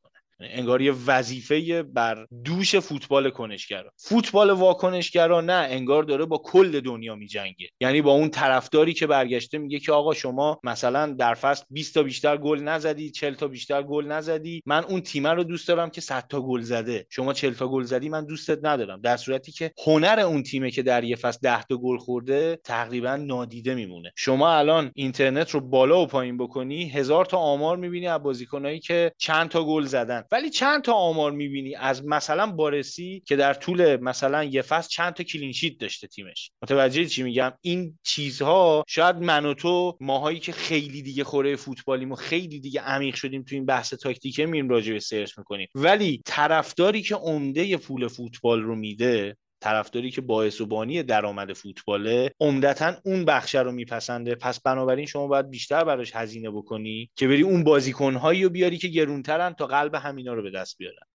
انگار 0.43 0.81
یه 0.81 0.93
وظیفه 1.07 1.83
بر 1.83 2.25
دوش 2.45 2.75
فوتبال 2.75 3.29
کنشگرا. 3.29 3.91
فوتبال 3.97 4.49
واکنشگرا 4.49 5.41
نه 5.41 5.53
انگار 5.53 6.03
داره 6.03 6.25
با 6.25 6.37
کل 6.37 6.79
دنیا 6.79 7.15
میجنگه. 7.15 7.69
یعنی 7.81 8.01
با 8.01 8.11
اون 8.11 8.29
طرفداری 8.29 8.93
که 8.93 9.07
برگشته 9.07 9.57
میگه 9.57 9.79
که 9.79 9.91
آقا 9.91 10.13
شما 10.13 10.59
مثلا 10.63 11.13
در 11.13 11.33
فصل 11.33 11.63
20 11.69 11.93
تا 11.93 12.03
بیشتر 12.03 12.37
گل 12.37 12.59
نزدی 12.59 13.11
40 13.11 13.33
تا 13.33 13.47
بیشتر 13.47 13.83
گل 13.83 14.05
نزدی. 14.05 14.61
من 14.65 14.83
اون 14.83 15.01
تیم 15.01 15.27
رو 15.27 15.43
دوست 15.43 15.67
دارم 15.67 15.89
که 15.89 16.01
100 16.01 16.27
تا 16.27 16.41
گل 16.41 16.61
زده. 16.61 17.05
شما 17.09 17.33
40 17.33 17.53
تا 17.53 17.67
گل 17.67 17.83
زدی 17.83 18.09
من 18.09 18.25
دوستت 18.25 18.59
ندارم. 18.63 19.01
در 19.01 19.17
صورتی 19.17 19.51
که 19.51 19.71
هنر 19.85 20.19
اون 20.19 20.43
تیمه 20.43 20.71
که 20.71 20.83
در 20.83 21.03
یه 21.03 21.15
فصل 21.15 21.39
10 21.43 21.63
تا 21.63 21.77
گل 21.77 21.97
خورده 21.97 22.59
تقریبا 22.63 23.15
نادیده 23.15 23.75
میمونه. 23.75 24.11
شما 24.15 24.53
الان 24.53 24.91
اینترنت 24.95 25.49
رو 25.49 25.59
بالا 25.59 26.01
و 26.01 26.07
پایین 26.07 26.37
بکنی 26.37 26.89
هزار 26.89 27.25
تا 27.25 27.37
آمار 27.37 27.77
می‌بینی 27.77 28.07
از 28.07 28.23
بازیکنایی 28.23 28.79
که 28.79 29.11
چند 29.17 29.49
تا 29.49 29.63
گل 29.63 29.83
زدن. 29.83 30.23
ولی 30.31 30.49
چند 30.49 30.81
تا 30.81 30.93
آمار 30.93 31.31
می‌بینی؟ 31.31 31.75
از 31.75 32.05
مثلا 32.05 32.51
بارسی 32.51 33.23
که 33.25 33.35
در 33.35 33.53
طول 33.53 33.95
مثلا 33.95 34.43
یه 34.43 34.61
فصل 34.61 34.89
چند 34.89 35.13
تا 35.13 35.23
clean 35.23 35.50
sheet 35.50 35.77
داشته 35.77 36.07
تیمش. 36.07 36.51
متوجه 36.63 37.05
چی 37.05 37.23
میگم؟ 37.23 37.53
این 37.61 37.99
چیزها 38.03 38.83
شاید 38.87 39.15
من 39.15 39.45
و 39.45 39.53
تو 39.53 39.97
ماهایی 39.99 40.39
که 40.39 40.51
خیلی 40.51 41.01
دیگه 41.01 41.23
خوره 41.23 41.55
فوتبالیم 41.55 42.11
و 42.11 42.15
خیلی 42.15 42.59
دیگه 42.59 42.81
عمیق 42.81 43.15
شدیم 43.15 43.43
تو 43.43 43.55
این 43.55 43.65
بحث 43.65 43.93
تاکتیکه 43.93 44.45
میم 44.45 44.69
راجع 44.69 44.93
به 44.93 44.99
سرچ 44.99 45.37
می‌کنیم. 45.37 45.67
ولی 45.75 46.21
طرفداری 46.25 47.01
که 47.01 47.15
عمده 47.15 47.77
پول 47.77 48.07
فوتبال 48.07 48.61
رو 48.61 48.75
میده 48.75 49.37
طرفداری 49.61 50.11
که 50.11 50.21
باعث 50.21 50.61
و 50.61 50.65
بانی 50.65 51.03
درآمد 51.03 51.53
فوتباله 51.53 52.31
عمدتا 52.39 52.93
اون 53.05 53.25
بخش 53.25 53.55
رو 53.55 53.71
میپسنده. 53.71 54.35
پس 54.35 54.59
بنابراین 54.59 55.05
شما 55.05 55.27
باید 55.27 55.49
بیشتر 55.49 55.83
براش 55.83 56.15
هزینه 56.15 56.49
بکنی 56.49 57.09
که 57.15 57.27
بری 57.27 57.41
اون 57.41 57.63
بازیکنهایی 57.63 58.43
رو 58.43 58.49
بیاری 58.49 58.77
که 58.77 58.87
گرونترن 58.87 59.53
تا 59.53 59.67
قلب 59.67 59.95
همینا 59.95 60.33
رو 60.33 60.43
به 60.43 60.51
دست 60.51 60.77
بیارن. 60.77 61.05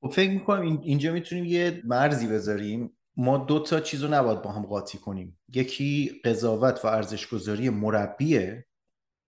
خب 0.00 0.10
فکر 0.10 0.30
می‌کنم 0.30 0.80
اینجا 0.82 1.12
می‌تونیم 1.12 1.44
یه 1.44 1.82
مرزی 1.84 2.26
بذاریم. 2.26 2.96
ما 3.16 3.38
دو 3.38 3.58
تا 3.58 3.80
چیز 3.80 4.02
رو 4.02 4.14
نباید 4.14 4.42
با 4.42 4.52
هم 4.52 4.62
قاطی 4.62 4.98
کنیم. 4.98 5.38
یکی 5.54 6.20
قضاوت 6.24 6.84
و 6.84 6.88
ارزشگذاری 6.88 7.70
مربیه 7.70 8.66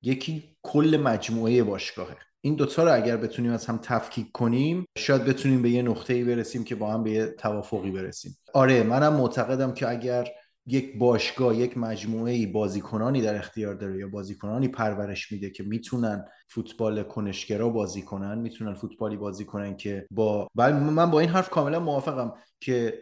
یکی 0.02 0.56
کل 0.62 1.00
مجموعه 1.02 1.62
باشگاهه. 1.62 2.16
این 2.47 2.55
دوتا 2.55 2.85
رو 2.85 2.94
اگر 2.94 3.16
بتونیم 3.16 3.52
از 3.52 3.66
هم 3.66 3.78
تفکیک 3.82 4.32
کنیم 4.32 4.85
شاید 4.98 5.24
بتونیم 5.24 5.62
به 5.62 5.70
یه 5.70 5.82
نقطه 5.82 6.14
ای 6.14 6.24
برسیم 6.24 6.64
که 6.64 6.74
با 6.74 6.93
هم 6.93 7.02
به 7.02 7.10
یه 7.10 7.27
توافقی 7.27 7.90
برسیم. 7.90 8.36
آره 8.55 8.82
منم 8.82 9.12
معتقدم 9.12 9.74
که 9.74 9.89
اگر 9.89 10.28
یک 10.66 10.98
باشگاه 10.98 11.56
یک 11.56 11.78
مجموعه 11.78 12.47
بازیکنانی 12.47 13.23
در 13.23 13.36
اختیار 13.36 13.74
داره 13.74 13.98
یا 13.98 14.09
بازیکنانی 14.09 14.68
پرورش 14.68 15.32
میده 15.32 15.51
که 15.51 15.62
می‌تونن 15.62 16.24
فوتبال 16.48 17.02
کنشگرا 17.02 17.68
بازی 17.68 18.02
کنن 18.02 18.39
می‌تونن 18.39 18.74
فوتبالی 18.74 19.16
بازی 19.16 19.44
کنن 19.44 19.77
که 19.77 20.06
با 20.10 20.48
من 20.55 21.10
با 21.10 21.20
این 21.20 21.28
حرف 21.28 21.51
کاملا 21.51 21.81
موافقم 21.81 22.32
که 22.60 22.98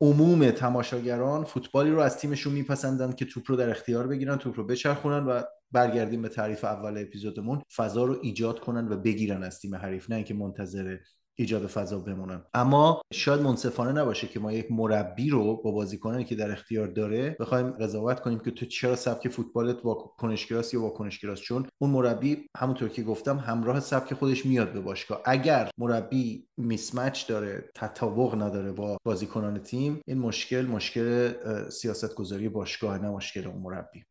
عموم 0.00 0.50
تماشاگران 0.50 1.44
فوتبالی 1.44 1.90
رو 1.90 2.00
از 2.00 2.18
تیمشون 2.18 2.52
میپسندن 2.52 3.12
که 3.12 3.24
توپ 3.24 3.50
رو 3.50 3.56
در 3.56 3.70
اختیار 3.70 4.06
بگیرن 4.06 4.36
توپ 4.36 4.56
رو 4.56 4.64
بچرخونن 4.64 5.24
و 5.24 5.42
برگردیم 5.72 6.22
به 6.22 6.28
تعریف 6.28 6.64
اول 6.64 6.98
اپیزودمون 6.98 7.62
فضا 7.76 8.04
رو 8.04 8.18
ایجاد 8.22 8.60
کنن 8.60 8.88
و 8.88 8.96
بگیرن 8.96 9.42
از 9.42 9.60
تیم 9.60 9.74
حریف 9.74 10.10
نه 10.10 10.16
اینکه 10.16 10.34
منتظر 10.34 10.98
ایجاد 11.38 11.66
فضا 11.66 11.98
بمونن. 11.98 12.42
اما 12.54 13.02
شاید 13.12 13.40
منصفانه 13.40 13.92
نباشه 13.92 14.26
که 14.26 14.40
ما 14.40 14.52
یک 14.52 14.66
مربی 14.70 15.30
رو 15.30 15.62
با 15.62 15.70
بازیکنانی 15.70 16.24
که 16.24 16.34
در 16.34 16.50
اختیار 16.50 16.86
داره 16.86 17.36
بخوایم 17.40 17.70
قضاوت 17.70 18.20
کنیم 18.20 18.38
که 18.38 18.50
تو 18.50 18.66
چرا 18.66 18.96
سبک 18.96 19.28
فوتبالت 19.28 19.82
با 19.82 19.94
کنشگراس 19.94 20.74
یا 20.74 20.88
کنشگراس 20.88 21.40
چون 21.40 21.66
اون 21.78 21.90
مربی 21.90 22.48
همونطور 22.56 22.88
که 22.88 23.02
گفتم 23.02 23.38
همراه 23.38 23.80
سبک 23.80 24.14
خودش 24.14 24.46
میاد 24.46 24.72
به 24.72 24.80
باشگاه. 24.80 25.22
اگر 25.24 25.70
مربی 25.78 26.48
میسمچ 26.56 27.28
داره 27.28 27.70
تطابق 27.74 28.42
نداره 28.42 28.72
با 28.72 28.96
بازیکنان 29.04 29.58
تیم 29.58 30.00
این 30.06 30.18
مشکل 30.18 30.66
مشکل 30.66 31.32
سیاست 31.68 32.14
گذاری 32.14 32.48
باشگاه 32.48 32.98
نه 32.98 33.08
مشکل 33.10 33.46
اون 33.46 33.62
مربی. 33.62 34.04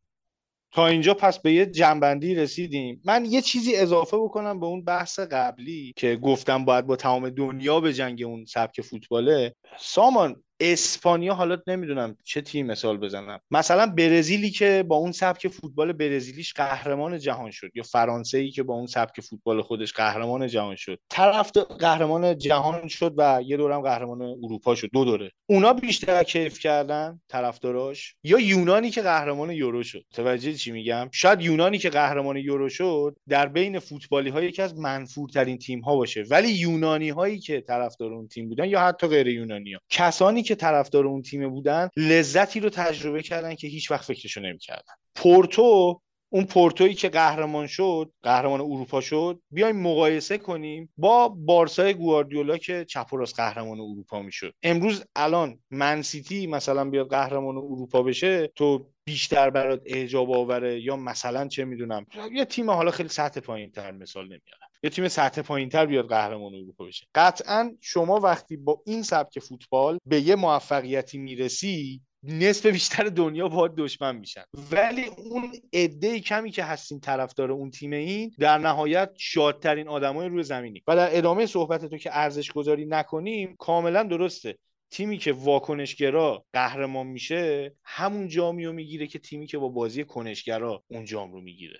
تا 0.71 0.87
اینجا 0.87 1.13
پس 1.13 1.39
به 1.39 1.53
یه 1.53 1.65
جنبندی 1.65 2.35
رسیدیم. 2.35 3.01
من 3.05 3.25
یه 3.25 3.41
چیزی 3.41 3.75
اضافه 3.75 4.17
بکنم 4.17 4.59
به 4.59 4.65
اون 4.65 4.83
بحث 4.83 5.19
قبلی 5.19 5.93
که 5.95 6.15
گفتم 6.15 6.65
باید 6.65 6.87
با 6.87 6.95
تمام 6.95 7.29
دنیا 7.29 7.79
به 7.79 7.93
جنگ 7.93 8.23
اون 8.23 8.45
سبک 8.45 8.81
فوتباله. 8.81 9.55
سامان 9.79 10.43
اسپانیا 10.61 11.33
حالا 11.33 11.57
نمی‌دونم 11.67 12.17
چه 12.23 12.41
تیم 12.41 12.65
مثال 12.65 12.97
بزنم. 12.97 13.39
مثلا 13.51 13.85
برزیلی 13.85 14.49
که 14.49 14.83
با 14.87 14.95
اون 14.95 15.11
سبک 15.11 15.47
فوتبال 15.47 15.93
برزیلیش 15.93 16.53
قهرمان 16.53 17.19
جهان 17.19 17.51
شد 17.51 17.69
یا 17.75 17.83
فرانسه 17.83 18.37
ای 18.37 18.51
که 18.51 18.63
با 18.63 18.73
اون 18.73 18.87
سبک 18.87 19.21
فوتبال 19.21 19.61
خودش 19.61 19.93
قهرمان 19.93 20.47
جهان 20.47 20.75
شد. 20.75 20.99
طرف 21.09 21.51
قهرمان 21.79 22.37
جهان 22.37 22.87
شد 22.87 23.13
و 23.17 23.41
یه 23.45 23.57
دورم 23.57 23.81
قهرمان 23.81 24.21
اروپا 24.21 24.75
شد 24.75 24.89
دو 24.93 25.05
دوره. 25.05 25.31
اونا 25.45 25.73
بیشتر 25.73 26.23
کیف 26.23 26.59
کردن 26.59 27.21
طرفداراش 27.29 28.15
یا 28.23 28.39
یونانی 28.39 28.89
که 28.89 29.01
قهرمان 29.01 29.51
یورو 29.51 29.83
شد؟ 29.83 30.05
توجه 30.13 30.53
چی 30.53 30.71
میگم؟ 30.71 31.09
شاید 31.13 31.41
یونانی 31.41 31.77
که 31.77 31.89
قهرمان 31.89 32.37
یورو 32.37 32.69
شد 32.69 33.15
در 33.29 33.47
بین 33.47 33.79
فوتبالی 33.79 34.29
های 34.29 34.45
یکی 34.45 34.61
از 34.61 34.77
منفورترین 34.77 35.57
تیم 35.57 35.81
ها 35.81 35.95
باشه 35.95 36.23
ولی 36.29 36.49
یونانی 36.49 37.09
هایی 37.09 37.39
که 37.39 37.61
طرفدار 37.61 38.13
اون 38.13 38.27
تیم 38.27 38.49
بودن 38.49 38.65
یا 38.65 38.79
حتی 38.79 39.07
غیر 39.07 39.27
یونانی 39.27 39.73
ها 39.73 39.79
کسانی 39.89 40.43
طرفدار 40.55 41.05
اون 41.05 41.21
تیم 41.21 41.49
بودن 41.49 41.89
لذتی 41.97 42.59
رو 42.59 42.69
تجربه 42.69 43.21
کردن 43.21 43.55
که 43.55 43.67
هیچ 43.67 43.91
وقت 43.91 44.05
فکرشو 44.05 44.41
نمی‌کردن. 44.41 44.93
پورتو 45.15 46.01
اون 46.33 46.45
پورتویی 46.45 46.93
که 46.93 47.09
قهرمان 47.09 47.67
شد 47.67 48.11
قهرمان 48.23 48.61
اروپا 48.61 49.01
شد 49.01 49.41
بیایم 49.51 49.81
مقایسه 49.81 50.37
کنیم 50.37 50.93
با 50.97 51.29
بارسای 51.29 51.93
گواردیولا 51.93 52.57
که 52.57 52.85
چپ 52.85 53.13
و 53.13 53.17
راست 53.17 53.35
قهرمان 53.35 53.79
اروپا 53.79 54.21
می‌شد. 54.21 54.53
امروز 54.63 55.03
الان 55.15 55.59
منسیتی 55.71 56.47
مثلا 56.47 56.89
بیاد 56.89 57.09
قهرمان 57.09 57.57
اروپا 57.57 58.03
بشه 58.03 58.47
تو 58.47 58.91
بیشتر 59.05 59.49
برات 59.49 59.81
اعجاب 59.85 60.31
آوره 60.31 60.81
یا 60.81 60.95
مثلا 60.95 61.47
چه 61.47 61.65
می‌دونم 61.65 62.05
یه 62.31 62.45
تیم 62.45 62.69
حالا 62.69 62.91
خیلی 62.91 63.09
سطح 63.09 63.39
پایین 63.39 63.71
تر 63.71 63.91
مثال 63.91 64.23
نمیارم 64.23 64.70
یه 64.83 64.89
تیم 64.89 65.07
سطح 65.07 65.41
پایین 65.41 65.69
تر 65.69 65.85
بیاد 65.85 66.09
قهرمان 66.09 66.53
اروپا 66.55 66.85
بشه. 66.85 67.07
قطعا 67.15 67.77
شما 67.81 68.19
وقتی 68.19 68.57
با 68.57 68.81
این 68.85 69.03
سبک 69.03 69.39
فوتبال 69.39 69.97
به 70.05 70.21
یه 70.21 70.35
موفقیتی 70.35 71.17
می‌رسی 71.17 72.01
نصف 72.23 72.65
بیشتر 72.65 73.03
دنیا 73.03 73.47
باید 73.47 73.75
دشمن 73.75 74.15
میشن. 74.15 74.43
ولی 74.71 75.05
اون 75.05 75.51
عده 75.73 76.19
کمی 76.19 76.51
که 76.51 76.63
هستین 76.63 76.99
طرفدار 76.99 77.51
اون 77.51 77.71
تیم 77.71 77.93
این 77.93 78.31
در 78.39 78.57
نهایت 78.57 79.11
شادترین 79.17 79.87
آدمای 79.87 80.27
روی 80.27 80.43
زمینی. 80.43 80.83
و 80.87 80.95
در 80.95 81.17
ادامه 81.17 81.45
صحبت 81.45 81.85
تو 81.85 81.97
که 81.97 82.09
ارزش 82.17 82.51
گذاری 82.51 82.85
نکنیم 82.85 83.55
کاملا 83.59 84.03
درسته. 84.03 84.57
تیمی 84.91 85.17
که 85.17 85.33
واکنشگرا 85.33 86.45
قهرمان 86.53 87.07
میشه 87.07 87.75
همون 87.83 88.27
جامی 88.27 88.65
رو 88.65 88.73
می‌گیره 88.73 89.07
که 89.07 89.19
تیمی 89.19 89.47
که 89.47 89.57
با 89.57 89.69
بازی 89.69 90.03
کنشگرا 90.03 90.83
اون 90.87 91.05
جام 91.05 91.31
رو 91.31 91.41
می‌گیره. 91.41 91.79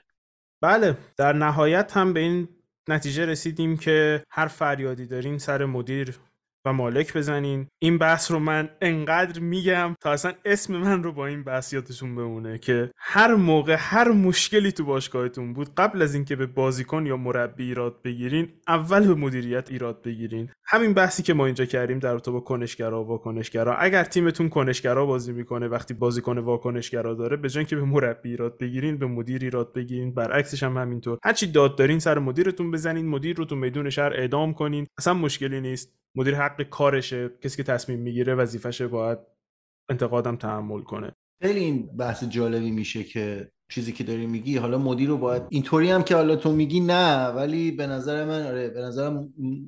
بله 0.61 0.97
در 1.17 1.33
نهایت 1.33 1.97
هم 1.97 2.13
به 2.13 2.19
این 2.19 2.47
نتیجه 2.89 3.25
رسیدیم 3.25 3.77
که 3.77 4.23
هر 4.29 4.47
فریادی 4.47 5.05
دارین 5.05 5.37
سر 5.37 5.65
مدیر 5.65 6.19
و 6.65 6.73
مالک 6.73 7.17
بزنین. 7.17 7.67
این 7.79 7.97
بحث 7.97 8.31
رو 8.31 8.39
من 8.39 8.69
انقدر 8.81 9.39
میگم 9.39 9.95
تا 10.01 10.11
اصلا 10.11 10.33
اسم 10.45 10.77
من 10.77 11.03
رو 11.03 11.11
با 11.11 11.27
این 11.27 11.43
بحث 11.43 11.73
یادتون 11.73 12.15
بمونه 12.15 12.57
که 12.57 12.91
هر 12.97 13.35
موقع 13.35 13.75
هر 13.79 14.11
مشکلی 14.11 14.71
تو 14.71 14.85
باشگاهتون 14.85 15.53
بود 15.53 15.75
قبل 15.75 16.01
از 16.01 16.15
اینکه 16.15 16.35
به 16.35 16.45
بازیکن 16.45 17.05
یا 17.05 17.17
مربی 17.17 17.63
ایراد 17.63 18.01
بگیرین 18.03 18.49
اول 18.67 19.07
به 19.07 19.13
مدیریت 19.15 19.71
ایراد 19.71 20.01
بگیرین. 20.01 20.49
همین 20.65 20.93
بحثی 20.93 21.23
که 21.23 21.33
ما 21.33 21.45
اینجا 21.45 21.65
کردیم 21.65 21.99
در 21.99 22.11
رابطه 22.11 22.31
با 22.31 22.39
کنشگرا 22.39 23.03
و 23.03 23.07
واکنشگرا. 23.07 23.77
اگر 23.77 24.03
تیمتون 24.03 24.49
کنشگرا 24.49 25.05
بازی 25.05 25.31
می‌کنه 25.31 25.67
وقتی 25.67 25.93
بازیکن 25.93 26.37
واکنشگرا 26.37 27.13
داره 27.13 27.37
به 27.37 27.49
جای 27.49 27.65
که 27.65 27.75
به 27.75 27.83
مربی 27.83 28.29
ایراد 28.29 28.57
بگیرین 28.57 28.97
به 28.97 29.05
مدیر 29.05 29.41
ایراد 29.43 29.73
بگیرین. 29.73 30.13
برعکسش 30.13 30.63
هم 30.63 30.77
همینطور. 30.77 31.17
هرچی 31.23 31.47
داد 31.47 31.77
دارین 31.77 31.99
سر 31.99 32.19
مدیرتون 32.19 32.71
بزنین 32.71 33.07
مدیر 33.07 33.35
رو 33.35 33.45
تو 33.45 33.55
میدون 33.55 33.89
شهر 33.89 34.13
اعدام 34.13 34.53
کنین. 34.53 34.87
اصلا 34.97 35.13
مشکلی 35.13 35.61
نیست. 35.61 36.00
مدیر 36.15 36.35
حق 36.35 36.61
کارشه 36.61 37.29
کسی 37.41 37.57
که 37.57 37.63
تصمیم 37.63 37.99
می‌گیره 37.99 38.35
وظیفشه 38.35 38.87
باید 38.87 39.19
انتقادم 39.89 40.35
تحمل 40.35 40.81
کنه. 40.81 41.11
خیلی 41.41 41.59
این 41.59 41.97
بحث 41.97 42.23
جالبی 42.23 42.71
میشه 42.71 43.03
که 43.03 43.51
چیزی 43.71 43.91
که 43.91 44.03
داری 44.03 44.25
میگی 44.25 44.57
حالا 44.57 44.77
مدیر 44.77 45.09
رو 45.09 45.17
باید 45.17 45.43
اینطوری 45.49 45.91
هم 45.91 46.03
که 46.03 46.15
حالا 46.15 46.35
تو 46.35 46.51
میگی 46.51 46.79
نه 46.79 47.27
ولی 47.27 47.71
به 47.71 47.87
نظر 47.87 48.25
من 48.25 48.47
آره 48.47 48.69
به 48.69 48.81
نظر 48.81 49.19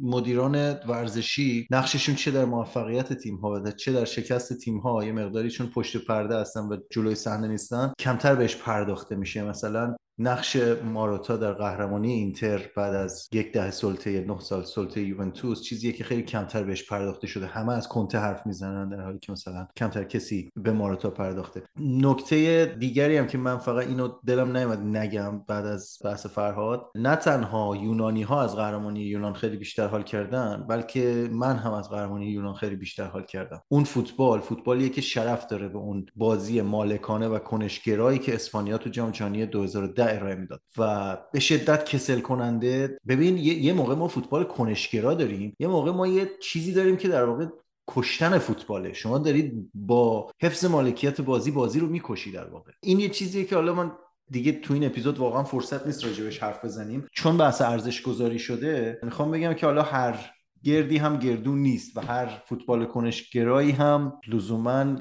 مدیران 0.01 0.55
ورزشی 0.87 1.67
نقششون 1.71 2.15
چه 2.15 2.31
در 2.31 2.45
موفقیت 2.45 3.13
تیم 3.13 3.35
ها 3.35 3.61
و 3.65 3.71
چه 3.71 3.93
در 3.93 4.05
شکست 4.05 4.57
تیم 4.57 4.77
ها 4.77 5.03
یه 5.03 5.11
مقداری 5.11 5.49
چون 5.49 5.67
پشت 5.67 6.05
پرده 6.05 6.37
هستن 6.37 6.59
و 6.61 6.77
جلوی 6.91 7.15
صحنه 7.15 7.47
نیستن. 7.47 7.93
کمتر 7.99 8.35
بهش 8.35 8.55
پرداخته 8.55 9.15
میشه. 9.15 9.43
مثلا 9.43 9.95
نقش 10.19 10.57
ماروتا 10.83 11.37
در 11.37 11.53
قهرمانی 11.53 12.13
اینتر 12.13 12.69
بعد 12.75 12.95
از 12.95 13.29
یک 13.33 13.53
ده 13.53 13.71
سلطه 13.71 14.25
نه 14.27 14.39
سال 14.39 14.63
سلطه 14.63 15.01
یوونتوس 15.01 15.63
چیزیه 15.63 15.91
که 15.91 16.03
خیلی 16.03 16.23
کمتر 16.23 16.63
بهش 16.63 16.89
پرداخته 16.89 17.27
شده. 17.27 17.47
همه 17.47 17.73
از 17.73 17.87
کنته 17.87 18.17
حرف 18.17 18.45
می‌زنن 18.45 18.89
در 18.89 19.01
حالی 19.01 19.19
که 19.19 19.31
مثلا 19.31 19.67
کمتر 19.77 20.03
کسی 20.03 20.51
به 20.55 20.71
ماروتا 20.71 21.09
پرداخته. 21.09 21.63
نکته 21.79 22.65
دیگری 22.79 23.17
هم 23.17 23.27
که 23.27 23.37
من 23.37 23.57
فقط 23.57 23.87
اینو 23.87 24.09
دلم 24.25 24.57
نیومد 24.57 24.79
نگم 24.79 25.39
بعد 25.47 25.65
از 25.65 25.97
بحث 26.03 26.25
فرهاد 26.25 26.91
نه 26.95 27.15
تنها 27.15 27.75
یونانی 27.75 28.21
ها 28.21 28.43
از 28.43 28.55
قهرمانی 28.55 28.99
یونان 28.99 29.33
خیلی 29.33 29.57
بیشتر 29.57 29.87
حال 29.87 30.03
کردن 30.03 30.65
بلکه 30.69 31.29
من 31.31 31.55
هم 31.55 31.73
از 31.73 31.89
قهرمانی 31.89 32.25
یونان 32.25 32.53
خیلی 32.53 32.75
بیشتر 32.75 33.07
حال 33.07 33.23
کردم. 33.23 33.61
اون 33.67 33.83
فوتبال 33.83 34.39
فوتبالیه 34.39 34.89
که 34.89 35.01
شرف 35.01 35.47
داره 35.47 35.67
به 35.67 35.77
اون 35.77 36.05
بازی 36.15 36.61
مالکانه 36.61 37.27
و 37.27 37.39
کنشگرایی 37.39 38.19
که 38.19 38.35
اسپانیا 38.35 38.77
تو 38.77 38.89
جام 38.89 39.11
جهانی 39.11 39.45
2010 39.45 40.02
ارائه 40.09 40.35
می‌داد. 40.35 40.61
و 40.77 41.17
به 41.33 41.39
شدت 41.39 41.85
کسل 41.85 42.19
کننده. 42.19 42.97
ببین 43.07 43.37
یه 43.37 43.73
موقع 43.73 43.95
ما 43.95 44.07
فوتبال 44.07 44.43
کنشگرا 44.43 45.13
داریم. 45.13 45.55
یه 45.59 45.67
موقع 45.67 45.91
ما 45.91 46.07
یه 46.07 46.29
چیزی 46.41 46.73
داریم 46.73 46.97
که 46.97 47.07
در 47.07 47.23
واقع 47.23 47.45
کشتن 47.87 48.37
فوتباله. 48.37 48.93
شما 48.93 49.17
دارید 49.17 49.71
با 49.73 50.31
حفظ 50.41 50.65
مالکیت 50.65 51.21
بازی 51.21 51.51
بازی 51.51 51.79
رو 51.79 51.87
می‌کشی 51.87 52.31
در 52.31 52.45
واقع. 52.45 52.71
این 52.81 52.99
یه 52.99 53.09
چیزیه 53.09 53.43
که 53.43 53.55
حالا 53.55 53.73
من 53.73 53.91
دیگه 54.29 54.51
تو 54.51 54.73
این 54.73 54.85
اپیزود 54.85 55.17
واقعا 55.17 55.43
فرصت 55.43 55.85
نیست 55.85 56.05
راجبش 56.05 56.39
حرف 56.39 56.65
بزنیم. 56.65 57.07
چون 57.13 57.37
بحث 57.37 57.61
ارزش 57.61 58.01
گذاری 58.01 58.39
شده 58.39 58.99
می‌خوام 59.03 59.31
بگم 59.31 59.53
که 59.53 59.65
حالا 59.65 59.81
هر 59.81 60.31
گردی 60.63 60.97
هم 60.97 61.19
گردون 61.19 61.59
نیست 61.59 61.97
و 61.97 62.01
هر 62.01 62.41
فوتبال 62.45 62.85
کنشگرایی 62.85 63.71
هم 63.71 64.13
لزوما 64.27 64.95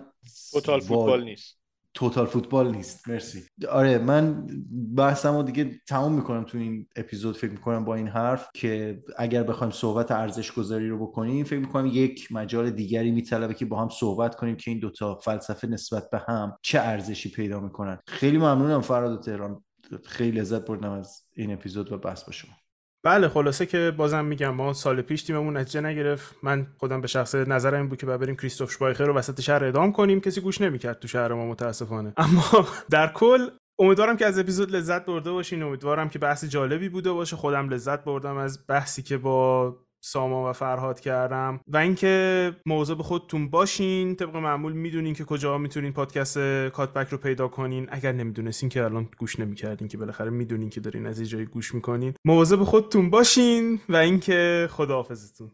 توتال 0.52 0.80
فوتبال 0.80 1.24
نیست. 1.24 1.61
توتال 1.94 2.26
فوتبال 2.26 2.70
نیست. 2.70 3.08
مرسی. 3.08 3.42
آره 3.70 3.98
من 3.98 4.46
بحثم 4.96 5.36
رو 5.36 5.42
دیگه 5.42 5.80
تمام 5.88 6.12
می‌کنم 6.12 6.44
تو 6.44 6.58
این 6.58 6.86
اپیزود. 6.96 7.36
فکر 7.36 7.50
می‌کنم 7.50 7.84
با 7.84 7.94
این 7.94 8.08
حرف 8.08 8.48
که 8.54 9.02
اگر 9.18 9.42
بخوایم 9.42 9.70
صحبت 9.70 10.10
ارزش 10.10 10.52
گذاری 10.52 10.88
رو 10.88 11.06
بکنیم 11.06 11.44
فکر 11.44 11.58
می‌کنم 11.58 11.86
یک 11.86 12.32
مجال 12.32 12.70
دیگری 12.70 13.10
میطلبه 13.10 13.54
که 13.54 13.66
با 13.66 13.80
هم 13.82 13.88
صحبت 13.88 14.34
کنیم 14.34 14.56
که 14.56 14.70
این 14.70 14.80
دوتا 14.80 15.14
فلسفه 15.14 15.68
نسبت 15.68 16.10
به 16.10 16.18
هم 16.18 16.56
چه 16.62 16.80
ارزشی 16.80 17.30
پیدا 17.30 17.60
می‌کنن. 17.60 17.98
خیلی 18.06 18.38
ممنونم 18.38 18.80
فراد 18.80 19.12
و 19.12 19.16
تهران. 19.16 19.64
خیلی 20.04 20.40
لذت 20.40 20.66
بردم 20.66 20.90
از 20.90 21.22
این 21.36 21.52
اپیزود 21.52 21.92
و 21.92 21.98
بحث 21.98 22.24
با 22.24 22.32
شما. 22.32 22.52
بله 23.04 23.28
خلاصه 23.28 23.66
که 23.66 23.94
بازم 23.96 24.24
میگم 24.24 24.54
ما 24.54 24.72
سال 24.72 25.02
پیش 25.02 25.22
تیممون 25.22 25.56
نتیجه 25.56 25.80
نگرفت. 25.80 26.36
من 26.42 26.66
خودم 26.78 27.00
به 27.00 27.06
شخص 27.06 27.34
نظرم 27.34 27.80
این 27.80 27.88
بود 27.88 27.98
که 27.98 28.06
بریم 28.06 28.36
کریستوف 28.36 28.72
شبایخر 28.72 29.04
رو 29.04 29.14
وسط 29.14 29.40
شهر 29.40 29.64
اعدام 29.64 29.92
کنیم. 29.92 30.20
کسی 30.20 30.40
گوش 30.40 30.60
نمی‌کرد 30.60 30.98
تو 30.98 31.08
شهر 31.08 31.32
ما 31.32 31.46
متاسفانه. 31.46 32.12
اما 32.16 32.68
در 32.90 33.12
کل 33.12 33.48
امیدوارم 33.78 34.16
که 34.16 34.26
از 34.26 34.38
اپیزود 34.38 34.70
لذت 34.70 35.06
برده 35.06 35.30
باشین. 35.30 35.62
امیدوارم 35.62 36.08
که 36.08 36.18
بحث 36.18 36.44
جالبی 36.44 36.88
بوده 36.88 37.12
باشه. 37.12 37.36
خودم 37.36 37.68
لذت 37.68 38.04
بردم 38.04 38.36
از 38.36 38.64
بحثی 38.68 39.02
که 39.02 39.16
با 39.16 39.76
ساما 40.04 40.50
و 40.50 40.52
فرهاد 40.52 41.00
کردم 41.00 41.60
و 41.68 41.76
اینکه 41.76 42.56
موضوع 42.66 42.96
به 42.96 43.02
خودتون 43.02 43.50
باشین 43.50 44.16
طبق 44.16 44.36
معمول 44.36 44.72
می‌دونین 44.72 45.14
که 45.14 45.24
کجا 45.24 45.58
می‌تونین 45.58 45.92
پادکست 45.92 46.38
کاتبک 46.68 47.08
رو 47.08 47.18
پیدا 47.18 47.48
کنین. 47.48 47.88
اگر 47.90 48.12
نمی‌دونستین 48.12 48.68
که 48.68 48.84
الان 48.84 49.08
گوش 49.18 49.40
نمی‌کردین 49.40 49.88
که 49.88 49.98
بالاخره 49.98 50.30
می‌دونین 50.30 50.70
که 50.70 50.80
دارین 50.80 51.06
از 51.06 51.20
جایی 51.20 51.46
گوش 51.46 51.74
می‌کنین. 51.74 52.14
به 52.24 52.64
خودتون 52.64 53.10
باشین 53.10 53.80
و 53.88 53.96
اینکه 53.96 54.68
خداحافظتون. 54.70 55.50